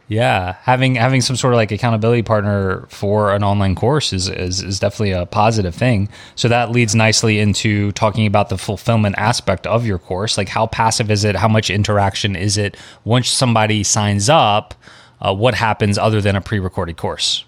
yeah, 0.08 0.56
having 0.62 0.94
having 0.94 1.20
some 1.20 1.36
sort 1.36 1.52
of 1.52 1.58
like 1.58 1.70
accountability 1.70 2.22
partner 2.22 2.86
for 2.88 3.34
an 3.34 3.44
online 3.44 3.74
course 3.74 4.14
is, 4.14 4.28
is 4.28 4.62
is 4.62 4.80
definitely 4.80 5.12
a 5.12 5.26
positive 5.26 5.74
thing. 5.74 6.08
So 6.34 6.48
that 6.48 6.70
leads 6.70 6.94
nicely 6.94 7.38
into 7.38 7.92
talking 7.92 8.26
about 8.26 8.48
the 8.48 8.56
fulfillment 8.56 9.16
aspect 9.18 9.66
of 9.66 9.84
your 9.84 9.98
course. 9.98 10.38
Like 10.38 10.48
how 10.48 10.66
passive 10.66 11.10
is 11.10 11.24
it? 11.24 11.36
How 11.36 11.48
much 11.48 11.68
interaction 11.68 12.36
is 12.36 12.56
it? 12.56 12.76
Once 13.04 13.28
somebody 13.28 13.84
signs 13.84 14.30
up, 14.30 14.74
uh, 15.20 15.34
what 15.34 15.54
happens 15.54 15.98
other 15.98 16.22
than 16.22 16.36
a 16.36 16.40
pre-recorded 16.40 16.96
course? 16.96 17.44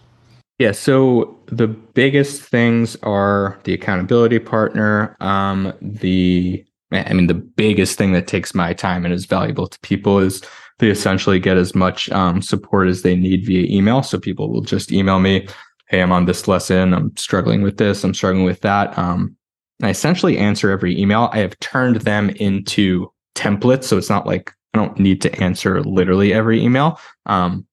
Yeah, 0.58 0.72
so 0.72 1.38
the 1.46 1.68
biggest 1.68 2.42
things 2.42 2.94
are 3.02 3.58
the 3.64 3.72
accountability 3.72 4.38
partner, 4.38 5.16
um, 5.20 5.72
the 5.80 6.62
I 6.92 7.12
mean, 7.14 7.28
the 7.28 7.34
biggest 7.34 7.96
thing 7.96 8.12
that 8.12 8.26
takes 8.26 8.54
my 8.54 8.74
time 8.74 9.04
and 9.04 9.14
is 9.14 9.24
valuable 9.24 9.68
to 9.68 9.78
people 9.80 10.18
is 10.18 10.42
they 10.80 10.90
essentially 10.90 11.38
get 11.38 11.56
as 11.56 11.74
much 11.74 12.10
um, 12.10 12.42
support 12.42 12.88
as 12.88 13.02
they 13.02 13.14
need 13.14 13.46
via 13.46 13.66
email. 13.70 14.02
So 14.02 14.18
people 14.18 14.50
will 14.50 14.62
just 14.62 14.92
email 14.92 15.20
me, 15.20 15.46
"Hey, 15.88 16.02
I'm 16.02 16.12
on 16.12 16.24
this 16.24 16.48
lesson. 16.48 16.92
I'm 16.92 17.16
struggling 17.16 17.62
with 17.62 17.76
this. 17.76 18.02
I'm 18.02 18.14
struggling 18.14 18.44
with 18.44 18.60
that." 18.62 18.96
Um, 18.98 19.36
I 19.82 19.90
essentially 19.90 20.36
answer 20.36 20.70
every 20.70 20.98
email. 20.98 21.30
I 21.32 21.38
have 21.38 21.58
turned 21.60 21.96
them 22.02 22.30
into 22.30 23.10
templates, 23.34 23.84
so 23.84 23.96
it's 23.96 24.10
not 24.10 24.26
like 24.26 24.52
I 24.74 24.78
don't 24.78 24.98
need 24.98 25.20
to 25.22 25.42
answer 25.42 25.82
literally 25.82 26.32
every 26.32 26.62
email, 26.62 26.98
um, 27.26 27.66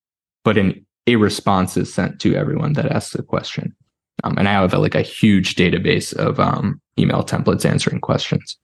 but 0.43 0.57
an 0.57 0.85
a 1.07 1.15
response 1.15 1.77
is 1.77 1.93
sent 1.93 2.19
to 2.19 2.35
everyone 2.35 2.73
that 2.73 2.91
asks 2.91 3.15
a 3.15 3.23
question. 3.23 3.73
Um, 4.23 4.37
and 4.37 4.49
I 4.49 4.53
have 4.53 4.73
like 4.73 4.95
a 4.95 5.01
huge 5.01 5.55
database 5.55 6.13
of 6.13 6.39
um, 6.39 6.81
email 6.99 7.23
templates 7.23 7.65
answering 7.65 8.01
questions. 8.01 8.57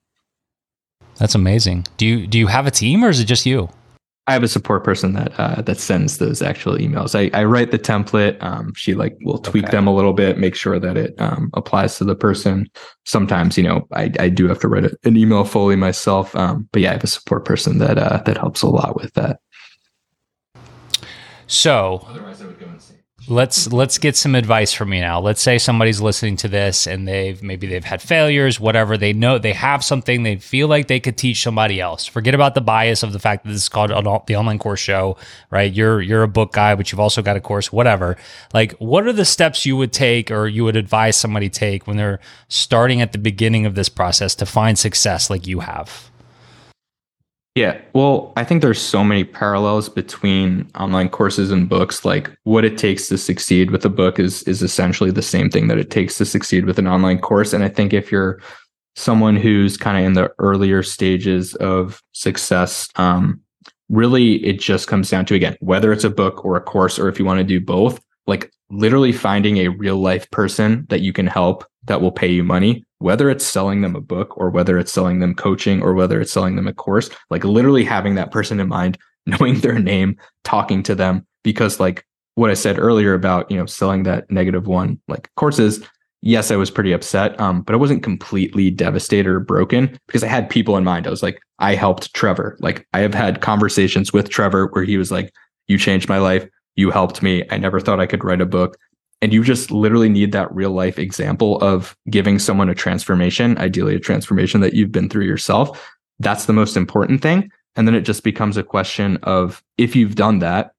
That's 1.16 1.34
amazing. 1.34 1.86
Do 1.96 2.06
you 2.06 2.26
do 2.26 2.38
you 2.38 2.48
have 2.48 2.66
a 2.66 2.70
team 2.70 3.04
or 3.04 3.08
is 3.08 3.20
it 3.20 3.24
just 3.24 3.46
you? 3.46 3.68
I 4.26 4.32
have 4.32 4.42
a 4.42 4.48
support 4.48 4.84
person 4.84 5.12
that 5.12 5.38
uh, 5.38 5.60
that 5.62 5.78
sends 5.78 6.16
those 6.16 6.40
actual 6.40 6.78
emails. 6.78 7.14
I, 7.14 7.30
I 7.38 7.44
write 7.44 7.72
the 7.72 7.78
template. 7.78 8.42
Um, 8.42 8.72
she 8.74 8.94
like 8.94 9.18
will 9.20 9.38
tweak 9.38 9.64
okay. 9.64 9.72
them 9.72 9.86
a 9.86 9.94
little 9.94 10.14
bit, 10.14 10.38
make 10.38 10.54
sure 10.54 10.78
that 10.78 10.96
it 10.96 11.14
um, 11.20 11.50
applies 11.52 11.98
to 11.98 12.04
the 12.04 12.14
person. 12.14 12.66
Sometimes, 13.04 13.58
you 13.58 13.64
know, 13.64 13.86
I, 13.92 14.10
I 14.18 14.30
do 14.30 14.48
have 14.48 14.60
to 14.60 14.68
write 14.68 14.86
a, 14.86 14.96
an 15.04 15.18
email 15.18 15.44
fully 15.44 15.76
myself. 15.76 16.34
Um, 16.36 16.66
but 16.72 16.80
yeah, 16.80 16.90
I 16.90 16.92
have 16.94 17.04
a 17.04 17.08
support 17.08 17.44
person 17.44 17.78
that 17.78 17.98
uh, 17.98 18.22
that 18.24 18.38
helps 18.38 18.62
a 18.62 18.68
lot 18.68 18.96
with 18.96 19.12
that. 19.12 19.40
So, 21.46 22.06
let's 23.28 23.72
let's 23.72 23.98
get 23.98 24.16
some 24.16 24.34
advice 24.34 24.72
from 24.72 24.92
you 24.92 25.00
now. 25.00 25.20
Let's 25.20 25.40
say 25.40 25.58
somebody's 25.58 26.00
listening 26.00 26.36
to 26.38 26.48
this 26.48 26.86
and 26.86 27.08
they've 27.08 27.42
maybe 27.42 27.66
they've 27.66 27.84
had 27.84 28.02
failures, 28.02 28.60
whatever. 28.60 28.96
They 28.96 29.12
know 29.12 29.38
they 29.38 29.52
have 29.52 29.84
something 29.84 30.22
they 30.22 30.36
feel 30.36 30.68
like 30.68 30.88
they 30.88 31.00
could 31.00 31.16
teach 31.16 31.42
somebody 31.42 31.80
else. 31.80 32.06
Forget 32.06 32.34
about 32.34 32.54
the 32.54 32.60
bias 32.60 33.02
of 33.02 33.12
the 33.12 33.18
fact 33.18 33.44
that 33.44 33.50
this 33.50 33.62
is 33.62 33.68
called 33.68 33.90
the 33.90 34.36
online 34.36 34.58
course 34.58 34.80
show, 34.80 35.16
right? 35.50 35.72
You're 35.72 36.02
you're 36.02 36.22
a 36.22 36.28
book 36.28 36.52
guy, 36.52 36.74
but 36.74 36.92
you've 36.92 37.00
also 37.00 37.22
got 37.22 37.36
a 37.36 37.40
course, 37.40 37.72
whatever. 37.72 38.16
Like, 38.52 38.72
what 38.72 39.06
are 39.06 39.12
the 39.12 39.24
steps 39.24 39.64
you 39.64 39.76
would 39.76 39.92
take 39.92 40.30
or 40.30 40.46
you 40.46 40.64
would 40.64 40.76
advise 40.76 41.16
somebody 41.16 41.48
take 41.48 41.86
when 41.86 41.96
they're 41.96 42.20
starting 42.48 43.00
at 43.00 43.12
the 43.12 43.18
beginning 43.18 43.66
of 43.66 43.74
this 43.74 43.88
process 43.88 44.34
to 44.36 44.46
find 44.46 44.78
success 44.78 45.30
like 45.30 45.46
you 45.46 45.60
have? 45.60 46.10
Yeah. 47.54 47.80
Well, 47.92 48.32
I 48.36 48.42
think 48.42 48.62
there's 48.62 48.80
so 48.80 49.04
many 49.04 49.22
parallels 49.22 49.88
between 49.88 50.68
online 50.74 51.08
courses 51.08 51.52
and 51.52 51.68
books. 51.68 52.04
Like 52.04 52.30
what 52.42 52.64
it 52.64 52.76
takes 52.76 53.06
to 53.08 53.18
succeed 53.18 53.70
with 53.70 53.84
a 53.84 53.90
book 53.90 54.18
is 54.18 54.42
is 54.42 54.60
essentially 54.60 55.12
the 55.12 55.22
same 55.22 55.50
thing 55.50 55.68
that 55.68 55.78
it 55.78 55.90
takes 55.90 56.18
to 56.18 56.24
succeed 56.24 56.64
with 56.64 56.80
an 56.80 56.88
online 56.88 57.20
course. 57.20 57.52
And 57.52 57.62
I 57.62 57.68
think 57.68 57.92
if 57.92 58.10
you're 58.10 58.40
someone 58.96 59.36
who's 59.36 59.76
kind 59.76 59.98
of 59.98 60.04
in 60.04 60.12
the 60.14 60.32
earlier 60.38 60.82
stages 60.82 61.54
of 61.56 62.02
success, 62.12 62.88
um, 62.96 63.40
really 63.88 64.44
it 64.44 64.58
just 64.58 64.88
comes 64.88 65.08
down 65.08 65.24
to 65.26 65.34
again, 65.36 65.56
whether 65.60 65.92
it's 65.92 66.04
a 66.04 66.10
book 66.10 66.44
or 66.44 66.56
a 66.56 66.60
course, 66.60 66.98
or 66.98 67.08
if 67.08 67.20
you 67.20 67.24
want 67.24 67.38
to 67.38 67.44
do 67.44 67.60
both, 67.60 68.00
like 68.26 68.50
literally 68.70 69.12
finding 69.12 69.58
a 69.58 69.68
real 69.68 69.98
life 69.98 70.28
person 70.32 70.86
that 70.88 71.02
you 71.02 71.12
can 71.12 71.28
help 71.28 71.64
that 71.84 72.00
will 72.00 72.12
pay 72.12 72.28
you 72.28 72.42
money 72.42 72.84
whether 73.04 73.28
it's 73.28 73.44
selling 73.44 73.82
them 73.82 73.94
a 73.94 74.00
book 74.00 74.34
or 74.38 74.48
whether 74.48 74.78
it's 74.78 74.90
selling 74.90 75.18
them 75.20 75.34
coaching 75.34 75.82
or 75.82 75.92
whether 75.92 76.22
it's 76.22 76.32
selling 76.32 76.56
them 76.56 76.66
a 76.66 76.72
course, 76.72 77.10
like 77.28 77.44
literally 77.44 77.84
having 77.84 78.14
that 78.14 78.30
person 78.30 78.58
in 78.58 78.66
mind, 78.66 78.96
knowing 79.26 79.60
their 79.60 79.78
name, 79.78 80.16
talking 80.42 80.82
to 80.82 80.94
them, 80.94 81.26
because 81.42 81.78
like 81.78 82.06
what 82.36 82.50
I 82.50 82.54
said 82.54 82.78
earlier 82.78 83.12
about, 83.12 83.50
you 83.50 83.58
know, 83.58 83.66
selling 83.66 84.04
that 84.04 84.30
negative 84.30 84.66
one, 84.66 84.98
like 85.06 85.28
courses, 85.36 85.86
yes, 86.22 86.50
I 86.50 86.56
was 86.56 86.70
pretty 86.70 86.92
upset. 86.92 87.38
Um, 87.38 87.60
but 87.60 87.74
I 87.74 87.76
wasn't 87.76 88.02
completely 88.02 88.70
devastated 88.70 89.28
or 89.28 89.40
broken 89.40 89.98
because 90.06 90.24
I 90.24 90.28
had 90.28 90.48
people 90.48 90.78
in 90.78 90.84
mind. 90.84 91.06
I 91.06 91.10
was 91.10 91.22
like, 91.22 91.38
I 91.58 91.74
helped 91.74 92.14
Trevor. 92.14 92.56
Like 92.60 92.88
I 92.94 93.00
have 93.00 93.12
had 93.12 93.42
conversations 93.42 94.14
with 94.14 94.30
Trevor 94.30 94.68
where 94.68 94.84
he 94.84 94.96
was 94.96 95.12
like, 95.12 95.30
you 95.68 95.76
changed 95.76 96.08
my 96.08 96.18
life. 96.18 96.48
You 96.74 96.90
helped 96.90 97.22
me. 97.22 97.44
I 97.50 97.58
never 97.58 97.80
thought 97.80 98.00
I 98.00 98.06
could 98.06 98.24
write 98.24 98.40
a 98.40 98.46
book. 98.46 98.78
And 99.24 99.32
you 99.32 99.42
just 99.42 99.70
literally 99.70 100.10
need 100.10 100.32
that 100.32 100.54
real 100.54 100.72
life 100.72 100.98
example 100.98 101.58
of 101.62 101.96
giving 102.10 102.38
someone 102.38 102.68
a 102.68 102.74
transformation, 102.74 103.56
ideally 103.56 103.94
a 103.94 103.98
transformation 103.98 104.60
that 104.60 104.74
you've 104.74 104.92
been 104.92 105.08
through 105.08 105.24
yourself. 105.24 105.90
That's 106.18 106.44
the 106.44 106.52
most 106.52 106.76
important 106.76 107.22
thing. 107.22 107.50
And 107.74 107.88
then 107.88 107.94
it 107.94 108.02
just 108.02 108.22
becomes 108.22 108.58
a 108.58 108.62
question 108.62 109.16
of 109.22 109.64
if 109.78 109.96
you've 109.96 110.14
done 110.14 110.40
that, 110.40 110.72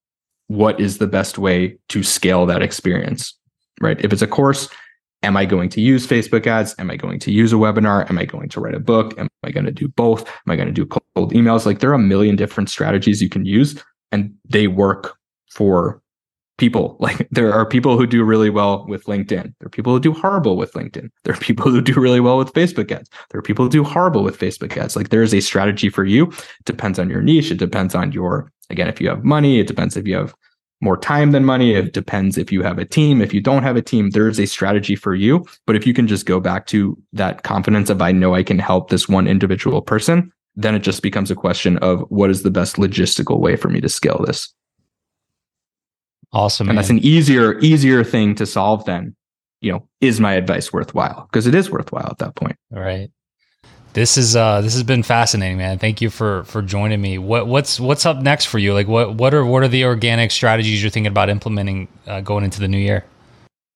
what 0.45 0.79
is 0.79 0.99
the 0.99 1.07
best 1.07 1.39
way 1.39 1.79
to 1.89 2.03
scale 2.03 2.45
that 2.45 2.61
experience? 2.61 3.33
Right. 3.81 3.99
If 4.05 4.13
it's 4.13 4.21
a 4.21 4.27
course, 4.27 4.69
am 5.23 5.35
I 5.35 5.45
going 5.45 5.69
to 5.69 5.81
use 5.81 6.05
Facebook 6.05 6.45
ads? 6.45 6.75
Am 6.77 6.91
I 6.91 6.97
going 6.97 7.17
to 7.21 7.31
use 7.31 7.51
a 7.51 7.55
webinar? 7.55 8.07
Am 8.11 8.19
I 8.19 8.25
going 8.25 8.49
to 8.49 8.59
write 8.59 8.75
a 8.75 8.79
book? 8.79 9.17
Am 9.17 9.27
I 9.41 9.49
going 9.49 9.65
to 9.65 9.71
do 9.71 9.87
both? 9.87 10.21
Am 10.27 10.51
I 10.51 10.55
going 10.55 10.67
to 10.67 10.71
do 10.71 10.85
cold 10.85 11.33
emails? 11.33 11.65
Like 11.65 11.79
there 11.79 11.89
are 11.89 11.95
a 11.95 11.97
million 11.97 12.35
different 12.35 12.69
strategies 12.69 13.23
you 13.23 13.29
can 13.29 13.43
use 13.43 13.83
and 14.11 14.35
they 14.47 14.67
work 14.67 15.17
for 15.49 15.99
people. 16.57 16.97
Like 17.05 17.27
there 17.29 17.53
are 17.53 17.67
people 17.67 17.97
who 17.97 18.07
do 18.07 18.23
really 18.23 18.49
well 18.49 18.83
with 18.87 19.05
LinkedIn. 19.05 19.53
There 19.59 19.67
are 19.67 19.69
people 19.69 19.93
who 19.93 19.99
do 19.99 20.11
horrible 20.11 20.57
with 20.57 20.73
LinkedIn. 20.73 21.11
There 21.23 21.35
are 21.35 21.37
people 21.37 21.69
who 21.69 21.79
do 21.79 21.93
really 21.93 22.19
well 22.19 22.37
with 22.37 22.51
Facebook 22.53 22.91
ads. 22.91 23.09
There 23.29 23.37
are 23.37 23.43
people 23.43 23.65
who 23.65 23.69
do 23.69 23.83
horrible 23.83 24.23
with 24.23 24.39
Facebook 24.39 24.75
ads. 24.75 24.95
Like 24.95 25.09
there 25.09 25.21
is 25.21 25.33
a 25.33 25.39
strategy 25.39 25.89
for 25.89 26.03
you. 26.03 26.31
It 26.31 26.65
depends 26.65 26.97
on 26.97 27.09
your 27.09 27.21
niche. 27.21 27.51
It 27.51 27.59
depends 27.59 27.93
on 27.93 28.11
your, 28.11 28.51
again, 28.71 28.87
if 28.87 28.99
you 28.99 29.07
have 29.09 29.23
money, 29.23 29.59
it 29.59 29.67
depends 29.67 29.95
if 29.95 30.07
you 30.07 30.15
have 30.15 30.33
more 30.81 30.97
time 30.97 31.31
than 31.31 31.45
money. 31.45 31.75
It 31.75 31.93
depends 31.93 32.37
if 32.37 32.51
you 32.51 32.63
have 32.63 32.79
a 32.79 32.85
team. 32.85 33.21
If 33.21 33.33
you 33.33 33.41
don't 33.41 33.63
have 33.63 33.75
a 33.75 33.81
team, 33.81 34.09
there's 34.09 34.39
a 34.39 34.47
strategy 34.47 34.95
for 34.95 35.13
you. 35.13 35.45
But 35.67 35.75
if 35.75 35.85
you 35.85 35.93
can 35.93 36.07
just 36.07 36.25
go 36.25 36.39
back 36.39 36.65
to 36.67 36.97
that 37.13 37.43
confidence 37.43 37.89
of, 37.89 38.01
I 38.01 38.11
know 38.11 38.33
I 38.33 38.43
can 38.43 38.59
help 38.59 38.89
this 38.89 39.07
one 39.07 39.27
individual 39.27 39.81
person, 39.81 40.31
then 40.55 40.73
it 40.73 40.79
just 40.79 41.03
becomes 41.03 41.29
a 41.29 41.35
question 41.35 41.77
of 41.79 42.01
what 42.09 42.29
is 42.29 42.41
the 42.41 42.51
best 42.51 42.77
logistical 42.77 43.39
way 43.39 43.55
for 43.55 43.69
me 43.69 43.81
to 43.81 43.89
scale 43.89 44.23
this. 44.25 44.53
Awesome. 46.35 46.67
And 46.67 46.75
man. 46.75 46.81
that's 46.81 46.89
an 46.89 46.99
easier, 46.99 47.57
easier 47.59 48.03
thing 48.03 48.35
to 48.35 48.45
solve 48.45 48.83
than, 48.83 49.15
you 49.61 49.71
know, 49.71 49.87
is 50.01 50.19
my 50.19 50.33
advice 50.33 50.73
worthwhile? 50.73 51.27
Because 51.31 51.47
it 51.47 51.55
is 51.55 51.71
worthwhile 51.71 52.09
at 52.11 52.17
that 52.17 52.35
point. 52.35 52.57
All 52.75 52.81
right. 52.81 53.09
This 53.93 54.17
is 54.17 54.35
uh 54.35 54.59
this 54.59 54.73
has 54.73 54.83
been 54.83 55.03
fascinating, 55.03 55.57
man. 55.57 55.79
Thank 55.79 56.01
you 56.01 56.09
for 56.09 56.43
for 56.43 56.61
joining 56.61 56.99
me. 56.99 57.17
What 57.17 57.47
what's 57.47 57.79
what's 57.79 58.05
up 58.05 58.17
next 58.17 58.45
for 58.45 58.59
you? 58.59 58.73
Like 58.73 58.89
what 58.89 59.15
what 59.15 59.33
are 59.33 59.45
what 59.45 59.63
are 59.63 59.69
the 59.69 59.85
organic 59.85 60.31
strategies 60.31 60.83
you're 60.83 60.91
thinking 60.91 61.07
about 61.07 61.29
implementing 61.29 61.87
uh, 62.05 62.19
going 62.19 62.43
into 62.43 62.59
the 62.59 62.67
new 62.67 62.77
year? 62.77 63.05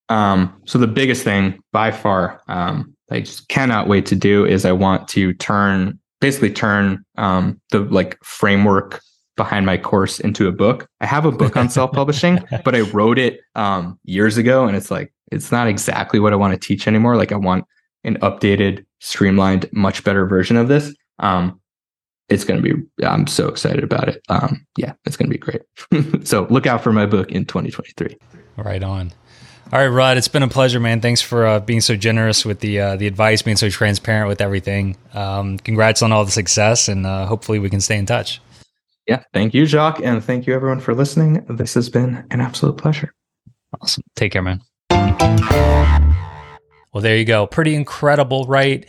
Um, 0.10 0.54
so 0.66 0.78
the 0.78 0.88
biggest 0.88 1.24
thing 1.24 1.58
by 1.72 1.92
far, 1.92 2.42
um, 2.50 2.94
I 3.10 3.22
just 3.22 3.48
cannot 3.48 3.88
wait 3.88 4.06
to 4.08 4.16
do 4.16 4.44
is 4.46 4.66
I 4.66 4.74
want 4.74 5.08
to 5.10 5.34
turn 5.36 5.98
basically 6.20 6.52
turn 6.52 7.06
um 7.16 7.62
the 7.72 7.80
like 7.80 8.22
framework 8.22 9.00
behind 9.40 9.66
my 9.66 9.78
course 9.78 10.20
into 10.20 10.50
a 10.50 10.52
book. 10.52 10.86
I 11.00 11.06
have 11.06 11.26
a 11.26 11.32
book 11.32 11.56
on 11.56 11.70
self-publishing, 11.78 12.44
but 12.66 12.76
I 12.76 12.82
wrote 12.82 13.18
it 13.18 13.40
um, 13.56 13.98
years 14.04 14.38
ago, 14.38 14.68
and 14.68 14.76
it's 14.76 14.92
like 14.92 15.14
it's 15.32 15.50
not 15.50 15.68
exactly 15.68 16.20
what 16.20 16.34
I 16.34 16.36
want 16.36 16.54
to 16.54 16.60
teach 16.60 16.88
anymore. 16.88 17.16
Like 17.16 17.32
I 17.32 17.38
want 17.38 17.64
an 18.04 18.18
updated, 18.18 18.86
streamlined, 19.00 19.70
much 19.72 20.04
better 20.04 20.26
version 20.26 20.58
of 20.58 20.68
this. 20.68 20.94
Um, 21.20 21.62
it's 22.28 22.44
going 22.44 22.62
to 22.62 22.76
be. 22.76 23.06
I'm 23.06 23.28
so 23.28 23.48
excited 23.48 23.82
about 23.82 24.10
it. 24.10 24.22
Um, 24.28 24.68
yeah, 24.78 24.94
it's 25.06 25.16
going 25.16 25.32
to 25.32 25.34
be 25.34 25.40
great. 25.40 25.62
so 26.28 26.46
look 26.50 26.68
out 26.68 26.84
for 26.84 26.92
my 26.92 27.06
book 27.06 27.32
in 27.32 27.46
2023. 27.46 28.18
Right 28.58 28.84
on. 28.84 29.14
All 29.72 29.80
right, 29.80 29.88
Rud, 29.88 30.18
it's 30.18 30.28
been 30.28 30.44
a 30.44 30.50
pleasure, 30.50 30.80
man. 30.80 31.00
Thanks 31.00 31.22
for 31.22 31.46
uh, 31.46 31.60
being 31.60 31.80
so 31.80 31.96
generous 31.96 32.44
with 32.44 32.60
the 32.60 32.80
uh, 32.82 32.96
the 32.98 33.08
advice, 33.08 33.42
being 33.42 33.56
so 33.56 33.70
transparent 33.70 34.28
with 34.28 34.42
everything. 34.42 34.98
Um, 35.14 35.60
congrats 35.60 36.02
on 36.02 36.12
all 36.12 36.26
the 36.26 36.32
success, 36.32 36.90
and 36.90 37.06
uh, 37.06 37.26
hopefully 37.26 37.60
we 37.60 37.70
can 37.70 37.80
stay 37.80 37.98
in 37.98 38.06
touch. 38.06 38.42
Yeah. 39.10 39.24
Thank 39.34 39.56
you, 39.56 39.66
Jacques. 39.66 40.00
And 40.04 40.24
thank 40.24 40.46
you, 40.46 40.54
everyone, 40.54 40.80
for 40.80 40.94
listening. 40.94 41.44
This 41.50 41.74
has 41.74 41.90
been 41.90 42.24
an 42.30 42.42
absolute 42.42 42.78
pleasure. 42.78 43.12
Awesome. 43.82 44.04
Take 44.16 44.34
care, 44.34 44.44
man. 44.44 44.62
Well, 46.94 47.02
there 47.02 47.18
you 47.18 47.26
go. 47.26 47.48
Pretty 47.48 47.74
incredible, 47.74 48.46
right? 48.46 48.88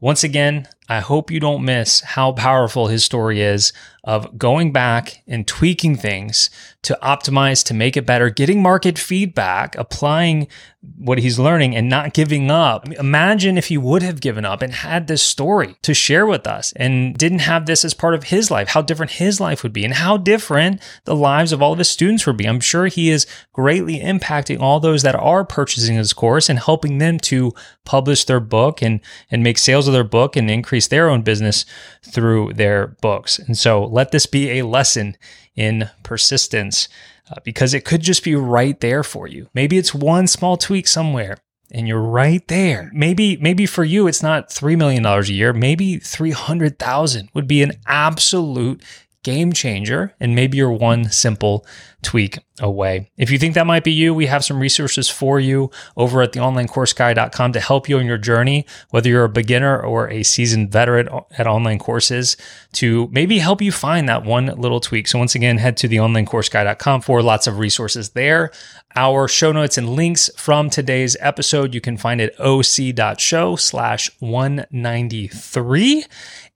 Once 0.00 0.24
again, 0.24 0.66
I 0.90 0.98
hope 0.98 1.30
you 1.30 1.38
don't 1.38 1.64
miss 1.64 2.00
how 2.00 2.32
powerful 2.32 2.88
his 2.88 3.04
story 3.04 3.40
is 3.40 3.72
of 4.02 4.38
going 4.38 4.72
back 4.72 5.22
and 5.26 5.46
tweaking 5.46 5.94
things 5.94 6.50
to 6.82 6.98
optimize, 7.02 7.62
to 7.66 7.74
make 7.74 7.96
it 7.96 8.06
better, 8.06 8.30
getting 8.30 8.62
market 8.62 8.98
feedback, 8.98 9.76
applying 9.76 10.48
what 10.96 11.18
he's 11.18 11.38
learning 11.38 11.76
and 11.76 11.90
not 11.90 12.14
giving 12.14 12.50
up. 12.50 12.90
Imagine 12.92 13.58
if 13.58 13.66
he 13.66 13.76
would 13.76 14.02
have 14.02 14.22
given 14.22 14.46
up 14.46 14.62
and 14.62 14.72
had 14.72 15.06
this 15.06 15.22
story 15.22 15.76
to 15.82 15.92
share 15.92 16.24
with 16.24 16.46
us 16.46 16.72
and 16.76 17.16
didn't 17.18 17.40
have 17.40 17.66
this 17.66 17.84
as 17.84 17.92
part 17.92 18.14
of 18.14 18.24
his 18.24 18.50
life, 18.50 18.68
how 18.68 18.80
different 18.80 19.12
his 19.12 19.40
life 19.40 19.62
would 19.62 19.74
be 19.74 19.84
and 19.84 19.92
how 19.92 20.16
different 20.16 20.80
the 21.04 21.14
lives 21.14 21.52
of 21.52 21.60
all 21.60 21.72
of 21.72 21.78
his 21.78 21.90
students 21.90 22.26
would 22.26 22.38
be. 22.38 22.46
I'm 22.46 22.60
sure 22.60 22.86
he 22.86 23.10
is 23.10 23.26
greatly 23.52 24.00
impacting 24.00 24.60
all 24.60 24.80
those 24.80 25.02
that 25.02 25.14
are 25.14 25.44
purchasing 25.44 25.96
his 25.96 26.14
course 26.14 26.48
and 26.48 26.58
helping 26.58 26.96
them 26.96 27.18
to 27.20 27.52
publish 27.84 28.24
their 28.24 28.40
book 28.40 28.80
and, 28.80 29.00
and 29.30 29.42
make 29.42 29.58
sales 29.58 29.86
of 29.86 29.92
their 29.92 30.02
book 30.02 30.34
and 30.34 30.50
increase 30.50 30.79
their 30.88 31.08
own 31.08 31.22
business 31.22 31.64
through 32.02 32.54
their 32.54 32.88
books. 33.00 33.38
And 33.38 33.56
so 33.56 33.84
let 33.84 34.10
this 34.10 34.26
be 34.26 34.58
a 34.58 34.66
lesson 34.66 35.16
in 35.54 35.90
persistence 36.02 36.88
uh, 37.30 37.36
because 37.44 37.74
it 37.74 37.84
could 37.84 38.00
just 38.00 38.24
be 38.24 38.34
right 38.34 38.78
there 38.80 39.02
for 39.02 39.26
you. 39.26 39.48
Maybe 39.54 39.78
it's 39.78 39.94
one 39.94 40.26
small 40.26 40.56
tweak 40.56 40.86
somewhere 40.86 41.38
and 41.72 41.86
you're 41.86 42.00
right 42.00 42.46
there. 42.48 42.90
Maybe 42.92 43.36
maybe 43.36 43.66
for 43.66 43.84
you 43.84 44.06
it's 44.06 44.22
not 44.22 44.52
3 44.52 44.76
million 44.76 45.02
dollars 45.02 45.30
a 45.30 45.34
year, 45.34 45.52
maybe 45.52 45.98
300,000 45.98 47.30
would 47.34 47.46
be 47.46 47.62
an 47.62 47.72
absolute 47.86 48.82
game 49.22 49.52
changer, 49.52 50.14
and 50.18 50.34
maybe 50.34 50.56
you're 50.56 50.72
one 50.72 51.10
simple 51.10 51.66
tweak 52.02 52.38
away. 52.60 53.10
If 53.16 53.30
you 53.30 53.38
think 53.38 53.54
that 53.54 53.66
might 53.66 53.84
be 53.84 53.92
you, 53.92 54.14
we 54.14 54.26
have 54.26 54.44
some 54.44 54.58
resources 54.58 55.08
for 55.10 55.38
you 55.38 55.70
over 55.96 56.22
at 56.22 56.32
theonlinecourseguy.com 56.32 57.52
to 57.52 57.60
help 57.60 57.88
you 57.88 57.98
on 57.98 58.06
your 58.06 58.18
journey, 58.18 58.64
whether 58.90 59.08
you're 59.08 59.24
a 59.24 59.28
beginner 59.28 59.80
or 59.80 60.08
a 60.08 60.22
seasoned 60.22 60.70
veteran 60.72 61.08
at 61.36 61.46
online 61.46 61.78
courses, 61.78 62.36
to 62.72 63.08
maybe 63.12 63.38
help 63.38 63.60
you 63.60 63.72
find 63.72 64.08
that 64.08 64.24
one 64.24 64.46
little 64.46 64.80
tweak. 64.80 65.06
So 65.06 65.18
once 65.18 65.34
again, 65.34 65.58
head 65.58 65.76
to 65.78 65.88
theonlinecourseguy.com 65.88 67.02
for 67.02 67.22
lots 67.22 67.46
of 67.46 67.58
resources 67.58 68.10
there. 68.10 68.50
Our 68.96 69.28
show 69.28 69.52
notes 69.52 69.78
and 69.78 69.90
links 69.90 70.30
from 70.36 70.70
today's 70.70 71.16
episode 71.20 71.74
you 71.74 71.80
can 71.80 71.96
find 71.96 72.20
at 72.20 72.38
oc.show 72.40 73.56
slash 73.56 74.10
193. 74.20 76.04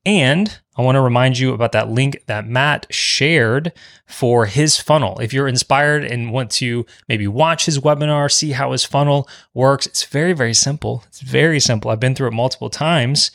And 0.06 0.60
I 0.76 0.82
want 0.82 0.96
to 0.96 1.00
remind 1.00 1.38
you 1.38 1.52
about 1.52 1.72
that 1.72 1.90
link 1.90 2.22
that 2.26 2.46
Matt 2.46 2.86
shared 2.90 3.72
for 4.06 4.46
his 4.46 4.80
funnel. 4.80 5.18
If 5.20 5.32
you're 5.32 5.48
inspired 5.48 6.04
and 6.04 6.32
want 6.32 6.50
to 6.52 6.84
maybe 7.08 7.26
watch 7.26 7.66
his 7.66 7.78
webinar, 7.78 8.30
see 8.30 8.52
how 8.52 8.72
his 8.72 8.84
funnel 8.84 9.28
works, 9.52 9.86
it's 9.86 10.04
very, 10.04 10.32
very 10.32 10.54
simple. 10.54 11.04
It's 11.08 11.20
very 11.20 11.60
simple. 11.60 11.90
I've 11.90 12.00
been 12.00 12.14
through 12.14 12.28
it 12.28 12.34
multiple 12.34 12.70
times. 12.70 13.30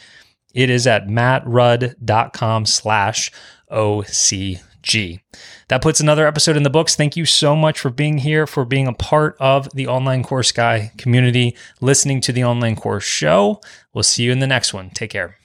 It 0.53 0.69
is 0.69 0.87
at 0.87 1.07
mattrud.com 1.07 2.65
slash 2.65 3.31
OCG. 3.71 5.19
That 5.67 5.81
puts 5.81 5.99
another 5.99 6.25
episode 6.25 6.57
in 6.57 6.63
the 6.63 6.69
books. 6.69 6.95
Thank 6.95 7.15
you 7.15 7.25
so 7.25 7.55
much 7.55 7.79
for 7.79 7.89
being 7.89 8.17
here, 8.19 8.47
for 8.47 8.65
being 8.65 8.87
a 8.87 8.93
part 8.93 9.37
of 9.39 9.69
the 9.73 9.87
Online 9.87 10.23
Course 10.23 10.51
Guy 10.51 10.91
community, 10.97 11.55
listening 11.79 12.21
to 12.21 12.31
the 12.31 12.43
Online 12.43 12.75
Course 12.75 13.03
Show. 13.03 13.61
We'll 13.93 14.03
see 14.03 14.23
you 14.23 14.31
in 14.31 14.39
the 14.39 14.47
next 14.47 14.73
one. 14.73 14.89
Take 14.89 15.11
care. 15.11 15.37